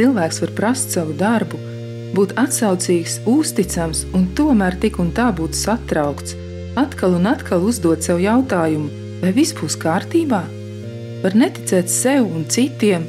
cilvēks 0.00 0.40
var 0.40 0.52
prast 0.56 0.94
savu 0.94 1.12
darbu, 1.12 1.58
būt 2.16 2.32
atsaucīgs, 2.40 3.18
uzticams 3.28 4.06
un 4.16 4.30
tomēr 4.36 4.78
tik 4.80 4.96
un 5.02 5.10
tā 5.16 5.28
būt 5.36 5.58
satraukts, 5.58 6.36
atkal 6.80 7.18
un 7.18 7.28
atkal 7.28 7.66
uzdot 7.68 8.00
sev 8.06 8.22
jautājumu, 8.22 8.88
vai 9.20 9.34
viss 9.36 9.56
būs 9.58 9.76
kārtībā? 9.82 10.40
Var 11.20 11.36
neticēt 11.36 11.92
sev 11.92 12.24
un 12.24 12.46
citiem, 12.48 13.04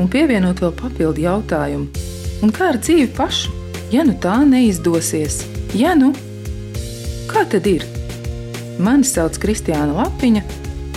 un 0.00 0.08
pievienot 0.08 0.62
vēl 0.64 0.72
papildu 0.78 1.26
jautājumu, 1.26 2.06
un 2.42 2.54
kā 2.56 2.72
ar 2.72 2.80
dzīvi 2.80 3.10
pašu, 3.18 3.52
ja 3.92 4.06
nu 4.08 4.16
tā 4.16 4.38
neizdosies, 4.48 5.42
ja 5.76 5.92
nu? 5.98 6.14
Kā 7.28 7.44
tad 7.44 7.68
ir? 7.68 7.84
Mani 8.80 9.04
sauc 9.04 9.36
Kristiāna 9.42 10.00
Lapiņa, 10.00 10.46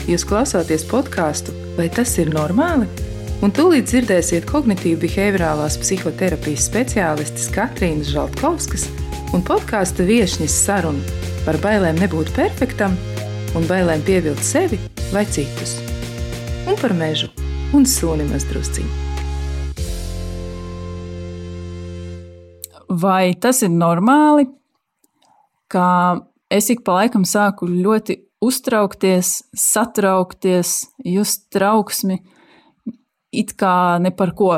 jūs 0.08 0.24
klausāties 0.28 0.88
podkāstu, 0.88 1.52
vai 1.76 1.92
tas 1.92 2.16
ir 2.24 2.32
normāli? 2.32 2.88
Un 3.44 3.52
tūlīt 3.52 3.89
dzirdēsiet 3.89 4.46
kognitīvu 4.48 5.02
behaviorālās 5.02 5.76
psihoterapijas 5.82 6.70
speciālistes 6.70 7.50
Katrīnas 7.52 8.07
Žaltkovskas 8.14 8.86
un 9.36 9.43
podkāstu 9.43 10.06
viesņas 10.07 10.56
sarunu 10.64 11.04
par 11.43 11.60
bailēm 11.64 12.00
nebūt 12.00 12.32
perfektam 12.38 12.96
un 13.56 13.66
bailēm 13.68 14.06
pievilkt 14.07 14.46
sevi 14.46 14.79
vai 15.12 15.26
citus. 15.28 15.76
Un 16.66 16.79
par 16.79 16.96
mežu 16.96 17.28
un 17.76 17.84
suni 17.84 18.24
mazdrusciņu. 18.29 19.04
Vai 22.96 23.34
tas 23.36 23.60
ir 23.65 23.74
normāli, 23.74 24.48
ka 25.68 25.88
es 26.48 26.70
ik 26.71 26.86
pa 26.88 27.02
laikam 27.02 27.28
sāku 27.28 27.68
ļoti 27.68 28.15
uztraukties, 28.46 29.42
satraukties, 29.52 30.86
just 31.04 31.50
trauksmi? 31.52 32.22
It 33.42 33.56
kā 33.59 33.98
ne 34.02 34.12
par 34.16 34.34
ko. 34.38 34.53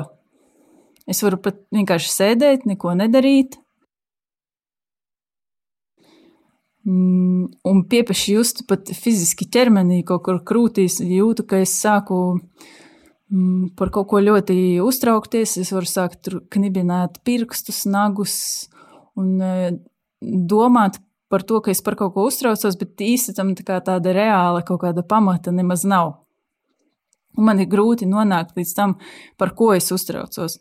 Es 1.08 1.24
varu 1.24 1.40
pat 1.40 1.62
vienkārši 1.72 2.12
sēdēt, 2.12 2.68
neko 2.68 2.92
nedarīt. 3.00 3.56
Mm, 6.88 7.48
un 7.68 7.80
piepeši 7.92 8.34
just 8.38 8.62
pat 8.68 8.88
fiziski 8.96 9.48
ķermenī, 9.52 10.02
kaut 10.08 10.24
kur 10.24 10.40
krūtīs, 10.48 11.02
jūtu, 11.04 11.44
ka 11.48 11.60
es 11.64 11.74
sāku 11.82 12.20
mm, 12.36 13.74
par 13.80 13.92
kaut 13.96 14.08
ko 14.12 14.22
ļoti 14.24 14.80
uztraukties. 14.84 15.58
Es 15.64 15.74
varu 15.76 15.90
sākt 15.90 16.32
knibināt 16.54 17.20
pirkstus, 17.28 17.84
nagus 17.92 18.38
un 19.20 19.36
e, 19.44 19.74
domāt 20.22 21.02
par 21.32 21.44
to, 21.44 21.60
ka 21.64 21.72
es 21.72 21.84
par 21.84 21.98
kaut 22.00 22.16
ko 22.16 22.28
uztraucos, 22.30 22.80
bet 22.80 23.04
īsti 23.04 23.36
tam 23.36 23.52
tā 23.58 23.82
tāda 23.84 24.16
reāla 24.16 24.64
kaut 24.68 24.84
kāda 24.86 25.04
pamata 25.04 25.52
nemaz 25.52 25.84
nav. 25.88 26.27
Un 27.38 27.48
man 27.48 27.62
ir 27.62 27.70
grūti 27.70 28.08
nonākt 28.10 28.58
līdz 28.58 28.74
tam, 28.78 28.96
par 29.38 29.54
ko 29.58 29.72
es 29.76 29.92
uztraucos. 29.94 30.58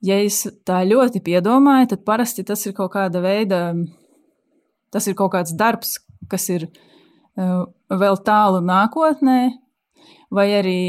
Ja 0.00 0.16
es 0.22 0.44
tā 0.64 0.80
ļoti 0.88 1.20
piedomāju, 1.24 1.90
tad 1.92 2.04
parasti 2.06 2.44
tas 2.46 2.62
ir 2.66 2.74
kaut 2.76 2.94
kāda 2.94 3.20
veida, 3.20 3.74
tas 4.94 5.08
ir 5.10 5.16
kaut 5.18 5.34
kāds 5.34 5.52
darbs, 5.58 5.98
kas 6.30 6.46
ir 6.54 6.68
uh, 6.70 7.66
vēl 7.90 8.20
tālu 8.24 8.62
nākotnē, 8.64 9.40
vai 10.32 10.46
arī 10.56 10.80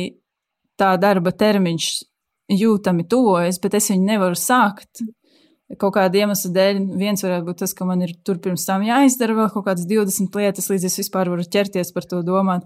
tā 0.79 0.93
darba 1.01 1.33
termiņš 1.35 1.89
jūtami 2.51 3.07
tuvojas, 3.09 3.59
bet 3.63 3.75
es 3.79 3.89
viņu 3.91 4.07
nevaru 4.07 4.37
sākt 4.37 5.03
kaut 5.79 5.93
kāda 5.95 6.23
iemesla 6.23 6.51
dēļ. 6.55 6.79
Viens 6.99 7.23
varētu 7.23 7.47
būt 7.47 7.61
tas, 7.63 7.73
ka 7.77 7.87
man 7.87 8.03
ir 8.05 8.13
tur 8.25 8.39
pirms 8.43 8.65
tam 8.67 8.83
jāizdara 8.85 9.35
vēl 9.37 9.51
kaut 9.53 9.67
kādas 9.67 9.87
20 9.89 10.39
lietas, 10.39 10.69
līdz 10.71 10.87
es 10.89 10.97
vispār 11.03 11.31
varu 11.31 11.45
ķerties 11.45 11.93
par 11.95 12.07
to 12.09 12.21
domāt. 12.27 12.65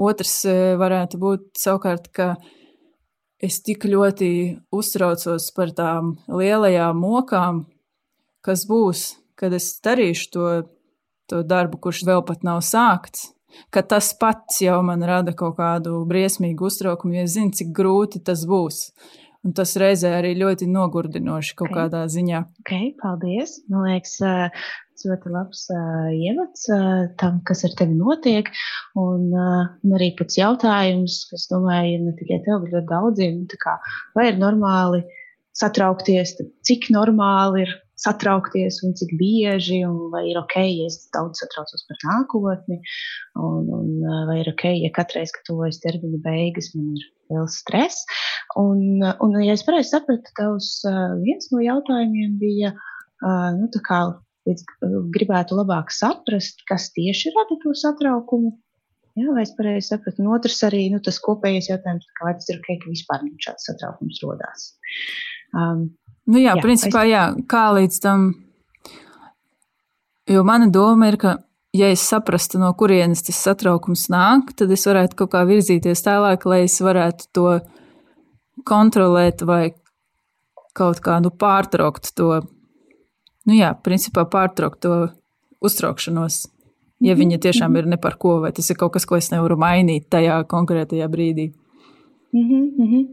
Otrs 0.00 0.40
e, 0.48 0.56
varētu 0.80 1.20
būt 1.20 1.46
savukārt, 1.60 2.10
ka 2.16 2.34
es 3.40 3.60
tik 3.64 3.86
ļoti 3.88 4.30
uztraucos 4.74 5.50
par 5.56 5.74
tām 5.76 6.14
lielajām 6.28 6.98
mokām, 7.00 7.64
kas 8.44 8.66
būs, 8.68 9.06
kad 9.38 9.54
es 9.56 9.72
darīšu 9.84 10.30
to, 10.34 10.48
to 11.30 11.44
darbu, 11.46 11.80
kurš 11.80 12.04
vēl 12.08 12.24
pat 12.26 12.44
nav 12.46 12.64
sākts. 12.66 13.30
Ka 13.74 13.82
tas 13.82 14.12
pats 14.14 14.60
jau 14.62 14.76
man 14.86 15.02
rada 15.02 15.32
kaut 15.34 15.56
kādu 15.58 16.04
briesmīgu 16.06 16.68
uztraukumu, 16.68 17.16
jo 17.18 17.24
es 17.26 17.34
zinu, 17.34 17.50
cik 17.56 17.72
grūti 17.74 18.22
tas 18.22 18.44
būs. 18.46 18.92
Un 19.46 19.54
tas 19.56 19.72
reizē 19.80 20.10
arī 20.18 20.34
ļoti 20.36 20.68
nogurdinoši 20.68 21.54
kaut 21.56 21.70
okay. 21.70 21.76
kādā 21.78 22.04
ziņā. 22.12 22.42
Ok, 22.60 22.72
paldies. 23.00 23.54
Man 23.72 23.86
liekas, 23.88 24.18
tas 24.20 25.06
ļoti 25.08 25.32
labs 25.32 25.62
uh, 25.72 26.10
ievads 26.12 26.66
uh, 26.74 27.06
tam, 27.20 27.38
kas 27.48 27.64
ar 27.64 27.72
tevi 27.78 27.96
notiek. 27.96 28.50
Un, 29.00 29.30
un 29.32 29.96
arī 29.96 30.10
pats 30.18 30.36
jautājums, 30.36 31.22
kas, 31.30 31.48
domāju, 31.52 32.02
ne 32.04 32.12
tikai 32.18 32.42
tev, 32.44 32.66
bet 32.66 32.76
ļoti 32.76 32.90
daudziem, 32.92 33.40
kā, 33.64 33.78
vai 34.18 34.28
ir 34.28 34.42
normāli 34.42 35.00
satraukties, 35.56 36.36
cik 36.66 36.90
normāli 36.92 37.64
ir 37.64 37.72
satraukties 38.00 38.80
un 38.86 38.94
cik 38.96 39.12
bieži, 39.20 39.82
un 39.84 40.08
vai 40.12 40.26
ir 40.30 40.38
ok, 40.40 40.56
ja 40.62 40.88
es 40.88 41.02
daudz 41.14 41.42
satraucos 41.42 41.84
par 41.88 41.98
nākotni, 42.06 42.80
un, 43.36 43.72
un 43.76 43.88
vai 44.28 44.40
ir 44.40 44.52
ok, 44.54 44.68
ja 44.84 44.92
katreiz, 44.96 45.32
kad 45.36 45.48
tuvojas 45.48 45.80
termiņa 45.84 46.22
beigas, 46.24 46.70
man 46.76 46.94
ir 46.96 47.08
liels 47.30 47.58
stress. 47.60 48.06
Un, 48.58 49.04
un 49.22 49.36
ja 49.44 49.54
es 49.54 49.62
pareizi 49.66 49.92
sapratu, 49.92 50.32
tavs 50.38 50.80
viens 51.20 51.52
no 51.52 51.60
jautājumiem 51.62 52.34
bija, 52.40 52.72
nu, 53.54 53.68
tā 53.70 53.82
kā 53.86 54.00
gribētu 55.14 55.54
labāk 55.54 55.92
saprast, 55.94 56.64
kas 56.66 56.88
tieši 56.96 57.30
rada 57.36 57.60
to 57.62 57.76
satraukumu. 57.78 58.56
Jā, 59.18 59.30
vai 59.36 59.44
es 59.44 59.54
pareizi 59.54 59.92
sapratu? 59.92 60.24
Un 60.24 60.32
otrs 60.34 60.58
arī 60.66 60.88
nu, 60.90 60.98
tas 61.04 61.20
kopējais 61.22 61.70
jautājums, 61.70 62.10
kā 62.18 62.34
tas 62.34 62.50
ir 62.50 62.58
ok, 62.58 62.72
ka 62.82 62.90
vispār 62.90 63.26
šāds 63.46 63.70
satraukums 63.70 64.22
rodās. 64.24 64.70
Um, 65.54 65.90
Nu 66.30 66.40
jā, 66.40 66.54
jā 66.54 66.62
principā, 66.62 67.04
es... 67.06 67.14
jā, 67.14 67.24
kā 67.50 67.66
līdz 67.76 68.00
tam. 68.04 68.30
Jo 70.30 70.44
mana 70.46 70.68
doma 70.70 71.08
ir, 71.10 71.16
ka, 71.18 71.38
ja 71.74 71.90
es 71.90 72.04
saprastu, 72.06 72.60
no 72.62 72.70
kurienes 72.78 73.24
tas 73.26 73.40
satraukums 73.42 74.06
nāk, 74.12 74.52
tad 74.58 74.70
es 74.74 74.86
varētu 74.86 75.18
kaut 75.18 75.32
kā 75.34 75.42
virzīties 75.48 76.04
tālāk, 76.06 76.46
lai 76.46 76.62
es 76.68 76.78
varētu 76.84 77.30
to 77.34 77.46
kontrolēt 78.66 79.44
vai 79.46 79.72
kaut 80.76 81.00
kā 81.04 81.18
nu, 81.22 81.30
pārtraukt 81.30 82.12
to. 82.16 82.40
Nu 83.48 83.56
jā, 83.56 83.72
principā 83.84 84.26
pārtraukt 84.28 84.82
to 84.84 84.96
uztraukšanos. 85.64 86.46
Ja 87.00 87.14
viņa 87.16 87.38
mhm, 87.38 87.42
tiešām 87.46 87.72
mhm. 87.72 87.78
ir 87.80 87.90
ne 87.94 87.98
par 88.00 88.18
ko, 88.20 88.40
vai 88.44 88.52
tas 88.52 88.68
ir 88.70 88.76
kaut 88.76 88.92
kas, 88.92 89.08
ko 89.08 89.16
es 89.16 89.30
nevaru 89.32 89.56
mainīt 89.60 90.10
tajā 90.12 90.42
konkrētajā 90.50 91.08
brīdī. 91.08 91.50
Mm 92.32 92.44
-hmm, 92.48 92.66
mm 92.78 92.88
-hmm. 92.90 93.04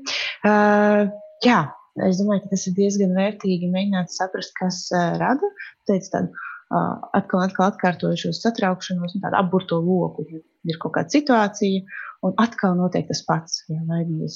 Uh, 0.46 1.09
jā, 1.46 1.72
Es 2.06 2.19
domāju, 2.22 2.44
ka 2.46 2.53
tas 2.53 2.68
ir 2.69 2.75
diezgan 2.78 3.16
vērtīgi 3.18 3.69
mēģināt 3.74 4.13
saprast, 4.13 4.53
kas 4.59 4.84
uh, 4.94 5.16
rada 5.18 5.50
teicu, 5.90 6.12
tādu 6.13 6.30
uh, 6.30 7.07
atkal 7.18 7.41
atkal 7.47 7.72
atkārtojušos 7.72 8.41
satraukšanos 8.44 9.18
tādu 9.24 9.40
apburto 9.40 9.80
loku. 9.81 10.28
Ir 10.68 10.78
kaut 10.81 10.94
kāda 10.97 11.13
situācija, 11.16 11.86
un 12.28 12.36
atkal 12.44 12.78
notiek 12.78 13.07
tas 13.09 13.24
pats. 13.25 13.63
Jā, 13.72 13.80
vai 13.90 14.03
nu 14.09 14.30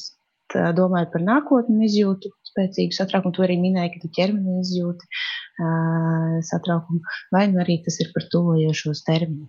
es 0.51 0.75
domāju 0.77 1.09
par 1.13 1.23
nākotni, 1.25 1.85
izjūtu 1.87 2.31
spēcīgu 2.51 2.95
satraukumu, 2.95 3.33
to 3.35 3.45
arī 3.45 3.57
minēja, 3.61 3.93
ka 3.93 4.01
tu 4.03 4.09
ķermeni 4.17 4.59
izjūti 4.61 5.07
uh, 5.07 6.37
satraukumu, 6.47 7.01
vai 7.33 7.45
nu 7.51 7.61
arī 7.63 7.77
tas 7.85 7.99
ir 8.03 8.11
par 8.15 8.27
tuvojošos 8.33 9.03
termiņu. 9.07 9.47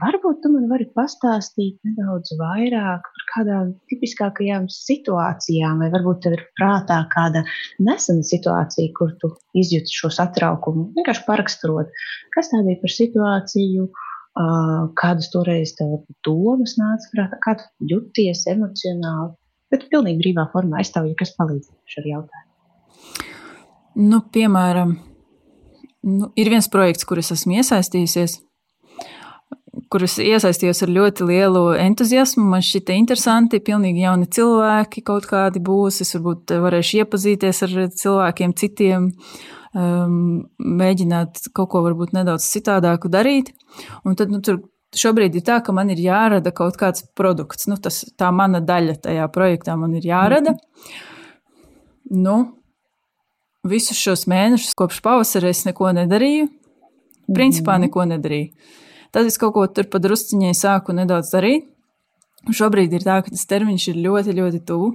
Varbūt 0.00 0.42
tu 0.44 0.52
man 0.54 0.68
vari 0.72 0.88
pastāstīt 0.96 1.78
nedaudz 1.86 2.34
vairāk 2.40 3.08
par 3.08 3.26
kādām 3.34 3.72
tipiskākajām 3.92 4.68
situācijām, 4.74 5.82
vai 5.84 5.90
varbūt 5.94 6.22
tev 6.26 6.38
ir 6.38 6.46
prātā 6.58 7.02
kāda 7.12 7.44
nesena 7.82 8.26
situācija, 8.26 8.92
kur 8.96 9.16
tu 9.22 9.34
izjūti 9.60 10.00
šo 10.00 10.12
satraukumu, 10.20 10.90
vienkārši 10.96 11.26
paraksturot, 11.28 11.92
kas 12.36 12.54
tā 12.54 12.64
bija 12.66 12.80
par 12.84 12.96
situāciju. 13.00 13.90
Uh, 13.90 14.06
kādas 14.94 15.26
toreiz 15.32 15.72
tev 15.74 16.04
domas 16.22 16.76
nāca 16.78 17.08
prātā, 17.10 17.38
kā 17.42 17.56
tu 17.58 17.64
jūties 17.90 18.44
emocionāli, 18.52 19.34
bet 19.70 19.88
pilnīgi 19.92 20.22
brīvā 20.22 20.46
formā. 20.52 20.82
Ja 20.82 21.16
kas 21.18 21.34
palīdzēšu 21.38 22.02
ar 22.02 22.10
jautājumu. 22.14 22.48
Nu, 24.00 24.20
piemēram, 24.32 24.94
nu, 26.06 26.30
ir 26.38 26.50
viens 26.52 26.70
projekts, 26.70 27.04
kur 27.08 27.18
es 27.20 27.32
esmu 27.34 27.58
iesaistījusies, 27.58 28.38
kurus 29.90 30.16
iesaistījos 30.22 30.84
ar 30.86 30.92
ļoti 30.94 31.26
lielu 31.26 31.62
entuziasmu. 31.82 32.44
Man 32.52 32.64
šķita 32.64 32.96
interesanti, 32.98 33.62
pilnīgi 33.66 34.04
jauni 34.04 34.28
cilvēki 34.30 35.02
kaut 35.06 35.26
kādi 35.30 35.62
būs. 35.66 36.00
Es 36.04 36.14
varbūt 36.16 36.54
varēšu 36.64 37.02
iepazīties 37.02 37.62
ar 37.66 37.76
cilvēkiem 38.02 38.54
citiem, 38.58 39.10
um, 39.74 40.20
mēģināt 40.58 41.50
kaut 41.56 41.72
ko 41.74 41.84
varbūt 41.86 42.14
nedaudz 42.16 42.46
citādāku 42.54 43.10
darīt. 43.12 43.52
Un 44.06 44.18
tad 44.18 44.32
nu, 44.34 44.42
tur 44.44 44.62
šobrīd 44.96 45.36
ir 45.38 45.44
tā, 45.46 45.60
ka 45.64 45.74
man 45.76 45.90
ir 45.92 46.00
jārada 46.02 46.52
kaut 46.54 46.78
kāds 46.80 47.04
produkts. 47.18 47.68
Nu, 47.70 47.78
tas, 47.82 48.02
tā 48.18 48.30
mana 48.34 48.62
daļa 48.64 48.98
tajā 49.06 49.26
projektā 49.34 49.76
man 49.78 49.94
ir 49.98 50.06
jārada. 50.10 50.56
Nu, 52.10 52.36
visus 53.66 54.00
šos 54.00 54.26
mēnešus 54.30 54.76
kopš 54.78 55.02
pavasara 55.04 55.52
es 55.52 55.64
neko 55.68 55.92
nedarīju. 56.00 56.48
Principā 57.30 57.76
mm. 57.76 57.86
neko 57.86 58.06
nedarīju. 58.10 58.78
Tad 59.14 59.26
es 59.26 59.38
kaut 59.42 59.54
ko 59.54 59.66
tur 59.70 59.86
padrusciņai 59.90 60.54
sāku 60.54 60.94
nedaudz 60.94 61.30
darīt. 61.34 61.68
Šobrīd 62.56 62.94
ir 62.96 63.04
tā, 63.04 63.18
ka 63.22 63.32
tas 63.32 63.46
termiņš 63.50 63.90
ir 63.92 64.02
ļoti, 64.06 64.34
ļoti 64.38 64.60
tuvu. 64.66 64.94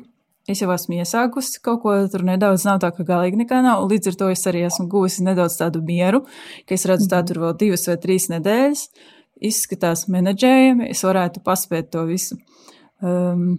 es 0.50 0.60
jau 0.62 0.70
esmu 0.74 1.00
iesākusi 1.02 1.62
kaut 1.66 1.80
ko 1.82 1.94
tur 2.12 2.22
nedaudz, 2.26 2.66
nav 2.68 2.78
tā, 2.82 2.92
ka 2.94 3.06
galīgi 3.06 3.40
nekā 3.40 3.62
nav. 3.66 3.86
Līdz 3.90 4.12
ar 4.12 4.18
to 4.20 4.30
es 4.30 4.46
arī 4.50 4.66
esmu 4.68 4.88
guvusi 4.90 5.24
nedaudz 5.26 5.58
tādu 5.58 5.82
mieru, 5.82 6.22
ka 6.68 6.76
es 6.78 6.86
redzu, 6.86 7.08
tā 7.10 7.24
tur 7.26 7.40
vēl 7.42 7.56
divas 7.58 7.88
vai 7.90 7.98
trīs 8.02 8.28
nedēļas. 8.30 8.84
Izskatās 9.42 10.06
menedžējami, 10.08 10.90
es 10.90 11.04
varētu 11.04 11.42
paspēt 11.44 11.92
to 11.92 12.06
visu. 12.08 12.38
Um, 13.04 13.58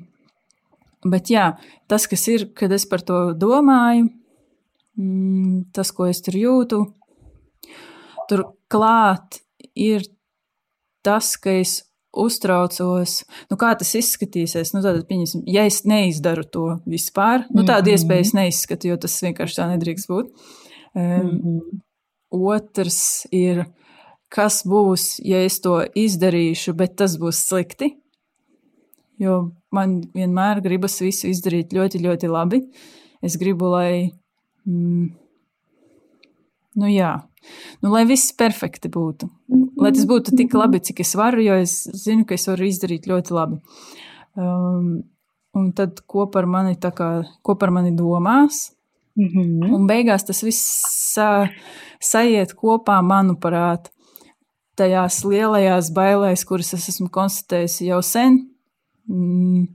bet 1.04 1.30
jā, 1.30 1.50
tas, 1.90 2.06
kas 2.08 2.26
ir, 2.32 2.48
kad 2.56 2.72
es 2.72 2.86
par 2.88 3.04
to 3.06 3.34
domāju, 3.36 4.08
mm, 4.96 5.72
tas, 5.76 5.92
ko 5.92 6.08
es 6.08 6.22
tur 6.24 6.38
jūtu, 6.40 6.80
tur 8.30 8.46
klāt 8.72 9.42
ir 9.76 10.06
tas, 11.06 11.36
ka 11.38 11.52
es 11.60 11.82
uztraucos, 12.16 13.20
nu, 13.50 13.58
kā 13.60 13.72
tas 13.78 13.92
izskatīsies. 13.98 14.72
Nu, 14.74 14.82
tad, 14.84 15.04
ja 15.52 15.66
es 15.68 15.82
neizdaru 15.88 16.46
to 16.48 16.66
vispār, 16.88 17.44
nu, 17.50 17.62
tādu 17.62 17.90
mm 17.90 17.92
-hmm. 17.92 17.92
iespēju 17.92 18.20
es 18.26 18.32
neizskatu, 18.34 18.88
jo 18.88 18.96
tas 18.96 19.22
vienkārši 19.22 19.58
tā 19.60 19.68
nedrīkst 19.72 20.08
būt. 20.08 20.32
Um, 20.94 21.02
mm 21.02 21.40
-hmm. 21.42 21.80
Otrs 22.30 23.26
ir, 23.30 23.66
kas 24.32 24.62
būs, 24.66 25.16
ja 25.24 25.42
es 25.46 25.60
to 25.64 25.80
izdarīšu, 25.96 26.74
bet 26.78 26.96
tas 27.00 27.16
būs 27.20 27.44
slikti. 27.48 27.94
Jo 29.22 29.50
man 29.72 30.00
vienmēr 30.14 30.60
gribas 30.64 30.98
visu 31.00 31.30
izdarīt 31.30 31.72
ļoti, 31.76 32.02
ļoti 32.04 32.30
labi. 32.30 32.60
Es 33.24 33.38
gribu, 33.40 33.70
lai. 33.72 34.12
Mm, 34.68 35.08
nu, 36.76 36.90
jā, 36.90 37.14
nu, 37.80 37.92
lai 37.94 38.04
viss 38.08 38.34
perfekti 38.36 38.90
būtu. 38.92 39.28
Lai 39.80 39.92
tas 39.94 40.06
būtu 40.08 40.36
tik 40.36 40.54
labi, 40.56 40.82
cik 40.84 41.02
es 41.04 41.14
varu, 41.18 41.42
jo 41.44 41.56
es 41.62 41.78
zinu, 42.04 42.26
ka 42.28 42.36
es 42.36 42.46
varu 42.50 42.68
izdarīt 42.68 43.08
ļoti 43.08 43.36
labi. 43.36 43.60
Um, 44.36 44.88
un 45.56 45.70
tad, 45.76 46.02
ko 46.08 46.26
par 46.32 46.48
mani, 46.50 46.76
kā, 46.76 47.10
ko 47.44 47.56
par 47.56 47.72
mani 47.72 47.94
domās, 47.96 48.72
mm 49.16 49.28
-hmm. 49.28 49.74
un 49.74 49.86
beigās 49.86 50.24
tas 50.24 50.42
viss 50.42 50.82
sa, 51.14 51.48
sajiet 52.00 52.52
kopā, 52.54 53.00
manuprāt, 53.02 53.90
tajās 54.78 55.22
lielajās 55.26 55.90
bailēs, 55.96 56.44
kuras 56.48 56.72
es 56.76 56.88
esmu 56.92 57.08
konstatējusi 57.12 57.90
jau 57.90 58.00
sen. 58.04 58.40
Mm, 59.06 59.66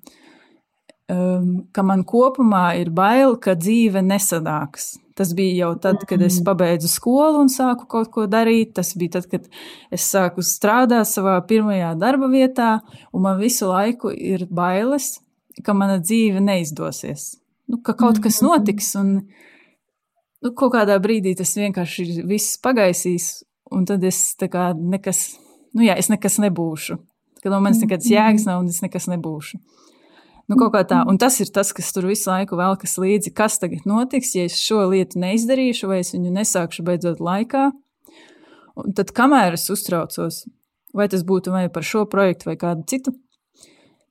um, 1.11 1.47
ka 1.73 1.85
man 1.85 2.03
kopumā 2.07 2.65
ir 2.81 2.91
bail, 2.95 3.37
ka 3.41 3.55
dzīve 3.57 4.03
nesanāks. 4.05 4.95
Tas 5.17 5.33
bija 5.37 5.65
jau 5.65 5.71
tad, 5.83 6.05
kad 6.09 6.21
es 6.23 6.39
mm. 6.39 6.45
pabeidzu 6.47 6.89
skolu 6.89 7.43
un 7.43 7.51
sāku 7.51 7.87
kaut 7.89 8.11
ko 8.13 8.25
darīt. 8.31 8.73
Tas 8.77 8.93
bija 8.97 9.17
tad, 9.19 9.27
kad 9.31 9.49
es 9.93 10.07
sāku 10.07 10.43
strādāt 10.45 11.09
savā 11.09 11.35
pirmajā 11.47 11.93
darba 11.99 12.31
vietā, 12.31 12.71
un 13.11 13.27
man 13.27 13.39
visu 13.41 13.69
laiku 13.69 14.13
ir 14.15 14.47
bailes, 14.49 15.17
ka 15.65 15.75
mana 15.77 15.99
dzīve 16.01 16.41
neizdosies. 16.43 17.35
Nu, 17.71 17.81
ka 17.83 17.95
kaut 17.97 18.19
kas 18.23 18.41
mm. 18.41 18.47
notiks, 18.47 18.93
un 18.99 19.13
nu, 20.41 20.51
kaut 20.51 20.73
kādā 20.75 20.97
brīdī 21.03 21.35
tas 21.37 21.53
vienkārši 21.59 22.07
ir 22.07 22.27
viss 22.27 22.57
pagaisīs, 22.63 23.41
un 23.71 23.87
tad 23.89 24.03
es 24.07 24.19
kā 24.41 24.71
nekas, 24.77 25.23
nu 25.77 25.85
jā, 25.85 25.95
es 25.99 26.11
nekas 26.11 26.39
nebūšu. 26.43 26.99
Kad 27.41 27.53
no 27.53 27.61
manis 27.63 27.81
nekādas 27.81 28.09
jēgas 28.11 28.45
nav, 28.45 28.61
un 28.61 28.69
es 28.69 28.81
nekas 28.83 29.07
nebūšu. 29.09 29.57
Nu, 30.51 30.57
kaut 30.59 30.73
kā 30.73 30.81
tā, 30.83 30.99
un 31.07 31.17
tas 31.21 31.37
ir 31.39 31.49
tas, 31.53 31.71
kas 31.73 31.93
tur 31.95 32.09
visu 32.09 32.27
laiku 32.27 32.57
velkas 32.59 32.97
līdzi. 32.99 33.31
Kas 33.37 33.55
tagad 33.61 33.85
notiks, 33.87 34.33
ja 34.35 34.43
es 34.49 34.57
šo 34.59 34.83
lietu 34.91 35.21
neizdarīšu, 35.21 35.87
vai 35.87 36.01
es 36.03 36.11
viņu 36.11 36.33
nesākšu 36.35 36.83
beidzot 36.85 37.21
laikā? 37.23 37.69
Un 38.81 38.95
tad, 38.97 39.13
kamēr 39.15 39.55
es 39.55 39.69
uztraucos, 39.71 40.43
vai 40.97 41.07
tas 41.11 41.23
būtu 41.27 41.53
vai 41.53 41.67
par 41.71 41.87
šo 41.87 42.03
projektu 42.09 42.49
vai 42.49 42.57
kādu 42.59 42.83
citu, 42.91 43.13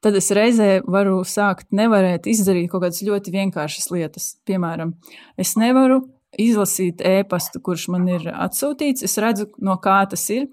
tad 0.01 0.17
es 0.17 0.31
reizē 0.37 0.81
varu 0.89 1.21
sākt 1.29 1.69
nevarēt 1.77 2.29
izdarīt 2.31 2.71
kaut 2.73 2.87
kādas 2.87 3.03
ļoti 3.05 3.35
vienkāršas 3.37 3.91
lietas. 3.93 4.33
Piemēram, 4.49 4.95
es 5.41 5.57
nevaru 5.61 6.03
izlasīt 6.41 7.05
ēpastu, 7.05 7.61
kurš 7.65 7.91
man 7.95 8.09
ir 8.11 8.31
atsūtīts. 8.33 9.05
Es 9.07 9.19
redzu, 9.21 9.51
no 9.61 9.77
kā 9.83 10.01
tas 10.11 10.25
ir. 10.35 10.49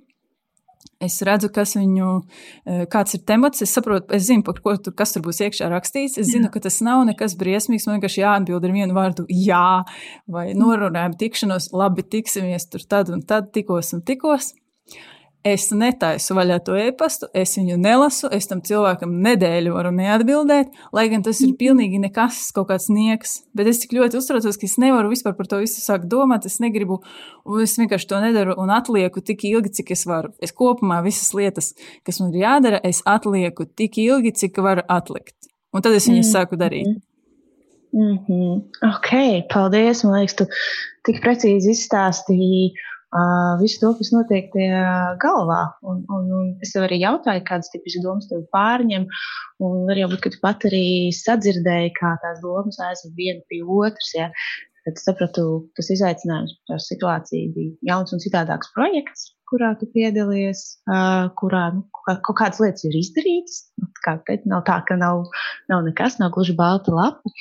Es 1.04 1.20
redzu, 1.22 1.50
kas 1.54 1.76
viņu, 1.78 2.12
e, 2.66 2.78
kāds 2.90 3.14
ir 3.14 3.22
temats. 3.30 3.62
Es 3.62 3.74
saprotu, 3.76 4.10
es 4.18 4.26
zinu, 4.26 4.42
par 4.46 4.58
ko 4.64 4.74
tur, 4.82 4.96
kas 4.98 5.14
tur 5.14 5.22
būs 5.28 5.44
iekšā 5.46 5.70
rakstīts. 5.70 6.18
Es 6.18 6.32
zinu, 6.32 6.50
ka 6.54 6.62
tas 6.64 6.80
nav 6.86 7.04
nekas 7.10 7.36
briesmīgs. 7.38 7.86
Man 7.86 8.00
vienkārši 8.00 8.24
jāatbild 8.24 8.66
ar 8.66 8.74
vienu 8.74 8.98
vārdu, 8.98 9.28
jā, 9.30 9.84
vai 10.26 10.48
norunājam 10.58 11.14
tikšanos, 11.20 11.70
labi, 11.78 12.06
tiksimies 12.16 12.66
tur 12.72 12.86
tad 12.90 13.14
un 13.14 13.22
tad, 13.22 13.52
tikos 13.54 13.94
un 13.94 14.02
tikos. 14.08 14.56
Es 15.48 15.68
netaisu 15.72 16.36
vaļā 16.36 16.58
to 16.66 16.76
e-pastu, 16.80 17.28
es 17.38 17.54
viņu 17.56 17.78
nelasu, 17.80 18.28
es 18.34 18.50
tam 18.50 18.60
cilvēkam 18.66 19.14
nedēļu 19.24 19.76
varu 19.76 19.94
neatbildēt, 19.96 20.74
lai 20.96 21.06
gan 21.12 21.24
tas 21.24 21.40
ir 21.46 21.54
pilnīgi 21.60 22.02
nekas, 22.04 22.40
kaut 22.56 22.68
kāds 22.72 22.90
nieks. 22.92 23.38
Bet 23.56 23.70
es 23.72 23.80
tik 23.84 23.94
ļoti 23.96 24.20
uztraucos, 24.20 24.58
ka 24.60 24.68
es 24.68 24.76
nevaru 24.82 25.12
vispār 25.14 25.38
par 25.38 25.48
to 25.48 25.62
visu 25.62 25.80
sākt 25.84 26.10
domāt. 26.12 26.50
Es 26.50 26.58
negribu, 26.64 27.00
es 27.64 27.78
vienkārši 27.80 28.10
to 28.10 28.20
nedaru 28.24 28.58
un 28.60 28.74
atlieku 28.74 29.24
tik 29.24 29.46
ilgi, 29.48 29.76
cik 29.80 29.94
es 29.96 30.04
varu. 30.10 30.34
Es 30.44 30.56
kopumā 30.58 31.00
visas 31.06 31.32
lietas, 31.38 31.72
kas 32.08 32.20
man 32.24 32.34
ir 32.34 32.44
jādara, 32.44 32.82
es 32.84 33.04
atlieku 33.08 33.70
tik 33.70 34.02
ilgi, 34.04 34.36
cik 34.44 34.60
varu 34.66 34.84
atlikt. 34.92 35.38
Un 35.72 35.86
tad 35.86 35.96
es 35.96 36.10
viņus 36.10 36.26
mm. 36.26 36.34
sāku 36.34 36.60
darīt. 36.60 36.98
Mm 37.96 38.18
-hmm. 38.26 38.62
Ok, 38.90 39.10
paldies. 39.54 40.04
Man 40.04 40.20
liekas, 40.20 40.36
tu 40.36 40.46
tik 41.08 41.24
precīzi 41.24 41.72
izstāstīji 41.72 42.74
visu 43.62 43.80
to, 43.82 43.94
kas 44.00 44.12
notiek 44.12 44.50
tajā 44.52 45.18
galvā. 45.22 45.62
Un, 45.82 46.04
un, 46.12 46.32
un 46.40 46.50
es 46.62 46.74
tev 46.74 46.88
arī 46.88 47.00
jautāju, 47.02 47.46
kādas 47.48 47.72
tipiskas 47.72 48.04
domas 48.04 48.28
tev 48.28 48.44
pārņem. 48.52 49.08
Un 49.64 49.88
varbūt, 49.88 50.20
ka 50.24 50.34
tu 50.34 50.42
pat 50.42 50.68
arī 50.68 51.14
sadzirdēji, 51.16 51.96
kā 52.00 52.18
tās 52.24 52.42
domas 52.44 52.80
aizved 52.80 53.16
viena 53.16 53.42
pie 53.48 53.64
otras. 53.64 54.12
Ja? 54.16 54.30
Tad 54.88 55.00
sapratu, 55.04 55.48
tas 55.76 55.90
izaicinājums, 55.92 56.60
tā 56.68 56.78
situācija 56.80 57.52
bija 57.56 57.76
jauns 57.94 58.14
un 58.16 58.24
citādāks 58.24 58.72
projekts 58.76 59.34
kurā 59.48 59.74
tu 59.80 59.88
piedalies, 59.94 60.64
uh, 60.90 61.28
kurā 61.40 61.68
nu, 61.76 61.86
kaut 62.08 62.36
kādas 62.40 62.60
lietas 62.64 62.86
ir 62.88 62.98
izdarītas. 63.00 63.62
Nu, 63.80 63.90
kā 64.06 64.18
teikt, 64.28 64.48
nav 64.50 64.64
tā, 64.68 64.80
ka 64.88 64.98
nav, 65.00 65.26
nav 65.72 65.86
nekas, 65.88 66.18
nav 66.22 66.34
gluži 66.36 66.56
balta 66.58 66.94
lapa. 66.96 67.32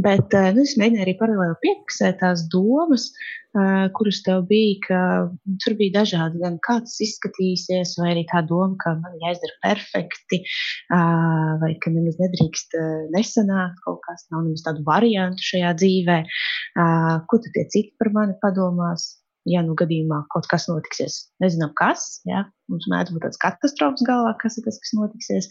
Bet 0.00 0.32
uh, 0.36 0.50
nu, 0.56 0.64
es 0.64 0.76
mēģināju 0.80 1.06
arī 1.06 1.14
paralēli 1.20 1.58
piefiksēt 1.64 2.20
tās 2.22 2.46
domas, 2.52 3.10
uh, 3.56 3.86
kuras 3.96 4.22
tev 4.26 4.44
bija, 4.50 4.78
ka 4.86 5.00
tur 5.64 5.76
bija 5.80 5.98
dažādi, 6.00 6.40
gan 6.44 6.58
kā 6.64 6.80
tas 6.84 6.96
izskatīsies, 7.06 7.96
vai 8.00 8.12
arī 8.14 8.24
tā 8.32 8.44
doma, 8.48 8.76
ka 8.80 8.96
man 9.00 9.16
jāizdara 9.22 9.56
perfekti, 9.64 10.42
uh, 10.96 11.56
vai 11.62 11.74
ka 11.82 11.92
nemaz 11.94 12.20
nedrīkst 12.22 12.76
uh, 12.80 12.90
nesanākt 13.16 13.80
kaut 13.86 14.00
kas, 14.08 14.28
nav 14.32 14.46
nemaz 14.48 14.64
tādu 14.68 14.84
variantu 14.88 15.48
šajā 15.52 15.76
dzīvē. 15.80 16.20
Uh, 16.76 17.16
ko 17.28 17.40
tad 17.40 17.56
tie 17.56 17.68
citi 17.72 17.96
par 18.00 18.14
mani 18.16 18.38
padomās? 18.40 19.10
Ja 19.48 19.62
nu 19.64 19.74
gadījumā 19.78 20.22
kaut 20.32 20.48
kas 20.50 20.66
notiksies, 20.68 21.16
nezinām 21.42 21.72
kas, 21.78 22.20
ja, 22.28 22.44
mums 22.70 22.86
mēdz 22.92 23.14
būt 23.14 23.24
tāds 23.24 23.40
katastrofas 23.40 24.04
galvā, 24.06 24.34
kas 24.40 24.58
ir 24.58 24.66
tas, 24.66 24.78
kas 24.82 24.92
notiksies. 24.96 25.48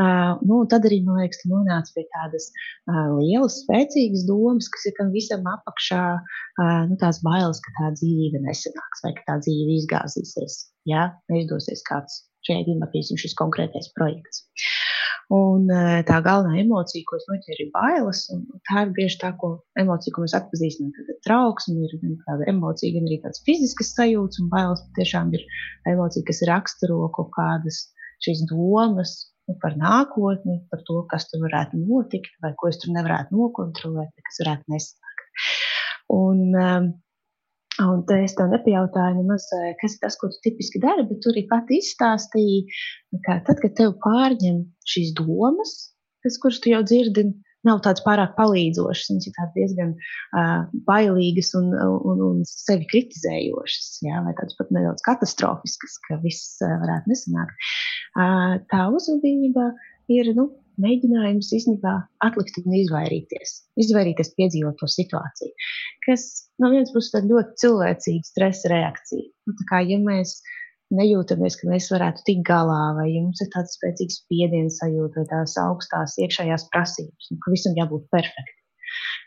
Uh, 0.00 0.40
nu, 0.46 0.62
tad 0.70 0.86
arī, 0.88 1.00
man 1.06 1.20
liekas, 1.22 1.44
nonāca 1.50 1.94
pie 1.96 2.06
tādas 2.14 2.48
uh, 2.90 3.12
lielas, 3.18 3.60
spēcīgas 3.64 4.26
domas, 4.28 4.70
kas 4.72 4.88
ir 4.90 4.96
tam 4.98 5.12
visam 5.14 5.46
apakšā, 5.50 6.02
uh, 6.18 6.82
nu, 6.90 6.98
tās 7.00 7.22
bailes, 7.26 7.62
ka 7.66 7.76
tā 7.78 7.92
dzīve 7.98 8.42
nesanāks 8.46 9.06
vai 9.06 9.14
ka 9.18 9.26
tā 9.28 9.38
dzīve 9.44 9.78
izgāzīsies, 9.78 10.60
ja 10.90 11.10
neizdosies 11.32 11.84
kāds 11.86 12.24
šajā 12.46 12.64
gadījumā, 12.64 12.88
piemēram, 12.92 13.20
šis 13.20 13.36
konkrētais 13.38 13.90
projekts. 13.96 14.46
Un 15.34 15.70
eh, 15.70 16.00
tā 16.08 16.18
galvenā 16.24 16.60
emocija, 16.62 17.06
ko 17.06 17.18
es 17.20 17.26
noķēru, 17.30 17.66
ir 17.66 17.72
bailes. 17.74 18.22
Tā 18.68 18.84
ir 18.84 18.92
bieži 18.96 19.18
tā 19.22 19.32
ko, 19.40 19.52
emocija, 19.80 20.14
ko 20.14 20.24
mēs 20.24 20.36
atpazīstam. 20.38 20.92
Tad 20.96 21.20
trauksme 21.26 21.76
ir 21.86 21.96
gan 22.02 22.16
tāda 22.26 22.48
emocija, 22.54 22.94
gan 22.96 23.08
arī 23.08 23.20
tādas 23.24 23.42
fiziskas 23.46 23.92
sajūtas. 23.96 24.42
Un 24.44 24.52
bailes 24.54 24.84
patiešām 24.88 25.34
ir 25.38 25.44
emocija, 25.92 26.26
kas 26.30 26.44
raksturo 26.50 27.02
kaut 27.16 27.30
kādas 27.36 27.84
šīs 28.26 28.46
domas 28.50 29.14
nu, 29.48 29.56
par 29.62 29.76
nākotni, 29.80 30.60
par 30.72 30.82
to, 30.88 31.02
kas 31.10 31.28
tur 31.30 31.44
varētu 31.46 31.80
notikt, 31.82 32.32
vai 32.44 32.52
ko 32.58 32.70
es 32.70 32.80
tur 32.82 32.94
nevarētu 32.96 33.38
nokontrolēt, 33.38 34.12
kas 34.26 34.42
varētu 34.44 34.74
nesākt. 34.74 35.30
Un, 36.10 36.50
um, 36.54 36.90
Un 37.80 38.02
es 38.12 38.34
tev 38.36 38.50
nepajautāju, 38.52 39.22
nemaz, 39.22 39.46
eh, 39.56 39.70
kas 39.80 39.94
ir 39.94 40.00
tas, 40.02 40.16
ko 40.20 40.28
tu 40.28 40.36
tipiski 40.44 40.80
dari, 40.82 41.04
bet 41.08 41.22
tu 41.24 41.30
arī 41.32 41.46
pati 41.48 41.78
izstāstīji, 41.80 42.58
ka 43.24 43.38
tad, 43.46 43.62
kad 43.62 43.76
tev 43.78 43.94
pārņem 44.04 44.58
šīs 44.90 45.14
domas, 45.18 45.76
kas, 46.24 46.36
kuras 46.42 46.60
tu 46.62 46.72
jau 46.72 46.82
dzirdi, 46.86 47.30
nav 47.66 47.82
tādas 47.84 48.02
pārāk 48.04 48.32
palīdzošas. 48.38 49.10
Viņas 49.10 49.28
ir 49.28 49.50
diezgan 49.56 49.92
uh, 49.96 50.62
bailīgas 50.88 51.52
un, 51.58 51.72
un, 51.74 52.22
un 52.28 52.40
sevi 52.48 52.88
kritizējošas, 52.92 53.90
jā, 54.06 54.22
vai 54.24 54.34
tādas 54.38 54.56
pat 54.58 54.72
nedaudz 54.74 55.04
katastrofiskas, 55.06 55.98
ka 56.08 56.20
viss 56.24 56.56
uh, 56.64 56.78
varētu 56.84 57.12
nesanākt. 57.12 57.68
Uh, 58.16 58.56
tā 58.72 58.86
uzvedība 58.96 59.70
ir 60.10 60.32
nu, 60.36 60.48
mēģinājums 60.80 61.50
īstenībā 61.56 61.94
atlikt 62.24 62.56
un 62.62 62.76
izvairīties, 62.78 63.56
izvairīties 63.84 64.32
piedzīvot 64.38 64.78
to 64.80 64.88
situāciju, 64.88 65.52
kas 66.06 66.26
no 66.62 66.70
vienas 66.72 66.92
puses 66.94 67.18
ir 67.18 67.28
ļoti 67.28 67.60
cilvēcīga 67.64 68.30
stresa 68.30 68.72
reakcija. 68.72 69.26
Nu, 69.50 69.56
kā, 69.68 69.82
ja 69.84 69.98
mēs 70.00 70.38
nejūtamies, 70.94 71.56
ka 71.60 71.68
mēs 71.70 71.88
varētu 71.92 72.24
tikt 72.26 72.44
galā, 72.48 72.80
vai 72.98 73.06
ja 73.10 73.22
mums 73.22 73.40
ir 73.44 73.50
tāds 73.54 73.76
spēcīgs 73.78 74.20
spiediens 74.24 74.80
sajūta, 74.82 75.22
vai 75.22 75.28
tās 75.30 75.56
augstās 75.60 76.16
iekšējās 76.18 76.66
prasības, 76.72 77.30
nu, 77.30 77.38
ka 77.42 77.54
visam 77.54 77.76
jābūt 77.78 78.08
perfektam. 78.14 78.56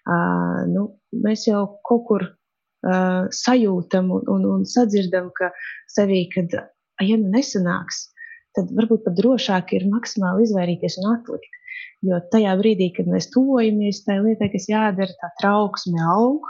Uh, 0.03 0.63
nu, 0.67 0.87
mēs 1.23 1.45
jau 1.47 1.63
kaut 1.87 2.03
kur 2.09 2.25
uh, 2.27 3.29
sajūtam 3.31 4.11
un, 4.11 4.25
un, 4.33 4.47
un 4.57 4.65
sadzirdam, 4.67 5.31
ka 5.37 5.53
sevī, 5.91 6.25
kad, 6.33 6.57
ja 6.99 7.19
nu 7.19 7.31
nesanāks, 7.31 8.09
tad 8.57 8.73
varbūt 8.75 9.05
pat 9.07 9.15
drošāk 9.17 9.71
ir 9.77 9.87
maksimāli 9.91 10.47
izvairīties 10.47 10.99
un 11.01 11.13
atlikt. 11.15 11.59
Jo 12.03 12.19
tajā 12.33 12.51
brīdī, 12.59 12.89
kad 12.97 13.07
mēs 13.07 13.29
tuvojamies 13.31 14.03
tai 14.03 14.19
lietai, 14.19 14.51
kas 14.51 14.67
jādara, 14.67 15.15
tā 15.21 15.31
trauksme 15.39 16.03
aug, 16.11 16.43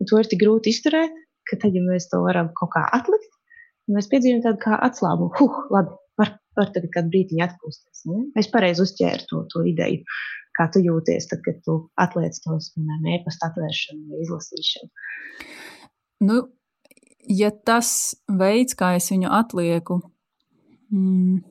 un 0.00 0.08
to 0.08 0.18
ir 0.18 0.30
tik 0.30 0.40
grūti 0.40 0.72
izturēt, 0.72 1.12
ka 1.50 1.60
tad, 1.60 1.76
ja 1.76 1.84
mēs 1.84 2.08
to 2.08 2.22
varam 2.24 2.48
kaut 2.56 2.72
kā 2.72 2.86
atlikt, 2.96 3.33
Mēs 3.92 4.08
piedzīvojam 4.08 4.44
tādu 4.46 4.60
kā 4.62 4.78
atslābumu, 4.86 5.32
huh, 5.38 5.56
labi, 5.74 5.96
var, 6.20 6.32
var 6.56 6.72
tagad 6.72 6.90
kādu 6.94 7.12
brīdiņu 7.12 7.44
atpūsties. 7.44 8.04
Ne? 8.08 8.22
Es 8.40 8.48
pareizi 8.52 8.84
uzķēru 8.84 9.28
to, 9.30 9.42
to 9.52 9.64
ideju, 9.68 10.04
kā 10.56 10.68
tu 10.72 10.80
jūties, 10.84 11.28
tad, 11.30 11.42
kad 11.44 11.60
tu 11.66 11.78
atliec 12.00 12.38
tos, 12.44 12.70
piemēram, 12.76 13.10
e-pasta 13.18 13.50
atvēršanu 13.50 14.12
vai 14.12 14.22
izlasīšanu. 14.24 14.90
Nu, 16.24 16.38
ja 17.28 17.50
tas 17.52 18.14
veids, 18.30 18.76
kā 18.78 18.94
es 18.98 19.10
viņu 19.12 19.32
atlieku, 19.34 19.98
mm, 20.94 21.42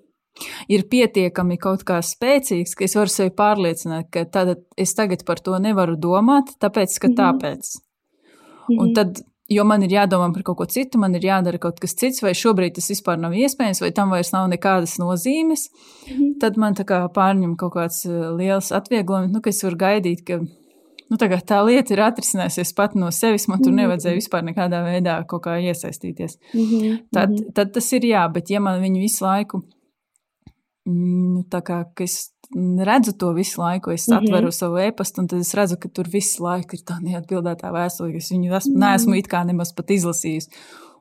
ir 0.74 0.86
pietiekami 0.90 1.60
kaut 1.62 1.84
kā 1.88 2.00
spēcīgs, 2.06 2.74
ka 2.78 2.88
es 2.88 2.96
varu 2.98 3.14
sevi 3.14 3.34
pārliecināt, 3.38 4.10
ka 4.14 4.26
tad 4.26 4.56
es 4.80 4.96
tagad 4.98 5.26
par 5.28 5.44
to 5.44 5.60
nevaru 5.62 6.00
domāt, 6.00 6.56
tāpēc, 6.64 6.98
ka 6.98 7.08
-hmm. 7.12 7.20
tāpēc. 7.22 7.74
Mm 7.74 8.76
-hmm. 8.76 8.82
Un 8.82 8.94
tad 8.94 9.22
jo 9.54 9.66
man 9.68 9.84
ir 9.86 9.94
jādomā 9.96 10.32
par 10.34 10.44
kaut 10.48 10.58
ko 10.62 10.68
citu, 10.70 11.00
man 11.02 11.16
ir 11.16 11.28
jādara 11.28 11.60
kaut 11.62 11.80
kas 11.82 11.96
cits, 12.00 12.24
vai 12.26 12.34
šobrīd 12.38 12.76
tas 12.78 12.90
vispār 12.92 13.20
nav 13.22 13.36
iespējams, 13.38 13.82
vai 13.84 13.92
tam 13.96 14.14
vairs 14.14 14.34
nav 14.34 14.50
nekādas 14.52 14.98
nozīmes, 15.02 15.70
-hmm. 16.08 16.36
tad 16.42 16.58
man 16.58 16.74
tā 16.74 16.86
kā 16.90 17.04
pārņem 17.14 17.56
kaut 17.58 17.74
kāds 17.78 18.06
eh, 18.06 18.28
liels 18.38 18.72
atvieglojums, 18.72 19.34
nu, 19.34 19.42
ka 19.42 19.50
es 19.50 19.64
varu 19.64 19.80
gaidīt, 19.86 20.26
ka 20.28 20.40
nu, 20.44 21.18
tā, 21.20 21.30
tā 21.46 21.62
lieta 21.66 21.94
ir 21.94 22.02
atrisinājusies 22.08 22.74
pat 22.78 22.96
no 22.96 23.12
sevis, 23.12 23.48
man 23.48 23.62
tur 23.62 23.72
-hmm. 23.72 23.84
nevajadzēja 23.84 24.20
vispār 24.20 24.44
nekādā 24.50 24.84
veidā 24.86 25.20
iesaistīties. 25.70 26.38
Mm 26.54 26.60
-hmm. 26.60 27.00
tad, 27.12 27.30
tad 27.54 27.74
tas 27.74 27.94
ir 27.94 28.02
jā, 28.02 28.28
bet 28.34 28.50
ja 28.50 28.60
man 28.60 28.82
viņu 28.82 29.00
visu 29.00 29.26
laiku, 29.26 29.64
nu, 30.90 31.44
tā 31.50 31.62
kā, 31.66 31.84
es 32.04 32.34
redzu 32.86 33.14
to 33.18 33.32
visu 33.34 33.62
laiku. 33.62 33.92
Es 33.92 34.08
mm 34.08 34.14
-hmm. 34.14 34.24
atveru 34.24 34.52
savu 34.52 34.78
e-pastu, 34.78 35.22
un 35.22 35.28
tad 35.28 35.40
es 35.40 35.54
redzu, 35.54 35.78
ka 35.80 35.90
tur 35.90 36.08
visu 36.08 36.44
laiku 36.44 36.76
ir 36.76 36.80
tā 36.80 37.00
neatbildētā 37.02 37.72
vēstule, 37.72 38.12
ka 38.12 38.18
es 38.18 38.32
viņu 38.32 38.56
esmu, 38.56 38.74
mm 38.74 38.82
-hmm. 38.82 38.90
neesmu 38.90 39.16
it 39.16 39.28
kā 39.28 39.46
nemaz 39.46 39.74
pat 39.74 39.90
izlasījis. 39.90 40.50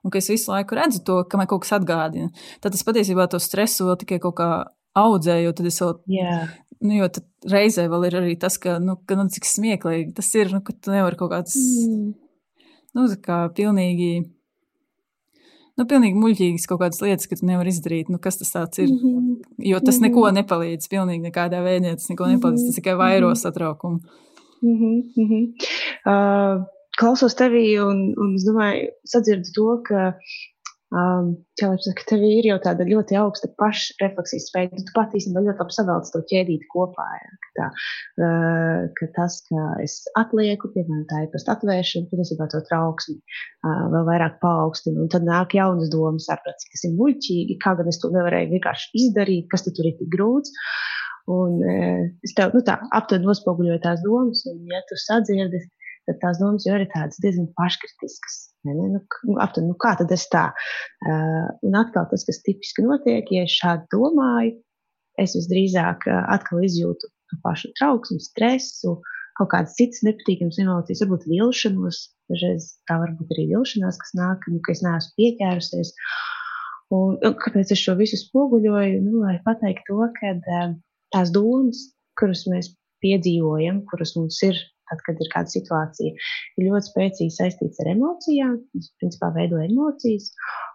Un 0.03 0.11
ka 0.11 0.19
es 0.19 0.29
visu 0.29 0.51
laiku 0.51 0.75
redzu 0.75 1.05
to, 1.05 1.25
ka 1.25 1.37
man 1.37 1.47
kaut 1.47 1.61
kas 1.62 1.73
atgādina. 1.73 2.31
Tad 2.61 2.75
es 2.75 2.85
patiesībā 2.85 3.29
to 3.29 3.39
stresu 3.39 3.85
vēl 3.85 3.97
tikai 3.97 4.19
kaut 4.19 4.35
kā 4.35 4.65
audzēju, 4.95 5.53
tad 5.53 5.67
es 5.67 5.81
vēl. 5.81 5.95
Yeah. 6.07 6.49
Nu, 6.81 6.95
jo 6.95 7.09
reizē 7.47 7.89
vēl 7.89 8.07
ir 8.07 8.17
arī 8.17 8.39
tas, 8.39 8.59
ka, 8.59 8.79
nu, 8.79 8.97
ka 9.07 9.15
nu, 9.15 9.29
cik 9.29 9.45
smieklīgi 9.45 10.15
tas 10.15 10.35
ir, 10.35 10.53
nu, 10.53 10.61
ka 10.61 10.73
tu 10.73 10.91
nevari 10.91 11.17
kaut 11.17 11.31
kādas, 11.31 11.55
mm. 11.55 12.15
nu, 12.95 13.07
kā 13.23 13.49
pilnīgi 13.55 14.32
nu, 15.79 15.87
pilnīgi 15.88 16.21
muļķīgas 16.21 16.69
kaut 16.71 16.83
kādas 16.83 17.02
lietas, 17.05 17.29
ka 17.31 17.38
tu 17.38 17.47
nevari 17.49 17.73
izdarīt. 17.73 18.11
Nu, 18.12 18.21
kas 18.23 18.38
tas 18.41 18.52
ir? 18.79 18.91
Mm 18.91 18.99
-hmm. 18.99 19.37
Jo 19.59 19.81
tas 19.81 19.99
mm 19.99 20.05
-hmm. 20.05 20.09
neko 20.09 20.31
nepalīdz. 20.38 20.88
Pilnīgi 20.93 21.23
nekādā 21.29 21.62
veidā 21.64 21.95
tas 21.95 22.09
neko 22.09 22.26
nepalīdz. 22.35 22.67
Tas 22.67 22.75
tikai 22.81 22.95
vairo 22.97 23.29
mhm. 23.29 23.41
satraukumu. 23.45 24.00
Mm 24.62 25.02
-hmm. 25.17 25.43
uh, 26.07 26.64
klausos 26.99 27.35
tevī 27.35 27.81
un, 27.83 28.14
un 28.17 28.35
es 28.35 28.45
domāju, 28.47 28.88
sadzirdu 29.05 29.55
to, 29.55 29.83
ka 29.88 30.12
Um, 30.93 31.29
cilvēks 31.57 31.87
saka, 31.89 32.03
ka 32.03 32.05
tev 32.11 32.23
ir 32.27 32.47
jau 32.51 32.59
tāda 32.61 32.85
ļoti 32.85 33.17
augsta 33.17 33.49
pašrefleksijas 33.57 34.51
spēja. 34.51 34.73
Tu 34.77 34.93
pat 34.93 35.15
īstenībā 35.17 35.41
ļoti 35.47 35.63
labi 35.63 35.77
savelc 35.77 36.11
to 36.13 36.21
ķēdīti 36.29 36.69
kopā. 36.75 37.07
Ja, 37.17 37.31
ka, 37.45 37.53
tā, 37.57 37.69
uh, 38.27 38.83
ka 38.99 39.09
tas, 39.17 39.39
ka 39.47 39.71
es 39.81 39.95
atlieku, 40.21 40.69
piemēram, 40.75 41.07
tā 41.09 41.23
ir 41.25 41.31
pasta 41.33 41.57
atvēršana, 41.57 42.11
patiesībā 42.13 42.51
to 42.53 42.61
trauksmi 42.69 43.17
uh, 43.17 43.89
vēl 43.95 44.05
vairāk 44.11 44.37
paaugstina. 44.45 45.01
Un 45.07 45.09
tad 45.17 45.25
nāk 45.25 45.57
jaunas 45.57 45.89
domas, 45.95 46.29
saprot, 46.29 46.61
cik 46.61 46.77
tas 46.77 46.85
ir 46.91 46.95
muļķīgi, 47.01 47.59
kā 47.65 47.73
gan 47.81 47.89
es 47.89 48.03
to 48.03 48.13
nevarēju 48.13 48.53
vienkārši 48.53 48.93
izdarīt, 49.07 49.49
kas 49.55 49.65
tur 49.71 49.89
ir 49.89 49.97
tik 49.97 50.13
grūts. 50.13 50.53
Un 51.33 51.57
uh, 51.57 52.05
es 52.21 52.37
tev, 52.37 52.53
nu 52.53 52.61
tā, 52.69 52.83
aptuveni 52.93 53.33
nospoguļoju 53.33 53.81
tās 53.89 54.05
domas, 54.05 54.45
un 54.53 54.61
ja 54.69 54.85
tu 54.93 55.01
sadzirdi, 55.09 55.65
tad 56.05 56.21
tās 56.21 56.43
domas 56.43 56.69
jau 56.69 56.77
ir 56.77 56.91
tādas 56.93 57.23
diezgan 57.25 57.49
paškritiskas. 57.57 58.43
Ne? 58.64 58.75
Nu, 58.78 59.00
nu, 59.28 59.38
aptuveni, 59.42 59.73
nu, 59.73 59.78
kā 59.83 59.95
tad 59.99 60.12
es 60.14 60.28
tā? 60.33 60.49
Uh, 61.02 61.49
un 61.66 61.78
atkal 61.78 62.07
tas, 62.11 62.25
kas 62.28 62.42
tipiski 62.47 62.85
notiek, 62.87 63.31
ja 63.35 63.47
es 63.47 63.57
šādi 63.59 63.88
domāju, 63.95 64.54
es 65.23 65.35
visdrīzāk 65.38 66.07
uh, 66.11 66.21
atkal 66.37 66.62
izjūtu 66.66 67.11
to 67.33 67.38
pašu 67.42 67.73
trauksmu, 67.78 68.21
stresu, 68.23 68.99
kaut 69.38 69.50
kādas 69.54 69.75
citas 69.78 70.04
nepatīkamas 70.07 70.61
emocijas, 70.62 71.02
varbūt 71.04 71.26
vilšanos. 71.31 72.02
Dažreiz 72.33 72.69
tā 72.88 72.99
var 73.00 73.11
būt 73.19 73.33
arī 73.35 73.49
vilšanās, 73.50 73.99
kas 74.00 74.14
nāk, 74.16 74.47
nu, 74.52 74.61
ka 74.64 74.76
es 74.76 74.85
neesmu 74.85 75.16
pieķērusies. 75.19 75.92
Un, 76.92 77.16
un 77.16 77.35
kāpēc 77.40 77.73
es 77.75 77.81
šo 77.81 77.97
visu 77.99 78.21
spoguļoju? 78.21 79.00
Nu, 79.04 79.25
lai 79.25 79.38
pateiktu 79.47 79.97
to, 79.97 80.09
ka 80.21 80.37
uh, 80.38 80.76
tās 81.14 81.33
domas, 81.35 81.88
kuras 82.21 82.45
mēs 82.52 82.71
piedzīvojam, 83.02 83.83
kuras 83.90 84.14
mums 84.16 84.38
ir 84.47 84.61
tad, 84.93 85.03
kad 85.09 85.21
ir 85.25 85.31
kāda 85.33 85.53
situācija, 85.53 86.13
ir 86.61 86.69
ļoti 86.69 86.91
spēcīgi 86.91 87.35
saistīts 87.35 87.81
ar 87.83 87.93
emocijām. 87.97 88.59
Tas, 88.77 88.91
principā, 89.03 89.33
veido 89.37 89.61
emocijas, 89.65 90.31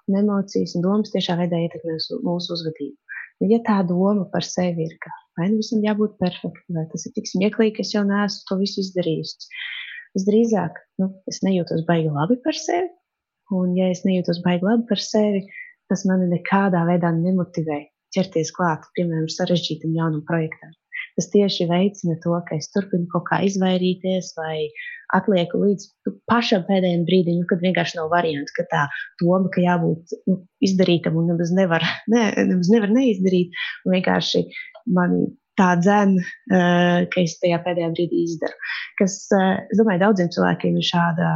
un 0.09 0.19
emocijas 0.23 0.75
un 0.77 0.85
domas 0.85 1.13
tiešā 1.13 1.37
veidā 1.41 1.61
ietekmē 1.67 1.97
mūsu 2.25 2.57
uzvedību. 2.57 2.97
Nu, 3.37 3.49
ja 3.51 3.61
tā 3.65 3.77
doma 3.85 4.25
par 4.33 4.45
sevi 4.45 4.87
ir, 4.87 4.95
ka 5.03 5.13
vai 5.37 5.51
nu 5.51 5.61
visam 5.61 5.83
jābūt 5.85 6.15
perfektam, 6.21 6.79
vai 6.79 6.87
tas 6.89 7.05
ir 7.05 7.13
tik 7.13 7.29
smieklīgi, 7.29 7.75
ka 7.75 7.83
es 7.85 7.93
jau 7.93 8.01
neesmu 8.07 8.47
to 8.49 8.57
visu 8.63 8.81
izdarījusi, 8.81 9.51
visdrīzāk 10.17 10.79
nu, 11.03 11.11
es 11.29 11.43
nejūtos 11.45 11.85
baigi 11.89 12.09
labi 12.15 12.39
par 12.41 12.57
sevi. 12.57 12.89
Un, 13.53 13.77
ja 13.77 13.91
es 13.93 14.01
nejūtos 14.07 14.41
baigi 14.43 14.65
labi 14.65 14.87
par 14.89 15.03
sevi, 15.03 15.45
tas 15.91 16.03
mani 16.09 16.25
nekādā 16.33 16.81
veidā 16.89 17.13
nemotivē 17.15 17.83
ķerties 18.17 18.51
klāt, 18.57 18.89
piemēram, 18.97 19.29
sarežģītam 19.31 19.93
jaunam 19.95 20.25
projektam 20.27 20.73
tas 21.17 21.31
tieši 21.33 21.67
veicina 21.69 22.17
to, 22.23 22.35
ka 22.47 22.59
es 22.59 22.69
turpinu 22.73 23.09
kaut 23.11 23.25
kā 23.29 23.41
izvairīties 23.47 24.35
vai 24.37 24.69
atlieku 25.15 25.61
līdz 25.63 25.87
pašam 26.29 26.65
pēdējiem 26.67 27.05
brīdim, 27.07 27.41
nu, 27.41 27.47
kad 27.49 27.63
vienkārši 27.63 27.99
nav 27.99 28.11
variants, 28.11 28.53
ka 28.55 28.67
tā 28.71 28.85
doma, 29.21 29.49
ka 29.53 29.63
jābūt 29.63 30.15
nu, 30.29 30.39
izdarītam 30.63 31.17
un 31.19 31.31
nemaz 31.31 31.53
nevar, 31.55 31.85
ne, 32.13 32.29
nemaz 32.37 32.71
nevar 32.73 32.93
neizdarīt, 32.93 33.55
un 33.85 33.97
vienkārši 33.97 34.43
man 34.97 35.19
tā 35.57 35.71
dzēn, 35.81 36.17
uh, 36.19 37.05
ka 37.09 37.23
es 37.23 37.39
tajā 37.41 37.57
pēdējā 37.65 37.93
brīdī 37.95 38.25
izdaru. 38.27 38.53
Kas, 38.99 39.23
uh, 39.33 39.55
es 39.71 39.79
domāju, 39.79 40.03
daudziem 40.05 40.29
cilvēkiem 40.35 40.77
ir 40.77 40.85
šāda 40.85 41.31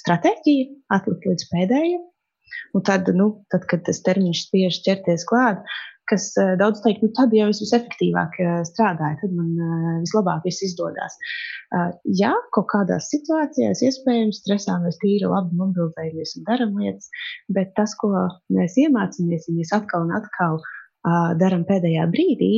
stratēģija 0.00 0.70
atlikt 0.96 1.28
līdz 1.28 1.50
pēdējiem. 1.50 2.06
Un 2.74 2.84
tad, 2.86 3.08
nu, 3.14 3.26
tad, 3.52 3.66
kad 3.70 3.82
tas 3.86 4.00
termiņš 4.06 4.44
spiež 4.46 4.80
ķerties 4.86 5.26
klāt, 5.28 5.60
kas 6.10 6.30
eh, 6.40 6.54
daudz 6.60 6.82
teikt, 6.84 7.04
nu 7.04 7.12
tad 7.16 7.34
jau 7.34 7.48
es 7.52 7.60
visefektīvāk 7.62 8.38
eh, 8.42 8.56
strādāju, 8.68 9.20
tad 9.22 9.36
man 9.36 9.52
eh, 9.54 9.92
vislabāk 10.04 10.46
viss 10.46 10.64
izdodas. 10.66 11.16
Jā, 12.18 12.32
kaut 12.50 12.66
kādās 12.72 13.12
situācijās 13.12 13.84
iespējams 13.86 14.40
stresā 14.42 14.74
mēs 14.82 14.98
tīri 14.98 15.28
labi 15.30 15.54
mobilizējamies 15.60 16.32
un 16.40 16.46
darām 16.48 16.72
lietas, 16.80 17.06
bet 17.54 17.70
tas, 17.76 17.94
ko 18.00 18.10
mēs 18.56 18.74
iemācāmies, 18.82 19.46
ja 19.46 19.54
mēs 19.54 19.70
atkal 19.76 20.08
un 20.08 20.16
atkal 20.18 20.58
darām 21.38 21.62
pēdējā 21.68 22.08
brīdī, 22.10 22.50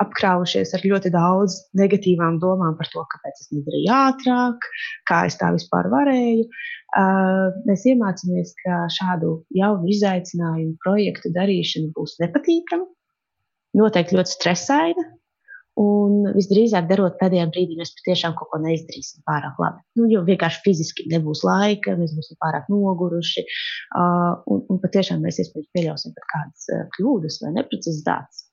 apkrāvušies 0.00 0.70
ar 0.76 0.84
ļoti 0.86 1.10
daudz 1.12 1.56
negatīvām 1.76 2.38
domām 2.40 2.78
par 2.78 2.88
to, 2.92 3.02
kāpēc 3.10 3.42
es 3.42 3.50
nedarīju 3.56 3.90
ātrāk, 3.96 4.70
kā 5.10 5.24
es 5.26 5.36
tā 5.40 5.50
vispār 5.56 5.90
varēju. 5.92 6.46
Uh, 6.90 7.50
mēs 7.66 7.84
iemācāmies, 7.90 8.54
ka 8.62 8.84
šādu 8.94 9.34
jaunu 9.58 9.90
izaicinājumu 9.92 10.78
projektu 10.86 11.34
darīšana 11.34 11.92
būs 11.98 12.16
nepatīkama, 12.22 12.86
noteikti 13.78 14.18
ļoti 14.18 14.34
stresaina. 14.36 15.06
Un 15.80 16.26
visdrīzāk, 16.34 16.88
darot 16.90 17.14
pēdējā 17.20 17.46
brīdī, 17.54 17.76
mēs 17.78 17.92
patiešām 17.96 18.34
kaut 18.36 18.50
ko 18.52 18.58
neizdarīsim 18.60 19.22
pārāk 19.28 19.60
labi. 19.62 19.80
Nu, 19.96 20.08
jo 20.10 20.20
vienkārši 20.26 20.60
fiziski 20.64 21.06
nebūs 21.08 21.44
laika, 21.46 21.94
mēs 21.96 22.12
būsim 22.16 22.36
pārāk 22.42 22.66
noguruši. 22.72 23.46
Uh, 23.96 24.42
un, 24.50 24.64
un 24.68 24.80
patiešām 24.82 25.22
mēs 25.24 25.38
iespējams 25.40 25.70
pieļausim 25.78 26.16
pat 26.16 26.26
kādas 26.34 26.66
uh, 26.74 26.82
kļūdas 26.96 27.38
vai 27.44 27.54
neprecizitātes. 27.54 28.44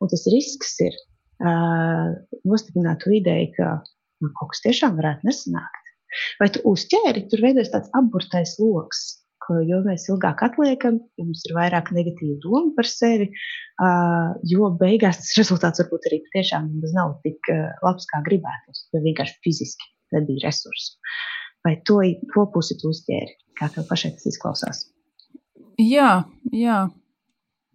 Un 0.00 0.12
tas 0.14 0.24
risks 0.32 0.72
ir 0.86 0.96
uh, 0.96 2.14
nostiprināt 2.48 3.02
to 3.04 3.12
ideju, 3.18 3.50
ka 3.58 3.74
nu, 4.22 4.30
kaut 4.38 4.54
kas 4.54 4.64
tiešām 4.64 4.96
varētu 5.02 5.28
nesanākt. 5.28 5.92
Vai 6.40 6.48
tu 6.54 6.62
uzķēri, 6.68 7.26
tur 7.28 7.42
veidojas 7.42 7.74
tāds 7.74 7.92
apburtais 7.98 8.54
lokus 8.62 9.02
jo 9.66 9.80
mēs 9.84 10.08
ilgāk 10.10 10.42
atliekam, 10.46 10.98
jo 11.18 11.26
mums 11.26 11.44
ir 11.48 11.54
vairāk 11.56 11.92
negatīvu 11.94 12.38
domu 12.44 12.72
par 12.76 12.88
sevi, 12.88 13.28
jo 14.52 14.70
beigās 14.80 15.20
tas 15.20 15.34
rezultāts 15.40 15.82
varbūt 15.82 16.08
arī 16.10 16.22
patiešām 16.28 16.70
nav 16.94 17.18
tik 17.26 17.52
labs, 17.84 18.08
kā 18.10 18.22
gribētos, 18.26 18.86
jo 18.94 19.02
vienkārši 19.04 19.38
fiziski 19.44 19.90
nebija 20.16 20.48
resursi. 20.48 20.96
Vai 21.66 21.76
to, 21.86 22.00
to 22.34 22.46
pusi 22.54 22.76
tu 22.80 22.90
uzķēri, 22.90 23.36
kā 23.58 23.70
tev 23.74 23.86
pašai 23.90 24.14
tas 24.16 24.26
izklausās? 24.32 24.86
Jā, 25.78 26.24
jā. 26.52 26.88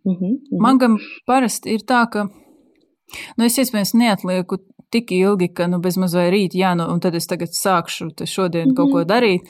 Mm 0.06 0.16
-hmm. 0.16 0.60
Man 0.62 0.78
gan 0.78 0.98
parasti 1.26 1.74
ir 1.74 1.82
tā, 1.82 2.06
ka 2.12 2.28
nu, 3.38 3.46
es 3.46 3.58
iespējams 3.58 3.94
neatlieku 3.94 4.58
tik 4.90 5.12
ilgi, 5.12 5.50
ka 5.54 5.68
nu, 5.68 5.80
bez 5.84 5.98
mazliet 6.00 6.32
rīt, 6.34 6.56
jā, 6.56 6.74
nu, 6.78 6.88
un 6.92 7.02
tad 7.04 7.16
es 7.16 7.28
tagad 7.28 7.52
sākšu 7.54 8.12
šodien 8.26 8.68
mm 8.68 8.72
-hmm. 8.72 8.76
kaut 8.76 8.92
ko 8.92 9.04
darīt. 9.04 9.42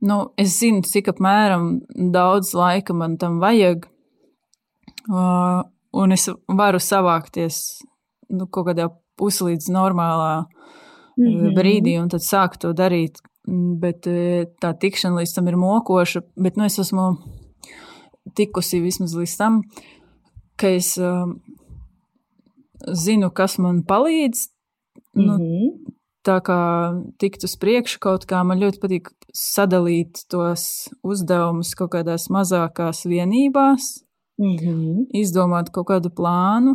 Nu, 0.00 0.32
es 0.36 0.58
zinu, 0.58 0.82
cik 0.82 1.08
apmēram 1.08 1.80
daudz 2.12 2.54
laika 2.54 2.94
man 2.94 3.16
tam 3.16 3.40
vajag, 3.40 3.86
uh, 5.08 5.62
un 5.92 6.12
es 6.12 6.28
varu 6.48 6.78
savākties 6.78 7.60
nu, 8.28 8.46
kaut 8.46 8.66
kādā 8.66 8.88
pusi 9.16 9.44
līdz 9.44 9.70
normālā 9.70 10.44
mm 11.16 11.24
-hmm. 11.24 11.54
brīdī, 11.54 12.02
un 12.02 12.08
tad 12.08 12.20
sākt 12.20 12.58
to 12.58 12.72
darīt. 12.72 13.18
Bet 13.80 14.06
tā 14.62 14.72
tikšana 14.80 15.16
līdz 15.16 15.34
tam 15.34 15.48
ir 15.48 15.56
mokoša, 15.56 16.20
bet 16.36 16.56
nu, 16.56 16.64
es 16.64 16.78
esmu 16.78 17.16
tikusi 18.34 18.80
vismaz 18.80 19.14
līdz 19.14 19.36
tam, 19.36 19.62
ka 20.56 20.68
es 20.68 20.96
uh, 20.98 21.28
zinu, 22.92 23.30
kas 23.30 23.58
man 23.58 23.82
palīdz. 23.82 24.53
Nu, 25.14 25.22
mm 25.22 25.40
-hmm. 25.40 25.94
Tā 26.24 26.40
kā 26.40 26.58
tikt 27.20 27.44
uz 27.44 27.56
priekšu 27.56 27.98
kaut 28.00 28.22
kā, 28.24 28.44
man 28.44 28.58
ļoti 28.58 28.78
patīk 28.80 29.10
sadalīt 29.36 30.22
tos 30.32 30.88
uzdevumus 31.04 31.74
kaut 31.74 31.90
kādās 31.90 32.30
mazākās 32.30 33.04
vienībās, 33.04 34.04
mm 34.38 34.56
-hmm. 34.56 35.06
izdomāt 35.12 35.70
kaut 35.70 35.86
kādu 35.86 36.08
plānu. 36.08 36.74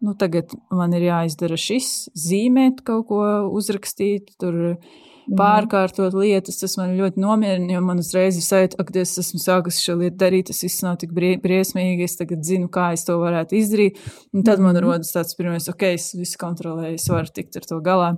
Nu, 0.00 0.14
tagad 0.14 0.44
man 0.70 0.92
ir 0.92 1.02
jāizdara 1.02 1.56
šis, 1.56 2.08
zīmēt 2.14 2.82
kaut 2.84 3.06
ko, 3.06 3.50
uzrakstīt, 3.50 4.30
tur 4.38 4.54
Mhm. 4.54 5.13
Pārkārtot 5.38 6.14
lietas. 6.18 6.58
Tas 6.60 6.76
man 6.80 6.96
ļoti 6.98 7.20
nomierina, 7.22 7.72
jo 7.76 7.82
man 7.84 8.02
uzreiz 8.02 8.38
ir 8.38 8.44
sajūta, 8.46 8.84
ka 8.84 8.98
es 9.00 9.16
esmu 9.22 9.40
sākusi 9.42 9.84
šo 9.86 9.96
lietu 10.00 10.18
darīt, 10.20 10.50
tas 10.50 10.62
viss 10.66 10.84
nav 10.84 10.98
tik 11.00 11.14
briesmīgi. 11.14 12.04
Es 12.04 12.18
tagad 12.20 12.44
zinu, 12.46 12.68
kā 12.72 12.90
es 12.96 13.06
to 13.08 13.16
varētu 13.22 13.58
izdarīt. 13.58 14.00
Un 14.34 14.44
tad 14.46 14.62
man 14.62 14.74
mhm. 14.76 14.84
rodas 14.84 15.14
tāds 15.14 15.36
pirmais, 15.38 15.68
ok, 15.70 15.86
es 15.94 16.12
visu 16.18 16.40
kontrolēju, 16.40 17.00
es 17.00 17.08
varu 17.10 17.32
tikt 17.34 17.60
ar 17.60 17.68
to 17.70 17.80
galā. 17.84 18.12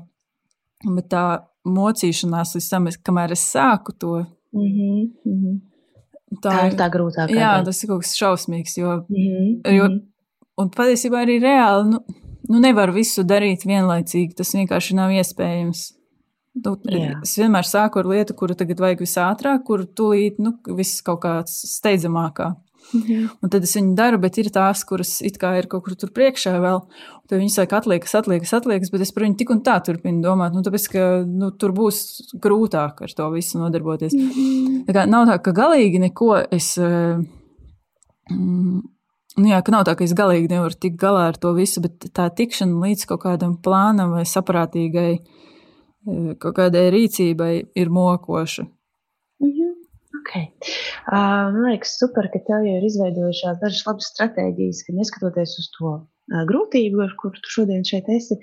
Bet 0.85 1.09
tā 1.13 1.25
mocīšanās 1.67 2.57
līdz 2.57 2.69
tam, 2.71 2.91
kamēr 3.07 3.35
es 3.37 3.47
sāku 3.55 3.95
to. 3.97 4.19
Mm 4.57 4.69
-hmm. 5.25 5.57
Tā, 6.43 6.51
tā 6.51 6.67
ir 6.67 6.77
tā 6.79 6.91
grūtākā. 6.91 7.35
Jā, 7.35 7.65
tas 7.65 7.83
ir 7.83 7.89
kaut 7.89 8.03
kas 8.03 8.17
šausmīgs. 8.19 8.79
Jo, 8.79 9.05
mm 9.09 9.17
-hmm. 9.17 9.75
jo, 9.77 9.85
mhm. 9.85 9.99
un 10.59 10.71
patiesībā 10.71 11.25
arī 11.25 11.41
reāli 11.41 11.91
nu, 11.91 12.01
nu 12.49 12.59
nevar 12.59 12.91
visu 12.91 13.23
darīt 13.23 13.67
vienlaicīgi. 13.67 14.35
Tas 14.35 14.55
vienkārši 14.55 14.95
nav 14.95 15.11
iespējams. 15.11 15.96
Nu, 16.65 16.77
es 17.23 17.35
vienmēr 17.37 17.67
sāku 17.69 18.01
ar 18.01 18.09
lietu, 18.09 18.35
kuru 18.39 18.55
tagad 18.57 18.81
vajag 18.81 19.03
visātrāk, 19.05 19.65
kuru 19.67 19.85
tūlīt 19.99 20.39
nu, 20.41 20.55
viss 20.79 21.03
kaut 21.05 21.21
kāds 21.27 21.59
steidzamākā. 21.75 22.55
Mm 22.95 23.03
-hmm. 23.03 23.29
Un 23.43 23.51
tad 23.51 23.63
es 23.63 23.77
viņu 23.77 23.95
daru, 23.95 24.19
bet 24.19 24.39
ir 24.39 24.49
tās, 24.51 24.85
kuras 24.87 25.21
it 25.21 25.39
kā 25.43 25.59
ir 25.59 25.67
kaut 25.67 25.85
kur 25.85 25.95
tur 25.95 26.11
priekšā 26.11 26.55
vēl. 26.61 26.81
Tad 27.29 27.39
viņas 27.41 27.55
saka, 27.55 27.77
atliekas, 27.77 28.15
atliekas, 28.15 28.53
atliekas, 28.53 28.91
bet 28.91 29.01
es 29.01 29.13
par 29.13 29.23
viņu 29.25 29.37
tik 29.37 29.51
un 29.51 29.61
tā 29.61 29.81
turpinu 29.85 30.23
domāt. 30.23 30.53
Nu, 30.55 30.63
tāpēc, 30.63 30.89
ka 30.93 31.25
nu, 31.27 31.51
tur 31.51 31.73
būs 31.73 32.23
grūtāk 32.35 33.03
ar 33.03 33.13
to 33.17 33.31
visu 33.31 33.59
nodarboties. 33.59 34.13
Mm 34.15 34.31
-hmm. 34.31 34.85
Tā 34.87 34.93
kā 34.93 35.07
nav 35.07 35.27
tā, 35.27 35.43
ka 35.43 35.53
galīgi 35.53 35.99
neko 35.99 36.47
es. 36.51 36.79
Mm, 38.31 38.83
Nu 39.39 39.49
jā, 39.49 39.63
ka 39.63 39.73
nav 39.73 39.85
tā, 39.85 39.95
ka 39.95 40.05
es 40.05 40.15
galīgi 40.15 40.49
nevaru 40.49 40.75
tikt 40.81 40.97
galā 40.97 41.29
ar 41.29 41.37
to 41.37 41.53
visu, 41.53 41.81
bet 41.81 41.93
tā 42.15 42.31
tikšana 42.35 42.81
līdz 42.81 43.07
kaut 43.07 43.21
kādam 43.21 43.57
plānam 43.63 44.11
vai 44.11 44.25
saprātīgai 44.25 45.13
uh, 45.13 45.27
kaut 46.43 46.57
kādai 46.59 46.89
rīcībai 46.95 47.53
ir 47.75 47.91
mokoša. 47.91 48.67
Mm 49.43 49.51
-hmm. 49.53 49.73
Okay. 50.21 50.51
Uh, 51.13 51.53
man 51.55 51.63
liekas, 51.71 51.99
super, 52.01 52.27
ka 52.33 52.41
tev 52.49 52.65
jau 52.67 52.77
ir 52.79 52.85
izveidojušās 52.89 53.59
dažas 53.63 53.87
labas 53.87 54.09
stratēģijas, 54.13 54.83
ka 54.87 54.95
neskatoties 54.97 55.53
uz 55.61 55.69
to 55.77 55.93
uh, 55.93 56.43
grūtību, 56.51 57.03
ar 57.05 57.13
kuru 57.21 57.43
tu 57.45 57.53
šodien 57.55 57.85
šeit 57.87 58.09
esi, 58.11 58.39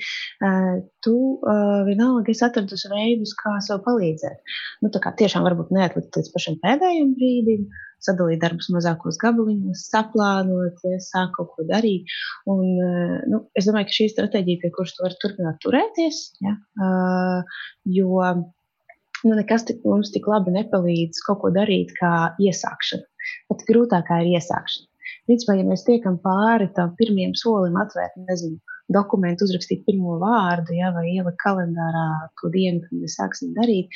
uh, 0.47 0.75
tu 1.03 1.15
vienalga 1.89 2.31
esi 2.31 2.45
atradusi 2.47 2.91
veidus, 2.93 3.33
kā 3.41 3.57
sev 3.67 3.81
palīdzēt. 3.87 4.55
Nu, 4.81 4.91
tā 4.95 5.01
kā 5.03 5.11
tiešām 5.23 5.43
varbūt 5.49 5.73
neatlikt 5.75 6.15
līdz 6.19 6.31
pašam 6.35 6.59
pēdējiem 6.63 7.11
brīdim, 7.19 7.67
sadalīt 8.05 8.41
darbus 8.43 8.69
mazākos 8.73 9.19
gabaliņos, 9.21 9.85
saplānot, 9.93 10.81
ja, 10.87 10.99
sākt 11.03 11.35
kaut 11.37 11.53
ko 11.55 11.67
darīt. 11.69 12.11
Un, 12.49 12.65
eh, 12.83 13.15
nu, 13.31 13.43
es 13.59 13.69
domāju, 13.69 13.89
ka 13.89 13.97
šī 13.99 14.09
stratēģija, 14.13 14.63
pie 14.63 14.73
kuras 14.75 14.95
tu 14.95 15.05
vari 15.05 15.19
turpināt 15.23 15.61
turēties, 15.63 16.23
ja, 16.43 16.57
uh, 16.83 17.61
jo 17.97 18.23
nu, 19.23 19.35
nekas 19.37 19.67
tik, 19.69 19.83
mums 19.87 20.11
tik 20.13 20.27
labi 20.27 20.53
nepalīdz 20.57 21.23
kaut 21.27 21.43
ko 21.43 21.53
darīt 21.55 21.93
kā 21.99 22.13
iesākšana. 22.43 23.07
Pat 23.51 23.63
grūtākā 23.69 24.23
ir 24.23 24.35
iesākšana. 24.37 24.89
Principā, 25.27 25.55
ja 25.55 25.63
mēs 25.67 25.85
tiekam 25.87 26.17
pāri 26.23 26.67
tam 26.75 26.95
pirmajam 26.99 27.35
solim, 27.39 27.77
atvērt, 27.79 28.17
nezinu, 28.27 28.59
dokumentu, 28.91 29.45
uzrakstīt 29.47 29.83
pirmo 29.87 30.17
vārdu, 30.21 30.75
ja, 30.75 30.91
vai 30.95 31.05
ielikt 31.13 31.39
kalendārā 31.43 32.05
to 32.41 32.51
dienu, 32.53 32.81
kad 32.83 32.99
mēs 32.99 33.15
sāksim 33.19 33.53
darīt. 33.55 33.93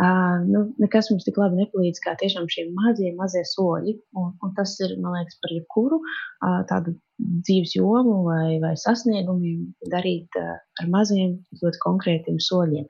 Uh, 0.00 0.40
nu, 0.46 0.64
nekas 0.80 1.10
mums 1.12 1.26
tik 1.26 1.38
labi 1.40 1.60
nepalīdz 1.60 2.00
kā 2.04 2.16
tiešām 2.20 2.48
šie 2.52 2.68
mazie, 2.76 3.12
mazie 3.18 3.44
soļi. 3.52 3.98
Un, 4.16 4.32
un 4.44 4.54
tas 4.56 4.76
ir, 4.80 4.96
man 5.02 5.18
liekas, 5.18 5.38
par 5.42 5.54
jebkuru 5.54 6.00
uh, 6.00 6.60
tādu 6.70 6.96
dzīves 7.20 7.76
jomu 7.76 8.22
vai, 8.24 8.56
vai 8.62 8.74
sasniegumiem 8.80 9.68
darīt 9.92 10.40
uh, 10.40 10.56
ar 10.80 10.92
maziem, 10.92 11.36
ļoti 11.60 11.82
konkrētiem 11.84 12.40
soļiem. 12.40 12.88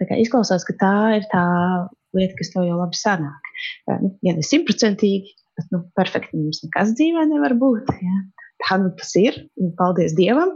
Tā 0.00 0.08
kā 0.08 0.20
izklausās, 0.22 0.64
ka 0.68 0.78
tā 0.80 0.96
ir 1.20 1.28
tā 1.32 1.46
lieta, 2.16 2.38
kas 2.38 2.54
tev 2.54 2.64
jau 2.68 2.80
labi 2.80 2.96
sanāk. 2.96 3.52
Uh, 3.90 4.08
ja 4.24 4.36
ne 4.36 4.46
simtprocentīgi, 4.46 5.36
bet 5.56 5.68
nu, 5.72 5.84
perfekti 5.96 6.40
mums 6.40 6.64
nekas 6.64 6.96
dzīvē 6.96 7.28
nevar 7.30 7.56
būt. 7.60 7.92
Ja? 8.00 8.16
Tā 8.64 8.78
nu 8.80 8.90
tas 8.96 9.12
ir, 9.20 9.36
un 9.60 9.72
paldies 9.76 10.14
Dievam. 10.16 10.54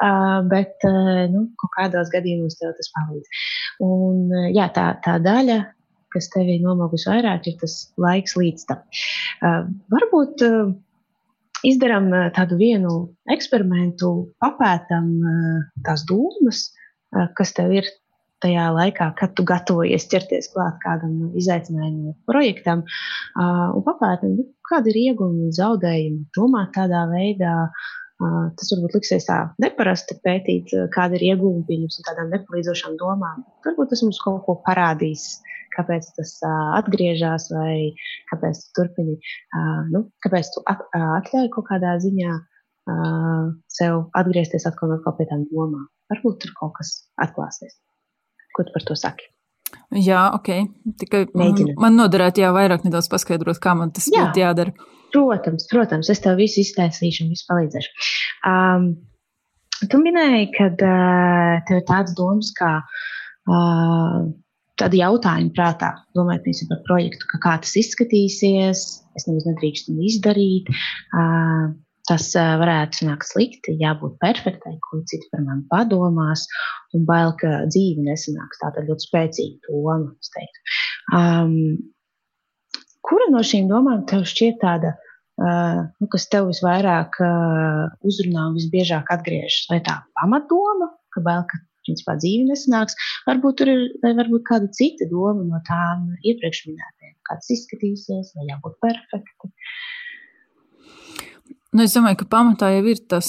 Uh, 0.00 0.40
bet 0.48 0.80
uh, 0.88 1.26
nu, 1.28 1.46
kaut 1.60 1.72
kādos 1.74 2.08
gadījumos 2.12 2.56
tev 2.56 2.72
tas 2.78 2.88
palīdz. 2.94 3.40
Un, 3.84 4.22
uh, 4.32 4.46
jā, 4.48 4.70
tā, 4.72 4.86
tā 5.04 5.18
daļa, 5.20 5.58
kas 6.14 6.30
tevī 6.32 6.56
nomogus 6.62 7.04
vairāk, 7.08 7.50
ir 7.50 7.58
tas 7.60 7.74
laiks 8.00 8.36
līdz 8.40 8.64
tam. 8.70 8.80
Uh, 9.44 9.66
varbūt 9.92 10.44
uh, 10.46 10.72
izdarām 11.68 12.08
uh, 12.14 12.28
tādu 12.36 12.56
vienu 12.60 12.94
eksperimentu, 13.32 14.12
papētam 14.40 15.10
uh, 15.20 15.58
tās 15.84 16.06
dūmas, 16.08 16.68
uh, 16.70 17.28
kas 17.36 17.52
tev 17.56 17.76
ir 17.76 17.90
tajā 18.40 18.70
laikā, 18.72 19.10
kad 19.20 19.34
tu 19.36 19.44
gatavojies 19.44 20.08
ķerties 20.08 20.48
klāt 20.54 20.80
kādam 20.80 21.34
izaicinājumam, 21.36 22.16
projektam, 22.28 22.86
uh, 23.36 23.68
un 23.76 23.84
papētām, 23.84 24.40
kāda 24.70 24.92
ir 24.92 25.00
ieguvuma 25.00 25.48
un 25.48 25.54
zaudējuma. 25.56 26.26
Domāt 26.36 26.72
tādā 26.76 27.04
veidā, 27.10 27.54
tas 28.20 28.72
varbūt 28.74 28.98
liksies 28.98 29.26
tā 29.28 29.38
neparasti 29.62 30.18
pētīt, 30.24 30.74
kāda 30.94 31.18
ir 31.18 31.26
ieguvuma 31.32 31.64
pieņems 31.68 32.00
un 32.00 32.08
tādām 32.08 32.34
nepalīdzošām 32.34 32.98
domām. 33.00 33.44
Varbūt 33.66 33.92
tas 33.94 34.04
mums 34.06 34.20
kaut 34.24 34.44
ko 34.46 34.58
parādīs. 34.66 35.40
Kāpēc 35.70 36.08
tas 36.16 36.32
atgriežas, 36.80 37.46
vai 37.54 37.92
kāpēc 38.32 38.58
tu 38.58 38.72
turpini, 38.80 39.14
nu, 39.94 40.02
kāpēc 40.26 40.50
tu 40.56 40.64
at, 40.66 40.82
atļauj 40.98 41.46
kaut 41.54 41.68
kādā 41.68 41.94
ziņā 42.02 42.32
sev 43.70 44.00
atgriezties 44.18 44.66
atkal 44.66 44.96
atkal 44.96 45.14
pie 45.18 45.28
tām 45.30 45.46
domām. 45.52 45.86
Varbūt 46.10 46.40
tur 46.42 46.56
kaut 46.58 46.74
kas 46.80 46.90
atklāsies. 47.22 47.78
Ko 48.56 48.66
tu 48.66 48.74
par 48.74 48.88
to 48.88 48.98
saki? 48.98 49.30
Jā, 49.98 50.22
ok. 50.36 50.50
Tikai 51.00 51.24
Mēģinam. 51.34 51.76
man 51.82 51.98
noderētu 51.98 52.44
jā, 52.44 52.50
vairāk 52.54 52.86
nedaudz 52.86 53.10
paskaidrot, 53.10 53.58
kā 53.62 53.74
man 53.78 53.90
tas 53.94 54.06
jā. 54.10 54.28
būtu 54.28 54.42
jādara. 54.42 54.74
Protams, 55.10 55.66
protams, 55.70 56.10
es 56.12 56.22
tev 56.22 56.38
visu 56.38 56.62
iztaisīšu 56.62 57.24
un 57.24 57.32
visu 57.34 57.46
palīdzēšu. 57.48 58.04
Um, 58.46 58.86
tu 59.90 59.98
minēji, 60.02 60.52
ka 60.54 60.68
uh, 60.70 61.56
tev 61.66 61.80
ir 61.80 61.86
tāds 61.88 62.14
domas, 62.18 62.52
kā 62.54 62.76
uh, 62.78 64.20
tādi 64.80 65.02
jautājumi 65.02 65.50
prātā, 65.56 65.92
domājot 66.16 66.46
par 66.70 66.82
projektu, 66.86 67.30
kā 67.42 67.56
tas 67.64 67.74
izskatīsies, 67.82 68.86
es 69.18 69.26
nemaz 69.26 69.48
nedrīkstu 69.50 69.98
izdarīt. 70.06 70.70
Uh, 71.10 71.74
tas 72.10 72.26
varētu 72.34 73.00
sanākt 73.00 73.28
slikti, 73.28 73.76
jābūt 73.80 74.18
perfektai, 74.22 74.74
ko 74.86 75.00
citi 75.10 75.28
par 75.32 75.44
mani 75.46 75.62
padomās, 75.70 76.46
un 76.96 77.06
bail, 77.08 77.34
ka 77.40 77.62
dzīve 77.70 78.02
nesanāks. 78.06 78.60
Tā 78.62 78.72
ir 78.80 78.90
ļoti 78.90 79.06
spēcīga 79.06 79.70
doma. 79.70 80.10
Um, 81.16 81.54
kura 83.06 83.30
no 83.30 83.44
šīm 83.46 83.70
domām 83.70 84.04
tev 84.10 84.26
šķiet 84.28 84.60
tāda, 84.64 84.94
uh, 85.40 85.86
nu, 86.02 86.10
kas 86.12 86.28
tev 86.32 86.50
visvairāk 86.50 87.20
uh, 87.22 87.86
uzrunā 88.06 88.50
un 88.50 88.58
visbiežāk 88.58 89.10
atgriežas? 89.14 89.66
Vai 89.70 89.80
tā 89.86 90.00
pamatdoma, 90.20 90.92
ka 91.14 91.24
bail, 91.26 91.46
ka 91.50 91.62
principā 91.86 92.16
dzīve 92.20 92.48
nesanāks, 92.50 92.96
varbūt 93.28 93.60
tur 93.60 93.72
ir 93.72 93.86
varbūt 94.04 94.46
kāda 94.50 94.70
cita 94.76 95.08
doma 95.10 95.46
no 95.46 95.62
tām 95.68 96.10
iepriekš 96.20 96.66
minētajām, 96.68 97.16
kāds 97.30 97.52
izskatīsies, 97.56 98.34
vai 98.36 98.50
jābūt 98.50 98.76
perfekti. 98.84 99.54
Nu, 101.70 101.84
es 101.86 101.92
domāju, 101.94 102.16
ka 102.18 102.26
pamatā 102.32 102.72
jau 102.74 102.86
ir 102.90 102.98
tas, 103.10 103.28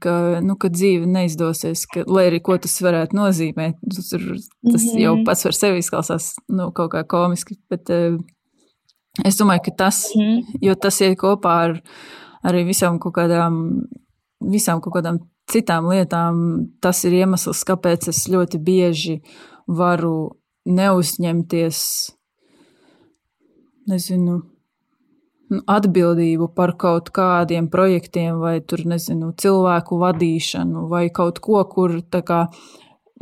ka, 0.00 0.12
nu, 0.44 0.54
ka 0.60 0.70
dzīve 0.72 1.04
neizdosies, 1.04 1.82
ka, 1.92 2.06
lai 2.08 2.30
arī 2.30 2.38
ko 2.44 2.56
tas 2.56 2.78
varētu 2.80 3.16
nozīmēt. 3.18 3.76
Tas, 3.92 4.08
ir, 4.16 4.22
tas 4.70 4.86
mm 4.86 4.88
-hmm. 4.88 5.02
jau 5.02 5.12
pats 5.26 5.42
par 5.44 5.54
sevi 5.54 5.82
izklausās 5.82 6.30
nu, 6.48 6.70
kaut 6.72 6.94
kā 6.94 7.04
komiski, 7.04 7.58
bet 7.68 7.92
uh, 7.92 8.16
es 9.24 9.36
domāju, 9.36 9.66
ka 9.66 9.76
tas, 9.84 10.08
mm 10.16 10.22
-hmm. 10.22 10.58
jo 10.62 10.74
tas 10.74 11.00
iet 11.00 11.18
kopā 11.18 11.52
ar, 11.64 11.82
arī 12.42 12.64
visām 12.64 12.98
kaut 12.98 13.14
kādām, 13.14 13.84
visām 14.40 14.80
kaut 14.80 14.94
kādām 14.94 15.18
citām 15.52 15.88
lietām. 15.88 16.66
Tas 16.80 17.04
ir 17.04 17.12
iemesls, 17.12 17.64
kāpēc 17.64 18.08
es 18.08 18.28
ļoti 18.28 18.58
bieži 18.58 19.20
varu 19.66 20.40
neuzņemties, 20.64 22.10
nezinu, 23.86 24.24
nu, 24.24 24.53
atbildību 25.50 26.48
par 26.56 26.74
kaut 26.80 27.10
kādiem 27.14 27.68
projektiem, 27.72 28.38
vai 28.40 28.58
tur, 28.60 28.84
nezinu, 28.88 29.32
cilvēku 29.36 29.98
vadīšanu, 30.00 30.86
vai 30.90 31.08
kaut 31.14 31.42
ko, 31.44 31.60
kur 31.68 32.00
kā 32.10 32.46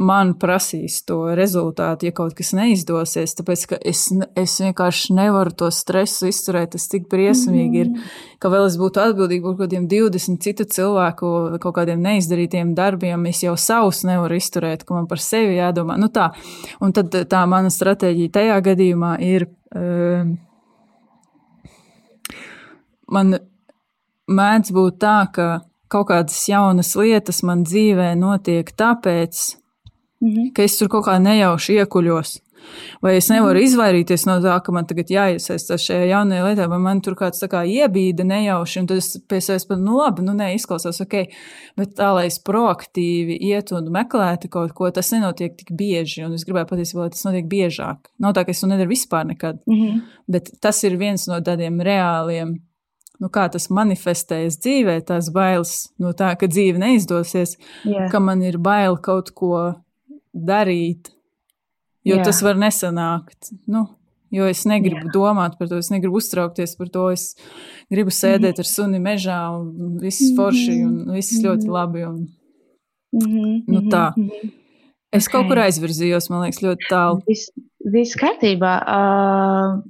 man 0.03 0.33
prasīs 0.41 1.03
to 1.07 1.19
rezultātu, 1.37 2.09
ja 2.09 2.15
kaut 2.17 2.35
kas 2.37 2.53
neizdosies. 2.57 3.35
Tāpēc 3.39 3.65
es, 3.85 4.05
es 4.39 4.55
vienkārši 4.63 5.17
nevaru 5.17 5.53
to 5.63 5.69
stresu 5.75 6.31
izturēt. 6.31 6.73
Tas 6.75 6.89
tik 6.91 7.09
briesmīgi 7.13 7.83
ir, 7.83 7.91
mm. 7.93 8.15
ka 8.43 8.51
vēl 8.53 8.67
es 8.71 8.79
būtu 8.81 9.03
atbildīga 9.03 9.45
par 9.45 9.59
kaut 9.59 9.67
kādiem 9.67 9.89
20 9.91 10.41
citu 10.43 10.67
cilvēku 10.79 11.33
kaut 11.63 11.77
kādiem 11.77 12.01
neizdarītiem 12.05 12.73
darbiem. 12.79 13.29
Es 13.31 13.43
jau 13.45 13.55
savus 13.61 14.03
nevaru 14.09 14.41
izturēt, 14.41 14.87
ka 14.89 14.97
man 14.97 15.11
par 15.11 15.23
sevi 15.23 15.59
jādomā. 15.61 15.99
Nu 16.01 16.09
tā. 16.13 16.31
Un 16.83 16.97
tad 16.97 17.13
tā 17.13 17.45
mana 17.51 17.73
stratēģija 17.73 18.39
tajā 18.41 18.63
gadījumā 18.73 19.19
ir. 19.29 19.51
Uh, 19.73 20.33
man 23.13 23.37
mēdz 24.29 24.73
būt 24.73 24.99
tā, 25.03 25.19
ka 25.35 25.49
kaut 25.93 26.09
kādas 26.09 26.49
jaunas 26.49 26.95
lietas 26.97 27.43
man 27.45 27.67
dzīvē 27.69 28.15
notiek 28.17 28.71
tāpēc, 28.73 29.43
-hmm. 30.23 30.55
Ka 30.55 30.65
es 30.67 30.79
tur 30.79 30.91
kaut 30.93 31.07
kā 31.09 31.19
nejauši 31.23 31.83
iekuļos. 31.83 32.39
Vai 33.03 33.17
es 33.19 33.27
nevaru 33.27 33.59
-hmm. 33.59 33.67
izvairīties 33.67 34.25
no 34.29 34.37
tā, 34.41 34.55
ka 34.63 34.73
man 34.73 34.87
tagad 34.87 35.11
jāiesaistās 35.11 35.83
šajā 35.83 36.05
jaunajā 36.13 36.45
lietā, 36.47 36.69
vai 36.71 36.79
man 36.79 37.01
tur 37.03 37.17
kāds 37.19 37.43
kā 37.51 37.65
iebīda 37.67 38.25
nejauši, 38.25 38.81
un 38.81 38.87
tad 38.87 38.97
es 38.97 39.19
pie 39.29 39.41
sevis 39.41 39.67
pat, 39.67 39.79
nu 39.79 39.97
labi, 39.99 40.23
nu 40.23 40.33
nē, 40.33 40.53
izklausās 40.55 41.01
ok, 41.03 41.15
bet 41.77 41.97
tā, 41.99 42.13
lai 42.15 42.27
es 42.27 42.39
proaktīvi 42.39 43.39
ietu 43.51 43.77
un 43.77 43.91
meklētu 43.91 44.49
kaut 44.49 44.73
ko, 44.73 44.91
tas 44.91 45.11
nenotiek 45.13 45.57
tik 45.57 45.75
bieži, 45.77 46.25
un 46.25 46.33
es 46.35 46.45
gribēju 46.45 46.71
patiesībā, 46.71 47.01
lai 47.01 47.11
tas 47.11 47.25
notiek 47.25 47.47
biežāk. 47.47 47.99
Nav 48.19 48.33
tā, 48.33 48.45
ka 48.45 48.51
es 48.51 48.61
to 48.61 48.67
nedaru 48.67 48.95
vispār 48.95 49.27
nekad, 49.27 49.59
mm 49.67 49.75
-hmm. 49.75 50.01
bet 50.29 50.51
tas 50.61 50.85
ir 50.85 50.97
viens 50.97 51.27
no 51.27 51.41
tādiem 51.41 51.83
reāliem 51.83 52.61
nu, 53.21 53.29
kā 53.33 53.47
tas 53.53 53.69
manifestējas 53.71 54.59
dzīvē, 54.63 55.01
tās 55.09 55.31
bailes 55.35 55.75
no 56.03 56.13
tā, 56.17 56.33
ka 56.39 56.49
dzīve 56.51 56.81
neizdosies, 56.83 57.57
yeah. 57.85 58.09
ka 58.13 58.21
man 58.21 58.43
ir 58.43 58.59
bail 58.63 58.97
kaut 59.03 59.33
ko 59.37 59.73
darīt, 60.33 61.13
jo 62.09 62.19
Jā. 62.19 62.25
tas 62.29 62.41
var 62.45 62.59
nesanākt. 62.61 63.53
Nu, 63.71 63.87
jo 64.33 64.49
es 64.51 64.65
negribu 64.69 65.07
Jā. 65.07 65.13
domāt 65.15 65.59
par 65.59 65.71
to, 65.71 65.81
es 65.83 65.93
negribu 65.93 66.19
uztraukties 66.23 66.75
par 66.79 66.91
to. 66.93 67.11
Es 67.13 67.35
gribu 67.93 68.11
sēdēt 68.11 68.57
mm 68.57 68.63
-hmm. 68.63 68.65
ar 68.65 68.73
suni 68.75 68.99
mežā, 68.99 69.43
un 69.61 69.99
viss 70.01 70.21
mhm. 70.21 70.37
forši, 70.37 70.79
un 70.85 71.13
viss 71.13 71.33
mm 71.33 71.39
-hmm. 71.39 71.47
ļoti 71.47 71.69
labi. 71.69 72.05
Un, 72.05 72.29
mm 73.13 73.27
-hmm. 73.27 73.63
nu, 73.67 73.81
tā. 73.91 74.13
Mm 74.17 74.29
-hmm. 74.29 74.51
Es 75.13 75.27
okay. 75.29 75.33
kaut 75.33 75.49
kur 75.49 75.59
aizvirzījos, 75.59 76.31
man 76.31 76.41
liekas, 76.43 76.63
ļoti 76.63 76.89
tālu. 76.91 77.21
Viss, 77.27 77.51
viss 77.85 78.17
kārtībā. 78.17 78.73
Uh, 78.89 79.83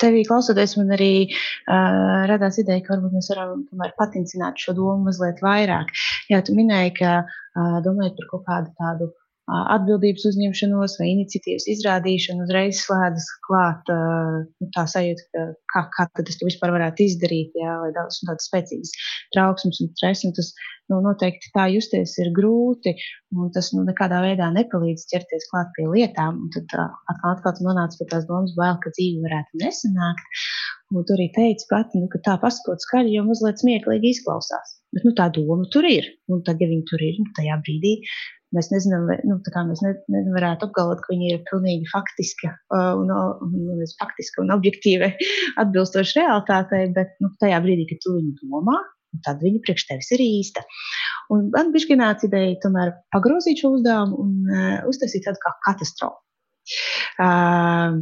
tevī 0.00 0.24
klausoties, 0.28 0.76
man 0.80 0.94
arī 0.96 1.12
uh, 1.28 2.26
radās 2.30 2.60
ideja, 2.62 2.82
ka 2.86 2.96
varbūt 2.96 3.16
mēs 3.18 3.30
varam 3.32 3.64
tomēr 3.70 3.94
patincināt 4.00 4.60
šo 4.60 4.76
domu 4.78 5.08
mazliet 5.08 5.42
vairāk. 5.44 5.92
Jā, 6.32 6.42
tu 6.46 6.56
minēji, 6.58 6.96
ka 7.00 7.16
uh, 7.22 7.80
domājot 7.84 8.18
par 8.18 8.30
kaut 8.34 8.46
kādu 8.48 8.74
tādu 8.80 9.12
atbildības 9.50 10.26
uzņemšanos 10.30 10.96
vai 11.00 11.08
iniciatīvas 11.14 11.66
izrādīšanu, 11.74 12.44
uzreiz 12.46 12.82
slēdzas 12.84 13.28
klāt 13.46 13.90
nu, 13.90 14.68
tā 14.76 14.84
sajūta, 14.90 15.26
ka 15.34 15.46
kā, 15.72 15.82
kā 15.96 16.06
tad 16.18 16.30
es 16.30 16.38
to 16.40 16.48
vispār 16.48 16.74
varētu 16.74 17.06
izdarīt, 17.06 17.56
jā, 17.58 17.76
vai 17.82 17.90
daudz 17.96 18.20
un 18.20 18.30
tādas 18.30 18.48
spēcīgas 18.50 18.92
trauksmes 19.34 19.80
un 19.84 19.90
stresa, 19.98 20.28
un 20.28 20.36
tas 20.38 20.52
nu, 20.90 21.00
noteikti 21.04 21.52
tā 21.54 21.66
justies 21.72 22.16
ir 22.22 22.32
grūti, 22.36 22.94
un 23.36 23.52
tas 23.54 23.70
nu, 23.74 23.84
nekādā 23.86 24.22
veidā 24.24 24.50
nepalīdz 24.54 25.06
ķerties 25.12 25.48
klāt 25.52 25.70
pie 25.76 25.86
lietām, 25.90 26.42
un 26.46 26.54
tad 26.56 26.66
atkal, 26.74 27.36
atkal 27.36 27.56
tu 27.56 27.66
nonāc 27.66 27.96
pie 27.98 28.08
tās 28.10 28.26
domas 28.30 28.54
bail, 28.58 28.78
ka 28.82 28.92
dzīve 28.96 29.24
varētu 29.26 29.62
nesanākt, 29.62 30.42
un 30.94 31.06
tu 31.06 31.16
arī 31.16 31.30
teici 31.36 31.70
pati, 31.70 32.02
nu, 32.02 32.10
ka 32.12 32.22
tā 32.26 32.36
pasakot 32.42 32.82
skaļi 32.86 33.16
jau 33.18 33.24
mazliet 33.28 33.62
smieklīgi 33.62 34.14
izklausās, 34.16 34.76
bet 34.96 35.06
nu, 35.06 35.14
tā 35.18 35.30
doma 35.34 35.68
tur 35.74 35.86
ir, 35.86 36.10
un 36.30 36.42
tad, 36.46 36.62
ja 36.62 36.70
viņi 36.70 36.86
tur 36.90 37.06
ir, 37.06 37.22
nu, 37.22 37.30
tajā 37.38 37.58
brīdī 37.62 37.96
Mēs 38.56 38.70
nezinām, 38.72 39.04
vai, 39.06 39.16
nu, 39.28 39.36
mēs 39.68 39.82
ne, 39.84 39.92
nevarētu 40.10 40.66
apgalvot, 40.66 41.02
ka 41.04 41.12
viņi 41.12 41.28
ir 41.34 41.42
pilnīgi 41.46 41.86
faktiski 41.92 42.48
uh, 42.50 42.96
un, 42.98 43.12
un, 43.46 43.84
faktiski 44.00 44.42
un 44.42 44.50
objektīvi 44.56 45.12
atbilstoši 45.62 46.18
realitātei, 46.18 46.88
bet 46.96 47.14
nu, 47.22 47.30
tajā 47.42 47.60
brīdī, 47.62 47.86
kad 47.92 48.02
tu 48.02 48.16
viņu 48.16 48.34
domā, 48.42 48.78
tad 49.26 49.42
viņa 49.44 49.62
priekš 49.66 49.86
tevis 49.90 50.10
ir 50.16 50.24
īsta. 50.24 50.64
Un 51.34 51.48
man 51.54 51.70
bija 51.74 51.86
šķināts 51.86 52.26
ideja 52.26 52.58
tomēr 52.64 52.94
pagrozīt 53.14 53.62
šo 53.62 53.74
uzdevumu 53.78 54.18
un 54.24 54.34
uh, 54.50 54.74
uztaisīt 54.90 55.28
tādu 55.28 55.42
kā 55.44 55.54
katastrofu. 55.68 56.22
Uh, 57.22 58.00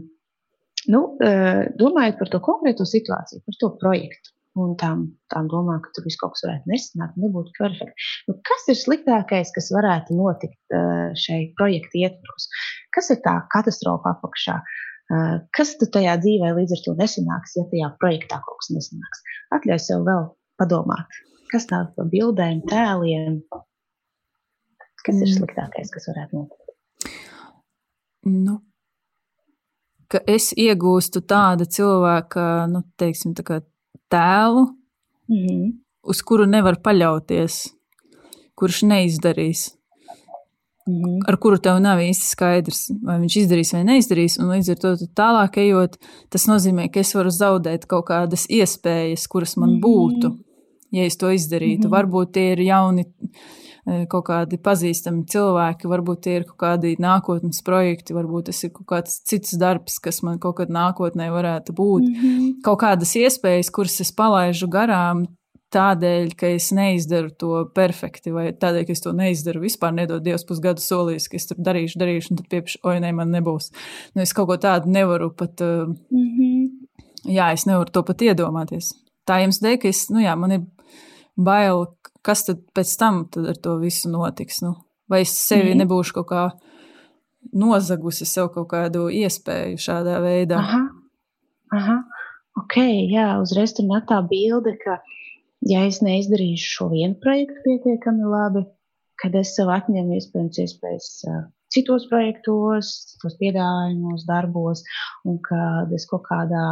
nu, 0.88 1.04
uh, 1.12 1.62
domājot 1.80 2.18
par 2.20 2.32
to 2.32 2.42
konkrēto 2.44 2.88
situāciju, 2.88 3.44
par 3.44 3.60
to 3.60 3.72
projektu, 3.84 4.32
un 4.64 4.74
tām, 4.80 5.04
tām 5.32 5.48
domām, 5.50 5.80
ka 5.84 5.92
tur 5.96 6.06
viss 6.06 6.18
kaut 6.20 6.34
kas 6.34 6.44
varētu 6.46 6.72
nesanākt, 6.72 7.16
nebūtu 7.22 7.54
perfekti. 7.58 8.08
Nu, 8.28 8.36
kas 8.48 8.66
ir 8.72 8.78
sliktākais, 8.80 9.52
kas 9.54 9.70
varētu 9.74 10.16
notikt 10.18 10.76
šai 11.22 11.40
projekta 11.58 12.02
ietvaros? 12.02 12.48
Kas 12.96 13.10
ir 13.14 13.22
tā 13.24 13.38
katastrofa 13.54 14.16
apakšā? 14.16 14.58
Kas 15.56 15.72
tad 15.80 15.94
tajā 15.94 16.18
dzīvē 16.20 16.52
līdz 16.58 16.76
ar 16.76 16.84
to 16.84 16.94
nesanāks, 16.98 17.56
ja 17.56 17.64
tajā 17.70 17.88
projektā 18.02 18.42
kaut 18.44 18.60
kas 18.60 18.72
nesanāks? 18.76 19.24
Atļauj 19.56 19.82
sev 19.86 20.04
vēl 20.08 20.28
padomāt, 20.60 21.20
kas 21.52 21.68
nāk 21.72 21.94
pa 21.96 22.04
bildēm, 22.12 22.60
tēliem. 22.68 23.40
Kas 25.04 25.14
mm. 25.14 25.24
ir 25.24 25.36
sliktākais, 25.38 25.92
kas 25.94 26.10
varētu 26.10 26.42
notikt? 26.42 27.14
Nu, 28.28 28.58
ka 30.12 30.20
es 30.28 30.50
iegūstu 30.56 31.22
tādu 31.28 31.68
cilvēku, 31.68 32.44
nu, 32.72 32.82
teiksim, 33.00 33.34
tā 33.38 33.44
kā 33.46 33.60
tēlu, 34.12 34.68
mm 35.28 35.42
-hmm. 35.46 35.72
uz 36.02 36.22
kuru 36.22 36.46
nevar 36.46 36.80
paļauties, 36.84 37.66
kurš 38.54 38.82
neizdarīs. 38.82 39.74
Mm 40.88 40.94
-hmm. 40.94 41.18
Ar 41.28 41.36
kuru 41.36 41.58
tev 41.58 41.80
nav 41.80 41.98
īsti 42.00 42.26
skaidrs, 42.30 42.90
vai 43.04 43.18
viņš 43.20 43.36
izdarīs 43.36 43.72
vai 43.72 43.84
neizdarīs. 43.84 44.38
Un 44.40 44.48
līdz 44.54 44.70
ar 44.70 44.78
to 44.78 44.94
tālāk 45.14 45.58
ejot, 45.58 45.98
tas 46.30 46.46
nozīmē, 46.48 46.88
ka 46.92 47.00
es 47.00 47.14
varu 47.14 47.30
zaudēt 47.30 47.86
kaut 47.86 48.06
kādas 48.06 48.46
iespējas, 48.48 49.28
kuras 49.28 49.56
man 49.56 49.70
mm 49.70 49.76
-hmm. 49.76 49.84
būtu, 49.86 50.38
ja 50.92 51.04
es 51.04 51.16
to 51.16 51.30
izdarītu. 51.30 51.88
Mm 51.88 51.92
-hmm. 51.92 51.96
Varbūt 51.96 52.32
tie 52.32 52.52
ir 52.52 52.60
jauni 52.60 53.04
E, 53.04 53.67
kaut 54.10 54.26
kādi 54.28 54.58
pazīstami 54.60 55.24
cilvēki, 55.30 55.88
varbūt 55.88 56.20
tie 56.26 56.36
ir 56.40 56.46
kaut 56.48 56.58
kādi 56.60 56.94
nākotnes 57.00 57.62
projekti, 57.64 58.16
varbūt 58.16 58.50
tas 58.50 58.60
ir 58.66 58.72
kaut 58.74 58.88
kāds 58.92 59.18
cits 59.28 59.56
darbs, 59.60 59.98
kas 60.02 60.20
man 60.26 60.38
kaut 60.42 60.58
kad 60.60 60.72
nākotnē 60.72 61.30
varētu 61.32 61.74
būt. 61.76 62.04
Mm 62.04 62.14
-hmm. 62.14 62.54
Kaut 62.64 62.80
kādas 62.82 63.14
iespējas, 63.16 63.70
kuras 63.70 64.00
es 64.00 64.12
palaidu 64.12 64.68
garām. 64.68 65.26
Tādēļ, 65.68 66.30
ka 66.36 66.46
es 66.46 66.70
neizdaru 66.72 67.30
to 67.30 67.70
perfekti, 67.74 68.30
vai 68.32 68.52
tādēļ, 68.52 68.86
ka 68.86 68.92
es 68.92 69.00
to 69.00 69.12
neizdaru 69.12 69.60
vispār, 69.60 69.92
nedod 69.92 70.22
Dievs 70.24 70.44
pusgadu 70.48 70.80
solījis, 70.80 71.28
ka 71.28 71.36
es 71.36 71.46
tur 71.46 71.58
darīšu, 71.58 71.98
darīšu, 71.98 72.30
un 72.30 72.36
tad 72.36 72.46
piepšu, 72.48 72.78
oi, 72.84 73.00
nē, 73.00 73.12
man 73.12 73.28
nebūs. 73.28 73.70
Nu, 74.14 74.22
es 74.22 74.32
kaut 74.32 74.48
ko 74.48 74.56
tādu 74.56 74.88
nevaru 74.88 75.30
pat, 75.30 75.60
mm 75.60 75.94
-hmm. 76.10 76.70
jā, 77.24 77.52
es 77.52 77.66
nevaru 77.66 77.90
to 77.92 78.02
pat 78.02 78.22
iedomāties. 78.22 78.94
Tā 79.28 79.42
jums 79.42 79.60
dēļ, 79.60 79.76
ka 79.82 79.88
es, 79.88 80.08
nu 80.10 80.20
jā, 80.20 80.36
man 80.36 80.52
ir 80.52 80.60
bail, 81.36 81.86
kas 82.28 82.44
tad 82.46 82.60
pēc 82.76 82.94
tam 83.00 83.24
tad 83.32 83.48
ar 83.54 83.58
to 83.64 83.78
visu 83.80 84.12
notiks. 84.12 84.60
Nu? 84.64 84.74
Vai 85.08 85.22
es 85.24 85.32
sevi 85.40 85.72
mm. 85.72 85.82
nebūšu 85.82 86.18
kaut 86.20 86.28
kā 86.30 86.44
nozagusi 87.56 88.28
sev 88.28 88.50
kaut 88.54 88.68
kādu 88.72 89.08
iespēju 89.22 89.80
šādā 89.80 90.18
veidā? 90.24 90.60
Aha, 90.60 90.82
aha. 91.78 91.98
ok, 92.60 92.80
jā, 93.08 93.28
uzreiz 93.40 93.72
tur 93.76 93.88
nāk 93.88 94.08
tā 94.10 94.20
bilde, 94.28 94.76
ka 94.82 94.98
ja 95.68 95.86
es 95.88 96.02
neizdarīšu 96.04 96.74
šo 96.74 96.90
vienu 96.92 97.16
projektu 97.22 97.62
pietiekami 97.64 98.28
labi, 98.28 98.66
kad 99.18 99.34
es 99.38 99.54
sev 99.56 99.72
atņemu 99.74 100.18
iespējams 100.18 100.60
iespējas 100.64 101.08
uh, 101.26 101.46
citos 101.74 102.06
projektos, 102.10 102.92
citos 103.12 103.38
piedāvājumos, 103.40 104.26
darbos, 104.28 104.84
un 105.28 105.40
kad 105.44 105.92
es 105.94 106.06
kaut 106.10 106.26
kādā 106.28 106.66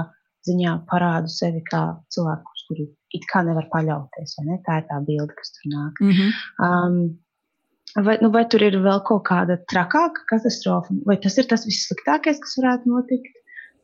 ziņā 0.46 0.76
parādu 0.90 1.32
sevi 1.32 1.62
kā 1.66 1.82
cilvēku, 2.12 2.55
kuru 2.68 2.88
it 3.16 3.24
kā 3.32 3.42
nevar 3.46 3.68
paļauties. 3.72 4.36
Ne? 4.46 4.58
Tā 4.66 4.80
ir 4.80 4.86
tā 4.90 5.00
bilde, 5.06 5.32
kas 5.38 5.54
tur 5.56 5.72
nāk. 5.72 6.02
Mm 6.02 6.12
-hmm. 6.18 6.30
um, 6.66 8.04
vai, 8.04 8.18
nu, 8.22 8.30
vai 8.30 8.44
tur 8.50 8.62
ir 8.66 8.78
vēl 8.84 9.02
kaut 9.08 9.24
kāda 9.30 9.58
trakāka 9.72 10.26
katastrofa, 10.32 10.94
vai 11.06 11.16
tas 11.16 11.38
ir 11.38 11.48
tas 11.50 11.66
vissliktākais, 11.66 12.40
kas 12.42 12.56
varētu 12.60 12.92
notikt, 12.92 13.34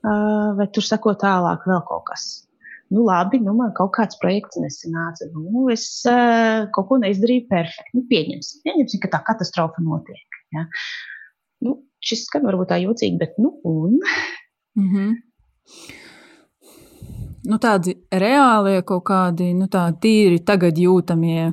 uh, 0.05 0.57
vai 0.59 0.69
tur 0.73 0.87
sako 0.87 1.15
tālāk 1.15 1.67
vēl 1.67 1.83
kaut 1.89 2.05
kas. 2.11 2.49
Nu, 2.93 3.07
labi, 3.09 3.41
nu, 3.41 3.55
man 3.57 3.73
kaut 3.73 3.95
kāds 3.97 4.19
projekts 4.21 4.59
nesanāca. 4.61 5.31
Nu, 5.33 5.69
es 5.73 5.87
uh, 6.11 6.69
kaut 6.77 6.91
ko 6.91 6.99
neizdarīju 7.01 7.49
perfekti. 7.49 7.97
Nu, 7.97 8.05
pieņemsim, 8.11 8.61
pieņemsim, 8.67 9.01
ka 9.01 9.09
tā 9.15 9.23
katastrofa 9.25 9.81
notiek. 9.81 10.41
Ja? 10.53 10.67
Nu, 11.65 11.79
šis 12.05 12.27
skan 12.29 12.45
varbūt 12.45 12.69
tā 12.75 12.81
jocīgi, 12.83 13.17
bet 13.23 13.39
nu 13.41 13.55
un. 13.65 13.97
Mm 14.77 14.89
-hmm. 14.93 15.15
Nu, 17.49 17.59
tādi 17.63 17.97
reālie 18.11 18.83
kaut 18.87 19.05
kādi, 19.09 19.53
nu, 19.57 19.69
tādi 19.73 19.99
tīri 20.07 20.45
tagad 20.47 20.79
jūtamie. 20.79 21.53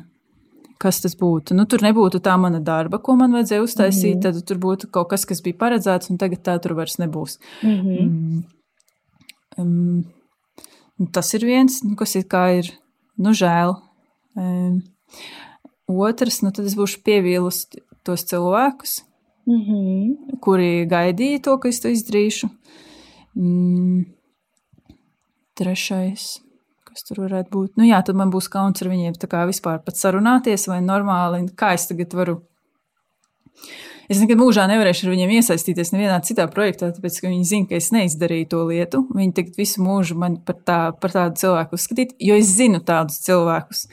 Kas 0.79 1.01
tas 1.03 1.11
būtu? 1.19 1.51
Nu, 1.57 1.65
tur 1.67 1.81
nebūtu 1.83 2.21
tā 2.23 2.37
mana 2.39 2.61
darba, 2.63 3.01
ko 3.03 3.17
man 3.19 3.33
vajadzēja 3.35 3.63
uztaisīt. 3.65 4.15
Mm 4.15 4.19
-hmm. 4.19 4.37
Tad 4.39 4.45
tur 4.47 4.57
būtu 4.63 4.87
kaut 4.87 5.09
kas, 5.09 5.25
kas 5.25 5.41
bija 5.43 5.57
paredzēts, 5.59 6.09
un 6.09 6.17
tagad 6.17 6.39
tā 6.39 6.55
tur 6.59 6.73
vairs 6.73 6.95
nebūs. 6.99 7.37
Mm 7.63 7.69
-hmm. 7.69 8.05
mm. 8.05 8.43
Um, 9.57 10.05
tas 11.11 11.33
ir 11.33 11.45
viens, 11.45 11.83
nu, 11.83 11.95
kas 11.95 12.15
ir 12.15 12.25
ir 12.59 12.71
nu, 13.17 13.29
žēl. 13.29 13.75
Um, 14.35 14.81
otrs, 15.87 16.41
nu, 16.41 16.51
tad 16.51 16.65
es 16.65 16.75
būšu 16.75 17.01
pievīlus 17.03 17.65
tos 18.03 18.23
cilvēkus, 18.23 19.03
mm 19.45 19.61
-hmm. 19.65 20.39
kuri 20.39 20.85
gaidīja 20.85 21.41
to, 21.41 21.57
ka 21.57 21.67
es 21.67 21.79
to 21.79 21.89
izdarīšu. 21.89 22.49
Mm. 23.35 24.18
Trešais, 25.59 26.27
kas 26.87 27.03
tur 27.07 27.23
varētu 27.25 27.51
būt. 27.51 27.73
Nu, 27.79 27.83
jā, 27.87 27.99
tad 28.05 28.15
man 28.19 28.31
būs 28.31 28.47
kauns 28.51 28.79
ar 28.83 28.91
viņiem 28.91 29.17
vispār 29.49 29.81
pat 29.83 29.99
sarunāties, 29.99 30.67
vai 30.71 30.79
normāli, 30.85 31.45
kā 31.59 31.73
es 31.75 31.89
tagad 31.89 32.15
varu 32.15 32.39
Es 34.09 34.17
nekad 34.17 34.39
mūžā 34.41 34.63
nevarēšu 34.65 35.05
ar 35.05 35.11
viņiem 35.13 35.31
iesaistīties 35.37 35.91
nevienā 35.93 36.15
citā 36.25 36.47
projektā, 36.49 36.87
tāpēc, 36.95 37.19
ka 37.21 37.29
viņi 37.29 37.43
zina, 37.45 37.67
ka 37.69 37.77
es 37.77 37.91
neizdarīju 37.93 38.47
to 38.49 38.61
lietu. 38.65 39.03
Viņi 39.13 39.35
tagad 39.37 39.59
visu 39.59 39.83
mūžu 39.85 40.15
man 40.17 40.39
par, 40.41 40.55
tā, 40.65 40.77
par 40.97 41.13
tādu 41.13 41.37
cilvēku 41.37 41.77
uzskatīt, 41.77 42.15
jo 42.25 42.33
es 42.41 42.49
zinu 42.49 42.79
tādus 42.81 43.19
cilvēkus, 43.27 43.83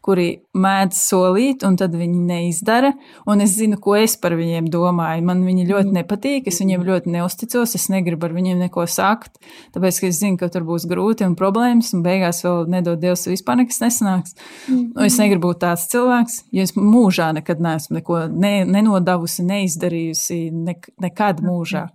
kuri 0.00 0.24
mēdz 0.56 0.96
solīt, 0.96 1.66
un 1.68 1.76
tad 1.76 1.92
viņi 1.92 2.22
neizdara, 2.24 2.94
un 3.28 3.44
es 3.44 3.52
zinu, 3.58 3.76
ko 3.82 3.98
es 4.00 4.14
par 4.16 4.38
viņiem 4.38 4.70
domāju. 4.72 5.26
Man 5.28 5.42
viņi 5.44 5.68
ļoti 5.68 5.92
nepatīk, 5.98 6.48
es 6.48 6.62
viņiem 6.62 6.86
ļoti 6.88 7.12
neusticos, 7.12 7.76
es 7.76 7.86
negribu 7.92 8.30
ar 8.30 8.36
viņiem 8.38 8.64
neko 8.64 8.88
sakt, 8.88 9.36
tāpēc, 9.76 10.00
ka 10.00 10.08
es 10.08 10.22
zinu, 10.22 10.40
ka 10.40 10.48
tur 10.56 10.64
būs 10.64 10.88
grūti 10.88 11.28
un 11.28 11.36
problēmas, 11.36 11.92
un 11.92 12.00
beigās 12.06 12.40
vēl 12.46 12.64
nedod 12.72 13.04
Dievs, 13.04 13.26
vispār 13.28 13.60
nekas 13.60 13.84
nesanāks. 13.84 14.38
Mm. 14.70 14.88
Un 14.96 15.04
es 15.04 15.20
negribu 15.20 15.50
būt 15.50 15.62
tāds 15.66 15.84
cilvēks, 15.92 16.40
jo 16.56 16.64
es 16.64 16.72
mūžā 16.80 17.28
nekad 17.36 17.60
neesmu 17.60 18.00
neko 18.00 18.24
ne, 18.32 18.54
nenodavusi, 18.64 19.44
neizdarījusi 19.44 19.65
neizdarījusi 19.66 20.50
nek 20.54 20.88
nekad 21.02 21.42
mūžā. 21.44 21.88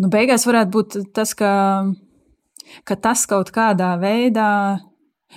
Nu, 0.00 0.08
beigās 0.12 0.46
varētu 0.48 0.70
būt 0.72 1.00
tas, 1.14 1.34
ka, 1.36 1.50
ka 2.86 2.96
tas 2.96 3.26
kaut 3.28 3.50
kādā 3.54 3.96
veidā 4.00 4.78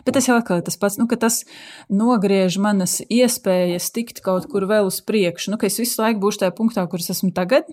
Bet 0.01 0.15
tas 0.17 0.25
jau 0.25 0.39
atkal 0.39 0.57
ir 0.57 0.65
tas 0.65 0.79
pats, 0.81 0.97
nu, 0.97 1.05
ka 1.05 1.19
tas 1.21 1.43
nogriež 1.93 2.57
manas 2.57 2.97
iespējas 3.13 3.91
tikt 3.93 4.23
kaut 4.25 4.47
kur 4.49 4.65
vēl 4.65 4.89
uz 4.89 4.97
priekšu. 5.05 5.53
Nu, 5.53 5.59
ka 5.61 5.69
es 5.69 5.77
visu 5.77 6.01
laiku 6.01 6.23
būšu 6.23 6.41
tajā 6.41 6.55
punktā, 6.57 6.87
kur 6.89 7.03
es 7.03 7.11
esmu 7.13 7.29
tagad. 7.37 7.69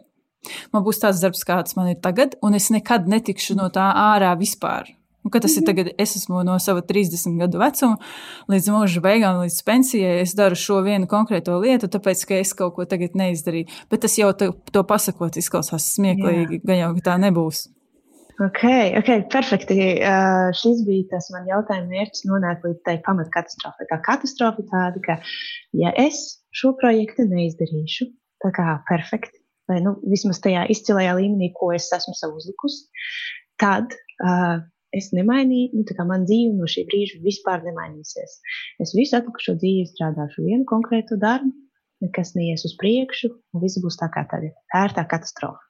Man 0.69 0.85
būs 0.85 1.01
tāds 1.01 1.25
darbs, 1.25 1.47
kāds 1.49 1.79
man 1.81 1.89
ir 1.95 1.97
tagad, 2.05 2.37
un 2.45 2.61
es 2.61 2.69
nekad 2.69 3.09
netikšu 3.09 3.57
no 3.57 3.73
tā 3.73 3.89
ārā 3.97 4.35
vispār. 4.37 4.93
Nu, 5.21 5.31
tas 5.33 5.53
ir 5.59 5.67
tagad, 5.69 5.91
es 6.01 6.15
esmu 6.17 6.41
no 6.49 6.55
sava 6.63 6.81
30 6.87 7.37
gadu 7.43 7.61
vecuma 7.61 7.99
līdz 8.49 8.69
mūža 8.73 9.03
beigām, 9.05 9.43
līdz 9.45 9.59
pensijai. 9.67 10.15
Es 10.23 10.33
daru 10.39 10.57
šo 10.57 10.79
vienu 10.87 11.09
konkrēto 11.11 11.59
lietu, 11.61 11.91
tāpēc, 11.93 12.23
ka 12.29 12.39
es 12.41 12.55
kaut 12.57 12.79
ko 12.79 12.87
tagad 12.89 13.19
neizdarīju. 13.21 13.69
Bet 13.93 14.07
tas 14.07 14.17
jau 14.17 14.31
to, 14.33 14.55
to 14.73 14.85
pasakot, 14.89 15.37
izklausās 15.37 15.93
smieklīgi, 15.99 16.63
gan 16.65 16.81
jau 16.81 16.95
tā 17.05 17.19
nebūs. 17.21 17.67
Ok, 18.41 18.63
ok, 18.97 19.11
perfekti. 19.29 19.77
Uh, 20.01 20.49
šis 20.57 20.81
bija 20.87 21.11
tas 21.11 21.29
man 21.35 21.45
jautājuma 21.51 21.91
mērķis 21.91 22.25
nonākt 22.25 22.65
līdz 22.65 22.81
tai 22.89 22.97
pamatkatastrofai. 23.05 23.85
Tā 23.91 24.01
katastrofa 24.07 24.65
tāda, 24.71 25.03
ka, 25.05 25.19
ja 25.77 25.93
es 26.01 26.41
šo 26.57 26.73
projektu 26.81 27.29
neizdarīšu, 27.29 28.09
tā 28.41 28.55
kā 28.57 28.79
perfekti, 28.89 29.43
vai 29.69 29.83
nu, 29.85 29.99
vismaz 30.09 30.41
tajā 30.41 30.65
izcilajā 30.73 31.19
līmenī, 31.21 31.53
ko 31.53 31.69
es 31.77 31.93
esmu 31.93 32.17
sev 32.17 32.33
uzlikusi, 32.41 32.87
tad 33.61 33.93
uh, 34.25 34.65
es 34.97 35.11
nemainīju, 35.17 35.73
nu, 35.79 35.87
tā 35.89 35.97
kā 35.99 36.07
man 36.09 36.27
dzīve 36.29 36.55
no 36.59 36.69
šī 36.71 36.87
brīža 36.91 37.21
vispār 37.25 37.65
nemainīsies. 37.67 38.39
Es 38.83 38.95
visu 38.97 39.19
atlikušo 39.19 39.57
dzīvi 39.61 39.89
strādāšu 39.93 40.47
vienu 40.47 40.67
konkrētu 40.71 41.19
darbu, 41.21 41.53
nekas 42.05 42.35
neies 42.37 42.65
uz 42.69 42.77
priekšu, 42.81 43.31
un 43.55 43.65
viss 43.65 43.81
būs 43.83 44.01
tā 44.01 44.11
kā 44.15 44.25
tagad. 44.31 44.57
Tā 44.73 44.87
ir 44.89 44.97
tā 44.97 45.07
katastrofa. 45.11 45.63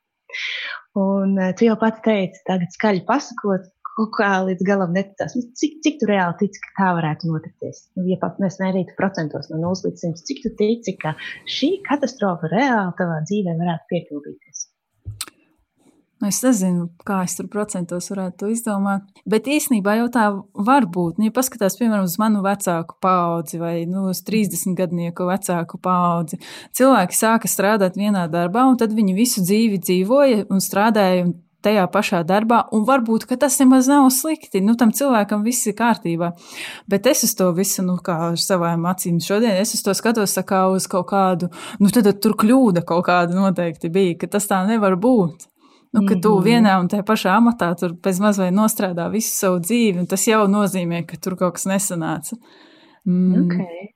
Un 0.98 1.36
uh, 1.38 1.52
tu 1.58 1.66
jau 1.66 1.76
pati 1.78 2.02
teici, 2.06 2.42
tagad 2.46 2.72
skaļi 2.74 3.04
pasakot, 3.06 3.68
kaut 4.00 4.12
kā 4.16 4.30
līdz 4.46 4.64
galam 4.66 4.94
neticās. 4.96 5.34
Nu, 5.36 5.42
cik, 5.58 5.78
cik 5.84 5.98
tu 6.00 6.08
reāli 6.10 6.38
tici, 6.40 6.62
ka 6.64 6.70
tā 6.78 6.88
varētu 6.98 7.30
notikties? 7.30 7.82
Nu, 7.98 8.06
ja 8.10 8.18
pat 8.22 8.38
mēs 8.42 8.58
mērītu 8.62 8.96
procentos 8.98 9.50
no 9.52 9.60
0 9.60 9.86
līdz 9.86 10.06
100, 10.06 10.24
cik 10.28 10.42
tu 10.44 10.52
tici, 10.60 10.96
ka 11.02 11.14
šī 11.56 11.70
katastrofa 11.86 12.50
reāli 12.52 12.96
tavā 13.00 13.20
dzīvē 13.28 13.56
varētu 13.60 13.90
piepildīties? 13.92 14.49
Nu, 16.20 16.28
es 16.28 16.42
nezinu, 16.44 16.90
kā 17.08 17.22
es 17.24 17.32
tur 17.38 17.46
procentos 17.48 18.10
varētu 18.12 18.42
to 18.42 18.48
izdomāt. 18.52 19.06
Bet 19.24 19.46
īsnībā 19.48 19.94
jau 20.02 20.08
tā 20.12 20.24
var 20.68 20.84
būt. 20.92 21.16
Nu, 21.16 21.30
ja 21.30 21.32
paskatās, 21.32 21.78
piemēram, 21.80 22.04
uz 22.04 22.18
manu 22.20 22.42
vecāku 22.44 22.98
paudzi 23.00 23.60
vai 23.60 23.86
nu, 23.88 24.10
uz 24.12 24.20
30 24.26 24.76
gadnieku 24.76 25.24
vecāku 25.30 25.80
paudzi, 25.80 26.36
cilvēki 26.76 27.16
sāka 27.16 27.48
strādāt 27.48 27.96
vienā 27.96 28.26
darbā, 28.28 28.66
un 28.68 28.76
tad 28.80 28.92
viņi 28.92 29.16
visu 29.16 29.44
dzīvi 29.46 29.80
dzīvoja 29.80 30.44
un 30.52 30.60
strādāja. 30.64 31.30
Tajā 31.60 31.82
pašā 31.92 32.22
darbā, 32.24 32.62
un 32.72 32.86
varbūt 32.88 33.26
tas 33.36 33.58
nemaz 33.60 33.84
nav 33.84 34.06
slikti. 34.16 34.62
Nu, 34.64 34.78
tam 34.80 34.94
cilvēkam 34.96 35.42
viss 35.44 35.68
ir 35.68 35.74
kārtībā. 35.76 36.30
Bet 36.88 37.04
es 37.04 37.20
uz 37.26 37.34
to 37.36 37.50
visu, 37.52 37.84
nu, 37.84 37.98
kā 38.00 38.14
ar 38.30 38.40
savām 38.40 38.88
acīm 38.88 39.18
šodien, 39.20 39.58
es 39.60 39.74
uz 39.76 39.84
to 39.84 39.92
skatos 39.92 40.38
kā 40.48 40.62
uz 40.72 40.88
kaut 40.88 41.10
kādu, 41.12 41.50
nu, 41.76 41.92
tad 41.92 42.08
tur 42.24 42.32
kļūda 42.40 42.80
kaut 42.88 43.04
kāda 43.10 43.36
noteikti 43.36 43.92
bija, 43.92 44.16
ka 44.22 44.32
tas 44.38 44.48
tā 44.48 44.62
nevar 44.72 44.96
būt. 44.96 45.50
Nu, 45.90 46.04
ka 46.06 46.14
tu 46.22 46.36
mhm. 46.36 46.44
vienā 46.46 46.76
un 46.78 46.88
tajā 46.90 47.02
pašā 47.06 47.32
amatā 47.40 47.72
tur 47.78 47.96
pēc 47.98 48.20
mazliet 48.22 48.54
nostrādā 48.54 49.08
visu 49.10 49.32
savu 49.34 49.58
dzīvi, 49.64 50.06
tas 50.10 50.26
jau 50.28 50.44
nozīmē, 50.50 51.02
ka 51.08 51.18
tur 51.18 51.34
kaut 51.40 51.56
kas 51.58 51.66
nesanāca. 51.66 52.38
Mm. 53.08 53.46
Okay. 53.46 53.88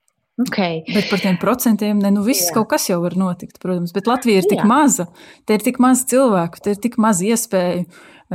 Okay. 0.42 0.80
Bet 0.90 1.06
par 1.12 1.20
tiem 1.22 1.36
procentiem, 1.38 2.00
ne, 2.02 2.10
nu 2.10 2.24
viss 2.26 2.48
Jā. 2.48 2.56
kaut 2.56 2.72
kas 2.72 2.88
jau 2.88 2.98
var 3.04 3.14
notikt, 3.14 3.60
protams. 3.62 3.92
Bet 3.94 4.08
Latvija 4.10 4.42
ir 4.42 4.48
tik 4.50 4.64
Jā. 4.64 4.66
maza, 4.66 5.06
te 5.46 5.54
ir 5.54 5.62
tik 5.62 5.78
maz 5.78 6.02
cilvēku, 6.10 6.58
te 6.64 6.74
ir 6.74 6.80
tik 6.82 6.98
maz 6.98 7.22
iespēju. 7.22 7.84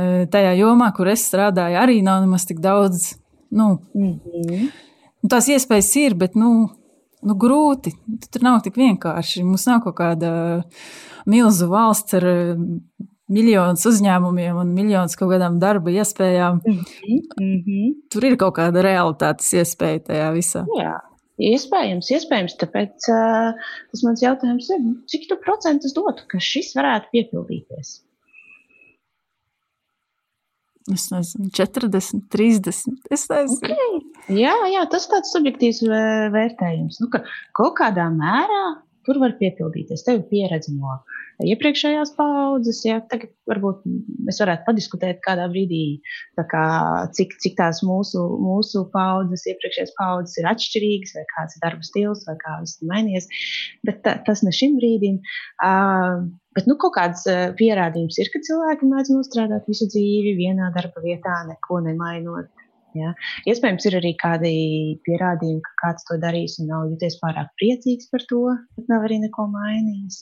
E, 0.00 0.06
tajā 0.32 0.54
jomā, 0.56 0.88
kur 0.96 1.10
es 1.12 1.26
strādāju, 1.28 1.76
arī 1.76 1.98
nav 2.06 2.22
nemaz 2.24 2.46
tik 2.48 2.62
daudz. 2.64 3.18
Nu, 3.52 3.82
mm 3.92 4.14
-hmm. 4.24 4.70
Tās 5.28 5.50
iespējas 5.52 5.90
ir, 6.00 6.14
bet 6.14 6.34
nu, 6.34 6.70
nu, 7.22 7.34
grūti. 7.34 7.92
Tur 8.32 8.42
nav 8.42 8.62
tik 8.64 8.76
vienkārši. 8.76 9.44
Mums 9.44 9.66
nav 9.66 9.82
kaut 9.84 9.96
kāda 9.98 10.62
milzu 11.26 11.68
valsts 11.68 12.14
ar 12.14 12.24
miljonus 13.30 13.86
uzņēmumiem 13.90 14.58
un 14.62 14.74
miljonus 14.74 15.16
kaut 15.18 15.32
kādām 15.34 15.60
darba 15.62 15.92
iespējām. 15.94 16.60
Mm 16.64 16.80
-hmm. 16.80 17.22
Mm 17.40 17.62
-hmm. 17.66 17.94
Tur 18.12 18.26
ir 18.26 18.36
kaut 18.36 18.56
kāda 18.58 18.82
realitātes 18.82 19.52
iespēja 19.54 20.04
tajā 20.10 20.28
visā. 20.34 20.66
Jā. 20.78 20.98
Iespējams, 21.40 22.10
iespējams, 22.12 22.54
tāpēc 22.60 23.06
uh, 23.08 23.56
tas 23.90 24.02
mans 24.04 24.22
jautājums 24.22 24.66
ir, 24.74 24.80
cik 25.08 25.24
tu 25.28 25.38
procentus 25.40 25.94
dotu, 25.96 26.26
ka 26.28 26.38
šis 26.38 26.74
varētu 26.76 27.08
piepildīties? 27.14 27.94
Es 30.92 31.06
nezinu, 31.12 31.48
40, 31.54 32.26
30. 32.32 33.00
Es 33.10 33.28
nezinu. 33.30 33.58
Okay. 33.62 34.36
Jā, 34.40 34.54
jā, 34.72 34.84
tas 34.90 35.08
tāds 35.10 35.32
subjektīvs 35.34 35.82
vērtējums. 36.34 37.00
Nu, 37.00 37.08
ka 37.12 37.22
kaut 37.56 37.76
kādā 37.78 38.10
mērā 38.12 38.62
tur 39.06 39.20
var 39.22 39.36
piepildīties. 39.40 40.04
Tev 40.06 40.20
ir 40.20 40.26
pieredze 40.30 40.74
no 40.74 40.98
iepriekšējās 41.46 42.12
paudzes. 42.18 42.82
Ja? 42.86 42.98
Tagad 43.10 43.32
varbūt 43.50 43.86
mēs 44.26 44.40
varētu 44.42 44.66
padiskutēt 44.66 45.22
kādā 45.24 45.46
brīdī, 45.52 46.00
kā, 46.52 46.64
cik, 47.16 47.36
cik 47.42 47.56
tās 47.60 47.82
mūsu, 47.86 48.26
mūsu 48.42 48.84
paudzes, 48.94 49.46
iepriekšējās 49.52 49.96
paudzes 49.98 50.40
ir 50.40 50.50
atšķirīgas, 50.52 51.16
vai 51.16 51.24
kāds 51.34 51.56
ir 51.56 51.64
darba 51.64 51.88
stils, 51.88 52.26
vai 52.28 52.36
kā 52.42 52.60
viss 52.60 52.80
ir 52.80 52.92
mainījies. 52.92 53.30
Bet 53.88 54.04
ta, 54.06 54.18
tas 54.26 54.44
ne 54.46 54.54
šim 54.54 54.78
brīdim. 54.80 55.20
Uh, 55.64 56.28
Bet 56.56 56.66
nu, 56.66 56.74
kaut 56.82 56.96
kāds 56.96 57.22
pierādījums 57.58 58.16
ir, 58.18 58.28
ka 58.32 58.40
cilvēki 58.42 58.88
mēdz 58.90 59.12
nostrādāt 59.14 59.68
visu 59.70 59.86
dzīvi 59.86 60.32
vienā 60.34 60.72
darba 60.74 61.02
vietā, 61.04 61.36
neko 61.46 61.78
nemainot. 61.84 62.50
Ja? 62.98 63.12
Iespējams, 63.50 63.86
ir 63.88 63.96
arī 64.00 64.12
kādi 64.20 64.52
pierādījumi, 65.06 65.62
ka 65.66 65.76
kāds 65.84 66.06
to 66.08 66.18
darīs 66.22 66.56
un 66.62 66.70
nav 66.70 66.88
jūties 66.90 67.18
pārāk 67.22 67.52
priecīgs 67.60 68.10
par 68.12 68.24
to, 68.30 68.42
bet 68.76 68.90
nav 68.92 69.06
arī 69.06 69.20
neko 69.24 69.46
mainījis. 69.52 70.20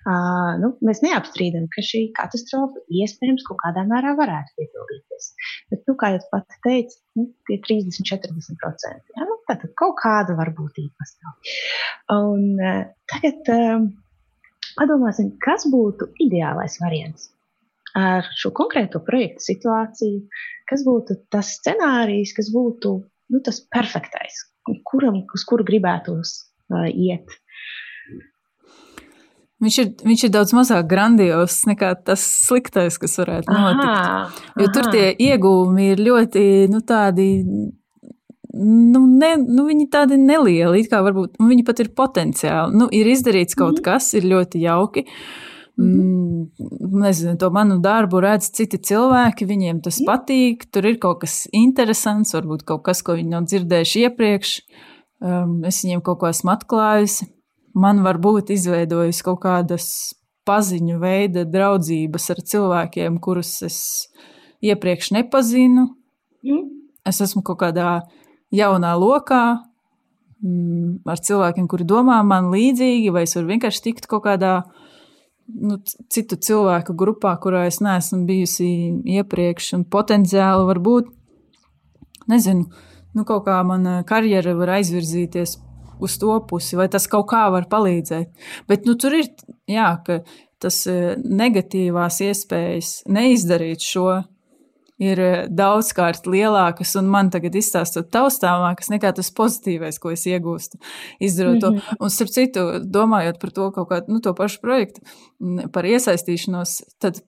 Uh, 0.00 0.58
nu, 0.62 0.72
mēs 0.86 1.02
neapstrīdam, 1.04 1.66
ka 1.74 1.84
šī 1.84 2.06
katastrofa 2.16 2.82
iespējams 3.02 3.46
kaut 3.48 3.60
kādā 3.62 3.84
mērā 3.88 4.14
varētu 4.18 4.56
piepildīties. 4.60 5.32
Bet, 5.72 5.82
nu, 5.88 5.96
kā 6.00 6.14
jau 6.16 6.22
pats 6.32 6.60
teica, 6.66 6.96
nu, 7.20 7.28
tie 7.48 7.58
30-40%. 7.66 9.16
Ja? 9.16 9.26
Nu, 9.28 9.40
tad 9.50 9.66
kaut 9.80 9.98
kāda 10.02 10.38
varbūtība 10.38 10.94
pastāv. 11.00 11.52
Un, 12.16 12.46
uh, 12.58 12.86
tagad 13.12 13.52
uh, 13.54 13.90
padomāsim, 14.78 15.34
kas 15.44 15.68
būtu 15.70 16.12
ideālais 16.26 16.80
variants 16.82 17.30
ar 17.98 18.26
šo 18.38 18.52
konkrēto 18.56 19.02
projektu 19.06 19.50
situāciju, 19.50 20.22
kas 20.70 20.84
būtu 20.86 21.18
tas 21.32 21.54
scenārijs, 21.58 22.34
kas 22.36 22.50
būtu 22.54 22.94
nu, 23.30 23.42
tas 23.44 23.60
perfektais, 23.72 24.44
kuram, 24.86 25.22
uz 25.34 25.46
kuru 25.48 25.66
gribētos 25.66 26.36
uh, 26.70 26.86
iet. 26.90 27.38
Viņš 29.60 29.76
ir, 29.82 29.90
viņš 30.08 30.22
ir 30.24 30.30
daudz 30.32 30.54
mazāk 30.56 30.86
grandios 30.88 31.58
nekā 31.68 31.92
tas 32.06 32.22
sliktais, 32.46 32.96
kas 33.00 33.18
varētu 33.20 33.52
notikt. 33.52 33.90
Aha, 33.90 34.22
jo 34.56 34.70
aha. 34.70 34.72
tur 34.72 34.88
tie 34.94 35.10
iegūmi 35.20 35.90
ir 35.92 36.00
ļoti 36.06 36.44
nu, 36.72 36.80
tādi. 36.86 37.28
Nu, 38.50 39.04
ne, 39.04 39.34
nu, 39.44 39.66
viņi 39.68 39.84
tādi 39.92 40.16
nelieli, 40.18 40.80
kā 40.90 41.02
varbūt 41.04 41.36
viņi 41.38 41.66
pat 41.68 41.84
ir 41.84 41.92
potenciāli. 41.94 42.80
Nu, 42.80 42.88
ir 42.90 43.12
izdarīts 43.12 43.54
kaut 43.54 43.78
mm. 43.78 43.84
kas, 43.84 44.08
ir 44.18 44.26
ļoti 44.32 44.64
jauki. 44.64 45.04
Mm, 45.04 45.49
nezinu, 45.78 47.36
to 47.40 47.50
manu 47.54 47.78
darbu 47.82 48.22
redz 48.24 48.50
citi 48.56 48.80
cilvēki, 48.90 49.46
viņiem 49.48 49.82
tas 49.84 50.00
mm. 50.00 50.08
patīk. 50.08 50.64
Tur 50.72 50.88
ir 50.90 50.98
kaut 51.02 51.22
kas 51.24 51.44
interesants, 51.56 52.34
varbūt 52.36 52.64
kaut 52.68 52.84
kas, 52.88 53.04
ko 53.06 53.18
viņi 53.18 53.36
nav 53.36 53.50
dzirdējuši 53.50 54.06
iepriekš. 54.08 54.56
Um, 55.20 55.60
es 55.68 55.82
viņiem 55.84 56.00
kaut 56.04 56.22
ko 56.22 56.30
esmu 56.32 56.54
atklājusi 56.54 57.28
man 57.74 58.02
varbūt 58.04 58.50
izveidojas 58.54 59.22
kaut 59.26 59.42
kādas 59.44 59.86
paziņu 60.48 60.98
veida 61.02 61.44
draudzības 61.46 62.30
ar 62.34 62.42
cilvēkiem, 62.52 63.18
kurus 63.22 63.52
es 63.66 63.78
iepriekš 64.64 65.12
nepazinu. 65.16 65.90
Mm. 66.46 66.66
Es 67.06 67.20
esmu 67.22 67.42
kaut 67.46 67.60
kādā 67.62 68.00
jaunā 68.54 68.92
lokā 68.98 69.44
mm, 70.42 71.06
ar 71.08 71.22
cilvēkiem, 71.22 71.68
kuri 71.70 71.86
domā 71.88 72.20
man 72.26 72.50
līdzīgi, 72.52 73.12
vai 73.14 73.24
es 73.28 73.36
varu 73.36 73.52
vienkārši 73.52 73.84
tikt 73.88 74.08
kaut 74.10 74.26
kādā 74.26 74.60
nu, 75.54 75.78
citu 76.12 76.38
cilvēku 76.40 76.94
grupā, 76.98 77.34
kurā 77.42 77.64
es 77.70 77.80
neesmu 77.84 78.24
bijusi 78.28 78.68
iepriekš, 79.18 79.72
un 79.78 79.86
potenciāli 79.90 80.68
varbūt, 80.68 81.10
nezinu, 82.30 82.68
nu, 83.16 83.26
kaut 83.28 83.44
kā 83.48 83.58
mana 83.66 84.00
karjera 84.08 84.54
var 84.58 84.76
aizvirzīties 84.78 85.56
uz 86.00 86.16
to 86.20 86.36
pusi, 86.48 86.76
vai 86.80 86.88
tas 86.92 87.06
kaut 87.10 87.28
kā 87.30 87.46
var 87.52 87.68
palīdzēt. 87.70 88.30
Bet 88.70 88.88
nu, 88.88 88.96
tur 89.00 89.18
ir 89.18 89.28
jā, 89.68 89.90
tas 90.60 90.82
e, 90.88 90.98
negatīvās 91.20 92.20
iespējas 92.26 92.92
neizdarīt 93.12 93.84
šo. 93.84 94.08
Ir 95.00 95.20
e, 95.20 95.30
daudzkārt 95.48 96.26
lielākas, 96.28 96.92
un 97.00 97.08
man 97.08 97.30
tagad 97.32 97.54
izstāstot 97.56 98.10
taustāmākas 98.12 98.90
nekā 98.92 99.14
tas 99.16 99.32
pozitīvais, 99.32 99.98
ko 100.02 100.12
es 100.12 100.26
iegūstu, 100.28 100.76
izdarot 101.20 101.56
mm 101.56 101.60
-hmm. 101.60 101.60
to. 101.60 101.70
Mhm. 101.70 101.96
Un, 102.00 102.10
starp 102.10 102.30
citu, 102.30 102.60
domājot 102.84 103.40
par 103.40 103.50
to 103.50 103.70
kaut 103.70 103.88
kādu 103.88 104.08
nu, 104.08 104.20
to 104.20 104.34
pašu 104.34 104.60
projektu, 104.60 105.00
par 105.72 105.84
iesaistīšanos, 105.84 106.82
tad 106.98 107.22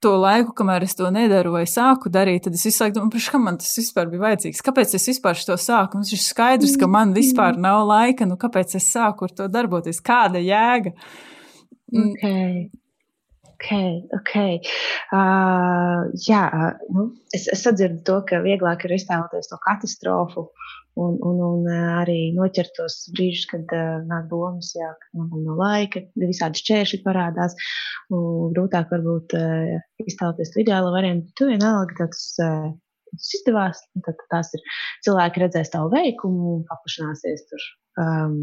to 0.00 0.14
laiku, 0.16 0.54
kamēr 0.54 0.86
es 0.86 0.94
to 0.94 1.10
nedaru 1.10 1.52
vai 1.56 1.64
sāku 1.66 2.10
darīt, 2.12 2.44
tad 2.46 2.54
es 2.54 2.64
visu 2.68 2.84
laiku 2.84 2.98
domāju, 3.00 3.30
kam 3.32 3.44
man 3.48 3.58
tas 3.58 3.78
vispār 3.80 4.10
bija 4.10 4.20
vajadzīgs? 4.20 4.62
Kāpēc 4.62 4.94
es 4.94 5.08
vispār 5.10 5.38
to 5.46 5.56
sāku? 5.58 5.98
Mums 5.98 6.12
ir 6.14 6.22
skaidrs, 6.22 6.76
ka 6.78 6.86
man 6.86 7.14
vispār 7.16 7.56
mm. 7.56 7.60
nav 7.66 7.86
laika, 7.88 8.26
nu 8.26 8.38
kāpēc 8.40 8.76
es 8.78 8.86
sāku 8.94 9.26
ar 9.26 9.34
to 9.40 9.48
darboties? 9.48 10.00
Kāda 10.04 10.42
jēga? 10.42 10.94
Mm. 11.92 12.68
Okay. 13.58 14.06
Ok, 14.14 14.14
ok. 14.14 14.34
Uh, 15.10 16.06
jā, 16.28 16.42
nu, 16.94 17.08
es, 17.34 17.48
es 17.50 17.64
sadzirdu 17.66 18.04
to, 18.06 18.20
ka 18.28 18.38
vieglāk 18.44 18.84
ir 18.86 18.94
iztēloties 18.94 19.50
to 19.50 19.58
katastrofu 19.64 20.44
un, 20.94 21.16
un, 21.26 21.40
un 21.42 21.66
arī 21.98 22.30
noķert 22.36 22.76
tos 22.76 23.00
brīžus, 23.16 23.48
kad 23.50 23.74
uh, 23.74 23.98
nāk 24.06 24.28
domas, 24.30 24.70
jā, 24.78 24.92
ka 25.02 25.24
man 25.24 25.42
nav 25.48 25.58
laika, 25.58 26.04
visādi 26.22 26.62
šķēršļi 26.62 27.00
parādās. 27.02 27.58
Grūtāk 28.14 28.94
varbūt 28.94 29.34
uh, 29.40 29.74
iztēloties 30.06 30.54
to 30.54 30.62
ideālo 30.62 30.94
variantu, 30.94 31.34
tu 31.34 31.50
vienalga 31.50 32.04
tāds. 32.04 32.28
Uh, 32.38 32.76
Tas 33.08 33.30
izdevās, 33.38 33.78
tad 34.04 34.18
tās 34.28 34.50
ir 34.52 34.60
cilvēki 35.06 35.40
redzēs 35.40 35.70
tavu 35.72 35.88
veikumu, 35.94 36.58
paplašināsies 36.68 37.46
tur 37.48 37.62
um, 38.02 38.34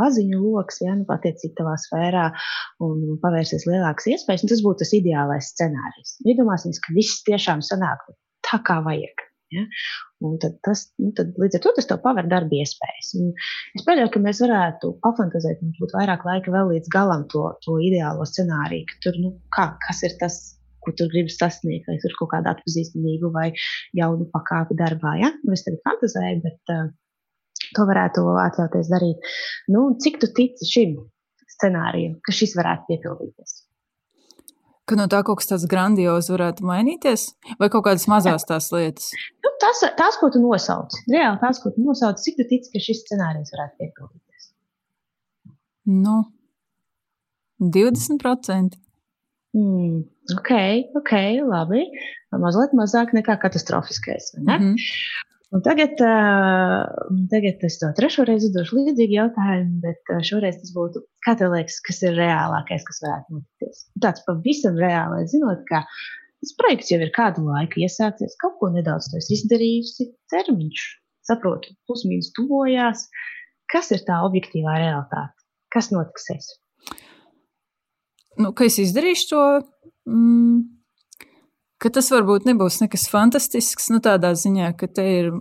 paziņu 0.00 0.42
lokus, 0.42 0.80
ja 0.84 0.94
nu, 0.98 1.06
attiecīgi 1.14 1.56
tavā 1.58 1.74
sfērā 1.80 2.28
un 2.86 3.18
pavērsies 3.22 3.66
lielākas 3.68 4.10
iespējas. 4.14 4.46
Tas 4.52 4.62
būtu 4.66 4.84
tas 4.84 4.94
ideālais 4.96 5.50
scenārijs. 5.54 6.18
Iedomāsimies, 6.26 6.82
ka 6.84 6.94
viss 6.96 7.24
tiešām 7.26 7.64
sanāk 7.66 8.06
tā, 8.46 8.60
kā 8.66 8.80
vajag. 8.86 9.26
Ja? 9.50 9.64
Un 10.22 10.36
tad 10.38 10.60
tas, 10.66 10.84
nu, 11.02 11.10
tad 11.16 11.34
līdz 11.40 11.58
ar 11.58 11.64
to 11.64 11.72
tas 11.78 11.88
tev 11.90 12.00
paver 12.04 12.28
darba 12.30 12.54
iespējas. 12.60 13.10
Un 13.18 13.32
es 13.78 13.84
pieļauju, 13.86 14.12
ka 14.14 14.22
mēs 14.22 14.42
varētu 14.44 14.92
pafantazēt, 15.04 15.62
mums 15.64 15.80
būtu 15.82 15.98
vairāk 15.98 16.26
laika 16.28 16.54
vēl 16.54 16.70
līdz 16.76 16.92
galam 16.94 17.26
to, 17.32 17.48
to 17.66 17.80
ideālo 17.82 18.26
scenāriju, 18.28 18.86
ka 18.90 19.00
tur, 19.06 19.18
nu, 19.24 19.34
kā, 19.56 19.66
kas 19.88 20.04
ir 20.06 20.14
tas, 20.22 20.38
ko 20.84 20.94
tu 20.96 21.08
gribi 21.12 21.32
sasniegt, 21.34 21.88
vai 21.90 21.98
tur 22.00 22.14
kaut 22.20 22.30
kāda 22.36 22.54
atpazīstamība 22.54 23.32
vai 23.34 23.48
jaunu 23.98 24.28
pakāpi 24.32 24.78
darbā. 24.78 25.18
Ja? 25.20 25.32
Nu, 25.42 25.56
es 25.56 25.66
tagad 25.66 25.82
fantazēju, 25.88 26.44
bet 26.46 26.74
uh, 26.76 26.86
to 27.76 27.86
varētu 27.88 28.26
atļauties 28.44 28.92
darīt. 28.92 29.32
Nu, 29.72 29.88
cik 30.02 30.20
tu 30.22 30.30
tici 30.36 30.68
šim 30.68 30.96
scenārijam, 31.56 32.16
ka 32.24 32.34
šis 32.34 32.56
varētu 32.58 32.88
piepildīties? 32.90 33.58
Ka 34.88 34.96
no 34.98 35.06
tā 35.10 35.20
kaut 35.26 35.38
kas 35.38 35.50
tāds 35.52 35.68
grandios 35.70 36.30
varētu 36.32 36.66
mainīties, 36.66 37.28
vai 37.60 37.68
kaut 37.70 37.84
kādas 37.86 38.08
mazas 38.10 38.46
tās 38.48 38.70
lietas? 38.74 39.12
Nu, 39.44 39.52
tas, 39.62 39.84
tās, 39.98 40.18
ko 40.18 40.32
tu 40.34 40.42
nosauc, 40.42 40.96
reāli 41.12 41.38
tās, 41.42 41.60
ko 41.62 41.70
tu 41.74 41.84
nosauc, 41.84 42.18
cik 42.18 42.40
tu 42.40 42.48
tici, 42.50 42.72
ka 42.72 42.82
šis 42.82 43.04
scenārijs 43.04 43.54
varētu 43.54 43.78
piepildīties? 43.84 44.50
Nu, 46.00 46.16
20%. 47.60 48.80
Mm, 49.52 50.02
ok, 50.38 50.50
ok, 51.00 51.12
labi. 51.46 51.84
Mazliet 52.30 52.74
mazāk 52.78 53.14
nekā 53.14 53.36
katastrofiskais. 53.42 54.34
Ne? 54.38 54.58
Mm 54.58 54.64
-hmm. 54.64 54.74
Un 55.50 55.62
tagad, 55.66 55.98
tagad 57.30 57.64
es 57.66 57.76
to 57.80 57.88
trešo 57.98 58.22
reizi 58.28 58.46
uzdošu 58.46 58.76
līdzīgu 58.76 59.16
jautājumu, 59.16 59.80
bet 59.82 60.12
šoreiz 60.28 60.60
tas 60.60 60.70
būtu, 60.76 61.02
kā 61.26 61.34
tev 61.40 61.56
liekas, 61.56 61.80
kas 61.88 61.98
ir 62.06 62.14
reālākais, 62.20 62.86
kas 62.86 63.02
varētu 63.02 63.34
notikties? 63.34 63.82
Tāds 64.04 64.22
pavisam 64.28 64.78
reālais, 64.78 65.32
zinot, 65.34 65.64
ka 65.66 65.82
tas 65.82 66.54
projekts 66.60 66.94
jau 66.94 67.00
ir 67.02 67.10
kādu 67.16 67.48
laiku 67.48 67.82
iesācies, 67.82 68.38
kaut 68.38 68.60
ko 68.62 68.70
nedaudz 68.76 69.10
izdarījusi, 69.18 70.12
termiņš, 70.30 70.86
saprotu, 71.26 71.74
plus-mínus 71.90 72.30
tuvojās. 72.38 73.08
Kas 73.70 73.90
ir 73.94 74.06
tā 74.06 74.22
objektīvā 74.26 74.78
realitāte? 74.78 75.34
Kas 75.74 75.90
notiks? 75.90 76.30
Nu, 78.38 78.54
ka 78.54 78.70
es 78.70 78.78
izdarīšu 78.86 79.32
to. 79.34 79.46
Mm 80.06 80.69
ka 81.80 81.90
tas 81.94 82.10
varbūt 82.12 82.46
nebūs 82.48 82.80
nekas 82.82 83.08
fantastisks, 83.10 83.88
nu 83.92 84.00
tādā 84.04 84.34
ziņā, 84.36 84.72
ka 84.78 84.88
te 84.90 85.06
ir 85.16 85.32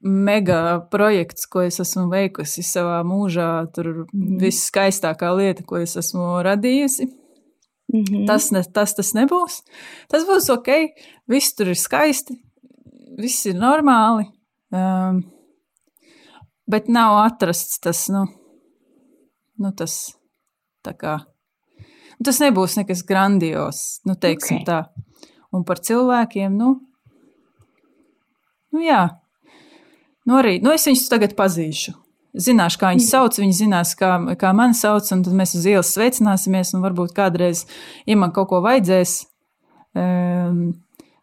mega 0.00 0.78
projekts, 0.92 1.46
ko 1.50 1.64
es 1.66 1.80
esmu 1.82 2.06
veikusi 2.12 2.62
savā 2.66 3.00
mūžā, 3.06 3.50
tur 3.74 3.90
mm. 4.06 4.36
viss 4.42 4.68
skaistākā 4.70 5.30
lieta, 5.38 5.64
ko 5.66 5.80
es 5.82 5.96
esmu 5.98 6.38
radījusi. 6.46 7.08
Mm 7.88 8.02
-hmm. 8.04 8.26
tas, 8.26 8.50
ne, 8.52 8.62
tas, 8.62 8.92
tas 8.94 9.14
nebūs. 9.16 9.62
Tas 10.12 10.26
būs 10.28 10.50
ok, 10.52 10.68
viss 11.28 11.54
tur 11.56 11.68
ir 11.72 11.78
skaisti, 11.80 12.36
viss 13.16 13.46
ir 13.46 13.54
normāli. 13.56 14.28
Um, 14.70 15.22
bet 16.66 16.88
nav 16.88 17.16
atrasts 17.24 17.80
tas, 17.80 18.08
nu, 18.08 18.26
nu 19.56 19.72
tas 19.72 20.14
tā 20.84 20.92
kā. 20.92 21.18
Tas 22.24 22.40
nebūs 22.40 22.76
nekas 22.76 23.02
grandios, 23.02 24.00
nu, 24.04 24.14
teiksim 24.14 24.56
okay. 24.60 24.66
tā 24.66 25.07
un 25.54 25.64
par 25.68 25.80
cilvēkiem. 25.84 26.56
Nu, 26.58 26.74
nu 28.74 28.84
jā, 28.84 29.04
nu 30.28 30.38
arī 30.40 30.58
nu 30.64 30.74
es 30.74 30.86
viņus 30.88 31.08
tagad 31.12 31.36
pazīšu. 31.38 31.96
Zināšu, 32.38 32.78
kā 32.78 32.90
viņi 32.92 33.02
mm. 33.02 33.08
sauc, 33.08 33.38
viņi 33.40 33.54
zinās, 33.56 33.94
kā, 33.98 34.10
kā 34.38 34.50
mani 34.54 34.76
sauc, 34.76 35.06
un 35.14 35.22
tad 35.26 35.34
mēs 35.34 35.56
uz 35.58 35.64
ielas 35.66 35.90
sveicināsimies. 35.96 36.74
Varbūt 36.78 37.14
kādreiz, 37.16 37.64
ja 38.06 38.18
man 38.20 38.34
kaut 38.36 38.50
ko 38.52 38.60
vajadzēs, 38.62 39.14
um, 39.96 40.60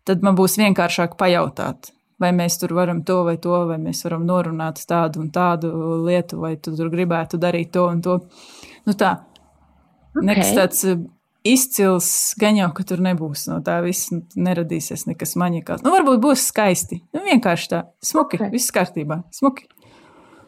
tad 0.10 0.26
man 0.26 0.36
būs 0.36 0.58
vienkāršāk 0.60 1.14
pajautāt, 1.20 1.92
vai 2.20 2.34
mēs 2.36 2.58
tur 2.60 2.74
varam 2.76 3.04
to 3.06 3.22
vai 3.28 3.38
to, 3.42 3.54
vai 3.70 3.78
mēs 3.82 4.02
varam 4.08 4.26
norunāt 4.28 4.82
tādu 4.90 5.22
un 5.24 5.30
tādu 5.36 5.72
lietu, 6.08 6.42
vai 6.42 6.56
tu 6.58 6.74
tur 6.76 6.90
gribētu 6.92 7.40
darīt 7.40 7.72
to 7.78 7.86
un 7.94 8.02
to. 8.04 8.20
Nu 8.90 8.98
tā, 8.98 9.14
okay. 10.10 10.26
nekas 10.34 10.54
tāds 10.58 10.84
izcils, 11.46 12.10
gan 12.42 12.58
jau, 12.60 12.72
ka 12.76 12.86
tur 12.88 13.04
nebūs 13.06 13.46
no 13.52 13.60
tā 13.66 13.78
viss, 13.86 14.10
neradīsies 14.36 15.06
nekas 15.10 15.36
maģikāls. 15.40 15.86
Nu, 15.86 15.94
varbūt 15.94 16.24
būs 16.24 16.50
skaisti. 16.50 17.04
Nu, 17.16 17.22
vienkārši 17.28 17.72
tā, 17.72 17.86
smuki, 18.04 18.40
okay. 18.42 18.52
viss 18.54 18.74
kārtībā, 18.76 19.22
smuki. 19.36 19.70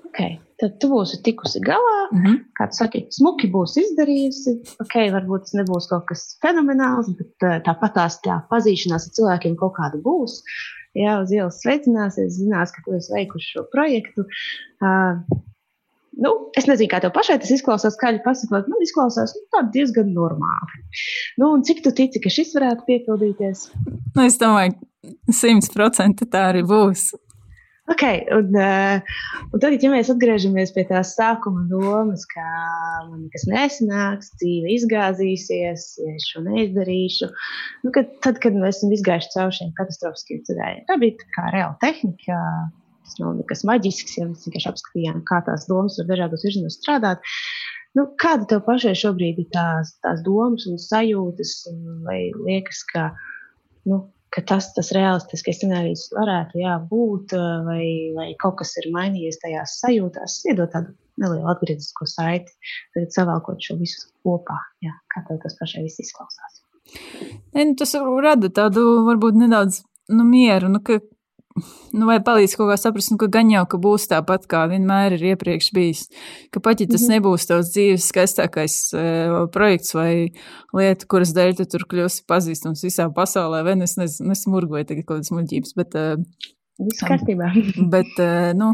Okay. 0.10 0.38
Tad 0.58 0.80
tu 0.82 0.88
būsi 0.90 1.20
tikusi 1.22 1.60
galā, 1.62 1.98
mm 2.10 2.22
-hmm. 2.24 2.38
kā 2.58 2.66
tu 2.70 2.78
saki, 2.80 3.04
smuki 3.14 3.50
būs 3.54 3.76
izdarījusi. 3.78 4.56
Ok, 4.82 4.96
varbūt 5.14 5.46
tas 5.46 5.54
nebūs 5.60 5.90
kaut 5.92 6.08
kas 6.10 6.24
fenomenāls, 6.42 7.12
bet 7.20 7.46
uh, 7.46 7.60
tāpat 7.68 7.94
tās 8.00 8.18
tā 8.26 8.40
pazīšanās 8.50 9.06
ar 9.06 9.14
cilvēkiem 9.20 9.58
kaut 9.60 9.76
kāda 9.78 10.02
būs. 10.02 10.42
Jā, 10.98 11.20
uz 11.22 11.30
ielas 11.32 11.62
sveicināsies, 11.62 12.40
zinās, 12.40 12.74
ka 12.74 12.82
tu 12.86 12.98
esi 12.98 13.14
veikuši 13.14 13.52
šo 13.54 13.68
projektu. 13.70 14.26
Uh, 14.82 15.22
Nu, 16.18 16.32
es 16.58 16.66
nezinu, 16.66 16.90
kā 16.90 17.00
tev 17.04 17.14
pašai 17.14 17.38
tas 17.44 17.52
izklausās, 17.54 17.94
skaļi 17.98 18.24
pasakot, 18.26 18.66
man 18.72 18.82
izklausās 18.86 19.36
nu, 19.38 19.62
diezgan 19.74 20.10
normāli. 20.16 20.82
Nu, 21.38 21.52
cik 21.66 21.84
tu 21.86 21.94
tici, 21.94 22.22
ka 22.24 22.32
šis 22.34 22.56
varētu 22.58 22.88
piepildīties? 22.90 23.68
Nu, 24.16 24.26
es 24.26 24.40
domāju, 24.42 24.74
simt 25.30 25.70
procenti 25.76 26.26
tā 26.30 26.50
arī 26.52 26.66
būs. 26.68 27.12
Okay, 27.88 28.26
un, 28.36 28.50
uh, 28.52 29.00
un 29.56 29.62
tad, 29.64 29.78
ja 29.80 29.90
mēs 29.94 30.10
atgriežamies 30.12 30.74
pie 30.76 30.84
tās 30.90 31.14
sākuma 31.16 31.62
domas, 31.70 32.26
ka 32.28 32.44
man 33.08 33.22
nekas 33.22 33.46
nesanāks, 33.48 34.34
dzīve 34.42 34.74
izgāzīsies, 34.74 35.86
ja 36.02 36.16
es 36.18 36.26
šo 36.34 36.44
neizdarīšu, 36.50 37.30
nu, 37.86 37.94
kad, 37.96 38.12
tad, 38.26 38.42
kad 38.44 38.58
mēs 38.60 38.82
esam 38.82 38.92
izgājuši 38.98 39.32
cauri 39.38 39.56
šiem 39.60 39.72
katastrofiskiem 39.80 40.44
ceļiem, 40.50 40.84
tā 40.90 41.00
bija 41.00 41.16
tā 41.22 41.32
kā 41.38 41.48
reāla 41.56 41.80
tehnika. 41.86 42.42
Tas 43.08 43.22
nav 43.22 43.38
nekas 43.38 43.64
maģisks, 43.68 44.18
ja 44.20 44.28
mēs 44.28 44.44
vienkārši 44.48 44.70
apskatījām, 44.74 45.24
kā 45.30 45.40
tās 45.48 45.66
domas 45.70 45.96
var 46.02 46.10
dažādos 46.12 46.44
virzienos 46.44 46.76
strādāt. 46.82 47.24
Nu, 47.96 48.04
kāda 48.20 48.46
tev 48.52 48.66
pašai 48.68 48.94
šobrīd 49.00 49.40
ir 49.42 49.48
tās, 49.56 49.96
tās 50.04 50.20
domas 50.26 50.68
un 50.70 50.76
sajūtas, 50.82 51.54
vai 52.06 52.20
liekas, 52.36 52.84
ka 52.92 53.08
nu, 53.88 54.04
ka 54.36 54.44
tas, 54.52 54.70
tas 54.76 54.92
realistiskais 54.94 55.62
scenārijs 55.62 56.10
varētu 56.14 56.62
jā, 56.62 56.76
būt, 56.92 57.34
vai, 57.66 57.88
vai 58.18 58.28
kaut 58.44 58.60
kas 58.60 58.76
ir 58.82 58.92
mainījies 58.94 59.40
tajās 59.42 59.80
sajūtās, 59.82 60.42
iedot 60.52 60.74
tādu 60.76 60.94
nelielu 61.18 61.48
atgrieznisko 61.50 62.06
saiti, 62.12 62.54
tad 62.94 63.14
savalkot 63.16 63.64
šo 63.64 63.80
visu 63.80 64.10
kopā. 64.26 64.60
Jā, 64.86 64.94
kā 65.14 65.24
tev 65.30 65.42
tas 65.46 65.58
pašai 65.58 65.88
viss 65.88 66.04
izklausās? 66.04 66.62
Ne, 67.56 67.64
nu, 67.64 67.74
tas 67.80 67.96
rada 67.98 68.52
tādu 68.54 68.84
varbūt 69.08 69.40
nedaudz 69.42 69.82
nu, 70.14 70.28
mieru, 70.28 70.70
nu, 70.72 70.84
ka 70.84 71.00
nu, 71.94 72.08
vai 72.10 72.18
palīdz 72.24 72.56
kaut 72.58 72.72
kā 72.72 72.78
saprast, 72.80 73.12
nu, 73.14 73.20
ka 73.22 73.30
gan 73.32 73.52
jau, 73.52 73.64
ka 73.70 73.80
būs 73.82 74.08
tāpat, 74.12 74.48
kā 74.52 74.64
vienmēr 74.72 75.18
ir 75.18 75.26
iepriekš 75.34 75.70
bijis. 75.76 76.04
Ka 76.54 76.62
pat 76.64 76.82
ja 76.82 76.88
tas 76.88 77.02
mm 77.02 77.06
-hmm. 77.06 77.16
nebūs 77.18 77.48
tavs 77.50 77.72
dzīves 77.76 78.10
skaistākais 78.12 78.76
uh, 78.94 79.38
projekts 79.54 79.94
vai 79.94 80.30
lieta, 80.74 81.06
kuras 81.06 81.34
dēļ 81.38 81.58
tu 81.58 81.66
tur 81.66 81.88
kļūsi 81.94 82.26
pazīstams 82.28 82.84
visā 82.84 83.10
pasaulē, 83.14 83.64
vai 83.64 83.78
es 83.84 83.98
nezinu, 83.98 84.30
nesmurgoju 84.30 84.86
tagad 84.86 85.06
kaut 85.06 85.18
kādas 85.18 85.32
muļķības, 85.32 85.74
bet. 85.76 85.96
Uh, 85.96 86.24
Viss 86.78 87.04
kārtībā. 87.04 87.52
bet, 87.94 88.14
uh, 88.20 88.54
nu, 88.54 88.74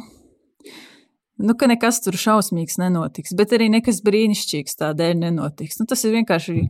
Nu, 1.38 1.56
ka 1.58 1.66
nekas 1.68 1.98
tur 2.04 2.14
šausmīgs 2.14 2.78
nenotiks, 2.78 3.34
bet 3.34 3.56
arī 3.58 3.66
nekas 3.74 4.04
brīnišķīgs 4.06 4.78
tādēļ 4.78 5.16
nenotiks. 5.18 5.80
Nu, 5.80 5.88
tas 5.90 6.04
ir 6.06 6.14
vienkārši 6.14 6.68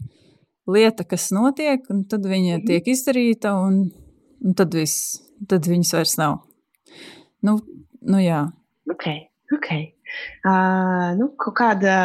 lieta, 0.72 1.04
kas 1.04 1.28
notiek, 1.36 1.84
un 1.92 2.06
tad 2.10 2.26
viņa 2.28 2.58
mhm. 2.58 2.66
tiek 2.70 2.88
izdarīta, 2.96 3.54
un, 3.60 3.90
un 4.44 4.56
tad 4.58 4.76
viss 4.78 5.20
tad 5.50 5.68
viņas 5.70 5.94
vairs 5.98 6.16
nav. 6.20 6.40
Nu, 7.44 7.58
nu 8.08 8.24
jā. 8.24 8.46
Ok, 8.92 9.08
ok. 9.56 9.70
Uh, 10.46 11.14
nu, 11.20 11.32
kaut 11.42 11.58
kāda. 11.60 11.96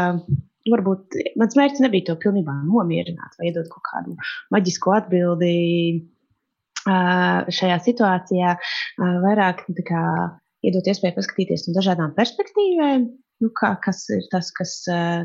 Varbūt 0.68 1.14
mans 1.40 1.54
mērķis 1.56 1.80
nebija 1.80 2.10
to 2.10 2.14
pilnībā 2.20 2.52
nomierināt 2.66 3.38
vai 3.38 3.46
iedot 3.48 3.70
kaut 3.72 3.86
kādu 3.86 4.16
maģisku 4.52 4.92
atbildi 4.92 5.52
uh, 5.96 7.48
šajā 7.48 7.78
situācijā. 7.86 8.50
Uh, 8.58 9.14
vairāk 9.24 9.62
nu, 9.70 9.86
kā, 9.88 10.02
iedot 10.68 10.90
iespēju 10.92 11.16
paskatīties 11.16 11.64
no 11.68 11.76
dažādām 11.78 12.12
perspektīvēm, 12.18 13.06
nu, 13.44 13.50
kā, 13.56 13.72
kas 13.84 14.02
ir 14.12 14.26
tas, 14.32 14.50
kas, 14.54 14.74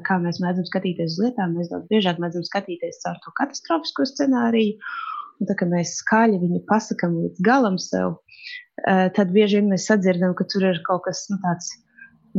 kā 0.08 0.20
mēs 0.22 0.40
mēdzam 0.44 0.68
skatīties 0.70 1.18
uz 1.18 1.20
lietām. 1.26 1.58
Mēs 1.58 1.74
daudz 1.74 1.90
biežāk 1.92 2.22
mēdzam 2.24 2.46
skatīties 2.48 3.02
caur 3.04 3.20
to 3.26 3.34
katastrofisko 3.42 4.08
scenāriju. 4.14 4.78
Un 5.44 5.50
tā 5.50 5.58
kā 5.60 5.68
mēs 5.68 5.98
skaļi 6.00 6.38
viņu 6.40 6.62
pasakām 6.70 7.18
līdz 7.20 7.42
galam 7.44 7.76
sev, 7.82 8.14
eh, 8.88 9.10
tad 9.16 9.34
bieži 9.36 9.60
vien 9.60 9.74
mēs 9.74 9.90
sadzirdam, 9.90 10.32
ka 10.40 10.48
tur 10.48 10.70
ir 10.70 10.80
kaut 10.88 11.04
kas 11.10 11.26
nu, 11.28 11.36
tāds, 11.44 11.68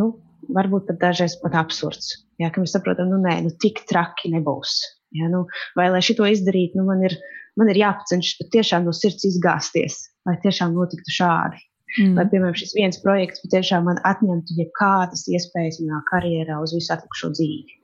nu, 0.00 0.14
varbūt 0.56 0.88
pat 0.88 1.02
dažreiz 1.02 1.36
pat 1.42 1.58
absurds. 1.60 2.14
Jā, 2.40 2.48
ka 2.48 2.62
mēs 2.62 2.72
saprotam, 2.72 3.12
nu, 3.12 3.20
nē, 3.20 3.42
nu, 3.44 3.52
tik 3.60 3.84
traki 3.90 4.32
nebūs. 4.32 4.80
Jā, 5.14 5.28
nu, 5.30 5.44
vai, 5.76 5.90
lai 5.92 6.00
šito 6.02 6.24
izdarītu, 6.26 6.80
nu, 6.80 6.88
man 6.88 7.04
ir, 7.04 7.14
man 7.60 7.68
ir 7.70 7.82
jāpacenšas 7.82 8.40
patiešām 8.40 8.88
no 8.88 8.96
sirds 8.96 9.28
izgāzties, 9.28 10.00
lai 10.26 10.38
tiešām 10.42 10.74
notiktu 10.74 11.12
šādi. 11.14 11.60
Mm. 11.94 12.16
Lai, 12.16 12.24
piemēram, 12.32 12.56
šis 12.58 12.72
viens 12.74 12.98
projekts 13.04 13.44
patiešām 13.44 13.84
man 13.86 14.00
atņemtu 14.08 14.56
jebkādas 14.58 15.28
iespējas 15.30 15.78
manā 15.84 16.00
karjerā 16.08 16.56
uz 16.64 16.72
visu 16.74 16.90
atlikušo 16.96 17.30
dzīvi. 17.36 17.76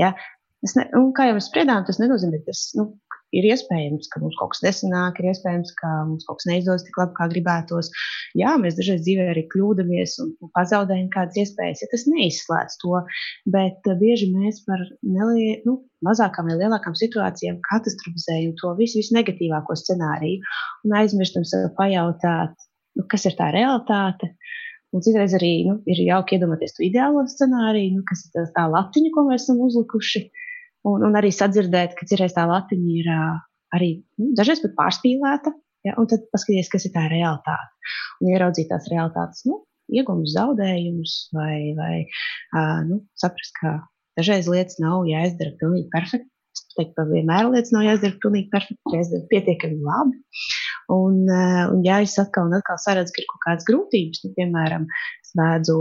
Ja? 0.00 0.16
Ne, 0.74 0.88
un, 0.98 1.12
kā 1.14 1.28
jau 1.28 1.36
mēs 1.36 1.46
spriedām, 1.52 1.84
tas 1.86 2.00
nenozīmē, 2.02 2.40
ka 2.42 2.50
tas 2.50 2.62
nu, 2.74 2.88
ir 3.36 3.46
iespējams, 3.50 4.08
ka 4.12 4.20
mums 4.22 4.36
kaut 4.40 4.54
kas 4.54 4.62
nesanāk, 4.64 5.20
ir 5.20 5.30
iespējams, 5.32 5.72
ka 5.80 5.90
mums 6.08 6.26
kaut 6.28 6.40
kas 6.40 6.48
neizdodas 6.50 6.84
tik 6.86 6.98
labi, 7.00 7.14
kā 7.18 7.28
gribētos. 7.32 7.90
Jā, 8.38 8.54
mēs 8.62 8.78
dažreiz 8.78 9.02
dzīvē 9.04 9.28
arī 9.32 9.44
kļūdāmies 9.52 10.16
un 10.24 10.32
pazaudējam 10.56 11.10
kādas 11.14 11.40
iespējas, 11.42 11.82
ja 11.84 11.90
tas 11.92 12.06
neizslēdz 12.10 12.78
to. 12.82 13.02
Bet 13.56 13.90
uh, 13.90 13.98
bieži 14.00 14.30
mēs 14.34 14.62
par 14.68 14.82
nelie, 15.02 15.60
nu, 15.68 15.78
mazākām 16.06 16.50
vai 16.50 16.58
lielākām 16.60 16.96
situācijām 16.98 17.60
katastrofizējam 17.66 18.54
to 18.60 18.72
visu, 18.80 19.00
visu 19.00 19.16
negatīvāko 19.16 19.76
scenāriju 19.80 20.42
un 20.86 20.96
aizmirstam 21.00 21.46
sev 21.48 21.70
pajautāt, 21.78 22.56
nu, 22.96 23.06
kas 23.10 23.28
ir 23.28 23.36
tā 23.38 23.50
realitāte. 23.56 24.32
Un 24.94 25.02
citreiz 25.02 25.34
arī 25.36 25.66
nu, 25.66 25.80
ir 25.90 25.98
jauki 26.06 26.36
iedomāties 26.36 26.76
to 26.76 26.84
ideālo 26.86 27.24
scenāriju, 27.28 27.98
nu, 27.98 28.04
kas 28.08 28.22
ir 28.24 28.36
tā, 28.36 28.44
tā 28.54 28.66
latiņa, 28.70 29.10
ko 29.12 29.26
mēs 29.26 29.44
esam 29.44 29.58
uzlikuši. 29.66 30.22
Uh, 30.24 30.42
un, 30.84 31.04
un 31.08 31.18
arī 31.18 31.32
sadzirdēt, 31.34 31.96
ka 31.98 32.08
citreiz 32.08 32.34
tā 32.36 32.44
latiņa 32.48 32.90
ir 33.00 33.12
arī 33.76 33.90
nu, 34.20 34.32
dažreiz 34.38 34.62
pat 34.64 34.76
pārspīlēta. 34.80 35.54
Ja, 35.86 35.94
un 36.00 36.08
tad 36.10 36.24
paskatīties, 36.34 36.70
kas 36.72 36.86
ir 36.88 36.92
tā 36.96 37.04
realitāte. 37.06 37.90
Un 38.18 38.32
ieraudzīt 38.32 38.72
tās 38.72 38.88
realitātes, 38.90 39.44
nu, 39.46 39.60
iegūmus, 39.94 40.32
zaudējumus, 40.34 41.12
vai, 41.36 41.58
vai 41.78 41.98
uh, 42.02 42.80
nu, 42.88 43.04
saprast, 43.20 43.54
ka 43.60 43.76
dažreiz 44.18 44.48
lietas 44.50 44.80
nav 44.82 45.06
jāizdara 45.06 45.54
pilnīgi 45.60 45.86
perfekti. 45.92 46.30
Es 46.56 46.64
teiktu, 46.72 46.94
ka 46.96 47.04
vienmēr 47.10 47.50
lietas 47.52 47.72
nav 47.76 47.84
jāizdara 47.86 48.18
pilnīgi 48.22 48.50
perfekti, 48.50 48.96
jāizdara 48.96 49.28
pietiekami 49.30 49.78
labi. 49.84 50.18
Un, 50.96 51.22
uh, 51.28 51.62
un 51.70 51.86
ja 51.86 52.00
es 52.02 52.16
atkal 52.22 52.50
un 52.50 52.58
atkal 52.58 52.80
saredzu, 52.82 53.14
ka 53.14 53.22
ir 53.22 53.30
kaut 53.30 53.44
kādas 53.46 53.68
grūtības, 53.68 54.24
nu, 54.24 54.32
piemēram, 54.40 54.90
es 55.22 55.34
mēdzu 55.38 55.78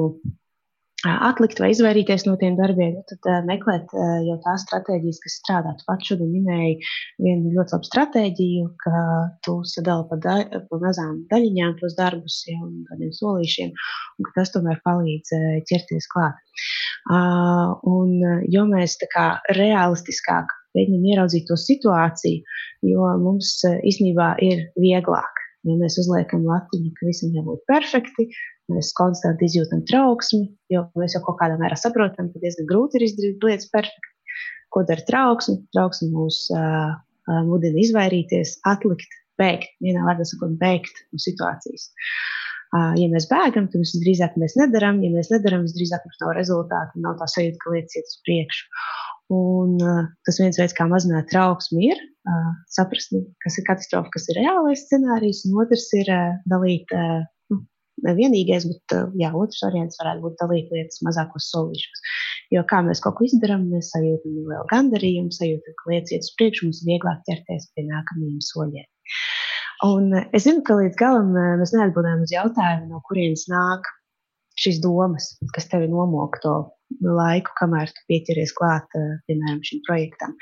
atlikt 1.06 1.60
vai 1.62 1.70
izvairīties 1.74 2.26
no 2.28 2.36
tiem 2.42 2.56
darbiem, 2.58 2.98
tad 3.10 3.28
uh, 3.30 3.42
meklēt 3.48 3.92
uh, 3.94 4.18
jau 4.26 4.38
tās 4.46 4.66
stratēģijas, 4.66 5.20
kas 5.24 5.38
strādātu. 5.42 5.86
Pat 5.90 6.04
šodien 6.08 6.32
minēju 6.34 6.78
vienu 7.26 7.54
ļoti 7.56 7.76
labu 7.76 7.90
stratēģiju, 7.90 8.66
ka 8.84 9.04
tu 9.46 9.58
sadali 9.70 10.08
pa, 10.10 10.20
da 10.26 10.36
pa 10.70 10.82
mazām 10.82 11.22
daļiņām 11.32 11.78
tos 11.82 11.98
darbus 12.00 12.42
jau 12.50 12.72
tādiem 12.90 13.14
solīšiem, 13.20 13.72
un 14.20 14.30
ka 14.30 14.36
tas 14.40 14.54
tomēr 14.56 14.82
palīdz 14.88 15.36
uh, 15.38 15.48
ķerties 15.70 16.10
klāt. 16.14 16.42
Uh, 17.06 17.76
un, 17.92 18.16
jo 18.50 18.66
mēs 18.70 18.98
tā 19.02 19.10
kā 19.14 19.26
realistiskāk 19.60 20.54
mēģinām 20.76 21.10
ieraudzīt 21.12 21.50
to 21.50 21.60
situāciju, 21.60 22.44
jo 22.90 23.14
mums 23.22 23.58
uh, 23.68 23.78
īstenībā 23.86 24.36
ir 24.46 24.68
vieglāk. 24.80 25.44
Ja 25.66 25.74
mēs 25.80 25.98
uzliekam 25.98 26.44
latiņu, 26.46 26.92
ka 26.94 27.08
visam 27.08 27.32
jābūt 27.34 27.64
perfekti, 27.70 28.28
Mēs 28.74 28.94
konstanti 28.98 29.46
izjūtam 29.46 29.84
trauksmi, 29.86 30.48
jo 30.74 30.88
mēs 30.98 31.14
jau 31.14 31.22
kaut 31.28 31.38
kādā 31.42 31.58
mērā 31.60 31.78
saprotam, 31.78 32.32
ka 32.34 32.42
diezgan 32.42 32.66
grūti 32.70 32.98
ir 32.98 33.06
izdarīt 33.06 33.46
lietas 33.46 33.70
perfekti. 33.74 34.14
Ko 34.74 34.82
dara 34.90 35.06
trauksme? 35.06 35.60
Trauksme 35.76 36.10
mūs 36.12 36.40
uh, 36.56 36.96
mudina 37.46 37.78
izvairīties, 37.84 38.58
atlikt, 38.68 39.14
bēgt, 39.40 39.78
vienā 39.86 40.02
vārdā 40.08 40.26
sakot, 40.28 40.58
bēgt 40.60 41.06
no 41.14 41.22
situācijas. 41.22 41.92
Uh, 42.76 42.92
ja 43.00 43.06
mēs 43.12 43.30
bēgam, 43.30 43.70
tad 43.70 43.84
visdrīzāk 43.84 44.36
mēs 44.42 44.58
nedarām. 44.60 44.98
Ja 45.06 45.12
mēs 45.14 45.30
nedarām, 45.32 45.68
visdrīzāk 45.68 46.08
mums 46.08 46.22
nav 46.24 46.34
rezultātu, 46.40 47.04
nav 47.06 47.20
tā 47.22 47.30
sajūta, 47.32 47.62
ka 47.62 47.76
lietas 47.76 48.00
iet 48.00 48.10
uz 48.10 48.18
priekšu. 48.26 48.66
Un, 49.36 49.78
uh, 49.82 50.02
tas 50.26 50.42
viens 50.42 50.58
veids, 50.60 50.74
kā 50.78 50.90
mazināt 50.90 51.30
trauksmi, 51.32 51.94
ir 51.94 52.02
uh, 52.02 52.52
saprast, 52.74 53.14
kas 53.46 53.62
ir 53.62 53.70
katastrofa, 53.70 54.12
kas 54.18 54.28
ir 54.34 54.42
reālais 54.42 54.84
scenārijs, 54.90 55.46
un 55.48 55.62
otrs 55.64 55.88
ir 56.02 56.12
uh, 56.14 56.36
dalīt 56.52 56.92
uh, 56.98 57.24
vienīgais, 58.04 58.66
bet 58.70 58.96
eh, 58.96 59.06
jā, 59.22 59.32
otrs 59.36 59.64
variants 59.64 60.00
varētu 60.02 60.24
būt 60.26 60.38
dalīt 60.42 60.72
lietas 60.74 61.02
mazākos 61.06 61.50
solīšos. 61.54 62.04
Jo 62.54 62.64
kā 62.68 62.82
mēs 62.86 63.02
kaut 63.04 63.18
ko 63.18 63.28
izdarām, 63.28 63.68
mēs 63.72 63.92
sajūtam 63.94 64.36
lielu 64.36 64.66
gandarījumu, 64.72 65.34
sajūtam, 65.34 65.78
ka 65.80 65.92
lietas 65.92 66.16
iet 66.16 66.28
uz 66.28 66.34
priekšu, 66.38 66.68
mums 66.68 66.82
ir 66.84 66.92
vieglāk 66.94 67.24
ķerties 67.30 67.70
pie 67.74 67.86
nākamajiem 67.88 68.42
soļiem. 68.50 68.88
Un 69.88 70.14
eh, 70.14 70.28
es 70.36 70.48
zinu, 70.48 70.64
ka 70.68 70.78
līdz 70.80 71.00
galam 71.00 71.32
eh, 71.40 71.54
mēs 71.62 71.76
neatbildējam 71.76 72.26
uz 72.26 72.36
jautājumu, 72.36 72.90
no 72.92 73.02
kurienes 73.08 73.48
nāk 73.52 73.90
šīs 74.60 74.80
domas, 74.84 75.34
kas 75.56 75.68
tevi 75.72 75.90
nomok 75.92 76.40
to 76.44 76.56
laiku, 77.04 77.52
kamēr 77.60 77.90
tu 77.92 78.04
pieķeries 78.08 78.54
klāt, 78.56 78.88
piemēram, 79.28 79.60
šim 79.68 79.82
projektam. 79.84 80.36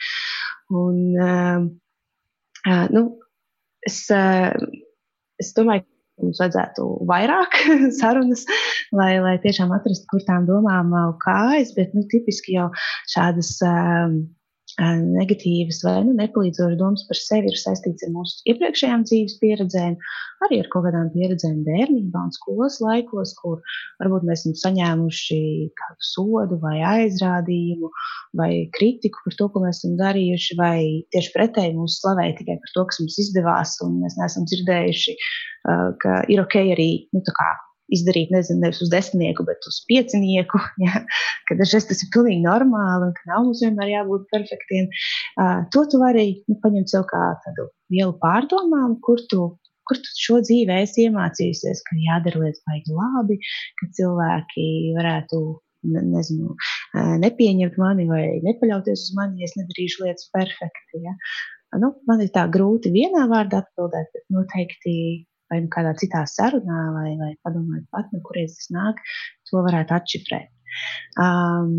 Un, 0.70 1.16
nu, 2.94 3.02
es, 3.90 3.98
es 4.14 5.50
domāju, 5.58 5.88
mums 6.22 6.42
vajadzētu 6.42 6.86
vairāk 7.10 7.58
sarunas, 8.00 8.46
lai, 8.96 9.16
lai 9.24 9.36
tiešām 9.44 9.74
atrastu, 9.76 10.08
kur 10.12 10.24
tām 10.28 10.48
domām 10.50 10.94
kājas, 11.24 11.74
bet 11.78 11.96
nu, 11.98 12.06
tipiski 12.12 12.58
jau 12.60 12.70
šādas. 13.16 13.56
Um, 13.68 14.24
negatīvas 14.82 15.84
vai 15.86 16.00
nu, 16.08 16.14
nepalīdzošas 16.18 16.78
domas 16.80 17.04
par 17.06 17.18
sevi 17.20 17.52
ir 17.52 17.58
saistīts 17.60 18.06
ar 18.08 18.14
mūsu 18.14 18.40
iepriekšējām 18.50 19.04
dzīves 19.06 19.36
pieredzēm, 19.42 19.98
arī 20.48 20.60
ar 20.64 20.70
kaut 20.74 20.88
kādām 20.88 21.12
pieredzēm 21.14 21.60
bērnībā 21.68 22.24
un 22.28 22.34
skolas 22.34 22.80
laikos, 22.82 23.36
kur 23.38 23.62
varbūt 24.02 24.26
mēs 24.28 24.44
esam 24.44 24.56
saņēmuši 24.64 25.42
kādu 25.78 26.08
sodu 26.10 26.60
vai 26.64 26.80
aizrādījumu 26.94 27.92
vai 28.40 28.52
kritiku 28.74 29.22
par 29.28 29.38
to, 29.38 29.50
ko 29.54 29.66
mēs 29.66 29.84
esam 29.84 29.98
darījuši, 30.02 30.58
vai 30.58 30.80
tieši 31.14 31.36
pretēji 31.36 31.78
mūs 31.78 32.00
slavēja 32.02 32.40
tikai 32.42 32.58
par 32.64 32.74
to, 32.74 32.88
kas 32.90 33.04
mums 33.04 33.20
izdevās, 33.28 33.78
un 33.86 34.02
mēs 34.02 34.18
neesam 34.18 34.50
dzirdējuši, 34.50 35.18
ka 36.02 36.24
ir 36.34 36.44
ok 36.44 36.60
arī 36.74 36.90
nu, 37.14 37.22
izdarīt, 37.92 38.32
nezinu, 38.34 38.62
nevis 38.64 38.82
uz 38.86 38.92
desmitnieku, 38.94 39.46
bet 39.48 39.66
uz 39.70 39.82
piecinieku. 39.90 40.62
Ja? 40.84 41.04
Ka 41.48 41.56
dažreiz 41.60 41.86
tas 41.88 42.02
ir 42.04 42.10
pilnīgi 42.14 42.44
normāli 42.44 43.10
un 43.10 43.12
ka 43.16 43.28
nav 43.30 43.44
mums 43.46 43.62
vienmēr 43.64 43.92
jābūt 43.92 44.26
perfektiem. 44.34 44.88
Uh, 45.40 45.64
to 45.74 45.84
tu 45.92 46.00
vari 46.02 46.26
nu, 46.50 46.58
paņemt 46.64 46.92
sev 46.92 47.06
kā 47.12 47.22
tādu 47.46 47.68
vielu 47.94 48.16
pārdomām, 48.24 48.98
kur 49.06 49.22
tu. 49.32 49.54
Kur 49.84 49.98
tu 50.00 50.12
šo 50.16 50.38
dzīvē 50.40 50.78
esi 50.86 51.10
iemācījusies, 51.10 51.82
ka 51.84 51.98
jādara 52.00 52.40
lietas 52.40 52.62
baigi 52.64 52.94
labi, 52.96 53.36
ka 53.82 53.90
cilvēki 53.98 54.68
varētu 54.96 55.40
nezinu, 55.84 56.56
nepieņemt 57.20 57.76
mani 57.82 58.06
vai 58.08 58.24
nepaļauties 58.46 59.10
uz 59.10 59.18
mani, 59.18 59.42
ja 59.42 59.50
es 59.50 59.58
nedarīšu 59.60 60.06
lietas 60.06 60.30
perfekti. 60.32 61.04
Ja? 61.04 61.18
Nu, 61.82 61.94
man 62.08 62.22
ir 62.24 62.32
tā 62.34 62.46
grūti 62.54 62.94
vienā 62.94 63.26
vārdā 63.32 63.64
atbildēt, 63.64 64.12
bet 64.14 64.26
noteikti 64.34 64.96
vai 65.54 65.62
nu 65.64 65.72
kādā 65.74 65.96
citā 66.02 66.26
sarunā, 66.30 66.84
vai, 66.98 67.10
vai 67.22 67.34
padomājot 67.46 67.90
pat, 67.94 68.10
no 68.14 68.24
kurienes 68.26 68.58
tas 68.60 68.72
nāk, 68.76 69.04
to 69.50 69.66
varētu 69.66 70.00
atšifrēt. 70.00 70.50
Um, 71.22 71.76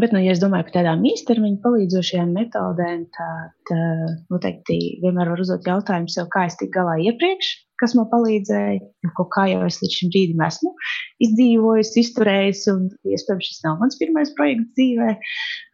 Bet, 0.00 0.12
nu, 0.14 0.22
ja 0.24 0.32
es 0.32 0.40
domāju 0.40 0.64
par 0.64 0.72
tādām 0.78 1.02
īstermiņa 1.04 1.58
palīdzošajām 1.60 2.30
metodēm, 2.32 3.02
tad 3.12 3.72
noteikti 4.32 4.78
vienmēr 5.02 5.28
var 5.34 5.42
uzdot 5.42 5.68
jautājumu 5.68 6.08
sev, 6.08 6.30
kā 6.32 6.46
es 6.48 6.56
tiku 6.56 6.78
galā 6.78 6.94
iepriekš, 7.10 7.50
kas 7.82 7.92
man 7.98 8.08
palīdzēja, 8.08 8.78
jo 9.04 9.10
kaut 9.18 9.28
kā 9.34 9.44
jau 9.50 9.60
es 9.66 9.80
līdz 9.82 9.98
šim 9.98 10.12
brīdim 10.14 10.44
esmu 10.46 10.72
izdzīvojis, 11.26 11.92
izturējis, 12.04 12.62
un 12.72 12.86
iespējams 13.12 13.50
šis 13.50 13.60
nav 13.66 13.82
mans 13.82 13.98
pirmais 14.00 14.32
projekts 14.38 14.72
dzīvē. 14.78 15.10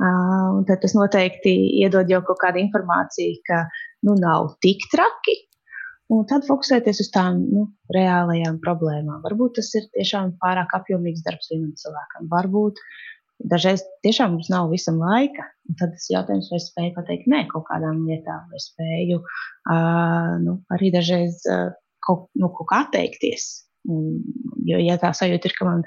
Uh, 0.03 0.65
tad 0.67 0.83
tas 0.83 0.99
noteikti 0.99 1.55
iedod 1.85 2.11
jau 2.11 2.23
kaut 2.27 2.43
kādu 2.43 2.63
informāciju, 2.65 3.39
ka 3.47 3.63
nu, 4.09 4.19
nav 4.19 4.57
tik 4.65 4.83
traki, 4.91 5.37
Un 6.09 6.25
tad 6.29 6.47
fokusēties 6.49 7.03
uz 7.05 7.11
tām 7.13 7.43
nu, 7.53 7.67
reālajām 7.93 8.57
problēmām. 8.65 9.21
Varbūt 9.27 9.59
tas 9.59 9.69
ir 9.77 9.89
tiešām 9.93 10.39
pārāk 10.41 10.73
apjomīgs 10.79 11.25
darbs 11.27 11.51
vienam 11.53 11.75
cilvēkam. 11.77 12.31
Varbūt 12.33 12.81
dažreiz 13.53 13.85
tiešām 14.07 14.33
mums 14.35 14.49
nav 14.53 14.73
visam 14.73 15.03
laika. 15.03 15.45
Tad 15.79 15.93
tas 15.93 16.09
jautājums, 16.11 16.49
vai 16.51 16.61
es 16.63 16.69
spēju 16.73 16.95
pateikt 16.97 17.29
nē 17.29 17.43
kaut 17.53 17.67
kādām 17.69 18.07
lietām, 18.09 18.47
vai 18.49 18.61
spēju 18.63 19.21
uh, 19.21 20.33
nu, 20.47 20.57
arī 20.75 20.91
dažreiz 20.95 21.45
uh, 21.45 21.69
kaut, 22.07 22.31
nu, 22.41 22.49
kaut 22.57 22.71
kā 22.73 22.81
atteikties. 22.87 23.51
Un, 23.89 24.23
jo, 24.69 24.81
ja 24.81 24.97
tā 25.01 25.13
sajūta 25.17 25.49
ir, 25.49 25.55
ka 25.57 25.69
man 25.69 25.85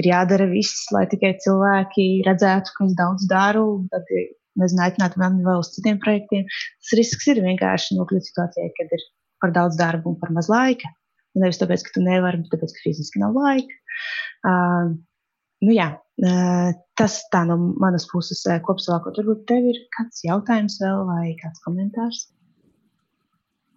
ir 0.00 0.08
jādara 0.08 0.46
viss, 0.50 0.86
lai 0.94 1.04
tikai 1.10 1.34
cilvēki 1.42 2.06
redzētu, 2.26 2.78
ka 2.78 2.86
es 2.86 2.94
daudz 2.98 3.26
daru, 3.30 3.66
tad 3.90 4.08
nezinu, 4.60 4.86
aicināt 4.86 5.18
mani 5.20 5.44
vēl 5.44 5.60
uz 5.62 5.74
citiem 5.74 6.00
projektiem, 6.02 6.46
tas 6.46 6.96
risks 6.98 7.28
ir 7.30 7.42
vienkārši 7.44 7.98
nokļūt 7.98 8.30
situācijā, 8.30 8.70
kad 8.78 8.96
ir 8.96 9.06
par 9.44 9.52
daudz 9.52 9.76
darba 9.76 10.08
un 10.08 10.16
par 10.20 10.32
maz 10.32 10.48
laika. 10.48 10.88
Un 11.34 11.44
nevis 11.44 11.60
tāpēc, 11.60 11.82
ka 11.84 11.96
tu 11.96 12.04
nevari, 12.04 12.40
bet 12.40 12.54
tāpēc, 12.54 12.72
ka 12.72 12.86
fiziski 12.86 13.20
nav 13.20 13.36
laika. 13.36 13.76
Uh, 14.46 14.94
nu, 15.66 15.74
jā, 15.74 15.90
uh, 15.98 16.70
tas 16.96 17.18
tā 17.34 17.42
no 17.48 17.58
manas 17.82 18.06
puses 18.08 18.40
uh, 18.48 18.56
kopsavilkot. 18.64 19.18
Varbūt 19.20 19.44
tev 19.50 19.68
ir 19.72 19.82
kāds 19.96 20.24
jautājums 20.24 20.78
vēl 20.80 21.04
vai 21.10 21.34
kāds 21.42 21.60
komentārs? 21.66 22.24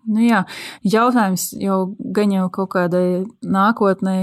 Nu 0.07 0.24
jā, 0.24 0.45
jautājums 0.88 1.49
jau 1.59 1.82
gan 2.15 2.32
jau 2.32 2.45
kaut 2.53 2.72
kādai 2.78 3.26
nākotnē 3.43 4.18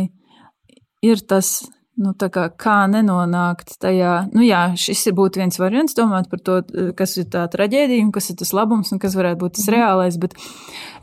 ir 1.05 1.21
tas, 1.29 1.59
Nu, 1.95 2.11
kā, 2.19 2.49
kā 2.59 2.77
nenonākt 2.91 3.77
tajā, 3.79 4.15
nu 4.35 4.43
jā, 4.43 4.65
šis 4.75 5.13
būtu 5.15 5.39
viens 5.39 5.59
variants, 5.63 5.95
domāt 5.95 6.27
par 6.31 6.41
to, 6.43 6.57
kas 6.99 7.13
ir 7.23 7.29
tā 7.31 7.45
traģēdija 7.53 8.03
un 8.03 8.11
kas 8.15 8.33
ir 8.33 8.39
tas 8.41 8.51
labums 8.57 8.91
un 8.91 8.99
kas 9.03 9.15
varētu 9.15 9.39
būt 9.45 9.55
tas 9.61 9.69
mhm. 9.69 9.77
reālais, 9.77 10.19
bet 10.19 10.35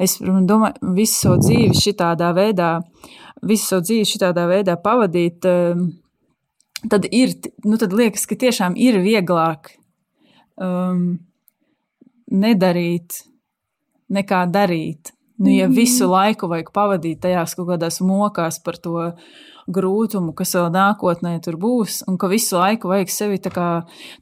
es 0.04 0.18
domāju, 0.20 0.92
visu 0.98 1.16
savu 1.16 1.40
dzīvi 1.46 1.80
šitādā 1.80 2.34
veidā, 2.36 2.74
visu 3.48 3.70
savu 3.70 3.86
dzīvi 3.88 4.10
šitādā 4.10 4.44
veidā 4.52 4.76
pavadīt, 4.84 5.48
ehm, 5.48 5.88
tad 6.92 7.08
ir, 7.08 7.38
nu 7.64 7.80
tad 7.80 7.96
liekas, 7.96 8.28
ka 8.28 8.36
tiešām 8.44 8.76
ir 8.76 9.00
vieglāk 9.00 9.72
um, 10.60 11.22
nedarīt 12.28 13.24
nekā 14.12 14.44
darīt. 14.52 15.16
Nu, 15.42 15.50
ja 15.56 15.72
visu 15.72 16.04
mhm. 16.04 16.12
laiku 16.12 16.52
vajag 16.52 16.76
pavadīt 16.76 17.24
tajās 17.24 17.56
kaut 17.58 17.72
kādās 17.72 18.04
mokās 18.04 18.60
par 18.62 18.76
to 18.78 19.14
grūtumu, 19.74 20.34
kas 20.38 20.54
vēl 20.58 20.70
nākotnē 20.74 21.34
tur 21.44 21.58
būs, 21.62 22.02
un 22.10 22.18
ka 22.22 22.30
visu 22.32 22.58
laiku 22.60 22.92
vajag 22.92 23.14
sevi 23.14 23.40
tā 23.44 23.52
kā, 23.54 23.68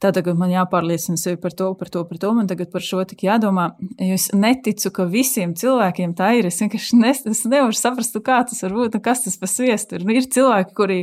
tā 0.01 0.13
tagad 0.15 0.39
man 0.39 0.53
jāpārliecina 0.53 1.19
sevi 1.19 1.39
par 1.41 1.55
to, 1.57 1.71
par 1.79 1.91
to, 1.93 2.05
par 2.09 2.21
to, 2.21 2.31
man 2.37 2.49
tagad 2.49 2.71
par 2.73 2.85
šo 2.85 3.03
tik 3.09 3.25
jādomā. 3.27 3.69
Es 3.99 4.29
neticu, 4.35 4.93
ka 4.95 5.07
visiem 5.09 5.55
cilvēkiem 5.59 6.15
tā 6.17 6.31
ir. 6.39 6.49
Es 6.49 6.61
vienkārši 6.63 7.01
nes, 7.01 7.23
es 7.29 7.45
nevaru 7.49 7.77
saprast, 7.77 8.17
kā 8.25 8.41
tas 8.47 8.63
var 8.65 8.75
būt 8.77 8.99
un 8.99 9.05
kas 9.05 9.25
tas 9.25 9.37
pa 9.39 9.49
sviestu 9.49 9.99
ir. 9.99 10.07
Ir 10.19 10.31
cilvēki, 10.31 10.75
kuri, 10.77 10.99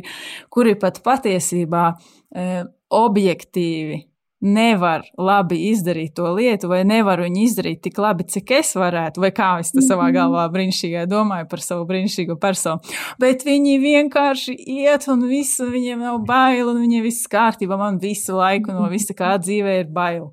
kuri 0.52 0.76
pat 0.80 1.02
patiesībā 1.06 1.86
e, 1.92 2.50
objektīvi 2.94 4.04
nevar 4.46 5.04
labi 5.18 5.58
izdarīt 5.70 6.14
to 6.16 6.30
lietu, 6.36 6.70
vai 6.70 6.82
nevaru 6.88 7.26
viņu 7.26 7.42
izdarīt 7.42 7.82
tik 7.84 7.98
labi, 8.02 8.26
cik 8.30 8.52
es 8.58 8.72
varētu, 8.78 9.22
vai 9.24 9.32
kā 9.34 9.50
es 9.62 9.72
to 9.74 9.82
savā 9.84 10.08
mhm. 10.08 10.16
galvā 10.16 10.46
brīnišķīgā 10.54 11.06
domāju 11.10 11.48
par 11.50 11.64
savu 11.64 11.86
brīnišķīgo 11.90 12.38
personu. 12.42 12.96
Bet 13.22 13.46
viņi 13.46 13.78
vienkārši 13.82 14.56
iet, 14.78 15.08
un 15.12 15.26
visu, 15.30 15.68
viņiem 15.72 16.04
nav 16.06 16.20
bail, 16.28 16.70
un 16.72 16.82
viņiem 16.84 17.06
viss 17.06 17.30
kārtībā. 17.30 17.78
Man 17.80 18.00
visu 18.02 18.38
laiku 18.38 18.74
no 18.74 18.86
visa 18.92 19.16
kā 19.16 19.36
dzīvē 19.42 19.80
ir 19.82 19.90
bail. 19.92 20.30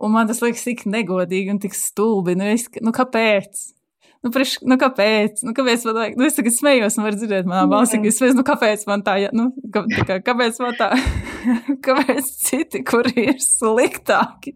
Un 0.00 0.14
man 0.14 0.30
tas 0.30 0.40
liekas 0.40 0.64
tik 0.64 0.86
negodīgi 0.88 1.52
un 1.52 1.60
tik 1.60 1.76
stulbi. 1.76 2.32
Nu, 2.38 2.48
es, 2.48 2.64
nu 2.80 2.92
kāpēc? 2.96 3.60
Nu, 4.24 4.28
prieš, 4.32 4.58
nu 4.68 4.76
kāpēc? 4.80 5.40
Nu, 5.46 5.54
kāpēc 5.56 5.84
man 5.88 5.96
vajag? 5.96 6.16
Nu, 6.20 6.26
es 6.28 6.36
tagad 6.36 6.52
smējos, 6.52 6.98
un 6.98 7.06
var 7.06 7.16
dzirdēt 7.16 7.48
manā 7.48 7.64
balsī, 7.68 8.02
ka 8.02 8.10
es 8.10 8.18
smējos, 8.20 8.36
nu, 8.36 8.44
kāpēc 8.44 8.84
man 8.88 9.04
tā, 9.04 9.16
nu, 9.36 9.48
kā, 9.72 9.84
kā, 10.08 10.18
kāpēc 10.24 10.60
man 10.60 10.76
tā, 10.76 10.90
kāpēc 11.86 12.30
citi, 12.44 12.82
kuri 12.86 13.26
ir 13.30 13.38
sliktāki? 13.42 14.54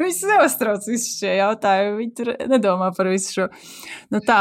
Viņus 0.00 0.22
neuztrauc 0.30 0.88
visu 0.88 1.12
šie 1.18 1.36
jautājumi, 1.38 1.98
viņi 2.00 2.14
tur 2.18 2.32
nedomā 2.50 2.90
par 2.96 3.10
visu 3.12 3.36
šo. 3.36 3.48
Nu, 4.12 4.20
tā, 4.24 4.40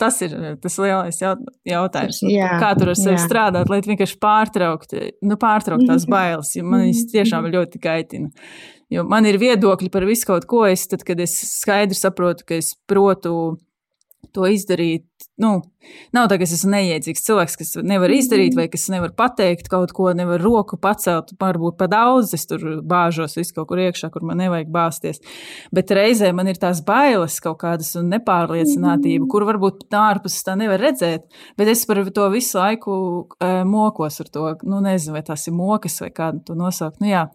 tas 0.00 0.20
ir 0.26 0.36
tas 0.62 0.78
lielais 0.82 1.20
jautājums. 1.22 2.22
Nu, 2.24 2.32
jā, 2.34 2.54
kā 2.62 2.72
tur 2.78 2.92
ar 2.92 2.98
sevi 2.98 3.16
jā. 3.16 3.24
strādāt, 3.24 3.70
lai 3.72 3.82
vienkārši 3.86 4.18
pārtraukt, 4.22 4.96
nu, 5.24 5.38
pārtraukt 5.40 5.86
tās 5.88 6.08
bailes, 6.10 6.54
jo 6.58 6.64
man 6.66 6.86
viņas 6.86 7.04
tiešām 7.12 7.50
ļoti 7.52 7.82
kaitina. 7.82 8.32
Jo 8.92 9.02
man 9.08 9.26
ir 9.26 9.40
viedokļi 9.42 9.90
par 9.90 10.06
visu 10.06 10.28
kaut 10.28 10.44
ko, 10.50 10.62
es, 10.68 10.84
tad, 10.90 11.02
kad 11.06 11.18
es 11.22 11.34
skaidri 11.56 11.96
saprotu, 11.98 12.46
ka 12.46 12.60
es 12.60 12.74
protu 12.86 13.56
to 14.36 14.46
izdarīt. 14.50 15.06
Nu, 15.40 15.50
nav 16.16 16.28
tā, 16.30 16.36
ka 16.38 16.46
es 16.46 16.52
esmu 16.56 16.72
neiedzīgs 16.74 17.24
cilvēks, 17.26 17.56
kas 17.60 17.72
nevar 17.84 18.12
izdarīt, 18.12 18.54
vai 18.56 18.66
kas 18.72 18.86
nevar 18.92 19.12
pateikt 19.16 19.70
kaut 19.72 19.92
ko, 19.96 20.10
nevar 20.16 20.42
roku 20.44 20.78
pacelt, 20.80 21.32
varbūt 21.40 21.78
pa 21.80 21.88
daudz. 21.92 22.34
Es 22.36 22.46
tur 22.48 22.62
bāžos 22.86 23.36
visu 23.38 23.56
kaut 23.56 23.70
kur 23.70 23.80
iekšā, 23.84 24.10
kur 24.14 24.26
man 24.28 24.40
nevajag 24.42 24.70
bāzties. 24.72 25.22
Bet 25.74 25.92
reizē 25.96 26.32
man 26.36 26.52
ir 26.52 26.60
tās 26.60 26.82
bailes 26.86 27.38
kaut 27.44 27.58
kādas 27.64 27.94
un 28.00 28.12
nepārliecinātība, 28.14 29.28
kur 29.32 29.48
varbūt 29.48 29.88
ārpus 29.96 30.38
tā 30.46 30.56
nevar 30.60 30.82
redzēt. 30.84 31.26
Bet 31.58 31.72
es 31.72 31.84
par 31.88 32.04
to 32.14 32.28
visu 32.34 32.60
laiku 32.60 32.94
uh, 33.24 33.58
mokos 33.68 34.20
ar 34.24 34.32
to. 34.32 34.46
Nu, 34.68 34.80
nezinu, 34.84 35.16
vai 35.16 35.24
tas 35.26 35.48
ir 35.48 35.56
mokas 35.56 36.00
vai 36.04 36.12
kādu 36.14 36.44
to 36.46 36.56
nosaukt. 36.58 37.00
Nu, 37.02 37.10
jā. 37.10 37.26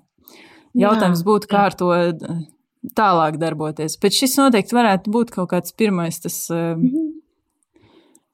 Jautājums 0.78 1.22
jā, 1.22 1.28
būtu, 1.28 1.52
kā 1.52 1.66
jā. 1.66 1.70
ar 1.72 1.78
to 1.78 1.92
tālāk 2.98 3.38
darboties. 3.42 3.98
Bet 4.02 4.16
šis 4.18 4.38
noteikti 4.40 4.76
varētu 4.78 5.14
būt 5.14 5.34
kaut 5.36 5.52
kāds 5.54 5.76
pirmais, 5.78 6.20
tas 6.20 6.48
mm 6.50 6.82
-hmm. 6.88 7.08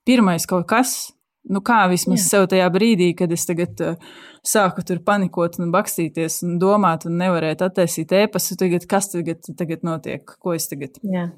pirmais 0.06 0.46
kaut 0.46 0.68
kas. 0.68 1.14
Nu, 1.50 1.62
kā 1.62 1.88
vismaz 1.88 2.20
Jā. 2.20 2.30
sev 2.30 2.48
tajā 2.52 2.68
brīdī, 2.70 3.16
kad 3.16 3.32
es 3.32 3.46
tagad 3.46 3.80
uh, 3.80 3.96
sāku 4.44 4.84
tur 4.84 5.00
panikot 5.00 5.60
un 5.60 5.72
bakstīties 5.72 6.44
un 6.44 6.60
domāt, 6.60 7.06
un 7.06 7.18
nevarētu 7.18 7.64
attaisīt 7.64 8.12
ēpastu, 8.12 8.58
tagad, 8.60 8.86
kas 8.86 9.12
tagad, 9.14 9.40
tagad 9.58 9.84
notiek, 9.88 10.26
ko 10.40 10.54
es 10.54 10.68
tagad. 10.68 11.00
Jā, 11.04 11.32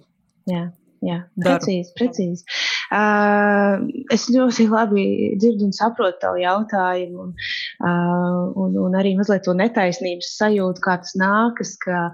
jā. 0.50 0.72
Jā, 1.00 1.22
precīzi, 1.40 1.94
precīzi. 1.96 2.44
Uh, 2.92 3.86
es 4.12 4.26
ļoti 4.34 4.66
labi 4.68 5.04
dzirdu 5.40 5.70
un 5.70 5.72
saprotu 5.76 6.20
tavu 6.26 6.42
jautājumu, 6.42 7.24
un, 7.24 7.30
uh, 7.88 8.50
un, 8.60 8.76
un 8.84 8.98
arī 9.00 9.14
mazliet 9.16 9.46
to 9.48 9.56
netaisnības 9.56 10.34
sajūtu, 10.42 10.84
kā 10.84 10.98
tas 11.00 11.16
nākas, 11.20 11.78
ka 11.80 12.10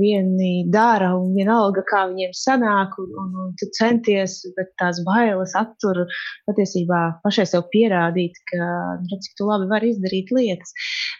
vieni 0.00 0.64
dara 0.72 1.12
un 1.18 1.34
vienalga, 1.36 1.82
kā 1.88 2.04
viņiem 2.10 2.32
sanāk, 2.36 2.96
un, 3.02 3.10
un, 3.22 3.32
un 3.44 3.52
tu 3.60 3.68
centies, 3.76 4.38
bet 4.56 4.72
tās 4.80 5.02
bailes 5.06 5.54
attur 5.58 6.04
patiesībā 6.48 7.00
pašai 7.24 7.46
sev 7.50 7.66
pierādīt, 7.72 8.38
ka, 8.50 8.68
nu, 9.02 9.20
cik 9.24 9.36
tu 9.38 9.48
labi 9.48 9.68
vari 9.70 9.92
izdarīt 9.92 10.32
lietas. 10.34 10.72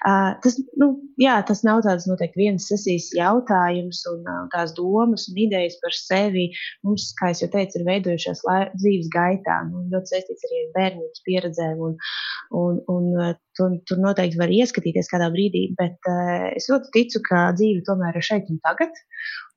Uh, 0.06 0.32
tas, 0.44 0.58
nu, 0.80 0.92
jā, 1.20 1.36
tas 1.48 1.62
nav 1.66 1.82
tāds 1.86 2.08
noteikti 2.08 2.42
vienas 2.44 2.68
sesijas 2.70 3.10
jautājums 3.16 4.02
un 4.12 4.24
uh, 4.24 4.44
tās 4.54 4.74
domas 4.76 5.28
un 5.30 5.40
idejas 5.46 5.78
par 5.82 5.96
sevi. 5.96 6.48
Mums, 6.86 7.10
kā 7.20 7.32
jau 7.36 7.50
teicu, 7.52 7.80
ir 7.80 7.88
veidojušās 7.88 8.44
dzīves 8.76 9.10
gaitā, 9.12 9.60
nu, 9.70 9.86
ļoti 9.92 10.14
saistīts 10.14 10.48
arī 10.48 10.62
ar 10.62 10.72
bērnības 10.76 11.24
pieredzēm 11.28 11.82
un, 11.88 11.96
un, 12.56 12.80
un 12.92 13.36
tur, 13.56 13.76
tur 13.88 14.00
noteikti 14.02 14.40
var 14.40 14.52
ieskatīties 14.52 15.10
kādā 15.12 15.28
brīdī, 15.34 15.66
bet 15.78 16.10
uh, 16.10 16.48
es 16.56 16.68
ļoti 16.72 16.92
ticu, 16.96 17.22
ka 17.28 17.50
dzīve 17.56 17.84
tomēr 17.88 18.16
ir 18.16 18.26
šeit 18.26 18.45
šeit 18.46 18.54
un 18.54 18.60
tagad, 18.62 19.00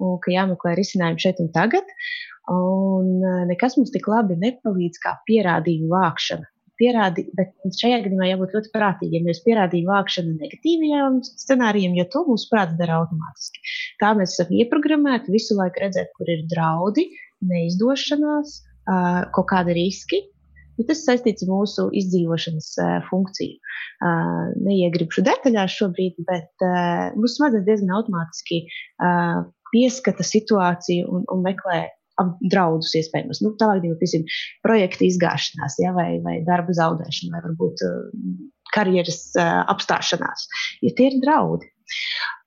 un 0.02 0.18
ka 0.24 0.34
jāmeklē 0.34 0.76
risinājumi 0.80 1.26
šeit 1.26 1.42
un 1.44 1.52
tagad. 1.54 1.86
Un 2.50 3.20
nekas 3.46 3.78
mums 3.78 3.92
tik 3.94 4.08
labi 4.10 4.40
nepalīdz 4.42 4.98
kā 5.04 5.20
pierādījumu 5.28 5.92
vākšana 5.94 6.48
pierādi, 6.80 7.26
bet 7.36 7.52
šajā 7.76 8.00
gadījumā 8.06 8.30
jābūt 8.30 8.54
ļoti 8.56 8.72
prātīgiem. 8.74 9.26
Mēs 9.28 9.42
pierādījām 9.44 9.90
vākšanu 9.92 10.38
negatīvajiem 10.40 11.18
scenārijiem, 11.28 11.98
jo 12.00 12.06
to 12.14 12.24
mūsu 12.30 12.48
prāts 12.50 12.78
dara 12.80 13.02
automātiski. 13.02 13.60
Tā 14.00 14.14
mēs 14.18 14.38
esam 14.38 14.54
ieprogrammēti 14.56 15.34
visu 15.36 15.58
laiku 15.60 15.84
redzēt, 15.84 16.14
kur 16.16 16.32
ir 16.32 16.46
draudi, 16.50 17.10
neizdošanās, 17.52 18.62
kaut 19.36 19.50
kādi 19.52 19.76
riski. 19.76 20.24
Bet 20.80 20.90
tas 20.94 21.04
saistīts 21.04 21.44
ar 21.44 21.52
mūsu 21.52 21.90
izdzīvošanas 22.00 22.72
funkciju. 23.10 23.60
Neiegribšu 24.64 25.26
detaļās 25.28 25.76
šobrīd, 25.76 26.20
bet 26.30 26.68
mūsu 27.20 27.36
smadzenes 27.36 27.68
diezgan 27.68 27.96
automātiski 27.98 28.62
pieskata 29.74 30.26
situāciju 30.26 31.10
un, 31.12 31.26
un 31.30 31.44
meklē 31.46 31.82
draudus 32.52 32.94
iespējamos. 33.00 33.42
Nu, 33.44 33.54
tālāk, 33.60 33.84
piemēram, 33.84 34.32
projekta 34.66 35.06
izgāšanās, 35.08 35.78
ja, 35.84 35.94
vai, 35.96 36.14
vai 36.24 36.40
darba 36.48 36.76
zaudēšana, 36.76 37.36
vai 37.36 37.44
varbūt 37.48 37.84
karjeras 38.76 39.22
apstāšanās. 39.40 40.48
Ja 40.86 40.94
tie 40.98 41.12
ir 41.12 41.20
draudi. 41.24 41.70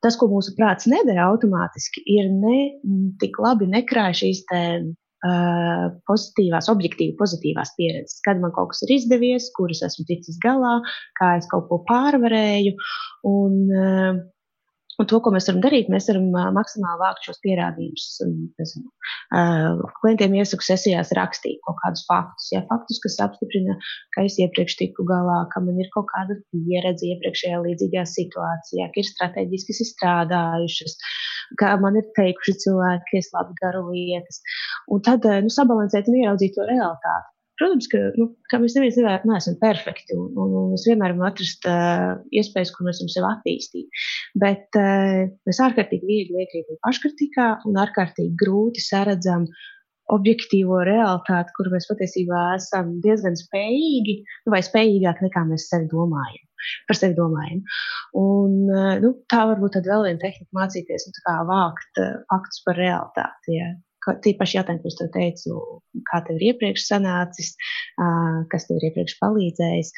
Tas, 0.03 0.15
ko 0.19 0.29
mūsu 0.31 0.53
prāts 0.55 0.87
nedara 0.87 1.25
automātiski, 1.31 2.03
ir 2.07 2.29
ne 2.31 2.59
tik 3.19 3.39
labi 3.43 3.67
nekrāj 3.71 4.19
šīs 4.21 4.43
pozitīvās, 6.09 6.67
objektīvi 6.73 7.15
pozitīvās 7.19 7.73
pieredzes, 7.77 8.19
kad 8.25 8.41
man 8.43 8.51
kaut 8.55 8.73
kas 8.73 8.83
ir 8.83 8.97
izdevies, 8.97 9.49
kuras 9.55 9.83
esmu 9.87 10.07
ticis 10.09 10.39
galā, 10.43 10.79
kā 11.19 11.37
es 11.39 11.47
kaut 11.51 11.69
ko 11.69 11.79
pārvarēju. 11.87 12.75
Un, 13.29 13.59
uh, 13.71 14.23
Un 15.01 15.07
to, 15.09 15.17
ko 15.25 15.31
mēs 15.33 15.47
varam 15.49 15.61
darīt, 15.63 15.87
mēs 15.89 16.05
varam 16.11 16.27
uh, 16.35 16.49
maksimāli 16.53 17.01
vākt 17.01 17.25
šos 17.25 17.39
pierādījumus. 17.41 18.03
Klientiem 19.97 20.35
iesaku 20.37 20.65
sesijās 20.67 21.13
rakstīt 21.17 21.57
kaut 21.65 21.79
kādus 21.81 22.03
faktus, 22.05 22.51
ja 22.53 22.61
faktus, 22.69 22.99
kas 23.01 23.17
apstiprina, 23.25 23.73
ka 24.13 24.27
es 24.27 24.37
iepriekš 24.43 24.77
tiku 24.83 25.05
galā, 25.09 25.39
ka 25.53 25.63
man 25.65 25.79
ir 25.81 25.89
kaut 25.95 26.11
kāda 26.11 26.37
pieredze 26.51 27.09
iepriekšējā 27.09 27.61
līdzīgā 27.65 28.05
situācijā, 28.11 28.91
ka 28.93 29.01
ir 29.01 29.09
strateģiski 29.09 29.77
izstrādājušas, 29.87 30.97
ka 31.57 31.73
man 31.81 31.97
ir 31.97 32.05
teikuši 32.19 32.57
cilvēki, 32.61 33.09
ka 33.09 33.21
es 33.23 33.31
labi 33.33 33.57
daru 33.63 33.87
lietas. 33.89 34.43
Un 34.91 35.03
tad 35.05 35.27
nu, 35.45 35.53
sabalansēt 35.53 36.09
un 36.09 36.19
ieraudzīt 36.19 36.57
to 36.57 36.67
realitāti. 36.67 37.33
Protams, 37.61 37.85
ka 37.91 37.99
nu, 38.17 38.25
mēs 38.63 38.73
neviens 38.75 38.95
neesam 39.29 39.57
perfekti, 39.61 40.15
un, 40.17 40.31
un, 40.41 40.55
un 40.57 40.71
mēs 40.71 40.87
vienmēr 40.89 41.13
varam 41.13 41.27
atrast 41.27 41.67
uh, 41.69 42.15
iespējas, 42.33 42.71
kur 42.73 42.87
mēs 42.87 43.01
varam 43.01 43.11
sevi 43.13 43.29
attīstīt. 43.29 44.01
Bet 44.41 44.79
uh, 44.79 45.29
mēs 45.47 45.61
ārkārtīgi 45.67 46.09
viegli 46.09 46.41
iekrītam 46.43 46.81
paškritikā 46.87 47.47
un 47.69 47.77
ārkārtīgi 47.83 48.33
grūti 48.41 48.81
saredzam 48.81 49.45
objektīvo 50.13 50.81
realitāti, 50.83 51.53
kur 51.55 51.69
mēs 51.71 51.87
patiesībā 51.91 52.41
esam 52.57 52.97
diezgan 53.05 53.37
spējīgi, 53.39 54.17
nu, 54.47 54.55
vai 54.55 54.63
spējīgāk 54.65 55.21
nekā 55.23 55.45
mēs 55.53 55.69
sevi 55.69 55.87
domājam. 55.93 56.43
Par 56.89 56.97
sevi 56.97 57.15
domājam. 57.17 57.61
Un, 58.17 58.59
nu, 59.03 59.15
tā 59.29 59.45
varbūt 59.51 59.77
vēl 59.83 60.07
viena 60.07 60.19
tehnika 60.25 60.57
mācīties, 60.57 61.05
nu, 61.09 61.23
kā 61.27 61.39
vākt 61.47 62.01
uh, 62.01 62.13
faktus 62.33 62.65
par 62.65 62.81
realitāti. 62.81 63.59
Ja 63.61 63.73
tīpaši 64.25 64.57
jautājumu, 64.59 64.89
es 64.89 64.97
tev 64.99 65.11
teicu, 65.13 65.59
kā 66.09 66.21
tev 66.27 66.39
ir 66.39 66.53
iepriekš 66.53 66.87
sanācis, 66.89 67.53
kas 68.51 68.67
tev 68.69 68.79
ir 68.79 68.89
iepriekš 68.89 69.17
palīdzējis. 69.21 69.93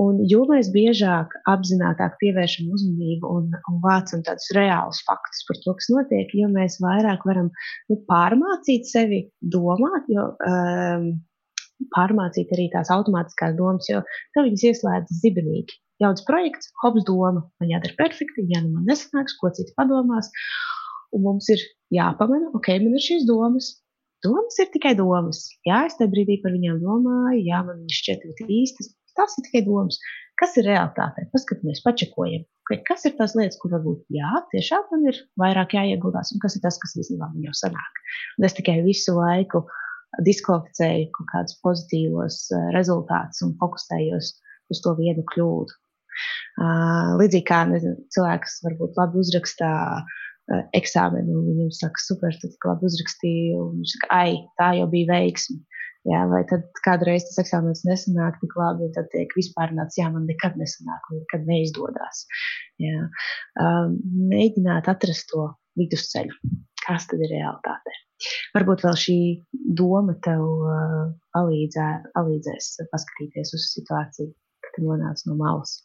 Un 0.00 0.22
jo 0.24 0.46
mēs 0.48 0.70
biežāk 0.72 1.34
apzināti 1.50 2.06
pievēršam 2.22 2.70
uzmanību 2.72 3.28
un, 3.28 3.50
un 3.68 3.82
vācam 3.84 4.22
tādus 4.24 4.48
reālus 4.56 5.02
faktus 5.04 5.44
par 5.48 5.58
to, 5.64 5.74
kas 5.76 5.90
notiek, 5.92 6.32
jo 6.32 6.48
mēs 6.52 6.78
vairāk 6.80 7.26
varam 7.28 7.50
nu, 7.90 7.98
pārmācīt 8.08 8.88
sevi 8.88 9.26
domāt, 9.42 10.08
jo 10.08 10.30
um, 10.48 11.10
pārmācīt 11.92 12.54
arī 12.56 12.70
tās 12.72 12.92
automātiskās 12.94 13.56
domas, 13.58 13.90
jo 13.90 14.00
tev 14.32 14.48
viņas 14.48 14.66
ieslēdz 14.70 15.20
zibenīgi. 15.20 15.76
Jauns 16.02 16.24
projekts, 16.26 16.72
hops 16.82 17.04
doma, 17.06 17.44
man 17.60 17.70
jādara 17.70 17.94
perfekti, 17.98 18.46
ja 18.50 18.62
nu 18.64 18.78
man 18.78 18.88
nesanāks, 18.88 19.36
ko 19.38 19.52
citi 19.54 19.74
padomās. 19.76 20.32
Un 21.12 21.24
mums 21.26 21.48
ir 21.52 21.62
jāpamana, 21.92 22.50
ok, 22.56 22.72
man 22.82 22.96
ir 22.96 23.04
šīs 23.04 23.26
domas. 23.28 23.74
Domas 24.22 24.56
ir 24.62 24.70
tikai 24.72 24.94
domas. 24.98 25.44
Jā, 25.66 25.82
es 25.88 25.98
tajā 25.98 26.12
brīdī 26.12 26.38
par 26.42 26.54
viņām 26.54 26.78
domāju, 26.82 27.42
jā, 27.42 27.62
man 27.66 27.80
viņas 27.82 27.98
šķiet 27.98 28.26
ļoti 28.28 28.46
īstas. 28.60 28.92
Tas 29.18 29.34
ir 29.36 29.48
tikai 29.48 29.64
domas. 29.66 29.98
Kas 30.40 30.54
ir 30.56 30.68
realitāte? 30.70 31.26
Paskatāmies, 31.34 31.82
pačekojam. 31.84 32.46
Okay, 32.62 32.78
kas 32.86 33.04
ir 33.08 33.16
tās 33.18 33.34
lietas, 33.36 33.58
kur 33.60 33.74
varbūt 33.74 34.06
jā, 34.14 34.30
tiešām 34.54 34.86
man 34.92 35.04
ir 35.10 35.18
vairāk 35.42 35.74
jāieguldās, 35.76 36.30
un 36.32 36.40
kas 36.42 36.56
ir 36.56 36.62
tas, 36.64 36.78
kas 36.80 36.94
īstenībā 36.96 37.28
man 37.32 37.44
jau 37.44 37.54
sanāk. 37.58 38.00
Un 38.38 38.46
es 38.48 38.56
tikai 38.56 38.78
visu 38.86 39.16
laiku 39.18 39.64
diskvalificēju 40.24 41.10
kaut 41.16 41.28
kādus 41.34 41.58
pozitīvos 41.64 42.38
uh, 42.54 42.70
rezultātus 42.76 43.42
un 43.44 43.56
fokusējos 43.60 44.32
uz 44.72 44.82
to 44.84 44.94
vienu 45.00 45.26
kļūdu. 45.34 45.78
Uh, 46.62 47.18
līdzīgi 47.18 47.48
kā 47.48 47.62
nezinu, 47.68 47.98
cilvēks 48.14 48.60
varbūt 48.64 48.98
labi 49.00 49.20
uzrakstā 49.24 49.72
uh, 49.98 50.18
eksāmenu, 50.76 51.36
un 51.38 51.44
viņam 51.50 51.70
saka, 51.76 52.02
super, 52.02 52.34
tik 52.42 52.66
labi 52.66 52.88
uzrakstīji, 52.88 53.52
un 53.58 53.76
viņš 53.80 53.94
saka, 53.96 54.10
ai, 54.16 54.32
tā 54.60 54.72
jau 54.78 54.88
bija 54.92 55.12
veiksme. 55.12 55.60
Jā, 56.10 56.24
vai 56.26 56.40
tad 56.50 56.64
kādreiz 56.82 57.28
tas 57.28 57.38
eksāmenis 57.44 57.84
nesanāk 57.86 58.40
tik 58.40 58.56
labi, 58.58 58.88
tad 58.96 59.06
tiek 59.12 59.30
vispārnāts, 59.38 60.00
jā, 60.00 60.08
man 60.10 60.26
nekad 60.26 60.56
nesanāk, 60.58 61.04
un 61.12 61.20
nekad 61.20 61.46
neizdodas. 61.46 62.24
Um, 62.82 64.00
mēģināt 64.32 64.90
atrast 64.90 65.28
to 65.30 65.46
vidusceļu, 65.78 66.34
kas 66.82 67.06
tad 67.06 67.22
ir 67.22 67.30
realitāte. 67.36 67.94
Varbūt 68.56 68.82
vēl 68.82 68.98
šī 68.98 69.18
doma 69.78 70.16
tev 70.26 70.42
uh, 70.42 71.14
palīdzē, 71.36 71.88
palīdzēs 72.18 72.74
paskatīties 72.90 73.54
uz 73.54 73.70
situāciju, 73.76 74.32
kad 74.66 74.82
nonāc 74.82 75.22
no 75.30 75.38
malas. 75.38 75.78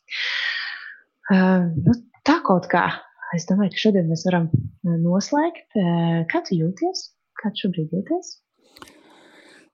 Uh, 1.29 1.69
nu, 1.77 1.93
tā 2.25 2.39
kaut 2.47 2.65
kā 2.73 2.87
es 3.35 3.47
domāju, 3.49 3.73
ka 3.75 3.83
šodien 3.83 4.09
mēs 4.09 4.25
varam 4.27 4.49
eh, 4.53 4.97
noslēgt. 5.03 5.69
Eh, 5.75 6.25
kā 6.31 6.43
tu 6.47 6.57
jūties? 6.57 7.07
Kā 7.37 7.51
tu 7.53 7.67
šobrīd 7.67 7.95
jūties? 7.95 8.35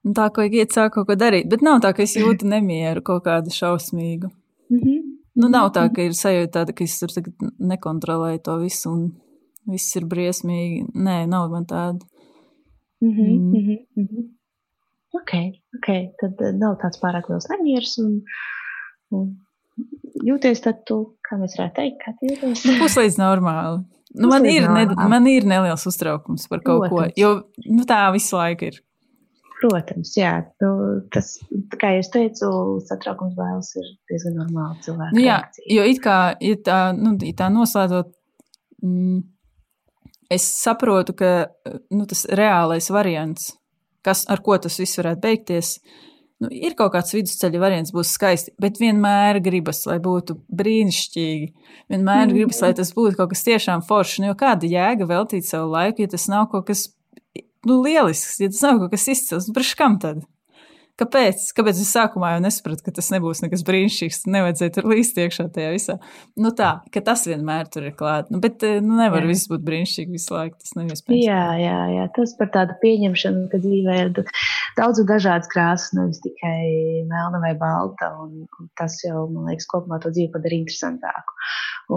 Nu, 0.04 0.12
tā 0.18 0.28
kā 0.36 0.43
iet 0.49 0.76
sāk 0.76 0.95
kaut 0.97 1.08
ko 1.08 1.16
darīt, 1.16 1.47
bet 1.51 1.64
nav 1.64 1.80
tā, 1.84 1.93
ka 1.95 2.04
es 2.04 2.18
jūtu 2.20 2.47
nemieru 2.49 3.04
kaut 3.06 3.24
kādu 3.28 3.54
šausmīgu. 3.56 4.32
Mm 4.70 4.80
-hmm. 4.80 5.01
Nu, 5.36 5.47
nav 5.49 5.72
tā, 5.74 5.88
ka 5.95 6.01
ir 6.01 6.12
sajūta 6.12 6.51
tāda, 6.60 6.74
ka 6.74 6.84
es 6.84 6.99
tur 6.99 7.10
nekontrolēju 7.60 8.41
to 8.43 8.58
visu 8.58 8.91
un 8.91 9.12
viss 9.66 9.95
ir 9.95 10.06
briesmīgi. 10.06 10.86
Nē, 10.93 11.26
nav 11.28 11.49
man 11.49 11.66
tāda. 11.66 12.06
Mm 13.01 13.12
-hmm, 13.12 13.39
mm. 13.39 13.78
Mm 13.95 14.08
-hmm. 14.08 14.30
Ok, 15.14 15.32
ok. 15.78 15.88
Tad 16.20 16.41
eh, 16.41 16.54
nav 16.58 16.78
tāds 16.82 16.99
pārāk 17.01 17.30
liels 17.30 17.49
nemieris 17.49 17.97
un, 17.97 18.22
un 19.12 19.43
jūties, 20.24 20.61
tad 20.63 20.84
tu, 20.88 20.99
kā 21.26 21.38
mēs 21.39 21.57
varētu 21.57 21.80
teikt, 21.80 21.99
kā 22.03 22.13
jūties? 22.21 22.63
Nu, 22.69 22.78
puslīdz 22.82 23.19
normāli. 23.21 23.84
Nu, 24.13 24.30
man, 24.30 24.45
ir 24.45 24.67
ne, 24.69 24.86
man 25.09 25.26
ir 25.30 25.45
neliels 25.49 25.88
uztraukums 25.89 26.45
par 26.49 26.61
kaut 26.61 26.86
Protams. 26.86 27.13
ko, 27.15 27.17
jo 27.17 27.69
nu, 27.74 27.86
tā 27.89 28.05
visu 28.13 28.38
laiku 28.38 28.69
ir. 28.69 28.78
Protams, 29.57 30.11
jā, 30.19 30.34
nu, 30.61 30.69
tas, 31.13 31.38
kā 31.80 31.93
jau 31.95 32.03
teicu, 32.17 32.49
satraukums 32.89 33.34
bailes 33.38 33.71
ir 33.80 33.88
diezgan 34.11 34.38
normāli 34.41 34.86
cilvēku. 34.86 35.15
Nu, 35.15 35.24
jā, 35.24 35.39
reakcija. 35.39 35.67
jo 35.78 35.86
it 35.89 36.01
kā, 36.03 36.17
ja 36.43 36.59
tā, 36.67 36.80
nu, 36.97 37.15
ja 37.24 37.38
tā 37.39 37.49
noslēdzot, 37.53 38.11
mm, 38.84 39.21
es 40.38 40.47
saprotu, 40.59 41.15
ka 41.17 41.34
nu, 41.95 42.05
tas 42.09 42.26
reālais 42.30 42.91
variants, 42.93 43.53
kas, 44.05 44.28
ar 44.30 44.43
ko 44.45 44.59
tas 44.61 44.78
viss 44.84 44.99
varētu 44.99 45.24
beigties, 45.24 45.78
ir 45.80 46.12
Nu, 46.44 46.50
ir 46.52 46.76
kaut 46.80 46.94
kāds 46.96 47.14
vidusceļa 47.16 47.62
variants, 47.62 47.94
būs 47.96 48.12
skaisti, 48.18 48.54
bet 48.62 48.82
vienmēr 48.82 49.39
gribas, 49.44 49.84
lai 49.88 50.00
būtu 50.04 50.36
brīnišķīgi. 50.52 51.48
Vienmēr 51.94 52.26
mm. 52.26 52.34
gribas, 52.36 52.60
lai 52.66 52.74
tas 52.78 52.91
būtu 52.96 53.16
kaut 53.20 53.32
kas 53.32 53.46
tiešām 53.48 53.86
foršs. 53.88 54.20
Nu, 54.24 54.36
kāda 54.39 54.68
jēga 54.70 55.08
veltīt 55.10 55.48
savu 55.48 55.72
laiku, 55.74 56.04
ja 56.04 56.12
tas 56.12 56.28
nav 56.32 56.50
kaut 56.52 56.68
kas 56.72 56.89
nu, 57.64 57.80
lielisks, 57.80 58.41
ja 58.44 58.52
tas 58.52 58.64
nav 58.66 58.84
kaut 58.84 58.94
kas 58.96 59.08
izcils? 59.16 59.48
Nu, 59.48 59.56
Priekš 59.56 59.76
kam 59.80 59.98
tad? 60.04 60.24
Kāpēc? 61.02 61.48
Kāpēc 61.58 61.80
es 61.82 61.89
sākumā 61.89 62.36
jau 62.36 62.41
nesapratu, 62.44 62.84
ka 62.86 62.91
tas 62.94 63.08
nebūs 63.10 63.39
nekas 63.41 63.64
brīnišķīgs? 63.66 64.20
Nevajadzēja 64.30 64.74
tur 64.76 64.88
līst 64.91 65.18
iekšā 65.18 65.48
tajā 65.56 65.72
visā. 65.74 65.96
Nu 66.38 66.52
tā, 66.54 66.70
ka 66.94 67.02
tas 67.02 67.24
vienmēr 67.26 67.66
tur 67.74 67.88
ir 67.89 67.96
klāts. 67.98 68.30
Nu, 68.30 68.38
bet 68.44 68.62
eh, 68.68 68.78
nu, 68.84 69.00
nevar 69.00 69.26
jā. 69.26 69.32
viss 69.32 69.50
būt 69.50 69.66
brīnišķīgi 69.66 70.14
visu 70.14 70.36
laiku. 70.36 70.60
Tas 70.62 70.76
nav 70.78 70.91
iespējams. 70.94 71.26
Jā, 71.26 71.41
jā, 71.58 71.80
jā, 71.96 72.06
tas 72.14 72.36
par 72.38 72.52
tādu 72.54 72.78
pieņemšanu, 72.84 73.48
ka 73.50 73.62
dzīvē 73.64 73.98
ir 74.04 74.14
daudz 74.78 75.02
un 75.02 75.10
dažādas 75.10 75.50
krāsas, 75.50 75.96
nevis 75.98 76.22
tikai 76.22 76.62
melna 77.10 77.41
vai 77.41 77.56
balta. 77.58 78.12
Un, 78.22 78.46
un 78.46 78.70
tas 78.78 79.00
jau, 79.02 79.26
man 79.34 79.50
liekas, 79.50 79.66
kopumā 79.74 79.98
to 80.04 80.14
dzīvi 80.14 80.30
padara 80.38 80.60
interesantāku. 80.62 81.38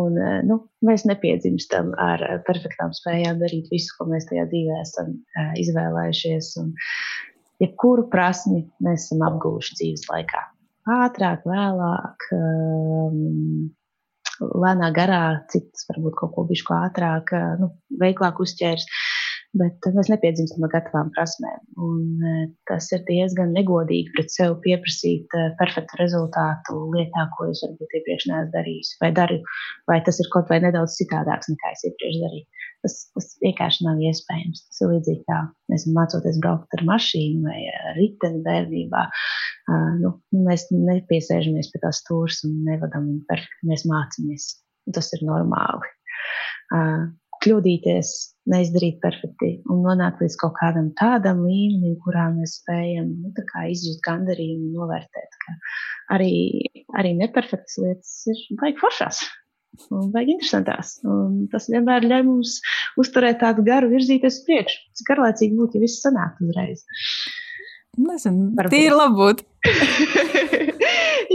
Un, 0.00 0.16
eh, 0.16 0.40
nu, 0.48 0.62
mēs 0.88 1.04
nepiedzimstam 1.04 1.92
ar 2.00 2.24
perfektām 2.48 2.96
spējām 2.96 3.44
darīt 3.44 3.68
visu, 3.76 3.92
ko 4.00 4.08
mēs 4.08 4.32
tajā 4.32 4.48
dzīvē 4.48 4.80
esam 4.88 5.18
izvēlējušies. 5.60 6.54
Un, 6.64 6.72
jebkuru 7.62 8.06
prasmi 8.12 8.64
mēs 8.84 9.08
esam 9.08 9.24
apguvuši 9.26 9.80
dzīves 9.80 10.06
laikā. 10.10 10.42
Ātrāk, 10.96 11.42
vēlāk, 11.48 12.28
um, 12.36 13.70
lēnā 14.40 14.92
garā, 14.94 15.22
citas 15.50 15.86
varbūt 15.90 16.18
kaut 16.20 16.34
ko 16.36 16.44
bišku 16.50 16.74
ātrāk, 16.76 17.32
nu, 17.60 17.72
veiklāk 18.02 18.42
uzķērs. 18.42 18.86
Bet 19.56 19.86
mēs 19.94 20.10
nepiedzimstam 20.12 20.66
ar 20.66 20.70
gatavām 20.74 21.10
prasmēm. 21.14 21.60
Un, 21.80 22.00
tas 22.68 22.90
ir 22.92 23.04
diezgan 23.06 23.54
negodīgi 23.56 24.12
pret 24.12 24.34
sevi 24.34 24.58
pieprasīt 24.66 25.32
perfektu 25.60 25.96
rezultātu 26.00 26.76
lietā, 26.92 27.24
ko 27.32 27.46
es 27.52 27.62
varbūt 27.64 27.94
iepriekš 27.96 28.26
neesmu 28.28 28.52
darījis. 28.52 28.90
Vai 29.00 29.10
daru, 29.16 29.38
vai 29.88 30.02
tas 30.04 30.20
ir 30.20 30.28
kaut 30.34 30.52
vai 30.52 30.60
nedaudz 30.66 30.98
citādāks 30.98 31.48
nekā 31.54 31.72
es 31.72 31.86
iepriekš 31.88 32.20
darīju. 32.26 32.65
Tas, 32.86 32.96
tas 33.16 33.28
vienkārši 33.42 33.88
nav 33.88 33.98
iespējams. 34.06 34.62
Tas 34.68 34.82
ir 34.84 34.92
līdzīgi 34.92 35.24
kā 35.26 35.40
mēs 35.72 35.88
mācoties 35.90 36.38
braukt 36.44 36.78
ar 36.78 36.84
mašīnu 36.86 37.42
vai 37.48 37.58
riteni 37.98 38.44
bērnībā. 38.46 39.04
Uh, 39.66 39.90
nu, 39.98 40.14
mēs 40.46 40.68
nepiesēžamies 40.70 41.72
pie 41.72 41.82
tās 41.82 42.04
stūres 42.04 42.44
un 42.46 42.60
nevadām 42.68 43.10
viņu 43.10 43.26
perfekti. 43.26 43.70
Mēs 43.72 43.86
mācāmies. 43.90 44.50
Tas 44.94 45.10
ir 45.16 45.26
normāli. 45.26 45.90
Uh, 46.70 47.08
kļūdīties, 47.42 48.12
neizdarīt 48.50 49.00
perfekti 49.02 49.50
un 49.70 49.82
nonākt 49.86 50.22
līdz 50.22 50.36
kaut 50.40 50.54
kādam 50.60 50.92
tādam 50.98 51.42
līmenim, 51.46 51.96
kurā 52.04 52.28
mēs 52.34 52.60
spējam 52.60 53.10
nu, 53.22 53.32
izjust 53.70 54.02
gandarījumu 54.06 54.70
un 54.70 54.78
novērtēt, 54.80 55.38
ka 55.44 55.56
arī, 56.16 56.32
arī 56.98 57.16
neperfektas 57.18 57.78
lietas 57.82 58.14
ir. 58.32 58.46
Un 58.54 58.62
vajag 59.90 60.34
interesantās. 60.36 60.96
Un 61.06 61.46
tas 61.52 61.68
vienmēr 61.72 62.06
ļauj 62.06 62.26
mums 62.28 62.58
uzturēt 63.00 63.40
tādu 63.42 63.64
garu, 63.66 63.92
virzīties 63.92 64.40
uz 64.40 64.46
priekšu. 64.48 64.84
Cik 64.98 65.10
garlaicīgi 65.12 65.58
būtu, 65.58 65.78
ja 65.78 65.86
viss 65.86 66.04
sanāktu 66.04 66.48
uzreiz. 66.48 66.86
Nezinu, 67.96 68.50
tīri 68.68 68.92
labi. 68.92 69.30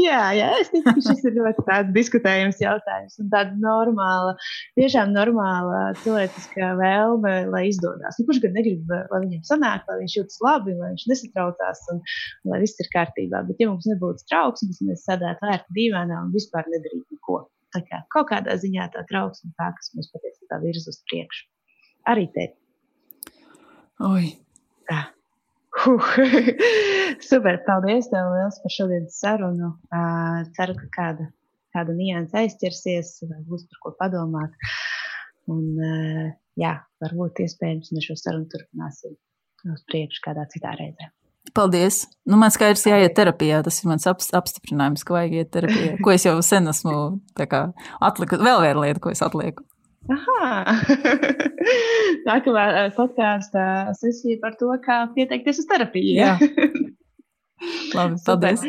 jā, 0.05 0.19
jā, 0.37 0.49
es 0.61 0.69
ticu, 0.69 0.85
ka 0.85 1.01
šis 1.03 1.23
ir 1.25 1.37
ļoti 1.39 1.77
diskutējams 1.95 2.59
jautājums 2.61 3.17
un 3.21 3.31
tāda 3.33 3.55
normāla, 3.61 4.35
tiešām 4.79 5.13
normāla 5.15 5.79
cilvēciska 6.03 6.73
vēlme, 6.79 7.33
lai 7.51 7.63
izdodas. 7.71 8.19
Nu, 8.19 8.27
kurš 8.27 8.43
gan 8.45 8.53
negrib, 8.57 8.91
lai 8.91 9.21
viņam 9.23 9.41
sanāk, 9.49 9.87
lai 9.89 9.97
viņš 10.03 10.17
jūtas 10.19 10.43
labi, 10.45 10.75
lai 10.77 10.91
viņš 10.93 11.07
nesatraucās 11.11 11.81
un 11.95 12.03
lai 12.51 12.61
viss 12.63 12.83
ir 12.83 12.91
kārtībā. 12.93 13.41
Bet, 13.49 13.57
ja 13.61 13.71
mums 13.71 13.89
nebūtu 13.89 14.29
trauksmes, 14.29 14.83
mēs 14.85 15.07
sēdētu 15.09 15.49
ērti 15.55 15.79
dīvainā 15.79 16.21
un 16.27 16.31
vispār 16.35 16.69
nedarītu 16.69 17.17
neko. 17.17 17.41
Tā 17.72 17.82
kā 17.88 18.01
kaut 18.13 18.30
kādā 18.32 18.57
ziņā 18.59 18.89
tā 18.95 19.05
trauksme 19.09 19.53
tā, 19.59 19.72
kas 19.78 19.91
mums 19.95 20.11
patiesībā 20.13 20.59
virza 20.63 20.91
uz 20.91 20.99
priekšu. 21.07 21.47
Arī 22.11 22.28
te. 22.36 22.47
Oi. 24.07 24.32
Tā. 24.89 25.01
Huh. 25.82 26.07
Super, 27.30 27.61
paldies 27.67 28.09
tev 28.11 28.34
liels 28.34 28.59
par 28.63 28.74
šodienas 28.76 29.19
sarunu. 29.22 29.72
Uh, 29.93 30.41
ceru, 30.57 30.76
ka 30.82 30.89
kāda, 30.97 31.30
kāda 31.76 31.95
nianses 31.95 32.36
aizķersies, 32.41 33.13
vai 33.30 33.39
būs 33.47 33.67
par 33.69 33.82
ko 33.86 33.93
padomāt. 34.01 34.57
Un, 35.51 35.63
uh, 35.78 36.28
jā, 36.59 36.76
varbūt 37.03 37.43
iespējams 37.45 37.93
mēs 37.95 38.09
šo 38.09 38.19
sarunu 38.19 38.51
turpināsim 38.51 39.15
uz 39.72 39.84
priekšu 39.88 40.26
kādā 40.26 40.47
citā 40.51 40.74
reizē. 40.80 41.11
Paldies. 41.57 42.05
Nu, 42.27 42.37
man 42.39 42.53
skaidrs, 42.53 42.85
jāiet 42.87 43.15
terapijā. 43.17 43.59
Tas 43.65 43.81
ir 43.81 43.89
mans 43.91 44.07
apstiprinājums, 44.07 45.03
ka 45.07 45.17
vajag 45.17 45.35
iet 45.41 45.51
terapijā. 45.53 45.97
Ko 46.03 46.13
es 46.13 46.25
jau 46.27 46.37
sen 46.45 46.71
esmu 46.71 46.95
atlikusi. 47.35 48.41
Vēl 48.41 48.63
viena 48.63 48.85
lieta, 48.85 49.03
ko 49.03 49.11
es 49.11 49.23
atlieku. 49.25 49.65
Aha! 50.09 50.77
Nākamā 52.29 52.65
podkāstu 52.95 53.61
sesija 53.99 54.39
par 54.41 54.55
to, 54.59 54.71
kā 54.81 55.03
pieteikties 55.15 55.61
uz 55.61 55.67
terapiju. 55.69 56.15
Jā, 56.17 56.37
labi, 57.97 58.17
paldies. 58.25 58.65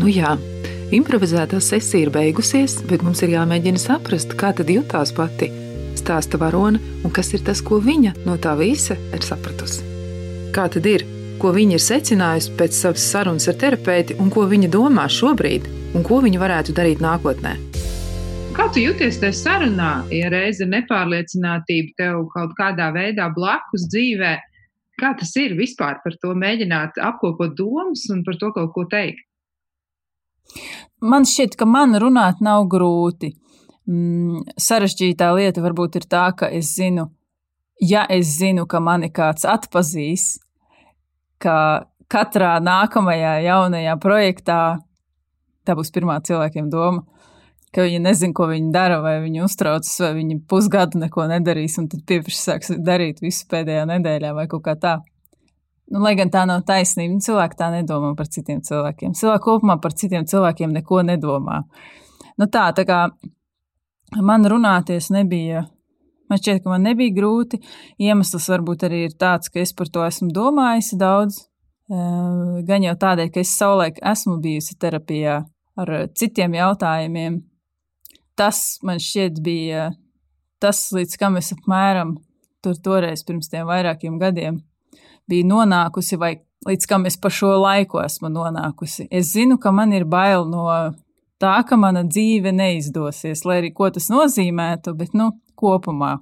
nu 0.00 0.08
jā, 0.08 0.32
improvizētā 0.96 1.60
sesija 1.60 2.06
ir 2.06 2.14
beigusies, 2.14 2.78
bet 2.88 3.04
mums 3.04 3.20
ir 3.26 3.36
jāmēģina 3.36 3.82
saprast, 3.82 4.38
kā 4.40 4.54
tad 4.56 4.72
jutās 4.72 5.12
pati 5.16 5.52
stāsta 6.00 6.40
varone 6.40 6.80
un 7.04 7.12
kas 7.14 7.32
ir 7.36 7.44
tas, 7.46 7.62
ko 7.64 7.78
viņa 7.80 8.16
no 8.24 8.38
tā 8.40 8.56
visa 8.60 8.96
ir 8.96 9.24
sapratusi. 9.24 9.84
Kā 10.54 10.68
tad 10.72 10.88
ir? 10.88 11.04
Ko 11.42 11.50
viņa 11.50 11.74
ir 11.74 11.82
secinājusi 11.82 12.52
pēc 12.58 12.76
savas 12.76 13.04
sarunas 13.10 13.48
ar 13.50 13.56
terapeiti, 13.58 14.14
un 14.22 14.30
ko 14.32 14.44
viņa 14.46 14.68
domā 14.70 15.08
šobrīd, 15.10 15.66
un 15.98 16.04
ko 16.06 16.20
viņa 16.22 16.40
varētu 16.40 16.74
darīt 16.76 17.02
nākotnē? 17.02 17.54
Kā 18.54 18.68
tu 18.70 18.84
jūties 18.84 19.18
tajā 19.18 19.34
sarunā, 19.34 19.90
ja 20.14 20.28
reiz 20.30 20.60
ir 20.62 20.70
nepārliecinātība 20.70 21.96
tev 21.98 22.20
kaut 22.34 22.54
kādā 22.58 22.92
veidā 22.94 23.26
blakus 23.34 23.88
dzīvē? 23.90 24.34
Kā 25.02 25.10
tas 25.18 25.32
ir 25.42 25.56
vispār 25.58 25.98
par 26.04 26.14
to 26.22 26.36
mēģināt 26.38 27.00
apkopot 27.02 27.56
domas 27.58 28.06
un 28.14 28.22
par 28.26 28.38
to 28.38 28.52
kaut 28.54 28.70
ko 28.76 28.86
teikt? 28.92 29.26
Man 31.02 31.26
šķiet, 31.26 31.58
ka 31.58 31.66
man 31.66 31.98
runāt 31.98 32.38
nav 32.44 32.68
grūti. 32.70 33.32
Mm, 33.90 34.46
sarežģītā 34.54 35.34
lieta 35.34 35.66
varbūt 35.66 35.98
ir 35.98 36.06
tā, 36.06 36.28
ka 36.38 36.46
es 36.46 36.70
zinu, 36.78 37.10
ja 37.82 38.06
es 38.06 38.36
zinu, 38.38 38.68
ka 38.70 38.78
mani 38.80 39.10
kāds 39.12 39.42
atpazīs, 39.50 40.36
ka 41.44 41.56
katrā 42.10 42.56
nākamajā 42.64 43.38
jaunajā 43.44 43.96
projektā 44.02 44.60
tā 45.64 45.76
būs 45.76 45.92
pirmā 45.94 46.18
cilvēkiem 46.24 46.68
doma 46.72 47.04
ka 47.74 47.84
viņi 47.84 48.00
nezina, 48.04 48.34
ko 48.36 48.46
viņi 48.50 48.70
dara, 48.74 49.00
vai 49.02 49.16
viņi 49.24 49.42
uztraucas, 49.44 49.96
vai 50.04 50.12
viņi 50.20 50.38
pusgadu 50.50 51.00
neko 51.02 51.26
nedarīs, 51.30 51.76
un 51.82 51.88
tad 51.90 52.04
pieprasa 52.08 52.54
sāks 52.54 52.72
darīt 52.86 53.22
visu 53.24 53.48
pēdējā 53.50 53.84
nedēļā 53.90 54.30
vai 54.36 54.46
kaut 54.50 54.64
kā 54.68 54.76
tā. 54.80 54.94
Nu, 55.92 56.00
lai 56.00 56.14
gan 56.16 56.30
tā 56.32 56.46
nav 56.48 56.62
taisnība, 56.68 57.18
cilvēki 57.24 57.58
tā 57.58 57.68
nedomā 57.74 58.14
par 58.16 58.30
citiem 58.32 58.62
cilvēkiem. 58.64 59.12
Cilvēki 59.18 59.44
kopumā 59.44 59.76
par 59.82 59.92
citiem 59.98 60.24
cilvēkiem 60.30 60.72
neko 60.78 61.02
nedomā. 61.04 61.60
Nu, 62.40 62.48
tā, 62.48 62.70
tā 62.76 62.86
kā 62.88 63.00
man 64.22 64.48
runāties 64.48 65.10
nebija. 65.12 65.66
Man 66.30 66.40
šķiet, 66.40 66.62
ka 66.64 66.72
man 66.72 66.86
nebija 66.86 67.14
grūti. 67.16 67.60
Iemesls 68.00 68.48
varbūt 68.52 68.86
arī 68.88 69.04
ir 69.08 69.16
tāds, 69.20 69.50
ka 69.52 69.60
es 69.60 69.74
par 69.76 69.90
to 69.92 70.04
esmu 70.06 70.30
domājusi 70.34 70.98
daudz. 71.00 71.42
Gan 71.88 72.86
jau 72.86 72.94
tādēļ, 73.00 73.32
ka 73.32 73.42
es 73.44 73.52
savulaik 73.58 74.00
esmu 74.00 74.38
bijusi 74.40 74.78
terapijā 74.80 75.42
ar 75.76 75.90
citiem 76.16 76.54
jautājumiem, 76.56 77.42
tas 78.38 78.78
man 78.86 79.02
šķiet 79.02 79.40
bija 79.44 79.90
tas, 80.62 80.86
līdz 80.94 81.18
kam 81.20 81.36
es 81.36 81.52
apmēram 81.52 82.16
tur 82.64 82.78
toreiz 82.80 83.24
pirms 83.26 83.50
tiem 83.52 83.66
vairākiem 83.68 84.16
gadiem 84.22 84.62
biju 85.28 85.48
nonākusi, 85.48 86.16
vai 86.20 86.36
līdz 86.68 86.88
kam 86.88 87.04
es 87.08 87.18
pa 87.20 87.30
šo 87.32 87.54
laiku 87.60 88.00
esmu 88.00 88.30
nonākusi. 88.32 89.08
Es 89.10 89.32
zinu, 89.34 89.58
ka 89.60 89.72
man 89.72 89.92
ir 89.92 90.06
bail 90.08 90.46
no 90.48 90.66
tā, 91.42 91.56
ka 91.68 91.78
mana 91.80 92.04
dzīve 92.06 92.52
neizdosies, 92.54 93.44
lai 93.48 93.62
arī 93.62 93.72
ko 93.74 93.90
tas 93.94 94.10
nozīmētu, 94.12 94.94
bet 94.98 95.16
nu, 95.18 95.32
kopumā. 95.58 96.16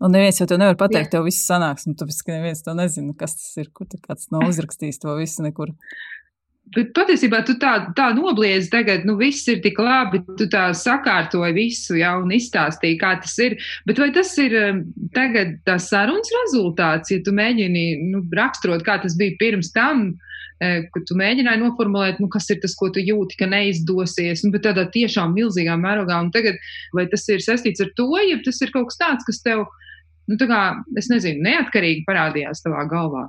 Un 0.00 0.14
neviens 0.16 0.38
jau 0.40 0.46
to 0.48 0.56
nevar 0.56 0.78
pateikt, 0.80 1.10
Jā. 1.10 1.18
tev 1.18 1.26
viss 1.28 1.44
sanāks, 1.44 1.84
un 1.88 1.96
tāpēc, 1.98 2.22
ka 2.24 2.38
neviens 2.38 2.64
to 2.64 2.72
nezina, 2.76 3.12
kas 3.20 3.36
tas 3.36 3.50
ir, 3.60 3.68
kur 3.76 3.90
kāds 4.00 4.30
nav 4.32 4.46
uzrakstījis 4.48 5.02
to 5.02 5.16
visu 5.18 5.44
nekur. 5.44 5.74
Bet 6.70 6.92
patiesībā 6.94 7.40
tu 7.44 7.56
tā, 7.58 7.72
tā 7.98 8.10
nobliedzi 8.14 8.70
tagad, 8.70 9.02
nu 9.08 9.16
viss 9.18 9.48
ir 9.50 9.58
tik 9.64 9.80
labi, 9.82 10.20
tu 10.38 10.46
tā 10.52 10.68
sakārtoji 10.76 11.56
visu 11.56 11.98
jau 11.98 12.14
un 12.22 12.30
izstāstīji, 12.36 12.98
kā 13.00 13.16
tas 13.24 13.34
ir. 13.42 13.56
Bet 13.90 13.98
vai 13.98 14.12
tas 14.14 14.30
ir 14.38 14.54
tagad 15.16 15.56
tas 15.66 15.88
sarunas 15.90 16.30
rezultāts, 16.36 17.10
ja 17.10 17.18
tu 17.26 17.34
mēģini 17.34 17.84
nu, 18.12 18.22
raksturot, 18.38 18.86
kā 18.86 19.00
tas 19.02 19.18
bija 19.18 19.34
pirms 19.42 19.72
tam, 19.74 20.12
eh, 20.14 20.29
kad 20.60 21.06
tu 21.08 21.16
mēģināji 21.16 21.62
noformulēt, 21.62 22.20
nu, 22.20 22.28
kas 22.32 22.50
ir 22.52 22.60
tas, 22.60 22.76
ko 22.76 22.90
tu 22.92 23.00
jūti, 23.00 23.38
ka 23.40 23.48
neizdosies, 23.48 24.44
nu, 24.44 24.52
bet 24.54 24.66
tādā 24.68 24.84
tiešām 24.92 25.32
milzīgā 25.36 25.76
mērogā. 25.80 26.20
Un 26.20 26.28
tagad, 26.34 26.60
vai 26.96 27.06
tas 27.08 27.24
ir 27.32 27.40
saistīts 27.44 27.80
ar 27.84 27.92
to, 27.96 28.10
ja 28.28 28.36
tas 28.44 28.60
ir 28.60 28.72
kaut 28.74 28.90
kas 28.92 29.00
tāds, 29.00 29.28
kas 29.28 29.40
tev, 29.46 29.64
nu, 30.28 30.36
tā 30.40 30.50
kā, 30.50 30.62
es 31.00 31.08
nezinu, 31.12 31.40
neatkarīgi 31.48 32.04
parādījās 32.08 32.64
tavā 32.66 32.84
galvā? 32.92 33.28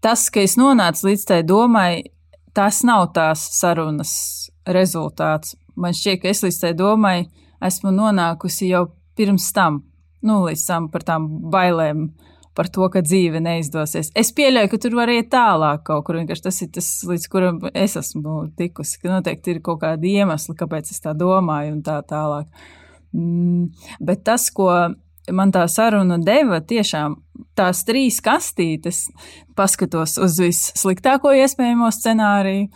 tas, 0.00 0.28
ka 0.32 0.42
es 0.44 0.56
nonācu 0.60 1.10
līdz 1.10 1.26
tai 1.28 1.40
domai, 1.46 2.02
tas 2.56 2.82
nav 2.86 3.10
tās 3.16 3.44
sarunas 3.58 4.12
rezultāts. 4.68 5.54
Man 5.76 5.94
šķiet, 5.96 6.22
ka 6.22 6.32
es 6.32 6.42
līdz 6.44 6.58
tai 6.64 6.72
domai 6.76 7.18
esmu 7.64 7.92
nonākusi 7.94 8.70
jau 8.72 8.86
pirms 9.16 9.50
tam, 9.56 9.82
nu, 10.24 10.42
līdz 10.48 10.66
tam 10.66 10.88
par 10.92 11.04
tām 11.06 11.28
bailēm. 11.52 12.08
Par 12.58 12.66
to, 12.72 12.88
ka 12.90 13.02
dzīve 13.04 13.38
neizdosies. 13.42 14.10
Es 14.18 14.32
pieļauju, 14.34 14.70
ka 14.72 14.78
tur 14.82 14.96
var 14.98 15.12
iet 15.12 15.28
tālāk 15.30 15.84
kaut 15.86 16.02
kur. 16.08 16.18
Tas 16.42 16.58
ir 16.64 16.72
tas, 16.74 16.88
līdz 17.06 17.28
kuram 17.30 17.60
es 17.70 17.94
esmu 18.00 18.48
tikusi. 18.58 18.98
Ka 19.02 19.12
noteikti 19.12 19.54
ir 19.54 19.62
kaut 19.64 19.82
kādi 19.84 20.16
iemesli, 20.18 20.56
kāpēc 20.58 20.90
es 20.90 20.98
tā 21.04 21.14
domāju, 21.14 21.76
un 21.76 21.84
tā 21.86 22.00
tālāk. 22.10 22.50
Mm, 23.14 23.70
bet 24.06 24.24
tas, 24.26 24.48
ko 24.54 24.70
man 25.30 25.52
tā 25.54 25.64
saruna 25.70 26.18
deva 26.22 26.60
tiešām 26.60 27.16
tās 27.58 27.84
trīs 27.86 28.20
kastītes, 28.24 29.06
paskatos 29.58 30.16
uz 30.22 30.38
vissliktāko 30.42 31.32
iespējamo 31.42 31.90
scenāriju, 31.94 32.68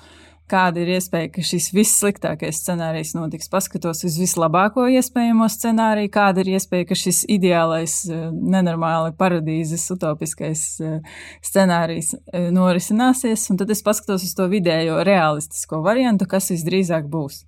kāda 0.51 0.83
ir 0.83 0.93
iespēja, 0.99 1.31
ka 1.33 1.45
šis 1.45 1.71
vissliktākais 1.75 2.61
scenārijs 2.61 3.15
notiks. 3.17 3.49
Paskatos 3.53 4.05
uz 4.07 4.17
vislabāko 4.21 4.87
iespējamo 4.93 5.49
scenāriju, 5.51 6.13
kāda 6.13 6.45
ir 6.45 6.55
iespēja, 6.59 6.89
ka 6.91 6.99
šis 6.99 7.23
ideālais, 7.33 7.97
eh, 8.11 8.27
nenormāli 8.33 9.15
paradīzes, 9.21 9.87
utopiskais 9.95 10.65
eh, 10.85 11.21
scenārijs 11.45 12.15
eh, 12.17 12.51
norisināsies, 12.55 13.47
un 13.51 13.61
tad 13.61 13.73
es 13.73 13.85
paskatos 13.85 14.27
uz 14.27 14.35
to 14.37 14.49
vidējo 14.53 15.01
realistisko 15.07 15.81
variantu, 15.85 16.29
kas 16.29 16.53
visdrīzāk 16.53 17.09
būs. 17.11 17.45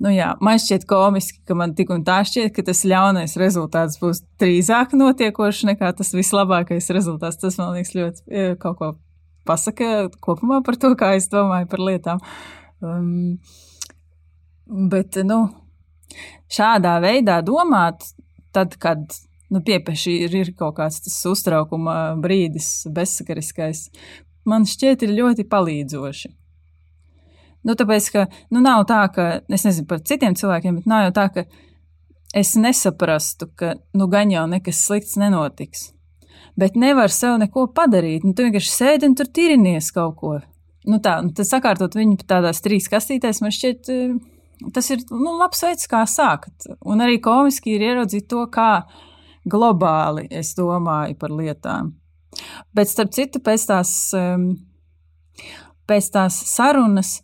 Nu 0.00 0.10
jā, 0.12 0.30
man 0.44 0.58
šķiet 0.60 0.86
komiski, 0.88 1.42
ka 1.48 1.54
man 1.56 1.74
tik 1.76 1.92
un 1.92 2.02
tā 2.04 2.18
šķiet, 2.26 2.50
ka 2.56 2.64
tas 2.66 2.82
ļaunais 2.88 3.36
rezultāts 3.40 4.00
būs 4.00 4.22
drīzāk 4.40 4.96
notiekošs 4.96 5.66
nekā 5.68 5.92
tas 5.96 6.12
vislabākais 6.16 6.88
rezultāts. 6.92 7.38
Tas 7.40 7.56
man 7.60 7.76
liekas 7.76 7.94
ļoti 7.96 8.56
kaut 8.60 8.78
ko 8.80 8.90
pasaka 9.48 10.08
kopumā 10.22 10.60
par 10.66 10.78
to, 10.80 10.92
kā 10.98 11.14
es 11.18 11.28
domāju 11.32 11.68
par 11.70 11.82
lietām. 11.84 12.22
Um, 12.80 13.38
bet, 14.92 15.18
nu, 15.26 15.42
šādā 16.52 16.96
veidā 17.04 17.40
domāt, 17.46 18.06
tad, 18.54 18.76
kad 18.82 19.04
nu, 19.50 19.62
piepeši 19.66 20.16
ir, 20.26 20.36
ir 20.42 20.52
kaut 20.58 20.78
kāds 20.78 21.00
tas 21.04 21.16
uztraukuma 21.30 22.16
brīdis, 22.22 22.88
bezsakariskais, 22.94 23.88
man 24.48 24.66
šķiet, 24.68 25.06
ir 25.06 25.16
ļoti 25.18 25.46
palīdzoši. 25.50 26.34
Nu, 27.68 27.76
tāpēc, 27.76 28.06
ka 28.14 28.26
nu, 28.48 28.62
nav 28.64 28.86
tā, 28.88 29.02
ka 29.12 29.30
es 29.52 29.66
nezinu 29.66 29.88
par 29.90 30.00
citiem 30.06 30.36
cilvēkiem, 30.38 30.80
bet 30.80 30.88
nav 30.88 31.08
jau 31.08 31.16
tā, 31.18 31.26
ka 31.34 31.44
es 32.36 32.54
nesaprastu, 32.56 33.50
ka 33.52 33.74
nu, 33.92 34.08
gan 34.08 34.32
jau 34.32 34.46
nekas 34.48 34.80
slikts 34.86 35.18
nenotiks 35.20 35.90
bet 36.58 36.78
nevar 36.78 37.12
sev 37.14 37.38
neko 37.40 37.66
padarīt. 37.74 38.24
Nu, 38.26 38.34
tu 38.34 38.46
vienkārši 38.46 38.72
sēdi 38.72 39.08
un 39.10 39.16
tur 39.18 39.30
tirinies 39.30 39.90
kaut 39.94 40.16
ko. 40.20 40.38
Nu, 40.88 40.98
tā, 41.04 41.18
tad 41.36 41.46
sakārtot 41.46 41.96
viņu 41.98 42.22
tādās 42.28 42.62
trīs 42.64 42.88
kastītēs, 42.90 43.42
man 43.44 43.52
šķiet, 43.54 43.90
eh, 43.92 44.70
tas 44.74 44.90
ir 44.90 45.04
nu, 45.10 45.36
labs 45.38 45.62
veids, 45.66 45.88
kā 45.90 46.02
sākt. 46.08 46.70
Un 46.84 47.04
arī 47.04 47.20
komiski 47.20 47.76
ir 47.76 47.86
ieraudzīt 47.90 48.28
to, 48.28 48.46
kā 48.52 48.84
globāli 49.48 50.26
es 50.30 50.54
domāju 50.56 51.18
par 51.18 51.30
lietām. 51.30 51.94
Bet 52.74 52.88
starp 52.88 53.12
citu, 53.12 53.40
pēc 53.42 53.66
tās, 53.66 53.92
ehm, 54.14 54.52
pēc 55.88 56.10
tās 56.14 56.36
sarunas 56.46 57.20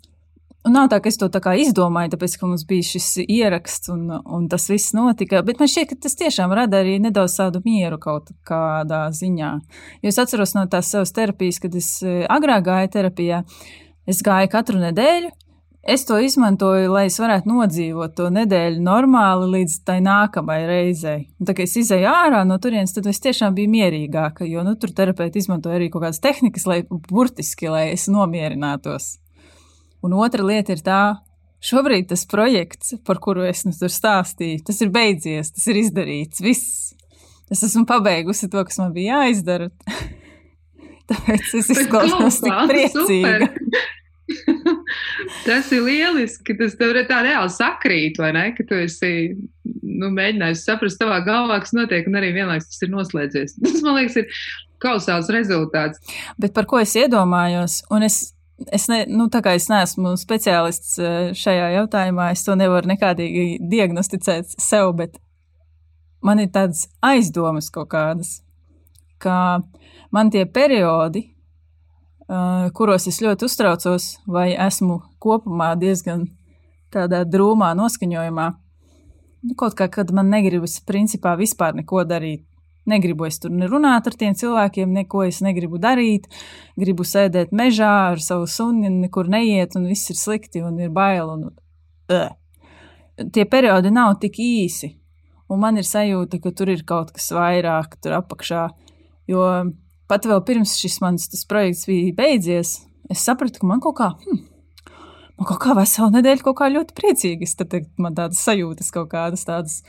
Un 0.66 0.74
nav 0.74 0.88
tā, 0.90 0.98
ka 0.98 1.06
es 1.12 1.18
to 1.20 1.28
tā 1.30 1.38
kā 1.38 1.52
izdomāju, 1.62 2.10
tāpēc, 2.16 2.32
ka 2.40 2.48
mums 2.48 2.64
bija 2.66 2.82
šis 2.88 3.20
ieraksts 3.22 3.90
un, 3.92 4.08
un 4.10 4.48
tas 4.50 4.64
viss 4.66 4.96
notika. 4.96 5.44
Bet 5.46 5.60
man 5.62 5.70
šķiet, 5.70 5.92
ka 5.92 5.98
tas 6.08 6.16
tiešām 6.18 6.50
rada 6.58 6.80
arī 6.82 6.96
nedaudz 7.02 7.36
tādu 7.38 7.60
mieru 7.62 8.00
kaut 8.02 8.32
kādā 8.48 9.04
ziņā. 9.14 9.50
Jo 10.02 10.10
es 10.10 10.18
atceros 10.18 10.56
no 10.56 10.64
tās 10.70 10.88
savas 10.90 11.14
terapijas, 11.14 11.60
kad 11.62 11.76
es 11.78 11.90
e, 12.02 12.24
agrāk 12.26 12.64
gāju 12.66 12.90
terapijā, 12.96 13.44
es 14.10 14.22
gāju 14.26 14.50
katru 14.56 14.80
nedēļu. 14.82 15.30
Es 15.86 16.02
to 16.02 16.16
izmantoju, 16.18 16.88
lai 16.90 17.04
es 17.06 17.20
varētu 17.22 17.46
nodzīvot 17.46 18.16
to 18.18 18.26
nedēļu 18.34 18.82
normāli 18.82 19.46
līdz 19.52 19.76
tai 19.86 20.00
nākamajai 20.02 20.64
reizei. 20.66 21.20
Un, 21.38 21.46
tā 21.46 21.54
kā 21.54 21.62
es 21.62 21.76
izēju 21.78 22.08
ārā 22.10 22.40
no 22.48 22.56
turienes, 22.58 22.96
tad 22.96 23.06
es 23.06 23.22
tiešām 23.22 23.54
biju 23.54 23.70
mierīgāka, 23.70 24.48
jo 24.50 24.66
nu, 24.66 24.74
tur 24.74 24.90
terapeiti 24.98 25.38
izmantoja 25.44 25.78
arī 25.78 25.86
kaut 25.94 26.08
kādas 26.08 26.18
tehnikas, 26.26 26.66
lai 26.66 26.80
burtiski, 26.90 27.70
lai 27.70 27.84
es 27.92 28.08
nomierinātos. 28.10 29.12
Un 30.06 30.14
otra 30.18 30.44
lieta 30.46 30.76
ir 30.76 30.82
tā, 30.86 31.00
šobrīd 31.66 32.10
tas 32.12 32.22
projekts, 32.30 32.94
par 33.06 33.20
kuru 33.22 33.46
es 33.48 33.64
nu 33.66 33.74
tur 33.74 33.92
stāstīju, 33.92 34.62
tas 34.68 34.78
ir 34.84 34.92
beidzies, 34.94 35.50
tas 35.56 35.66
ir 35.72 35.82
izdarīts, 35.82 36.44
viss. 36.44 36.94
Es 37.50 37.62
esmu 37.62 37.84
pabeigusi 37.86 38.48
to, 38.50 38.62
kas 38.66 38.80
man 38.82 38.94
bija 38.94 39.20
jāizdara. 39.22 39.70
Tāpēc 41.10 41.52
es 41.60 41.70
izklausos 41.76 42.40
tik 42.42 42.56
priecīga. 42.70 43.50
tas 45.46 45.70
ir 45.72 45.84
lieliski. 45.86 46.56
Tas 46.58 46.74
tev 46.78 46.94
tā 47.08 47.20
reāli 47.26 47.52
sakrīt, 47.54 48.20
vai 48.22 48.32
ne? 48.34 48.46
Ka 48.56 48.66
tu 48.66 48.78
esi 48.78 49.12
nu, 49.64 50.10
mēģinājis 50.10 50.64
saprast 50.66 51.02
savā 51.02 51.20
galvā, 51.26 51.60
kas 51.62 51.74
notiek, 51.76 52.08
un 52.10 52.18
arī 52.18 52.32
vienlaikus 52.36 52.72
tas 52.72 52.86
ir 52.86 52.94
noslēdzies. 52.94 53.58
Tas, 53.62 53.82
man 53.86 54.00
liekas, 54.00 54.18
ir 54.22 54.48
kausāls 54.82 55.30
rezultāts. 55.32 56.02
Bet 56.42 56.54
par 56.56 56.68
ko 56.68 56.82
es 56.82 56.94
iedomājos, 56.98 57.84
un 57.94 58.06
es 58.06 58.35
Es, 58.72 58.86
ne, 58.88 59.02
nu, 59.08 59.28
es 59.52 59.68
neesmu 59.68 60.14
speciālists 60.16 60.96
eh, 60.96 61.32
šajā 61.36 61.68
jautājumā, 61.74 62.30
es 62.32 62.44
to 62.46 62.54
nevaru 62.56 62.88
nekādīgi 62.88 63.58
diagnosticēt 63.60 64.56
sev, 64.56 64.94
bet 64.96 65.18
man 66.24 66.40
ir 66.40 66.48
tādas 66.54 66.86
aizdomas 67.04 67.68
kaut 67.70 67.90
kādas, 67.92 68.40
ka 69.20 69.60
man 70.10 70.32
tie 70.32 70.46
periodi, 70.48 71.26
uh, 72.28 72.72
kuros 72.76 73.06
es 73.10 73.20
ļoti 73.20 73.46
uztraucos, 73.46 74.08
vai 74.26 74.50
esmu 74.54 75.02
kopumā 75.22 75.74
diezgan 75.76 76.26
tādā 76.92 77.22
drūmā 77.28 77.74
noskaņojumā, 77.76 78.48
nu, 79.46 79.56
kaut 79.58 79.76
kā, 79.78 79.90
kad 79.92 80.12
man 80.16 80.32
negribas 80.32 80.78
principā 80.86 81.36
vispār 81.38 81.76
neko 81.76 82.04
darīt, 82.08 82.46
Negribu 82.86 83.26
es 83.26 83.40
tur 83.42 83.50
runāt 83.70 84.06
ar 84.06 84.14
tiem 84.14 84.34
cilvēkiem, 84.38 84.92
neko 84.94 85.24
es 85.26 85.40
negribu 85.42 85.80
darīt. 85.82 86.28
Gribu 86.78 87.06
sēdēt 87.06 87.54
mežā 87.56 87.92
ar 88.12 88.22
savu 88.22 88.46
suni, 88.46 88.90
nekur 88.90 89.30
neiet, 89.32 89.74
un 89.78 89.88
viss 89.90 90.12
ir 90.12 90.18
slikti 90.20 90.62
un 90.62 90.78
ir 90.78 90.92
bail. 90.94 91.32
Un, 91.34 91.48
uh. 92.14 92.28
Tie 93.16 93.46
periodi 93.48 93.90
nav 93.90 94.18
tik 94.20 94.38
īsi, 94.44 94.92
un 95.48 95.62
man 95.62 95.80
ir 95.80 95.86
sajūta, 95.88 96.38
ka 96.42 96.52
tur 96.52 96.70
ir 96.70 96.84
kaut 96.86 97.14
kas 97.16 97.30
vairāk 97.34 97.96
tur 98.04 98.18
apakšā. 98.20 98.66
Jo 99.26 99.46
pat 100.06 100.28
vēl 100.28 100.42
pirms 100.46 100.76
šis 100.78 101.00
mans 101.02 101.46
projekts 101.50 101.88
bija 101.88 102.12
beidzies, 102.14 102.76
es 103.10 103.24
sapratu, 103.24 103.62
ka 103.62 103.70
man 103.70 103.82
kaut 103.82 103.96
kā. 103.98 104.12
Hmm, 104.26 104.44
man 105.36 105.48
kaut 105.48 105.60
kā 105.62 105.76
veselu 105.76 106.10
nedēļu 106.16 106.44
kaut 106.46 106.58
kā 106.60 106.68
ļoti 106.72 106.96
priecīgas. 106.96 107.56
Tad 107.60 107.76
man 108.00 108.16
tādas 108.16 108.42
sajūtas, 108.46 108.90
kaut 108.94 109.10
kādas 109.12 109.46
tādas 109.48 109.80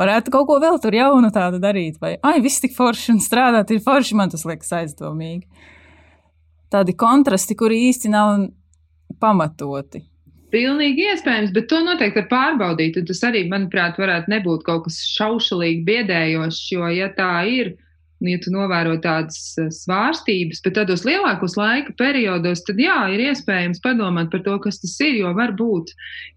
varētu 0.00 0.32
kaut 0.34 0.48
ko 0.50 0.58
vēl 0.62 0.78
tur 0.82 0.96
jaunu 0.96 1.32
tādu 1.34 1.60
darīt. 1.62 1.98
Vai, 2.02 2.14
ai, 2.22 2.38
viss 2.44 2.62
tik 2.62 2.76
forši 2.76 3.16
un 3.16 3.20
strādāt, 3.24 3.72
ir 3.72 3.82
forši, 3.84 4.16
man 4.18 4.32
tas 4.32 4.46
liekas 4.48 4.72
aizdomīgi. 4.82 5.46
Tādi 6.72 6.96
kontrasti, 6.96 7.56
kuri 7.58 7.82
īsti 7.90 8.12
nav 8.12 8.48
pamatoti. 9.20 10.06
Pilnīgi 10.52 11.06
iespējams, 11.08 11.52
bet 11.56 11.68
to 11.68 11.78
noteikti 11.80 12.20
var 12.20 12.28
pārbaudīt. 12.28 12.98
Tas 13.08 13.22
arī, 13.24 13.46
manuprāt, 13.48 13.96
varētu 14.00 14.32
nebūt 14.32 14.66
kaut 14.66 14.86
kas 14.86 14.98
šaušalīgi 15.14 15.80
biedējošs, 15.86 16.66
jo, 16.74 16.88
ja 16.92 17.08
tā 17.16 17.30
ir, 17.48 17.72
Nu, 17.72 17.81
ja 18.28 18.40
tu 18.42 18.52
novēro 18.54 18.94
tādas 19.02 19.38
eh, 19.60 19.68
svārstības, 19.74 20.62
bet 20.64 20.76
tādos 20.78 21.04
lielākos 21.06 21.56
laika 21.58 21.94
periodos, 21.98 22.64
tad 22.66 22.80
jā, 22.82 22.96
ir 23.14 23.24
iespējams 23.28 23.82
padomāt 23.84 24.30
par 24.32 24.44
to, 24.46 24.56
kas 24.64 24.80
tas 24.82 24.94
ir. 25.04 25.18
Jo 25.22 25.32
var 25.36 25.54
būt, 25.58 25.92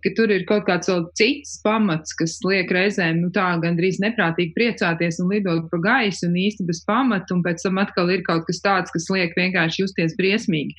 ka 0.06 0.14
tur 0.18 0.34
ir 0.34 0.46
kaut 0.50 0.66
kāds 0.70 0.92
vēl 0.92 1.06
cits 1.20 1.58
pamats, 1.66 2.16
kas 2.18 2.38
liek 2.46 2.72
reizēm 2.74 3.24
nu, 3.24 3.32
tā 3.36 3.48
gandrīz 3.64 4.02
neprātīgi 4.04 4.56
priecāties 4.58 5.22
un 5.24 5.34
lidot 5.34 5.70
pa 5.72 5.82
gaisu 5.84 6.30
un 6.30 6.40
īsti 6.46 6.68
bez 6.68 6.84
pamata, 6.88 7.34
un 7.36 7.44
pēc 7.46 7.66
tam 7.66 7.82
atkal 7.82 8.12
ir 8.14 8.26
kaut 8.28 8.46
kas 8.50 8.64
tāds, 8.66 8.94
kas 8.94 9.10
liek 9.14 9.38
vienkārši 9.38 9.86
justies 9.86 10.18
briesmīgi 10.20 10.78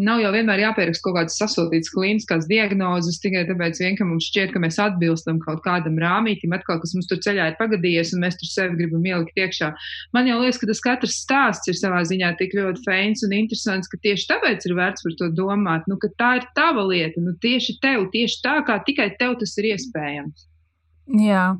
nav 0.00 0.20
jau 0.22 0.30
vienmēr 0.34 0.62
jāpieraksta 0.64 1.04
kaut 1.04 1.16
kādas 1.18 1.36
sasūtītas 1.40 1.92
klīniskas 1.94 2.46
diagnozes 2.50 3.20
tikai 3.22 3.42
tāpēc, 3.48 3.80
vien, 3.82 3.96
ka 3.98 4.06
mums 4.08 4.28
šķiet, 4.30 4.52
ka 4.54 4.62
mēs 4.62 4.78
atbilstam 4.82 5.40
kaut 5.42 5.62
kādam 5.64 5.98
rāmītim, 6.00 6.54
atkal, 6.56 6.80
kas 6.82 6.94
mums 6.96 7.08
tur 7.10 7.20
ceļā 7.24 7.50
ir 7.50 7.56
pagadījies, 7.60 8.12
un 8.14 8.24
mēs 8.24 8.38
tur 8.40 8.50
sevi 8.50 8.78
gribam 8.80 9.06
ielikt 9.06 9.40
iekšā. 9.40 9.72
Man 10.16 10.30
jau 10.30 10.38
liekas, 10.42 10.60
ka 10.60 10.70
tas 10.70 10.84
katrs 10.84 11.18
stāsts 11.24 11.72
ir 11.72 11.78
savā 11.80 12.02
ziņā 12.08 12.34
tik 12.40 12.56
ļoti 12.58 12.84
feins 12.86 13.24
un 13.26 13.34
interesants, 13.36 13.90
ka 13.90 14.00
tieši 14.04 14.28
tāpēc 14.30 14.68
ir 14.68 14.76
vērts 14.78 15.06
par 15.06 15.18
to 15.20 15.32
domāt, 15.36 15.88
nu, 15.90 15.98
ka 16.00 16.12
tā 16.20 16.30
ir 16.40 16.48
tava 16.58 16.86
lieta, 16.88 17.22
nu, 17.24 17.34
tieši 17.42 17.80
tev, 17.84 18.08
tieši 18.14 18.40
tā, 18.44 18.60
kā 18.68 18.80
tikai 18.86 19.10
tev 19.20 19.36
tas 19.42 19.56
ir 19.60 19.72
iespējams. 19.74 20.46
Jā. 21.26 21.50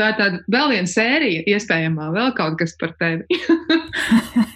Tā 0.00 0.08
ir 0.12 0.18
tāda 0.18 0.40
vēl 0.50 0.72
viena 0.72 0.88
sērija, 0.88 1.44
iespējamā, 1.52 2.08
vēl 2.14 2.32
kaut 2.38 2.56
kas 2.60 2.74
par 2.80 2.96
tevi. 3.00 3.26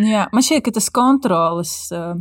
Jā, 0.00 0.26
man 0.32 0.44
šķiet, 0.44 0.62
ka 0.64 0.72
tas 0.78 0.88
kontrolas, 0.94 1.74
eh, 1.92 2.14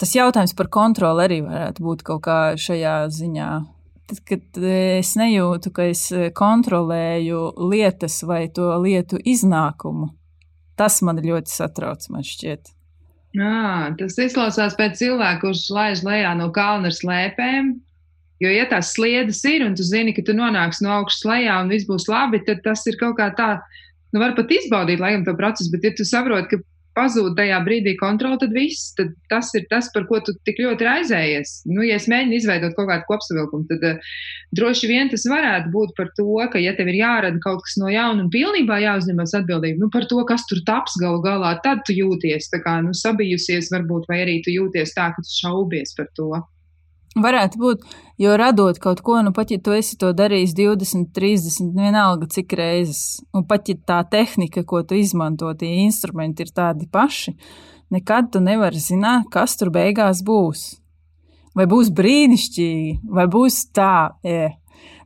tas 0.00 0.14
jautājums 0.16 0.56
par 0.56 0.70
kontroli 0.72 1.26
arī 1.26 1.42
varētu 1.44 1.84
būt 1.84 2.06
kaut 2.06 2.22
kā 2.24 2.38
šajā 2.56 2.96
ziņā. 3.12 3.50
Tad, 4.10 4.22
kad 4.26 4.62
es 4.66 5.12
nejūtu, 5.14 5.70
ka 5.72 5.90
es 5.92 6.08
kontrolēju 6.34 7.42
lietas 7.70 8.22
vai 8.26 8.48
to 8.48 8.72
lietu 8.82 9.20
iznākumu, 9.22 10.10
tas 10.76 11.02
man 11.06 11.20
ļoti 11.22 11.52
satrauc, 11.52 12.08
man 12.10 12.26
šķiet. 12.26 12.72
Jā, 13.36 13.92
tas 13.98 14.16
izklausās 14.18 14.74
pēc 14.74 14.96
cilvēka, 14.98 15.38
kurš 15.44 15.68
laiž 15.70 16.02
lejā 16.02 16.32
no 16.38 16.48
kalna 16.54 16.90
ar 16.90 16.96
slēpēm. 16.96 17.76
Jo, 18.40 18.48
ja 18.50 18.64
tās 18.66 18.94
sliedas 18.96 19.42
ir, 19.44 19.62
un 19.66 19.76
tu 19.76 19.84
zini, 19.84 20.14
ka 20.16 20.24
tu 20.26 20.34
nonāksi 20.34 20.82
no 20.86 20.94
augšas 20.96 21.26
lejā 21.28 21.60
un 21.60 21.70
viss 21.70 21.86
būs 21.86 22.08
labi, 22.08 22.40
tad 22.46 22.64
tas 22.64 22.82
ir 22.88 22.96
kaut 22.98 23.18
kā 23.18 23.28
tā, 23.36 23.50
nu, 24.14 24.22
var 24.22 24.36
pat 24.38 24.52
izbaudīt, 24.54 25.02
laikam, 25.02 25.24
to 25.26 25.36
procesu, 25.38 25.72
bet, 25.74 25.86
ja 25.86 25.94
tu 25.96 26.06
saproti, 26.08 26.56
ka 26.56 26.64
pazūd 26.96 27.36
tajā 27.38 27.58
brīdī 27.64 27.94
kontroli, 28.00 28.38
tad 28.40 28.52
viss, 28.54 28.90
tad 28.98 29.12
tas 29.30 29.50
ir 29.56 29.66
tas, 29.70 29.88
par 29.94 30.06
ko 30.08 30.18
tu 30.26 30.34
tik 30.46 30.58
ļoti 30.62 30.86
raizējies. 30.86 31.54
Nu, 31.70 31.84
ja 31.86 31.98
es 32.00 32.08
mēģinu 32.10 32.36
izveidot 32.36 32.74
kaut 32.76 32.90
kādu 32.90 33.06
kopsavilkumu, 33.08 33.66
tad 33.70 33.86
uh, 33.92 34.12
droši 34.58 34.90
vien 34.90 35.10
tas 35.12 35.24
varētu 35.30 35.72
būt 35.74 35.94
par 35.98 36.10
to, 36.18 36.28
ka, 36.52 36.60
ja 36.62 36.74
tev 36.78 36.90
ir 36.90 37.00
jārada 37.00 37.42
kaut 37.44 37.62
kas 37.66 37.78
no 37.80 37.90
jauna 37.92 38.26
un 38.26 38.30
pilnībā 38.34 38.80
jāuzņemas 38.82 39.36
atbildība 39.40 39.84
nu, 39.84 39.90
par 39.94 40.08
to, 40.10 40.20
kas 40.28 40.46
tur 40.50 40.62
taps 40.66 40.98
galu 41.00 41.22
galā, 41.24 41.54
tad 41.64 41.84
tu 41.86 41.96
jūties 41.96 42.50
tā 42.52 42.62
kā 42.64 42.80
nu, 42.84 42.94
sabijusies, 42.96 43.70
varbūt, 43.74 44.10
vai 44.10 44.24
arī 44.26 44.40
tu 44.44 44.54
jūties 44.54 44.96
tā, 44.96 45.12
ka 45.14 45.24
tu 45.24 45.38
šaubies 45.40 45.94
par 45.98 46.10
to. 46.18 46.32
Varētu 47.18 47.58
būt, 47.58 47.86
jo 48.22 48.36
radot 48.38 48.76
kaut 48.78 49.00
ko, 49.02 49.16
nu 49.26 49.32
pat 49.34 49.50
ja 49.50 49.58
tu 49.58 49.72
esi 49.74 49.96
to 49.98 50.12
darījis 50.14 50.52
20, 50.54 51.08
30, 51.16 51.72
vienalga 51.74 52.28
cik 52.30 52.54
reizes, 52.54 53.18
un 53.34 53.42
pat 53.50 53.66
ja 53.66 53.74
tā 53.74 53.98
tehnika, 54.06 54.62
ko 54.62 54.84
tu 54.86 54.94
izmanto, 54.94 55.50
tie 55.58 55.72
instrumenti 55.82 56.46
ir 56.46 56.52
tādi 56.54 56.86
paši, 56.86 57.34
nekad 57.90 58.30
tu 58.30 58.42
nevari 58.44 58.78
zināt, 58.78 59.26
kas 59.34 59.58
tur 59.58 59.72
beigās 59.74 60.22
būs. 60.22 60.62
Vai 61.58 61.66
būs 61.66 61.90
brīnišķīgi, 61.98 63.00
vai 63.10 63.26
būs 63.26 63.58
tā, 63.74 64.14
e, 64.22 64.52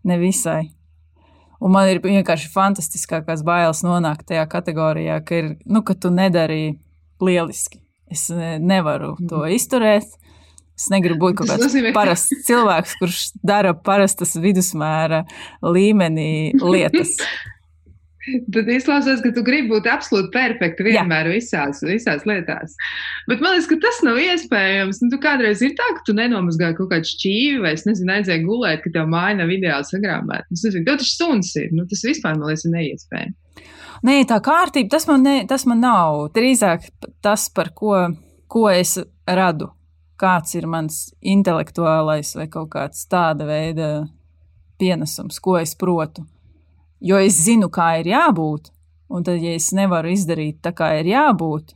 nevisai. 0.05 0.75
Un 1.65 1.73
man 1.73 1.89
ir 1.89 2.03
vienkārši 2.05 2.51
fantastiskākās 2.53 3.41
bailes 3.47 3.81
nonākt 3.87 4.27
tajā 4.29 4.45
kategorijā, 4.53 5.23
ka, 5.25 5.41
ir, 5.41 5.51
nu, 5.65 5.81
ka 5.81 5.97
tu 5.97 6.13
nedarīji 6.13 6.77
lieliski. 7.25 7.81
Es 8.13 8.29
nevaru 8.29 9.15
to 9.25 9.41
mhm. 9.41 9.57
izturēt. 9.57 10.21
Es 10.75 10.89
negribu 10.91 11.29
būt 11.29 11.39
kaut 11.39 11.53
kāds 11.53 11.77
parasts 11.95 12.35
cilvēks, 12.49 12.99
kurš 12.99 13.19
dara 13.47 13.75
parastas 13.79 14.35
vidusmēra 14.43 15.23
līmenī 15.63 16.55
lietas. 16.59 17.15
Tad 18.25 18.69
izklausās, 18.73 19.21
ka 19.21 19.31
tu 19.37 19.43
gribi 19.45 19.69
būt 19.75 19.87
absolūti 19.91 20.31
perfekta 20.33 20.85
vienmēr 20.87 21.29
Jā. 21.29 21.33
visās, 21.35 21.83
visās 21.85 22.25
lietās. 22.25 22.73
Bet 23.29 23.43
man 23.45 23.53
liekas, 23.53 23.69
ka 23.69 23.77
tas 23.83 24.01
nav 24.07 24.17
iespējams. 24.23 25.03
Nu, 25.05 25.11
tu 25.13 25.19
kādreiz 25.21 25.61
ir 25.65 25.75
tā, 25.77 25.91
ka 25.99 26.07
tu 26.09 26.17
nenomazgāji 26.17 26.79
kaut 26.79 26.91
kādu 26.95 27.11
šķīvi, 27.11 27.61
vai 27.67 27.75
es 27.77 27.85
nezinu, 27.85 28.15
aizēji 28.17 28.47
gulēt, 28.47 28.81
ka 28.81 28.95
tev 28.97 29.13
māja 29.13 29.37
nav 29.43 29.53
ideāli 29.53 29.91
sagrāmēta. 29.91 30.49
Es 30.57 30.65
nezinu, 30.65 30.89
tev 30.89 31.03
taču 31.03 31.13
suns 31.13 31.53
ir. 31.61 31.69
Nu, 31.77 31.85
tas 31.91 32.05
vispār 32.09 32.41
man 32.41 32.49
liekas 32.49 32.65
neiespējami. 32.73 33.37
Nē, 34.09 34.19
tā 34.29 34.41
kārtība, 34.45 34.95
tas 34.97 35.09
man, 35.09 35.25
ne, 35.25 35.39
tas 35.49 35.69
man 35.69 35.85
nav. 35.85 36.25
Drīzāk 36.33 36.89
tas, 37.25 37.51
par 37.53 37.75
ko, 37.77 38.07
ko 38.49 38.69
es 38.73 38.97
radu 39.29 39.75
kāds 40.21 40.55
ir 40.59 40.67
mans 40.71 41.09
intelektuālais 41.21 42.35
vai 42.39 42.47
kaut 42.51 42.71
kāds 42.75 43.07
tāda 43.11 43.47
veida 43.49 43.89
pienesums, 44.79 45.41
ko 45.43 45.59
es 45.61 45.75
protu. 45.79 46.25
Jo 47.05 47.19
es 47.21 47.39
zinu, 47.45 47.69
kā 47.73 47.99
ir 48.01 48.13
jābūt, 48.13 48.71
un 49.13 49.25
tad, 49.27 49.43
ja 49.43 49.55
es 49.59 49.73
nevaru 49.77 50.13
izdarīt 50.15 50.63
tā, 50.65 50.73
kā 50.77 50.95
ir 51.01 51.11
jābūt, 51.11 51.75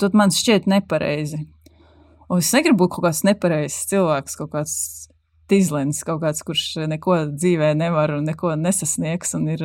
tad 0.00 0.16
man 0.16 0.32
šķiet 0.34 0.68
nepareizi. 0.70 1.44
Un 2.30 2.40
es 2.40 2.52
negribu 2.56 2.84
būt 2.84 2.94
kaut 2.94 3.04
kāds 3.08 3.24
nepareizs 3.26 3.84
cilvēks, 3.90 4.38
kaut 4.40 4.54
kāds 4.54 4.76
tīzlens, 5.50 6.00
kaut 6.06 6.22
kāds, 6.22 6.40
kurš 6.46 6.86
neko 6.88 7.18
dzīvē 7.34 7.74
nevar 7.76 8.14
un 8.16 8.24
neko 8.28 8.54
nesasniegs. 8.56 9.34
Un 9.36 9.50
ir, 9.52 9.64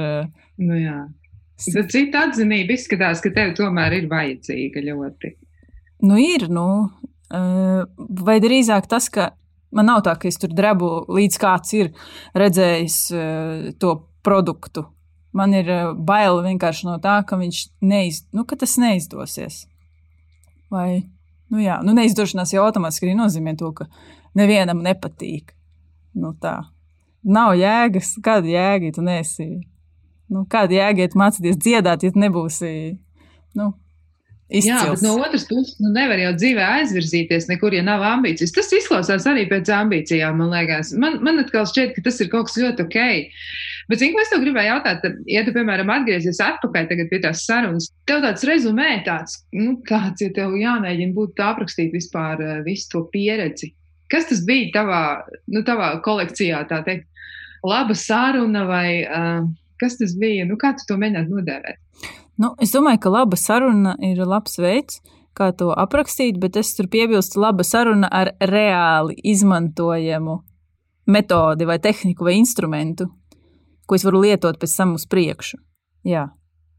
nu 0.59 0.79
jā. 0.79 0.99
Tad 1.59 1.91
cita 1.91 2.25
atzinība 2.27 2.75
izskatās, 2.75 3.23
ka 3.23 3.31
tev 3.35 3.53
tomēr 3.57 3.97
ir 3.97 4.09
vajadzīga 4.11 4.83
ļoti. 4.85 5.33
Nu, 6.07 6.15
ir, 6.19 6.47
nu, 6.51 6.67
Vai 7.29 8.37
drīzāk 8.41 8.87
tas, 8.89 9.09
ka 9.13 9.31
man 9.75 9.89
nav 9.91 10.01
tā, 10.05 10.15
ka 10.17 10.29
es 10.29 10.39
tur 10.41 10.53
drebu 10.55 11.05
līdz 11.13 11.41
kāds 11.41 11.75
ir 11.77 11.91
redzējis 12.37 13.01
to 13.81 13.91
produktu. 14.25 14.87
Man 15.35 15.53
ir 15.53 15.69
bail 15.93 16.41
vienkārši 16.41 16.87
no 16.87 16.97
tā, 17.01 17.19
ka 17.27 17.37
neiz, 17.37 18.23
nu, 18.33 18.45
ka 18.49 18.57
tas 18.57 18.79
neizdosies. 18.81 19.67
Vai 20.73 21.05
nu, 21.49 21.61
jā, 21.61 21.79
nu, 21.85 21.93
neizdošanās 21.97 22.53
jau 22.53 22.65
automātiski 22.65 23.13
nozīmē 23.17 23.55
to, 23.57 23.71
ka 23.77 23.85
nevienam 24.37 24.81
nepatīk. 24.85 25.53
Nu, 26.17 26.33
tā. 26.33 26.61
Nav 27.25 27.53
jēgas, 27.59 28.15
kāda 28.25 28.49
jēga, 28.49 28.89
ja 28.89 28.95
tu 28.95 29.05
nesi. 29.05 29.47
Nu, 30.29 30.45
kāda 30.49 30.77
jēga, 30.77 31.05
ja 31.05 31.19
mācīties 31.19 31.57
dziedāt, 31.61 32.05
ja 32.05 32.13
nebūsi 32.15 32.71
nu, 33.57 33.71
Izcils. 34.49 34.65
Jā, 34.65 34.81
bet 34.89 35.03
no 35.05 35.11
otras 35.21 35.43
puses, 35.45 35.75
nu 35.77 35.91
nevar 35.93 36.17
jau 36.17 36.31
dzīvē 36.33 36.63
aizvirzīties 36.79 37.45
nekur, 37.51 37.75
ja 37.77 37.83
nav 37.85 38.01
ambīcijas. 38.15 38.53
Tas 38.55 38.71
izklausās 38.73 39.27
arī 39.29 39.43
pēc 39.49 39.69
ambīcijām, 39.75 40.39
man 40.41 40.49
liekas. 40.55 40.89
Man, 40.97 41.19
man 41.25 41.43
atkal 41.43 41.67
šķiet, 41.69 41.91
ka 41.93 42.01
tas 42.07 42.17
ir 42.23 42.31
kaut 42.31 42.49
kas 42.49 42.57
ļoti 42.57 42.87
ok. 42.87 42.97
Bet, 43.89 44.01
zinu, 44.01 44.17
es 44.21 44.31
tev 44.33 44.41
gribēju 44.41 44.71
jautāt, 44.71 45.03
tad, 45.03 45.19
ja 45.29 45.43
tu, 45.45 45.53
piemēram, 45.53 45.89
atgriezies 45.93 46.41
atpakaļ 46.45 46.89
pie 47.11 47.19
tās 47.21 47.43
sarunas, 47.45 47.91
tev 48.09 48.23
tāds 48.25 48.45
rezumē, 48.45 48.89
tāds, 49.05 49.39
nu, 49.53 49.75
kāds, 49.85 50.21
ja 50.25 50.33
tev 50.33 50.57
jāmēģina 50.57 51.13
būt 51.13 51.41
aprakstīt 51.45 51.93
vispār 51.93 52.41
uh, 52.41 52.55
visu 52.65 52.89
to 52.93 53.03
pieredzi. 53.13 53.71
Kas 54.09 54.29
tas 54.29 54.41
bija 54.45 54.71
tavā, 54.79 55.03
nu, 55.53 55.61
tavā 55.65 55.91
kolekcijā, 56.05 56.63
tā 56.69 56.81
teikt, 56.85 57.05
laba 57.65 57.97
saruna 57.97 58.65
vai 58.69 58.87
uh, 59.05 59.45
kas 59.81 59.97
tas 60.01 60.17
bija? 60.17 60.45
Nu, 60.49 60.57
kā 60.57 60.73
tu 60.77 60.89
to 60.89 60.97
mēģinātu 61.01 61.37
nodēvēt? 61.37 61.81
Nu, 62.39 62.53
es 62.63 62.71
domāju, 62.71 63.01
ka 63.03 63.11
laba 63.11 63.35
saruna 63.35 63.97
ir 63.99 64.21
labs 64.23 64.55
veids, 64.61 65.01
kā 65.35 65.51
to 65.59 65.73
aprakstīt, 65.75 66.39
bet 66.39 66.55
es 66.59 66.71
tur 66.77 66.87
piebilstu 66.91 67.41
laba 67.43 67.65
saruna 67.67 68.07
ar 68.07 68.31
reāli 68.39 69.17
izmantojamu 69.27 70.39
metodi 71.09 71.67
vai 71.67 71.79
tehniku 71.83 72.27
vai 72.29 72.37
instrumentu, 72.39 73.09
ko 73.85 73.97
es 73.97 74.05
varu 74.07 74.23
lietot 74.23 74.59
pēc 74.61 74.75
tam 74.77 74.95
uz 74.95 75.07
priekšu. 75.09 75.59
Jā, 76.07 76.29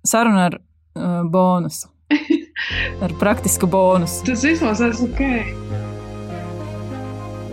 saruna 0.07 0.49
ar 0.49 0.57
uh, 0.61 1.21
bonusu. 1.29 1.91
ar 3.05 3.13
praktisku 3.21 3.69
bonusu. 3.69 4.25
Tas 4.31 4.47
izklausās 4.49 5.05
ok. 5.05 5.21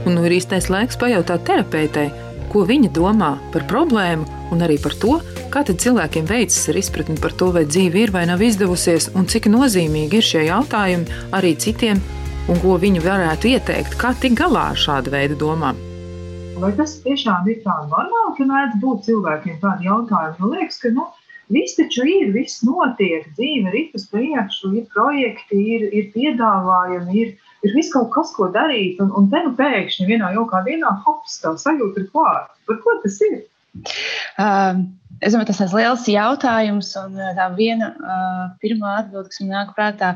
Un 0.08 0.16
nu 0.16 0.24
ir 0.24 0.38
īstais 0.38 0.70
laiks 0.72 0.96
pajautāt 1.02 1.44
terapeitei, 1.50 2.08
ko 2.54 2.64
viņa 2.70 2.94
domā 2.96 3.36
par 3.52 3.68
problēmu 3.68 4.37
un 4.54 4.64
arī 4.66 4.80
par 4.84 4.96
to, 5.02 5.20
Kā 5.48 5.62
cilvēkiem 5.64 6.26
veicas 6.28 6.68
ar 6.68 6.78
izpratni 6.78 7.16
par 7.24 7.32
to, 7.40 7.48
vai 7.56 7.64
dzīve 7.66 8.02
ir 8.02 8.12
vai 8.12 8.26
nav 8.28 8.42
izdevusies, 8.44 9.08
un 9.16 9.30
cik 9.32 9.48
nozīmīgi 9.50 10.20
ir 10.20 10.26
šie 10.30 10.44
jautājumi 10.50 11.22
arī 11.38 11.54
citiem, 11.64 12.02
un 12.52 12.60
ko 12.60 12.76
viņi 12.82 13.04
varētu 13.06 13.54
ieteikt, 13.54 13.96
kā 14.02 14.12
tikt 14.20 14.36
galā 14.42 14.66
ar 14.74 14.82
šādu 14.82 15.14
veidu 15.16 15.40
domām? 15.40 15.80
Vai 16.60 16.74
tas 16.76 16.98
tiešām 17.06 17.48
ir 17.48 17.64
tā 17.64 17.78
normāli, 17.88 18.36
ka 18.38 18.50
mēdz 18.52 18.78
būt 18.84 19.08
cilvēkiem 19.08 19.58
tādi 19.64 19.88
jautājumi? 19.88 20.38
Man 20.44 20.54
liekas, 20.58 20.82
ka 20.84 20.94
nu, 21.00 21.08
viss 21.58 21.80
taču 21.80 22.04
ir, 22.04 22.30
viss 22.36 22.62
notiek, 22.68 23.30
dzīve 23.40 23.72
ir 23.72 23.98
uz 23.98 24.08
priekšu, 24.12 24.76
ir 24.78 24.88
projekti, 24.94 25.66
ir, 25.78 25.90
ir 25.90 26.10
piedāvājumi, 26.14 27.22
ir, 27.24 27.36
ir 27.64 27.78
viss 27.78 27.94
kaut 27.96 28.12
kas, 28.14 28.36
ko 28.36 28.52
darīt, 28.52 29.00
un, 29.00 29.16
un 29.16 29.32
te 29.32 29.46
nu 29.48 29.56
pēkšņi 29.56 30.12
vienā 30.12 30.36
jaukā 30.36 30.66
dienā, 30.68 30.98
hops, 31.08 31.40
tā 31.46 31.56
sajūta 31.56 32.04
ir 32.04 32.12
klāta. 32.12 32.52
Par 32.68 32.84
ko 32.84 33.00
tas 33.06 33.24
ir? 33.32 33.46
Um, 34.38 34.88
Es 35.18 35.34
domāju, 35.34 35.48
tas 35.50 35.62
ir 35.64 35.72
liels 35.74 36.04
jautājums, 36.12 36.92
un 37.00 37.16
uh, 37.18 37.32
tā 37.34 37.48
viena 37.58 37.90
uh, 37.90 38.42
pirmā 38.62 39.00
atbilde, 39.00 39.32
kas 39.32 39.42
man 39.42 39.54
nāk 39.56 39.72
prātā, 39.74 40.12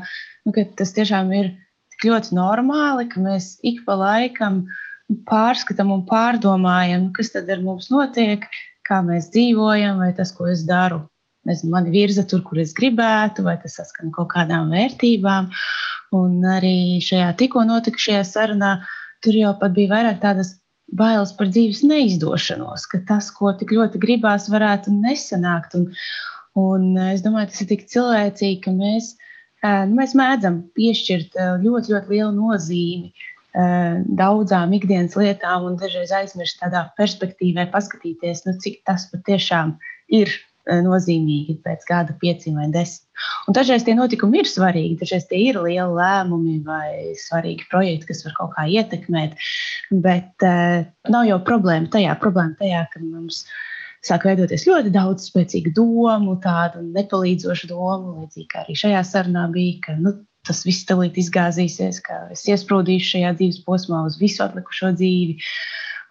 nu, 0.46 0.52
ka 0.54 0.62
tas 0.78 0.94
tiešām 0.94 1.32
ir 1.34 1.48
tik 1.94 2.06
ļoti 2.06 2.36
normāli, 2.38 3.08
ka 3.10 3.22
mēs 3.24 3.56
ik 3.66 3.80
pa 3.86 3.96
laikam 3.98 4.60
pārskatām 5.26 5.90
un 5.96 6.04
pārdomājam, 6.06 7.10
kas 7.16 7.32
tad 7.34 7.50
ar 7.50 7.64
mums 7.64 7.90
notiek, 7.90 8.46
kā 8.86 9.00
mēs 9.02 9.32
dzīvojam, 9.34 9.98
vai 10.04 10.12
tas, 10.14 10.30
ko 10.36 10.46
es 10.52 10.62
daru, 10.68 11.02
nezinu, 11.50 11.74
mani 11.74 11.92
virza 11.94 12.22
tur, 12.28 12.44
kur 12.46 12.62
es 12.62 12.74
gribētu, 12.78 13.42
vai 13.46 13.58
tas 13.62 13.80
saskan 13.80 14.14
kaut 14.14 14.30
kādām 14.36 14.70
vērtībām. 14.70 15.50
Un 16.14 16.42
arī 16.46 17.00
šajā 17.02 17.32
tikko 17.40 17.66
notikušajā 17.66 18.22
sarunā 18.28 18.76
tur 19.24 19.38
jau 19.38 19.54
pat 19.58 19.74
bija 19.74 19.96
vairāk 19.96 20.22
tādas 20.22 20.56
bailes 20.98 21.32
par 21.38 21.50
dzīves 21.52 21.82
neizdošanos, 21.88 22.86
ka 22.90 23.02
tas, 23.08 23.30
ko 23.34 23.52
tik 23.58 23.74
ļoti 23.76 24.00
gribās, 24.02 24.50
varētu 24.52 24.94
nesanākt. 24.94 25.76
Un, 25.78 25.88
un 26.60 26.86
es 27.08 27.24
domāju, 27.24 27.50
tas 27.52 27.64
ir 27.64 27.70
tik 27.72 27.84
cilvēcīgi, 27.92 28.60
ka 28.66 28.76
mēs, 28.76 29.14
nu, 29.64 29.98
mēs 29.98 30.16
mēdzam 30.18 30.62
piešķirt 30.78 31.38
ļoti, 31.64 31.96
ļoti 31.96 32.16
lielu 32.16 32.32
nozīmi 32.36 33.28
daudzām 34.16 34.70
ikdienas 34.72 35.12
lietām 35.20 35.66
un 35.68 35.74
dažreiz 35.80 36.12
aizmirst 36.16 36.62
tādā 36.62 36.86
perspektīvā, 36.96 37.66
paskatīties, 37.74 38.46
nu, 38.46 38.56
cik 38.64 38.80
tas 38.88 39.10
patiešām 39.12 39.74
ir 40.08 40.32
Eh, 40.32 40.51
nozīmīgi 40.70 41.58
pēc 41.64 41.84
gada, 41.88 42.14
pieciem 42.20 42.60
vai 42.60 42.68
desmit. 42.74 43.08
Un 43.48 43.56
dažreiz 43.56 43.84
tie 43.86 43.94
notikumi 43.98 44.42
ir 44.42 44.48
svarīgi, 44.50 45.00
dažreiz 45.00 45.26
tie 45.30 45.40
ir 45.48 45.58
lieli 45.62 45.98
lēmumi 45.98 46.60
vai 46.66 47.12
svarīgi 47.18 47.68
projekti, 47.70 48.08
kas 48.10 48.24
var 48.26 48.36
kaut 48.38 48.54
kā 48.56 48.66
ietekmēt. 48.70 49.36
Bet 50.04 50.46
uh, 50.46 50.86
nav 51.10 51.28
jau 51.28 51.38
problēma 51.46 51.90
tajā, 51.92 52.16
problēma 52.22 52.58
tajā, 52.60 52.86
ka 52.92 53.02
mums 53.02 53.44
sāk 54.06 54.26
veidoties 54.26 54.66
ļoti 54.66 54.90
daudz 54.94 55.28
spēcīgu 55.30 55.74
domu, 55.76 56.36
tādu 56.42 56.82
nepalīdzošu 56.88 57.70
domu, 57.70 58.22
līdzīgi 58.22 58.50
kā 58.50 58.64
arī 58.64 58.78
šajā 58.78 59.02
sarunā 59.06 59.48
bija. 59.54 59.80
Ka, 59.86 59.98
nu, 59.98 60.18
Tas 60.42 60.64
viss 60.66 60.82
tulīt 60.88 61.14
izgāzīsies, 61.22 62.00
ka 62.02 62.16
es 62.34 62.40
iesprūdīšu 62.50 63.12
šajā 63.12 63.28
dzīves 63.38 63.60
posmā 63.62 64.00
uz 64.08 64.16
visu 64.18 64.42
atlikušo 64.42 64.90
dzīvi. 64.98 65.36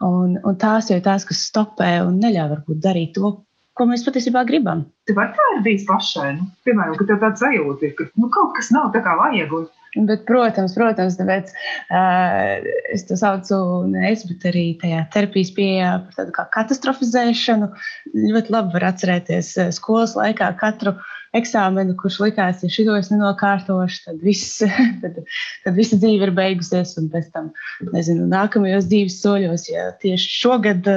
Un, 0.08 0.38
un 0.48 0.56
tās 0.62 0.88
jau 0.88 0.98
ir 0.98 1.04
tās, 1.04 1.26
kas 1.28 1.42
stopē 1.50 1.90
un 2.06 2.16
neļauj 2.24 2.54
varbūt 2.54 2.80
darīt 2.86 3.12
to, 3.18 3.34
ko 3.82 3.90
mēs 3.90 4.06
patiesībā 4.06 4.46
gribam. 4.48 4.86
Tev 5.10 5.18
var 5.18 5.34
tā 5.36 5.52
ir 5.58 5.62
bijis 5.66 5.86
pašai, 5.90 6.32
nu, 6.38 6.50
piemēram, 6.68 6.98
ka 7.00 7.08
tev 7.10 7.22
tāds 7.24 7.42
sajūta 7.42 7.88
ir, 7.88 7.94
ka 7.98 8.10
nu, 8.14 8.30
kaut 8.34 8.54
kas 8.58 8.70
nav 8.76 8.92
tā 8.94 9.02
kā 9.06 9.18
vajag. 9.20 9.56
Un... 9.58 9.70
Bet, 10.08 10.22
protams, 10.24 10.72
protams, 10.78 11.18
tāpēc 11.20 11.50
uh, 11.52 12.68
es 12.96 13.04
to 13.10 13.18
saucu 13.20 13.58
nevis, 13.92 14.24
bet 14.30 14.46
arī 14.54 14.68
tajā 14.80 15.02
terapijas 15.12 15.52
pieejā 15.58 15.96
par 16.06 16.20
tādu 16.20 16.36
kā 16.38 16.46
katastrofizēšanu. 16.54 17.72
Ļoti 18.16 18.56
labi 18.56 18.78
var 18.78 18.88
atcerēties 18.94 19.58
skolas 19.76 20.16
laikā 20.16 20.54
katru 20.62 20.96
uh, 20.96 21.10
eksāmenu, 21.38 21.96
kurš 22.00 22.18
likās, 22.26 22.64
ja 22.64 22.70
šo 22.72 22.96
es 22.98 23.10
nenokārtošu, 23.12 24.02
tad, 24.06 24.18
viss, 24.24 24.60
tad, 25.04 25.22
tad 25.64 25.78
visa 25.78 26.00
dzīve 26.00 26.28
ir 26.28 26.34
beigusies. 26.36 26.94
Un 27.00 27.08
pēc 27.14 27.30
tam, 27.36 27.52
nezinu, 27.94 28.28
nākamajos 28.32 28.90
dzīves 28.92 29.20
soļos, 29.24 29.68
ja 29.72 29.88
tieši 30.02 30.34
šogad 30.42 30.90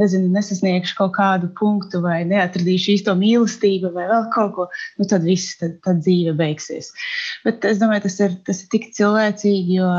nezinu, 0.00 0.28
nesasniegšu 0.34 0.98
kaut 0.98 1.14
kādu 1.16 1.50
punktu 1.58 2.02
vai 2.04 2.20
neatradīšu 2.28 2.94
īsto 2.98 3.16
mīlestību 3.18 3.94
vai 3.94 4.08
vēl 4.10 4.28
kaut 4.34 4.54
ko, 4.58 4.68
nu, 5.00 5.08
tad 5.08 5.24
viss, 5.26 5.56
tad, 5.60 5.78
tad 5.86 6.04
dzīve 6.04 6.36
beigsies. 6.38 6.92
Bet 7.46 7.64
es 7.68 7.80
domāju, 7.80 8.04
tas 8.08 8.20
ir, 8.20 8.36
tas 8.46 8.62
ir 8.64 8.70
tik 8.74 8.90
cilvēcīgi, 8.98 9.80
jo 9.80 9.90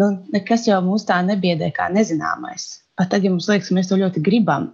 nu, 0.00 0.10
nekas 0.34 0.68
jau 0.70 0.80
mūs 0.86 1.06
tā 1.08 1.18
nebiedē 1.26 1.72
kā 1.74 1.90
nezināmais. 1.94 2.70
Pat 2.94 3.10
tad, 3.10 3.26
ja 3.26 3.32
mums 3.32 3.50
liekas, 3.50 3.72
ka 3.72 3.78
mēs 3.78 3.90
to 3.90 3.98
ļoti 3.98 4.22
gribam, 4.22 4.70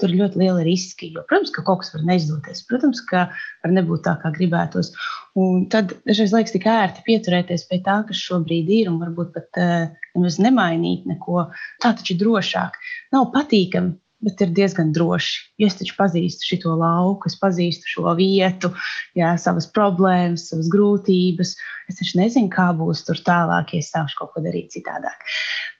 Tur 0.00 0.12
ir 0.12 0.20
ļoti 0.22 0.40
liela 0.42 0.64
riska. 0.66 1.08
Jo, 1.08 1.24
protams, 1.28 1.52
ka 1.54 1.64
kaut 1.66 1.82
kas 1.82 1.94
var 1.94 2.06
neizdoties. 2.08 2.64
Protams, 2.68 3.02
ka 3.08 3.26
var 3.64 3.74
nebūt 3.74 4.04
tā, 4.06 4.16
kā 4.22 4.32
gribētos. 4.36 4.92
Un 5.40 5.66
tad 5.72 5.96
dažreiz 6.08 6.34
liekas 6.34 6.54
tik 6.54 6.68
ērti 6.70 7.04
pieturēties 7.08 7.66
pie 7.70 7.80
tā, 7.86 8.00
kas 8.08 8.22
šobrīd 8.22 8.70
ir, 8.80 8.92
un 8.92 9.00
varbūt 9.02 9.34
pat 9.34 9.60
uh, 9.60 10.08
nemaz 10.14 10.40
nemainīt 10.42 11.08
neko. 11.10 11.48
Tā 11.82 11.94
taču 11.98 12.14
ir 12.14 12.22
drošāk. 12.22 12.78
Nav 13.14 13.30
patīkami, 13.34 13.96
bet 14.24 14.40
ir 14.44 14.52
diezgan 14.56 14.92
droši. 14.94 15.42
Es 15.66 15.76
taču 15.78 15.96
pazīstu 15.98 16.54
šo 16.54 16.76
lauku, 16.80 17.28
es 17.30 17.36
pazīstu 17.40 17.90
šo 17.96 18.14
vietu, 18.18 18.70
jā, 19.18 19.34
savas 19.40 19.68
problēmas, 19.74 20.48
savas 20.50 20.70
grūtības. 20.72 21.54
Es 21.90 22.00
taču 22.00 22.20
nezinu, 22.20 22.50
kā 22.52 22.70
būs 22.76 23.04
tur 23.08 23.20
tālāk, 23.26 23.74
ja 23.74 23.84
es 23.84 23.92
sākšu 23.92 24.20
kaut 24.20 24.34
ko 24.34 24.44
darīt 24.44 24.72
citādāk. 24.74 25.28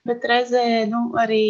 Bet 0.05 0.25
reizē 0.29 0.85
nu, 0.91 1.07
arī 1.21 1.45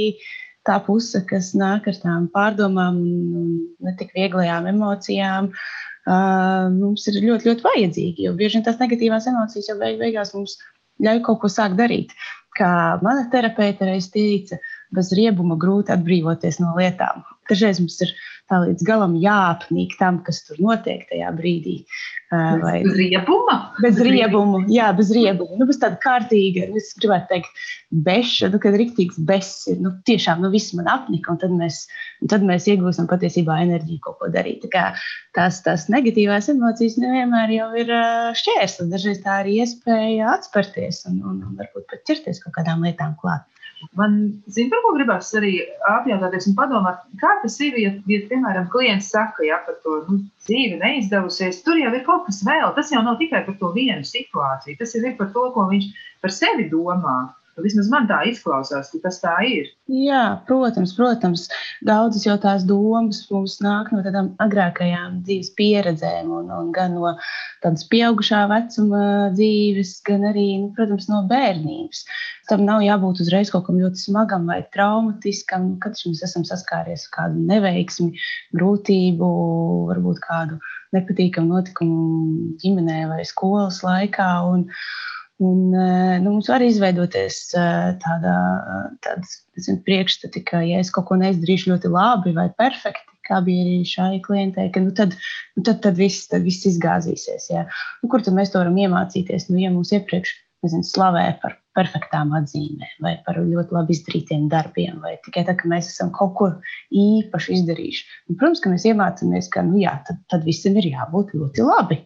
tā 0.65 0.77
puse, 0.85 1.21
kas 1.29 1.53
nāk 1.57 1.89
ar 1.91 1.97
tām 2.01 2.29
pārdomām 2.33 2.99
un 2.99 3.49
netik 3.85 4.13
vieglajām 4.17 4.69
emocijām, 4.71 5.51
uh, 5.51 6.65
mums 6.73 7.05
ir 7.11 7.21
ļoti, 7.23 7.51
ļoti 7.51 7.67
vajadzīga. 7.67 8.25
Jo 8.27 8.33
bieži 8.39 8.59
vien 8.59 8.65
tās 8.67 8.81
negatīvās 8.81 9.29
emocijas 9.31 9.69
jau 9.71 9.77
beig 9.81 9.99
beigās 10.01 10.33
mums 10.37 10.57
ļauj 11.05 11.21
kaut 11.27 11.43
ko 11.43 11.51
sākt 11.51 11.77
darīt. 11.79 12.15
Kā 12.55 12.71
mana 13.03 13.27
terapeite 13.31 13.87
reiz 13.87 14.07
teica, 14.13 14.57
bez 14.93 15.11
riebuma 15.15 15.57
grūti 15.61 15.93
atbrīvoties 15.95 16.61
no 16.63 16.75
lietām. 16.77 17.25
Dažreiz 17.49 17.79
mums 17.81 17.99
ir 18.01 18.13
tā 18.49 18.59
līdz 18.61 18.85
galam 18.85 19.15
jāapnīk 19.21 19.95
tam, 19.99 20.19
kas 20.25 20.43
tur 20.45 20.59
notiek 20.61 21.05
tajā 21.09 21.31
brīdī. 21.37 21.79
Vai, 22.33 22.79
bez 22.83 22.97
riebuma? 22.97 23.55
Bez 23.83 23.99
riebuma, 24.01 24.63
jā, 24.71 24.89
bez 24.97 25.11
riebuma. 25.13 25.57
Nu, 25.59 25.67
bez 25.69 25.79
tāda 25.81 25.97
kārtīga, 26.01 26.67
es 26.77 26.91
gribētu 26.99 27.29
teikt, 27.31 27.63
beša, 28.05 28.49
nu, 28.53 28.59
kad 28.61 28.77
riktīgs 28.81 29.19
bess 29.29 29.67
ir, 29.71 29.79
nu, 29.81 29.93
tiešām, 30.09 30.43
nu, 30.43 30.51
viss 30.53 30.75
man 30.77 30.89
apnika, 30.91 31.33
un 31.33 31.41
tad 31.41 31.53
mēs, 31.55 31.83
un 32.25 32.33
tad 32.33 32.45
mēs 32.45 32.67
iegūstam 32.71 33.09
patiesībā 33.11 33.59
enerģiju 33.65 34.03
kaut 34.05 34.19
ko 34.21 34.31
darīt. 34.33 34.65
Tā 34.65 34.71
kā 34.73 34.85
tās, 35.37 35.61
tās 35.65 35.87
negatīvās 35.93 36.49
emocijas 36.53 36.99
nevienmēr 37.01 37.55
jau 37.55 37.71
ir 37.81 37.93
šķērslis, 38.41 38.91
dažreiz 38.93 39.21
tā 39.25 39.41
arī 39.43 39.59
iespēja 39.63 40.33
atspērties 40.35 41.05
un, 41.11 41.21
un, 41.23 41.41
un 41.45 41.57
varbūt 41.61 41.89
pat 41.93 42.05
ķerties 42.09 42.43
kaut 42.43 42.57
kādām 42.59 42.85
lietām 42.85 43.17
klāt. 43.21 43.45
Man, 43.99 44.15
zinu, 44.51 44.69
par 44.71 44.81
ko 44.83 44.93
gribās 44.95 45.29
arī 45.37 45.51
apjautāties 45.91 46.47
un 46.49 46.55
padomāt, 46.57 47.01
kā 47.21 47.33
tas 47.41 47.55
ir, 47.63 47.77
ja, 47.79 47.91
ja 48.09 48.19
piemēram, 48.29 48.69
klients 48.71 49.11
saka, 49.13 49.43
ja 49.47 49.59
par 49.65 49.77
to 49.83 49.97
nu, 50.09 50.19
dzīve 50.47 50.79
neizdevusies, 50.81 51.61
tur 51.65 51.79
jau 51.79 51.91
ir 51.93 52.05
kaut 52.07 52.25
kas 52.29 52.41
vēl. 52.47 52.71
Tas 52.77 52.91
jau 52.93 53.03
nav 53.05 53.19
tikai 53.21 53.43
par 53.47 53.57
to 53.59 53.71
vienu 53.75 54.07
situāciju, 54.07 54.79
tas 54.79 54.95
jau 54.95 55.03
ir 55.03 55.17
par 55.19 55.31
to, 55.35 55.47
ko 55.55 55.67
viņš 55.71 55.89
par 56.23 56.33
sevi 56.33 56.69
domā. 56.71 57.17
Nu, 57.55 57.63
vismaz 57.63 57.87
man 57.87 58.03
tā 58.09 58.17
izklausās, 58.27 58.89
ka 58.91 58.99
tas 59.05 59.21
tā 59.23 59.33
ir. 59.47 59.69
Jā, 59.87 60.23
protams, 60.47 60.91
protams. 60.97 61.45
Daudzas 61.87 62.25
jau 62.27 62.35
tās 62.43 62.65
domas 62.67 63.21
mums 63.31 63.55
nāk 63.63 63.93
no 63.95 64.01
tādām 64.03 64.33
agrākajām 64.43 65.21
dzīves 65.23 65.53
pieredzēm, 65.55 66.33
un, 66.35 66.49
un 66.51 66.73
gan 66.75 66.97
no 66.97 67.13
tādas 67.63 67.87
pieaugušā 67.93 68.41
vecuma 68.51 69.05
dzīves, 69.37 69.93
gan 70.09 70.27
arī, 70.33 70.49
nu, 70.65 70.73
protams, 70.75 71.07
no 71.07 71.21
bērnības. 71.31 72.03
Tam 72.51 72.67
nav 72.67 72.83
jābūt 72.83 73.23
uzreiz 73.23 73.53
kaut 73.53 73.69
kam 73.69 73.79
ļoti 73.79 74.03
smagam 74.03 74.51
vai 74.51 74.59
traumatiskam. 74.75 75.77
Kad 75.79 75.95
mēs 76.03 76.25
esam 76.27 76.43
saskāries 76.43 77.07
ar 77.07 77.15
kādu 77.21 77.47
neveiksmi, 77.47 78.11
grūtību, 78.59 79.31
varbūt 79.93 80.19
kādu 80.27 80.59
nepatīkamu 80.95 81.55
notikumu 81.55 82.55
ģimenē 82.59 83.05
vai 83.15 83.23
skolas 83.27 83.79
laikā. 83.87 84.27
Un, 84.51 84.67
Un, 85.37 85.73
eh, 85.73 86.19
nu, 86.23 86.31
mums 86.31 86.47
var 86.47 86.63
izveidoties 86.63 87.39
eh, 87.59 87.89
tāda, 87.99 88.35
eh, 88.75 88.85
tādas 89.03 89.33
zinu, 89.59 89.81
priekšstati, 89.83 90.43
ka, 90.47 90.61
ja 90.63 90.79
es 90.79 90.93
kaut 90.95 91.09
ko 91.09 91.17
neizdarīšu 91.19 91.73
ļoti 91.73 91.91
labi 91.91 92.31
vai 92.37 92.45
perfekti, 92.55 93.17
kā 93.27 93.41
bija 93.43 93.65
arī 93.65 93.81
šai 93.89 94.21
klientei, 94.23 94.69
ka, 94.71 94.79
nu, 94.85 94.93
tad, 94.95 95.17
nu, 95.57 95.65
tad, 95.67 95.81
tad, 95.83 95.99
viss, 95.99 96.29
tad 96.31 96.47
viss 96.47 96.67
izgāzīsies. 96.69 97.49
Ja. 97.51 97.65
Nu, 97.99 98.11
kur 98.13 98.23
tad 98.23 98.37
mēs 98.37 98.53
to 98.53 98.61
varam 98.61 98.79
iemācīties? 98.79 99.49
Nu, 99.51 99.59
ja 99.59 99.73
mums 99.75 99.91
iepriekš 99.97 100.31
nezinu, 100.63 100.87
slavē 100.87 101.27
par 101.43 101.59
perfektām 101.75 102.31
atzīmēm, 102.37 102.93
vai 103.03 103.15
par 103.25 103.39
ļoti 103.41 103.75
labi 103.75 103.95
izdarītiem 103.95 104.47
darbiem, 104.51 105.01
vai 105.03 105.15
tikai 105.25 105.43
tā, 105.47 105.55
ka 105.59 105.67
mēs 105.71 105.89
esam 105.91 106.11
kaut 106.15 106.33
ko 106.39 106.47
īpaši 106.95 107.57
izdarījuši. 107.57 108.05
Un, 108.29 108.37
protams, 108.39 108.61
ka 108.63 108.71
mēs 108.71 108.87
iemācāmies, 108.87 109.49
ka 109.51 109.63
nu, 109.67 109.77
jā, 109.83 109.97
tad, 110.07 110.21
tad 110.31 110.47
visam 110.47 110.77
ir 110.79 110.87
jābūt 110.93 111.35
ļoti 111.35 111.65
labi. 111.67 111.99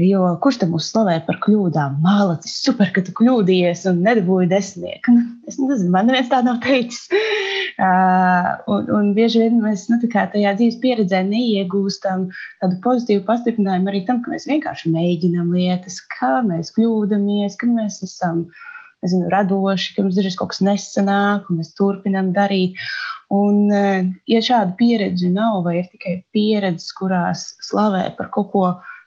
Jo 0.00 0.32
kurš 0.42 0.62
tam 0.62 0.72
mūs 0.74 0.88
slavē 0.90 1.18
par 1.26 1.38
kļūdām? 1.44 2.00
Mālacis, 2.02 2.56
super, 2.64 2.90
ka 2.94 3.04
tu 3.04 3.14
kļūdījies 3.18 3.84
un 3.90 4.00
nedabūji 4.06 4.50
desmitnieku. 4.50 5.14
Nu, 5.14 5.24
es 5.50 5.60
nezinu, 5.60 5.92
man 5.94 6.08
neviens 6.10 6.32
tā 6.32 6.40
nav 6.46 6.58
teicis. 6.64 7.04
Uh, 7.12 8.50
un, 8.72 8.90
un 8.96 9.12
bieži 9.16 9.44
vien 9.44 9.60
mēs 9.62 9.86
nu, 9.92 10.00
tajā 10.02 10.56
dzīves 10.58 10.80
pieredzē 10.82 11.22
neiegūstam 11.28 12.26
tādu 12.64 12.80
pozitīvu 12.82 13.26
pastiprinājumu 13.28 13.92
arī 13.92 14.02
tam, 14.08 14.24
ka 14.24 14.34
mēs 14.34 14.48
vienkārši 14.50 14.90
mēģinām 14.96 15.54
lietas, 15.54 16.00
kā 16.18 16.40
mēs 16.48 16.72
kļūdāmies, 16.74 17.60
ka 17.60 17.68
mēs 17.70 18.00
esam 18.08 18.46
uh, 18.46 18.68
nezinu, 19.02 19.30
radoši, 19.32 19.94
ka 19.96 20.04
mums 20.04 20.18
dažreiz 20.18 20.36
kaut 20.38 20.52
kas 20.52 20.62
nesanāk, 20.64 21.48
un 21.50 21.60
mēs 21.60 21.72
turpinām 21.78 22.32
darīt. 22.36 22.78
Un, 23.32 23.64
eh, 23.72 24.10
ja 24.28 24.42
šāda 24.44 24.76
pieredze 24.78 25.30
nav, 25.32 25.62
vai 25.66 25.78
ir 25.80 25.88
tikai 25.92 26.18
pieredze, 26.34 26.92
kurās 26.98 27.52
slavē 27.64 28.10
par 28.18 28.28
kaut 28.34 28.52
ko 28.52 28.66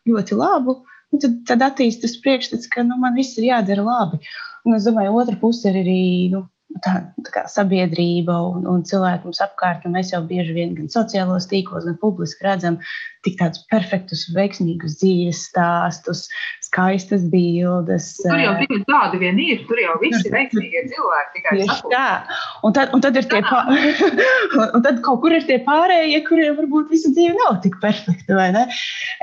ļoti 0.09 0.37
labu, 0.37 0.79
nu, 1.11 1.21
tad, 1.21 1.37
tad 1.49 1.63
attīstās 1.69 2.17
priekšstats, 2.23 2.69
ka 2.71 2.83
nu, 2.83 2.97
man 3.01 3.15
viss 3.17 3.37
ir 3.37 3.51
jādara 3.51 3.85
labi. 3.85 4.21
Un 4.65 4.77
es 4.77 4.87
domāju, 4.87 5.13
otra 5.21 5.37
puse 5.37 5.69
ir 5.69 5.77
arī 5.83 6.01
nu, 6.33 6.45
tā, 6.83 6.95
tā 7.25 7.33
kā 7.33 7.43
sabiedrība 7.51 8.35
un, 8.51 8.65
un 8.69 8.83
cilvēki 8.87 9.29
mums 9.29 9.41
apkārt. 9.43 9.85
Mēs 9.91 10.11
jau 10.13 10.21
bieži 10.27 10.55
vien 10.55 10.75
gan 10.77 10.91
sociālos 10.91 11.47
tīklos, 11.51 11.87
gan 11.87 11.99
publiski 12.01 12.45
redzam 12.45 12.79
tik 13.25 13.39
tādus 13.39 13.63
perfektus, 13.71 14.25
veiksmīgus 14.35 14.99
dzīves 14.99 15.39
stāstus, 15.47 16.25
skaistas 16.65 17.23
bildes. 17.31 18.11
Tur 18.21 18.37
jau 18.37 18.53
tikai 18.59 18.81
tādi 18.85 19.21
vien 19.23 19.39
ir. 19.41 19.63
Tur 19.69 19.81
jau 19.81 19.95
viss 20.03 20.25
ir 20.27 20.35
veiksmīgi 20.35 20.83
cilvēki. 20.91 21.43
Tieši 21.47 21.79
tā. 21.93 22.05
Un 22.67 22.75
tad, 22.77 22.93
un 22.95 23.01
tad 23.05 23.17
ir 23.17 23.25
tie 23.31 23.41
pārējie, 23.45 24.11
un 24.77 24.85
tad 24.85 25.01
kaut 25.05 25.23
kur 25.23 25.33
ir 25.33 25.47
tie 25.49 25.57
pārējie, 25.65 26.21
kuriem 26.27 26.59
varbūt 26.59 26.93
visa 26.93 27.11
dzīve 27.15 27.33
nav 27.39 27.59
tik 27.65 27.79
perfekta, 27.81 28.37
vai 28.37 28.51
ne? 28.55 28.65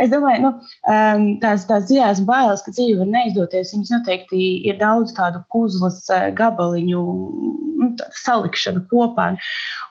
Es 0.03 0.11
domāju, 0.13 0.49
nu, 0.49 0.53
um, 0.91 1.29
tās, 1.43 1.69
tās 1.71 1.87
dziļās 1.91 2.25
bailes, 2.27 2.65
ka 2.67 2.75
dzīve 2.75 3.05
var 3.05 3.13
neizdoties, 3.15 3.75
viņas 3.77 3.95
noteikti 3.99 4.51
ir 4.67 4.81
daudz 4.83 5.15
tādu 5.15 5.45
puzles 5.53 6.03
gabaliņu 6.39 7.07
nu, 7.43 7.93
salikšana 8.23 8.85
kopā. 8.91 9.33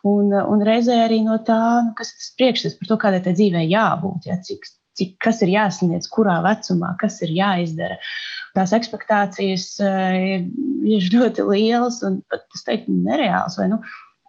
Un, 0.08 0.34
un 0.34 0.66
reizē 0.66 1.02
arī 1.06 1.22
no 1.26 1.38
tā, 1.47 1.62
nu, 1.88 1.95
kas 1.97 2.14
ir 2.16 2.30
priekšstats 2.41 2.78
par 2.80 2.91
to, 2.91 2.99
kādai 3.06 3.24
tai 3.26 3.36
dzīvei 3.38 3.66
jābūt, 3.70 4.30
ja, 4.30 4.38
cik, 4.47 4.70
cik, 4.99 5.18
kas 5.24 5.41
ir 5.45 5.54
jāsniedz, 5.54 6.10
kurā 6.12 6.39
vecumā, 6.45 6.95
kas 7.02 7.20
ir 7.26 7.34
jāizdara. 7.36 7.99
Tās 8.58 8.74
expectācijas 8.76 9.68
uh, 9.84 10.16
ir 10.91 11.12
ļoti 11.14 11.45
lielas 11.47 12.02
un 12.08 12.20
pat, 12.32 12.47
es 12.56 12.66
teiktu, 12.68 12.95
nereāls. 13.06 13.56
Vai, 13.60 13.70
nu, 13.72 13.80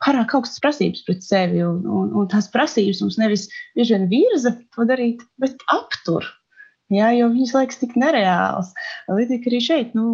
pārāk 0.02 0.36
augstas 0.36 0.62
prasības 0.62 1.02
pret 1.06 1.24
sevi, 1.26 1.62
un, 1.66 1.82
un, 1.86 2.12
un 2.20 2.30
tās 2.30 2.50
prasības 2.52 3.02
mums 3.04 3.18
nevis 3.20 3.48
bieži 3.76 3.96
vien 3.96 4.08
virza 4.10 4.54
to 4.74 4.86
darīt, 4.88 5.22
bet 5.42 5.62
aptur. 5.72 6.26
Jā, 6.92 7.08
jo 7.16 7.30
viņas 7.32 7.54
liekas 7.56 7.78
tik 7.80 7.94
nereāls. 7.96 8.72
Līdzīgi 9.08 9.48
arī 9.48 9.60
šeit, 9.64 9.94
nu, 9.96 10.04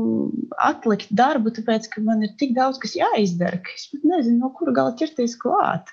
atlikt 0.63 1.11
darbu, 1.19 1.51
tāpēc, 1.57 1.89
ka 1.91 2.03
man 2.07 2.23
ir 2.23 2.35
tik 2.39 2.53
daudz, 2.55 2.79
kas 2.83 2.95
jāizdara, 2.95 3.59
ka 3.65 3.75
es 3.75 3.89
pat 3.91 4.05
nezinu, 4.07 4.39
no 4.45 4.53
kura 4.55 4.75
gala 4.77 4.95
ķerties 5.01 5.35
klāt. 5.43 5.91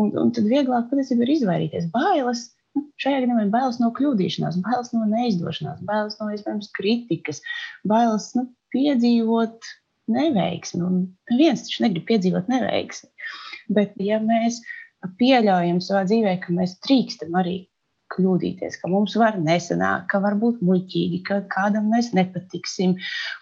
Un, 0.00 0.14
un 0.20 0.32
tad 0.34 0.48
vieglāk 0.48 0.88
patiesībā 0.88 1.26
ir 1.26 1.34
izvairīties. 1.34 1.90
Bailes, 1.92 2.46
nu, 2.76 2.86
šajā 3.04 3.20
gadījumā 3.24 3.44
ir 3.44 3.52
bailes 3.52 3.80
no 3.82 3.90
kļūdīšanās, 3.98 4.62
bailes 4.64 4.94
no 4.94 5.04
neizdošanās, 5.10 5.84
bailes 5.90 6.16
no 6.22 6.30
iespējams 6.32 6.72
kritikas, 6.78 7.42
bailes 7.92 8.30
nu, 8.38 8.46
piedzīvot 8.72 9.68
neveiksmi. 10.14 10.82
Un 10.88 11.36
viens 11.36 11.66
taču 11.66 11.84
negrib 11.84 12.08
piedzīvot 12.08 12.48
neveiksmi. 12.52 13.12
Bet, 13.76 13.92
ja 14.00 14.22
mēs 14.24 14.62
pieļaujam 15.20 15.84
savā 15.84 16.06
dzīvē, 16.08 16.38
ka 16.40 16.56
mēs 16.56 16.78
drīkstam 16.86 17.36
arī 17.36 17.58
kļūdīties, 18.12 18.76
ka 18.80 18.90
mums 18.90 19.14
var 19.18 19.38
nesanākt, 19.40 20.06
ka 20.12 20.20
var 20.24 20.36
būt 20.40 20.60
muļķīgi, 20.64 21.22
ka 21.26 21.40
kādam 21.52 21.88
mēs 21.92 22.12
nepatiksim, 22.16 22.96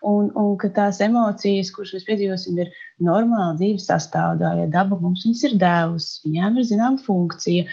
un, 0.09 0.31
un 0.39 0.55
ka 0.61 0.71
tās 0.77 1.01
emocijas, 1.05 1.73
kuras 1.75 1.95
mēs 1.97 2.07
piedzīvosim, 2.09 2.63
ir 2.63 2.73
normāla 3.03 3.57
dzīves 3.59 3.89
sastāvdaļa. 3.91 4.71
Daba 4.73 4.99
mums 5.03 5.27
ir 5.27 5.59
devusi, 5.61 6.23
viņām 6.29 6.59
ir 6.59 6.69
zināma 6.71 7.03
funkcija. 7.05 7.69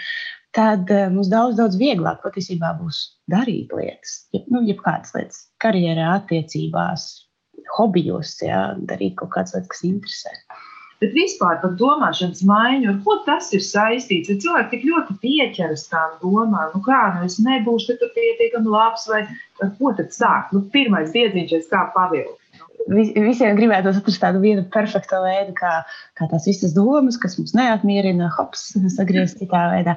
Tad 0.58 0.90
uh, 0.90 1.08
mums 1.14 1.30
daudz, 1.30 1.60
daudz 1.60 1.78
vieglāk 1.78 2.24
patiesībā 2.24 2.74
būs 2.80 3.04
darīt 3.30 3.74
lietas, 3.76 4.24
jeb, 4.34 4.48
nu, 4.50 4.64
jebkādas 4.66 5.14
lietas, 5.14 5.44
karjerā, 5.62 6.16
attiecībās, 6.18 7.06
hobijos, 7.76 8.34
jā, 8.42 8.64
darīt 8.90 9.20
kaut 9.20 9.36
kādas 9.36 9.54
lietas, 9.54 9.70
kas 9.76 9.86
interesē. 9.86 10.34
Bet 11.00 11.14
vispār 11.16 11.62
par 11.62 11.76
domāšanas 11.80 12.42
maiņu, 12.44 12.90
ar 12.92 12.98
ko 13.06 13.14
tas 13.24 13.54
ir 13.56 13.64
saistīts? 13.64 14.28
Ja 14.28 14.36
cilvēki 14.44 14.74
tik 14.74 14.88
ļoti 14.90 15.16
pieķeras 15.22 15.86
tām 15.88 16.18
domām, 16.20 16.74
nu 16.74 16.82
kā, 16.84 17.00
nu 17.16 17.30
es 17.30 17.38
nebūšu 17.40 17.96
tur 18.02 18.12
pietiekami 18.18 18.68
labs, 18.74 19.08
vai 19.08 19.22
ar 19.64 19.72
ko 19.78 19.94
tad 19.96 20.12
sākt? 20.16 20.52
Nu, 20.52 20.66
pirmais 20.74 21.14
diedziņš, 21.16 21.70
kā 21.72 21.86
pavilkt. 21.96 22.36
Vis, 22.90 23.14
visiem 23.16 23.56
gribētu 23.56 23.92
atrast 23.92 24.20
tādu 24.20 24.42
vienu 24.44 24.66
perfektu 24.74 25.22
veidu, 25.24 25.54
kā, 25.56 25.72
kā 26.20 26.28
tās 26.32 26.48
visas 26.50 26.76
domas, 26.76 27.20
kas 27.22 27.38
mums 27.40 27.56
neapmierina, 27.56 28.28
hops, 28.36 28.66
sagriezt 28.96 29.40
citā 29.40 29.66
veidā. 29.72 29.96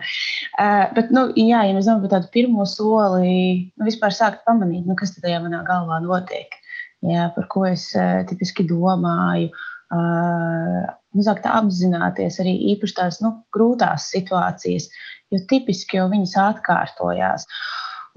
Uh, 0.54 0.86
bet, 0.94 1.10
nu, 1.14 1.26
jā, 1.34 1.64
ja 1.66 1.74
mēs 1.74 1.88
domājam 1.88 2.04
par 2.04 2.14
tādu 2.14 2.30
pirmo 2.36 2.68
soli, 2.68 3.34
nu, 3.74 3.88
vispār 3.88 4.14
sākt 4.14 4.46
pamanīt, 4.46 4.86
nu, 4.86 4.98
kas 4.98 5.16
tajā 5.18 5.42
manā 5.42 5.64
galvā 5.66 5.98
notiek, 6.04 6.54
jā, 7.06 7.30
par 7.34 7.50
ko 7.50 7.66
es 7.70 7.88
uh, 7.96 8.22
tipiski 8.28 8.68
domāju. 8.70 9.50
Uh, 9.50 9.68
mazāk 9.92 11.44
apzināties 11.48 12.40
arī 12.42 12.56
īpaši 12.74 12.98
tās 12.98 13.20
nu, 13.24 13.34
grūtās 13.54 14.10
situācijas, 14.14 14.88
jo 15.32 15.40
tipiski 15.50 16.00
jau 16.00 16.08
viņas 16.12 16.36
atkārtojās. 16.48 17.48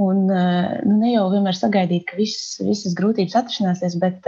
Un 0.04 0.26
nu, 0.28 0.96
ne 1.00 1.14
jau 1.14 1.30
vienmēr 1.32 1.56
sagaidīt, 1.56 2.04
ka 2.10 2.18
viss, 2.20 2.58
visas 2.60 2.96
grūtības 2.98 3.38
atrisināsies, 3.40 3.96
bet 4.02 4.26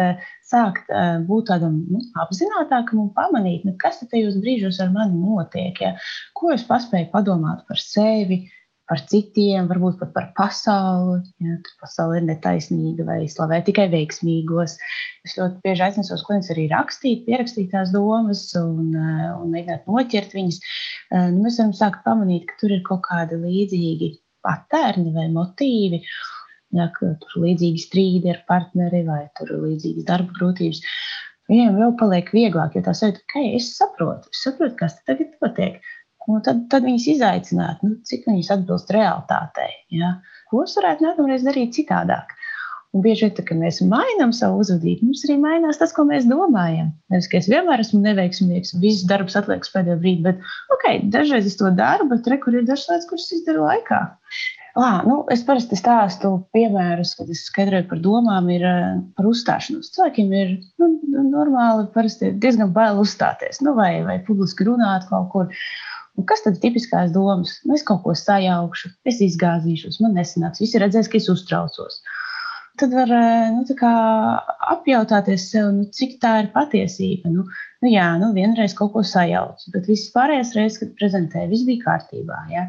sākt 0.48 0.88
būt 1.28 1.49
tādam 1.49 1.82
nu, 1.91 1.99
apzinātākam 2.24 3.02
un 3.03 3.10
pamanīt, 3.15 3.65
nu, 3.68 3.76
kas 3.82 3.99
tajos 4.06 4.40
brīžos 4.44 4.80
ar 4.84 4.94
mani 4.95 5.19
notiek. 5.19 5.76
Ja? 5.84 5.98
Ko 6.40 6.53
es 6.56 6.64
paspēju 6.68 7.11
padomāt 7.11 7.65
par 7.68 7.84
sevi, 7.84 8.45
par 8.88 9.01
citiem, 9.11 9.68
varbūt 9.68 9.97
pat 9.99 10.14
par 10.15 10.27
pasauli. 10.38 11.19
Ja, 11.43 11.57
tur 11.64 11.73
pasaule 11.84 12.22
ir 12.22 12.27
netaisnīga 12.30 13.05
vai 13.07 13.19
slavē 13.31 13.59
tikai 13.68 13.88
veiksmīgos. 13.91 14.77
Es 15.27 15.35
ļoti 15.39 15.59
bieži 15.65 15.85
aicinu 15.88 16.07
savus 16.07 16.23
klientus 16.27 16.53
arī 16.55 16.68
rakstīt, 16.72 17.26
pierakstīt 17.27 17.73
tās 17.73 17.91
domas 17.95 18.45
un, 18.59 18.95
eh, 18.95 19.27
un 19.35 19.51
mēģināt 19.51 19.91
noķert 19.91 20.38
viņas. 20.38 20.61
Eh, 21.11 21.27
nu, 21.35 21.43
mēs 21.43 21.59
varam 21.59 21.76
sākt 21.76 22.03
pamanīt, 22.07 22.47
ka 22.47 22.59
tur 22.61 22.72
ir 22.72 22.81
kaut 22.88 23.03
kādi 23.09 23.41
līdzīgi 23.43 24.14
patērni 24.47 25.14
vai 25.14 25.27
motīvi. 25.35 26.01
Ja, 26.76 26.89
tur 26.99 27.15
ir 27.35 27.43
līdzīgi 27.43 27.80
strīdi 27.80 28.31
ar 28.31 28.43
partneri 28.47 29.05
vai 29.07 29.30
tur 29.39 29.51
ir 29.51 29.64
līdzīgas 29.68 30.07
darba 30.07 30.35
grūtības. 30.35 30.81
Viņiem 31.47 31.77
jau 31.80 31.93
paliek 31.99 32.27
vieglāk, 32.35 32.73
jo 32.76 32.81
tā 32.84 32.91
sajūta, 32.91 33.22
ka 33.31 33.39
okay, 33.39 33.53
es 33.55 33.69
saprotu, 33.77 34.27
es 34.35 34.41
saprotu, 34.43 34.76
kas 34.81 34.97
tagad 35.07 35.31
notiek. 35.43 35.80
Un 36.27 36.41
tad, 36.43 36.65
tad 36.71 36.83
viņas 36.83 37.05
izaicināt, 37.13 37.83
nu, 37.85 37.95
cik 38.07 38.25
viņas 38.27 38.51
atbilst 38.57 38.91
realitātei. 38.91 39.69
Ja? 39.95 40.17
Ko 40.51 40.65
es 40.65 40.75
varētu 40.75 41.05
nākamreiz 41.05 41.45
darīt 41.47 41.75
citādāk? 41.77 42.33
Un 42.95 43.03
bieži 43.03 43.27
vien, 43.27 43.45
kad 43.45 43.59
mēs 43.59 43.79
mainām 43.83 44.31
savu 44.35 44.61
uzvedību, 44.63 45.09
mums 45.09 45.23
arī 45.27 45.35
mainās 45.41 45.79
tas, 45.79 45.91
ko 45.95 46.05
mēs 46.07 46.27
domājam. 46.27 46.93
Nevis, 47.11 47.27
ka 47.31 47.39
es 47.39 47.49
vienmēr 47.51 47.83
esmu 47.83 47.99
neveiksmīgs, 48.03 48.75
viss 48.81 49.05
darbs 49.07 49.35
atliekas 49.39 49.73
pēdējā 49.73 49.97
brīdī, 50.03 50.23
bet 50.29 50.45
okay, 50.73 51.01
dažreiz 51.15 51.49
es 51.49 51.59
to 51.59 51.71
daru, 51.75 52.07
bet 52.11 52.27
re, 52.31 52.39
kur 52.43 52.55
ir 52.55 52.63
dažas 52.67 52.87
lietas, 52.89 53.09
kuras 53.11 53.27
izdaru 53.35 53.67
laikā. 53.67 53.99
Lā, 54.77 54.91
nu, 55.09 55.19
es 55.33 55.41
parasti 55.45 55.77
stāstu 55.79 56.31
piemērus, 56.53 57.15
kad 57.17 57.29
es 57.33 57.43
skaidroju 57.49 57.87
par 57.89 58.01
domām, 58.03 58.49
ir 58.53 58.65
par 59.17 59.29
uzstāšanos. 59.29 59.89
Cilvēkiem 59.95 60.33
ir 60.37 60.51
nu, 60.77 60.91
normāli, 61.31 61.87
parasti 61.95 62.29
diezgan 62.37 62.71
bail 62.75 63.01
uzstāties, 63.01 63.59
nu, 63.65 63.73
vai, 63.77 63.95
vai 64.05 64.19
publiski 64.27 64.67
runāt 64.69 65.09
kaut 65.09 65.31
kur. 65.33 65.53
Un 66.18 66.26
kas 66.26 66.41
tad 66.44 66.57
ir 66.57 66.64
tipiskās 66.64 67.11
domas? 67.14 67.60
Nu, 67.65 67.76
es 67.77 67.85
kaut 67.85 68.02
ko 68.06 68.15
sajaukšu, 68.18 68.89
es 69.10 69.19
izgāzīšos, 69.22 69.99
man 70.02 70.18
nesanāks. 70.18 70.64
Visi 70.64 70.81
redzēs, 70.81 71.10
ka 71.11 71.19
es 71.19 71.30
uztraucos. 71.30 72.02
Tad 72.77 72.94
var 72.94 73.10
eh, 73.10 73.53
nu, 73.53 73.64
apjautāties 74.73 75.48
sev, 75.52 75.69
nu, 75.73 75.85
cik 75.94 76.18
tā 76.22 76.34
ir 76.44 76.49
patiesība. 76.53 77.30
Nu, 77.34 77.45
nu, 77.81 77.89
jā, 77.89 78.06
nu, 78.22 78.30
vienreiz 78.35 78.76
kaut 78.77 78.91
ko 78.94 79.02
sajaucu, 79.06 79.72
bet 79.73 79.89
visas 79.89 80.11
pārējās 80.14 80.53
reizes, 80.57 80.81
kad 80.81 80.91
prezentēju, 80.99 81.49
viss 81.53 81.65
bija 81.69 81.85
kārtībā. 81.88 82.44
Ja? 82.53 82.68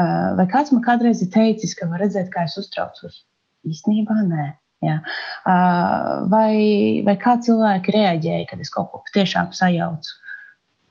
Eh, 0.00 0.30
vai 0.40 0.48
kāds 0.52 0.72
man 0.72 0.84
kādreiz 0.84 1.20
ir 1.24 1.32
teicis, 1.34 1.76
ka 1.76 1.88
var 1.92 2.04
redzēt, 2.04 2.32
kā 2.32 2.46
es 2.48 2.56
uztraucos? 2.60 3.20
Īstenībā 3.68 4.16
nē. 4.30 4.46
Ja? 4.84 4.96
Eh, 5.00 6.08
vai, 6.32 6.54
vai 7.04 7.16
kā 7.20 7.36
cilvēki 7.44 7.96
reaģēja, 7.96 8.48
kad 8.52 8.64
es 8.64 8.72
kaut 8.72 8.92
ko 8.92 9.04
patiešām 9.08 9.52
sajaucu? 9.56 10.16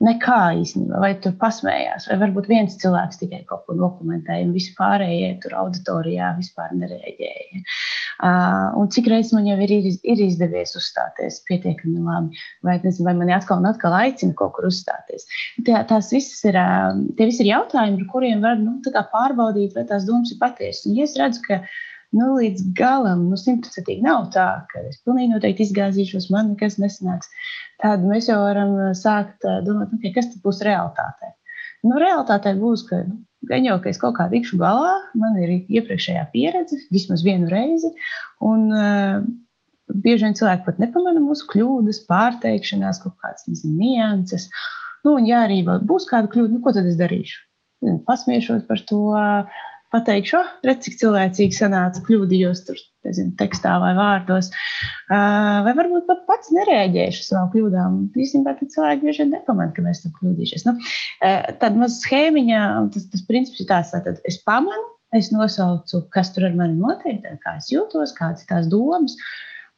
Nekā 0.00 0.38
īstenībā, 0.62 0.96
vai 1.02 1.10
tur 1.20 1.34
pasmējās, 1.36 2.06
vai 2.08 2.16
varbūt 2.22 2.46
viens 2.48 2.76
cilvēks 2.80 3.18
tikai 3.20 3.42
kaut 3.48 3.66
ko 3.66 3.74
dokumentēja, 3.76 4.46
un 4.46 4.54
visi 4.56 4.72
pārējie 4.78 5.34
tur 5.42 5.58
auditorijā 5.60 6.30
vispār 6.38 6.72
nereaģēja. 6.78 7.60
Uh, 8.20 8.78
un 8.80 8.88
cik 8.92 9.10
reizes 9.12 9.34
man 9.36 9.44
jau 9.48 9.58
ir, 9.60 9.74
ir 9.84 10.22
izdevies 10.24 10.72
uzstāties 10.76 11.42
pietiekami 11.48 12.00
labi, 12.06 12.40
vai, 12.64 12.78
nezinu, 12.80 13.10
vai 13.10 13.14
mani 13.20 13.36
atkal 13.36 13.60
un 13.60 13.68
atkal 13.68 13.98
aicina 13.98 14.36
kaut 14.40 14.56
kur 14.56 14.70
uzstāties. 14.70 15.28
Tā, 15.68 15.84
tās 15.92 16.08
visas 16.16 16.40
ir, 16.48 16.56
tie 17.20 17.28
visi 17.28 17.44
ir 17.44 17.52
jautājumi, 17.52 18.00
par 18.00 18.10
kuriem 18.16 18.44
var 18.44 18.56
nu, 18.60 18.78
pārbaudīt, 19.12 19.76
vai 19.76 19.84
tās 19.88 20.08
domas 20.08 20.32
ir 20.32 20.40
patiesas. 20.40 20.88
Un, 20.88 20.96
ja 20.96 21.08
es 21.08 21.16
redzu, 21.20 21.44
ka 21.44 21.60
nu, 22.16 22.28
līdz 22.38 22.70
galam, 22.78 23.26
nu, 23.30 23.38
simtprocentīgi 23.38 24.04
nav 24.04 24.30
tā, 24.34 24.46
ka 24.70 24.84
es 24.88 25.00
pilnīgi 25.06 25.34
noteikti 25.34 25.66
izgāzīšos, 25.68 26.30
man 26.34 26.54
nekas 26.54 26.78
nesanāks. 26.82 27.30
Tad 27.82 28.04
mēs 28.06 28.30
jau 28.30 28.40
varam 28.42 28.76
uh, 28.76 28.92
sākt 28.98 29.46
uh, 29.46 29.60
domāt, 29.66 29.92
okay, 29.96 30.14
kas 30.16 30.32
tad 30.32 30.42
būs 30.46 30.62
realitātē. 30.66 31.34
Nu, 31.86 31.96
realitātē 32.02 32.54
būs, 32.60 32.84
ka 32.88 33.04
nu, 33.06 33.20
gan 33.48 33.68
jau, 33.68 33.78
ka 33.82 33.92
es 33.92 34.00
kaut 34.00 34.18
kā 34.18 34.26
tikšu 34.32 34.58
galā, 34.60 34.96
man 35.18 35.38
ir 35.40 35.54
iepriekšējā 35.62 36.26
pieredze, 36.34 36.80
vismaz 36.92 37.24
vienu 37.26 37.48
reizi. 37.52 37.92
Un, 38.44 38.66
uh, 38.74 39.22
bieži 39.90 40.26
vien 40.26 40.36
cilvēki 40.38 40.66
pat 40.66 40.80
nepamana 40.82 41.22
mūsu 41.22 41.46
kļūdas, 41.50 42.04
pārteikšanās, 42.10 43.00
kaut 43.04 43.16
kādas 43.22 43.46
nezinu, 43.48 43.76
nianses. 43.80 44.48
Nu, 45.04 45.16
un, 45.16 45.26
ja 45.28 45.44
arī 45.46 45.62
būs 45.64 46.06
kāda 46.10 46.30
kļūda, 46.30 46.52
nu, 46.54 46.62
ko 46.64 46.74
tad 46.76 46.88
es 46.90 46.98
darīšu? 47.00 47.40
Pasmiešos 48.06 48.66
par 48.68 48.82
to, 48.88 49.00
pateikšu, 49.94 50.38
oh, 50.38 50.52
redz, 50.66 50.84
cik 50.86 50.96
cilvēcīgi 51.00 51.56
sanāca, 51.56 52.02
kļūdījos 52.06 52.62
tur, 52.68 52.78
nezinu, 53.06 53.34
tekstā 53.40 53.74
vai 53.82 53.90
vārdos. 53.98 54.50
Uh, 55.10 55.60
vai 55.66 55.74
varbūt 55.78 56.06
pat 56.08 56.22
pats 56.28 56.52
nereaģēšu 56.54 57.26
savām 57.26 57.50
kļūdām. 57.54 57.98
Īstenībā 58.14 58.54
cilvēki 58.60 59.06
bieži 59.06 59.24
vien 59.24 59.34
nepamanā, 59.34 59.74
ka 59.76 59.84
mēs 59.86 60.04
tam 60.04 60.14
kļūdījušies. 60.18 60.66
Nu, 60.68 60.76
uh, 60.78 61.50
tad 61.62 61.78
mazā 61.80 61.98
schēmiņā 62.04 62.64
tas, 62.94 63.10
tas 63.14 63.26
princips 63.28 63.64
ir 63.64 63.70
tāds, 63.72 63.94
ka 63.94 64.16
es 64.30 64.40
pamanu, 64.46 64.88
es 65.16 65.32
nosaucu, 65.34 66.04
kas 66.14 66.30
tur 66.34 66.46
ar 66.48 66.56
mani 66.58 66.78
notiek, 66.78 67.24
kā 67.42 67.56
es 67.58 67.70
jūtos, 67.72 68.14
kādas 68.18 68.44
ir 68.44 68.52
tās 68.52 68.70
domas. 68.70 69.18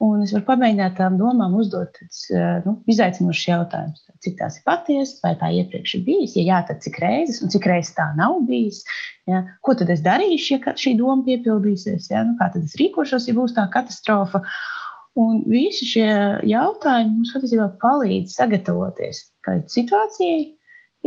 Un 0.03 0.23
es 0.25 0.33
varu 0.35 0.47
pamēģināt 0.49 0.97
tām 0.99 1.15
domām 1.19 1.53
uzdot 1.55 1.93
tāds, 1.95 2.25
nu, 2.65 2.75
izaicinošs 2.91 3.43
jautājums. 3.47 4.01
Cik 4.25 4.35
tās 4.41 4.57
ir 4.59 4.65
patiesas, 4.67 5.21
vai 5.23 5.33
tā 5.39 5.51
iepriekš 5.61 5.93
ir 5.99 6.03
bijis? 6.07 6.35
Ja 6.39 6.43
jā, 6.49 6.59
tad 6.71 6.81
cik 6.83 6.99
reizes, 7.03 7.39
un 7.45 7.53
cik 7.53 7.69
reizes 7.71 7.95
tā 7.95 8.09
nav 8.19 8.41
bijis? 8.49 8.81
Ja? 9.31 9.45
Ko 9.63 9.77
tad 9.79 9.93
es 9.95 10.03
darīšu, 10.03 10.57
ja 10.57 10.75
šī 10.79 10.97
doma 10.99 11.23
piepildīsies? 11.27 12.09
Ja? 12.11 12.25
Nu, 12.27 12.35
kā 12.41 12.49
tad 12.55 12.67
es 12.67 12.75
rīkošos, 12.81 13.29
ja 13.31 13.37
būs 13.37 13.55
tā 13.59 13.69
katastrofa? 13.75 14.43
Un 15.23 15.45
visi 15.53 15.87
šie 15.87 16.09
jautājumi 16.51 17.19
mums 17.21 17.35
patiesībā 17.37 17.69
palīdz 17.83 18.35
sagatavoties 18.41 19.23
kādai 19.47 19.71
situācijai, 19.71 20.43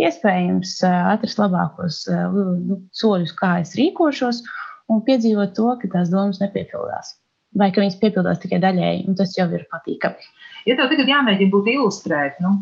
iespējams 0.06 0.78
atrast 0.88 1.42
labākos 1.42 2.04
nu, 2.36 2.80
soļus, 2.96 3.36
kā 3.42 3.58
es 3.66 3.76
rīkošos, 3.80 4.44
un 4.92 5.04
piedzīvot 5.08 5.56
to, 5.58 5.72
ka 5.82 5.92
tās 5.98 6.12
domas 6.14 6.40
nepiepildās 6.44 7.16
vai 7.60 7.72
ka 7.74 7.84
viņas 7.84 8.00
piepildās 8.02 8.42
tikai 8.44 8.60
daļēji, 8.64 9.06
un 9.10 9.18
tas 9.20 9.36
jau 9.38 9.48
ir 9.56 9.66
patīkami. 9.72 10.32
Ja 10.70 10.78
tev 10.78 10.90
tagad 10.92 11.12
jāmēģina 11.12 11.54
būt 11.54 11.70
ilustrēt, 11.76 12.42
nu, 12.44 12.56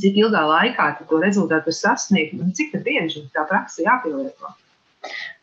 cik 0.00 0.18
ilgā 0.22 0.42
laikā 0.48 0.88
tu 0.98 1.06
to 1.10 1.20
rezultātu 1.22 1.74
sasniegt, 1.74 2.38
un 2.40 2.54
cik 2.56 2.74
bieži 2.84 3.26
tā 3.34 3.46
praksa 3.50 3.84
jāpielieto? 3.86 4.52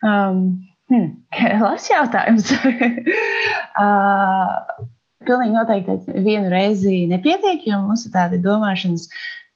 Um, 0.06 0.44
hmm, 0.92 1.16
Labs 1.64 1.90
jautājums. 1.92 2.52
uh, 3.84 4.86
pilnīgi 5.28 5.56
noteikti 5.56 6.24
vienu 6.24 6.52
reizi 6.52 7.06
nepietiek, 7.10 7.66
jo 7.68 7.82
mums 7.84 8.06
ir 8.08 8.14
tādi 8.16 8.40
domāšanas 8.44 9.08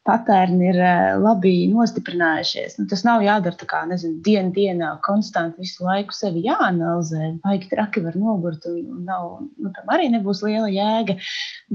patērni 0.08 0.70
ir 0.72 0.80
eh, 0.82 1.16
labi 1.22 1.54
nostiprinājušies. 1.72 2.80
Nu, 2.80 2.88
tas 2.90 3.04
nav 3.06 3.22
jādara 3.26 3.58
tā 3.58 3.68
kā, 3.70 3.82
nezinu, 3.90 4.18
dienu 4.26 4.54
dienā, 4.56 4.96
konstanti 5.06 5.62
visu 5.62 5.86
laiku 5.86 6.16
sevi 6.16 6.42
jāanalizē. 6.48 7.36
Baigi 7.44 7.70
traki 7.72 8.04
var 8.06 8.18
nogurt, 8.18 8.66
un, 8.70 9.04
nav, 9.06 9.44
nu, 9.62 9.74
tam 9.76 9.92
arī 9.94 10.10
nebūs 10.16 10.42
liela 10.46 10.72
jēga. 10.74 11.18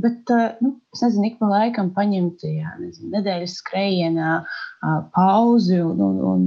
Bet, 0.03 0.35
eh, 0.35 0.59
nu, 0.65 0.75
es 0.97 1.05
nezinu, 1.05 1.31
ik 1.31 1.39
pa 1.43 1.51
laikam 1.53 1.93
paņemt, 1.97 2.47
jā, 2.51 2.75
nezinu, 2.83 3.13
nedēļas 3.15 3.59
skrējienā 3.63 4.33
pauzi 5.15 5.79
un, 5.83 6.01
un, 6.05 6.19
un 6.31 6.43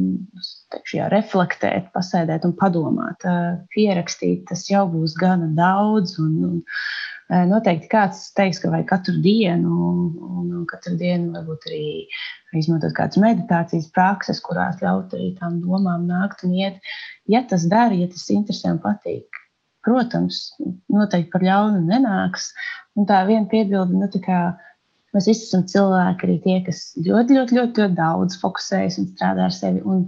teikšu, 0.73 0.99
jā, 0.99 1.07
reflektēt, 1.11 1.89
pasēdēt 1.95 2.45
un 2.47 2.53
padomāt, 2.59 3.25
pierakstīt, 3.73 4.45
tas 4.51 4.67
jau 4.69 4.85
būs 4.91 5.15
gana 5.19 5.49
daudz. 5.57 6.15
Un, 6.21 6.35
un, 6.47 6.59
Noteikti 7.29 7.85
kāds 7.91 8.23
teiks, 8.33 8.57
ka 8.57 8.71
vajag 8.73 8.87
katru 8.89 9.19
dienu, 9.21 9.69
un, 9.85 9.99
un 10.57 10.63
katru 10.69 10.95
dienu 10.97 11.29
varbūt 11.35 11.67
arī 11.69 11.83
izmantot 12.57 12.95
kādas 12.97 13.19
meditācijas 13.21 13.91
prakses, 13.93 14.39
kurās 14.41 14.79
ļaut 14.81 15.13
arī 15.13 15.27
tām 15.37 15.59
domām 15.61 16.07
nākt 16.09 16.41
un 16.47 16.55
iet. 16.57 16.79
Ja 17.29 17.43
tas 17.45 17.67
dara, 17.69 17.93
ja 17.93 18.09
tas 18.09 18.25
interesē 18.33 18.73
un 18.73 18.81
patīk, 18.81 19.41
protams, 19.85 20.41
noteikti 20.89 21.29
par 21.35 21.45
ļaunu 21.45 21.83
nenāks. 21.85 22.49
Un 22.97 23.05
tā 23.09 23.21
viena 23.29 23.45
piebilde, 23.51 23.93
nu, 23.93 24.09
tā 24.09 24.23
kā 24.25 24.41
mēs 25.13 25.29
visi 25.29 25.45
esam 25.45 25.67
cilvēki, 25.69 26.25
arī 26.25 26.41
tie, 26.47 26.57
kas 26.65 26.81
ļoti, 26.97 27.37
ļoti, 27.37 27.59
ļoti, 27.59 27.83
ļoti 27.85 27.99
daudz 28.01 28.41
fokusējas 28.41 28.97
un 29.03 29.11
strādā 29.13 29.45
ar 29.45 29.53
sevi. 29.53 29.85
Un 29.85 30.07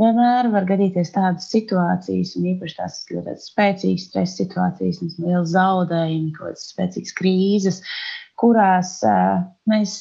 vienmēr 0.00 0.48
var 0.52 0.66
gadīties 0.68 1.12
tādas 1.14 1.50
situācijas, 1.52 2.34
un 2.38 2.48
īpaši 2.54 2.78
tās 2.78 3.00
ļoti 3.10 3.36
spēcīgas 3.44 4.06
stresa 4.08 4.42
situācijas, 4.42 5.02
liels 5.20 5.52
zaudējumi, 5.54 6.32
kaut 6.36 6.50
kādas 6.50 6.70
spēcīgas 6.72 7.16
krīzes, 7.18 7.82
kurās 8.40 8.96
uh, 9.06 9.42
mēs 9.70 9.98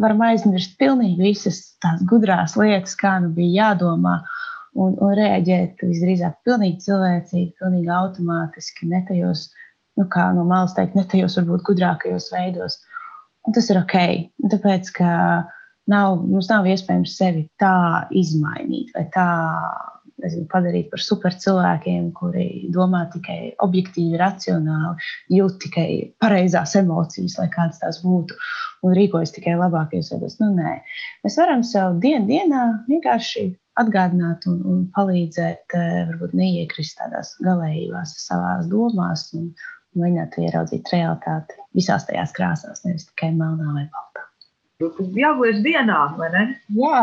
varam 0.00 0.22
aizmirst 0.28 0.76
pilnīgi 0.80 1.30
visas 1.30 1.62
tās 1.82 2.04
gudrās 2.08 2.56
lietas, 2.60 2.96
kā 2.98 3.16
nu 3.24 3.32
bija 3.36 3.70
jādomā. 3.70 4.20
Un, 4.78 4.92
un 5.02 5.16
reaģēt 5.18 5.80
visdrīzāk 5.82 6.44
pilnīgi 6.46 6.84
cilvēcīgi, 6.84 7.56
pilnīgi 7.58 7.88
automātiski, 7.90 8.86
ne 8.86 9.00
tajos, 9.08 9.48
nu, 9.98 10.04
kā 10.12 10.28
no 10.36 10.44
malas 10.46 10.76
teikt, 10.76 10.94
ne 10.94 11.02
tajos 11.10 11.34
varbūt 11.40 11.64
gudrākajos 11.66 12.28
veidos. 12.30 12.76
Un 13.48 13.56
tas 13.56 13.66
ir 13.72 13.80
ok. 13.80 13.96
Tāpēc, 14.52 14.92
ka 14.94 15.08
uh, 15.40 15.58
nav, 15.90 16.20
mums 16.24 16.50
nav 16.50 16.68
iespējams 16.70 17.16
sevi 17.18 17.46
tā 17.60 18.06
izmainīt 18.16 18.94
vai 18.96 19.06
tā 19.14 19.28
nezinu, 20.20 20.46
padarīt 20.50 20.90
par 20.92 21.02
super 21.02 21.34
cilvēkiem, 21.42 22.10
kuri 22.16 22.46
domā 22.74 23.04
tikai 23.12 23.54
objektīvi, 23.64 24.18
racionāli, 24.20 25.08
jūt 25.36 25.58
tikai 25.64 25.88
pareizās 26.22 26.76
emocijas, 26.80 27.38
lai 27.40 27.48
kādas 27.52 27.80
tās 27.82 28.00
būtu, 28.04 28.36
un 28.86 28.94
rīkojas 28.96 29.34
tikai 29.36 29.56
labākajos 29.60 30.12
veidos. 30.14 30.38
Nu, 30.42 30.52
nē, 30.56 30.76
mēs 31.24 31.40
varam 31.40 31.64
sev 31.66 31.98
dienu 32.04 32.28
dienā 32.30 32.66
vienkārši 32.88 33.48
atgādināt 33.80 34.46
un, 34.50 34.60
un 34.68 34.86
palīdzēt, 34.96 35.76
eh, 35.76 36.00
varbūt 36.10 36.36
neiekrist 36.36 36.98
tādās 37.00 37.34
galējībās 37.44 38.16
savās 38.26 38.68
domās 38.70 39.30
un 39.38 39.52
mēģināt 39.98 40.38
ieraudzīt 40.42 40.92
realitāti 40.92 41.58
visās 41.76 42.06
tajās 42.08 42.34
krāsās, 42.36 42.84
nevis 42.86 43.08
tikai 43.10 43.32
melnā 43.34 43.74
vai 43.74 43.86
baltā. 43.88 44.09
Jāgulēs 44.80 45.58
dienā, 45.64 45.98
vai 46.16 46.28
ne? 46.32 46.44
Jā. 46.72 47.00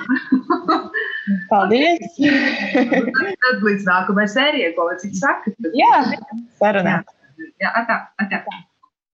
Paldies! 1.50 2.16
tad, 2.16 3.12
tad 3.14 3.62
līdz 3.66 3.86
nākamajai 3.86 4.32
sērijai, 4.34 4.72
ko 4.74 4.88
lai 4.88 4.96
cik 5.02 5.14
saka. 5.20 5.54
Tad... 5.54 5.70
Jā, 5.78 6.00
sarunā. 6.58 6.96
Jā, 7.62 7.70
atā, 7.84 8.00
atā. 8.24 8.42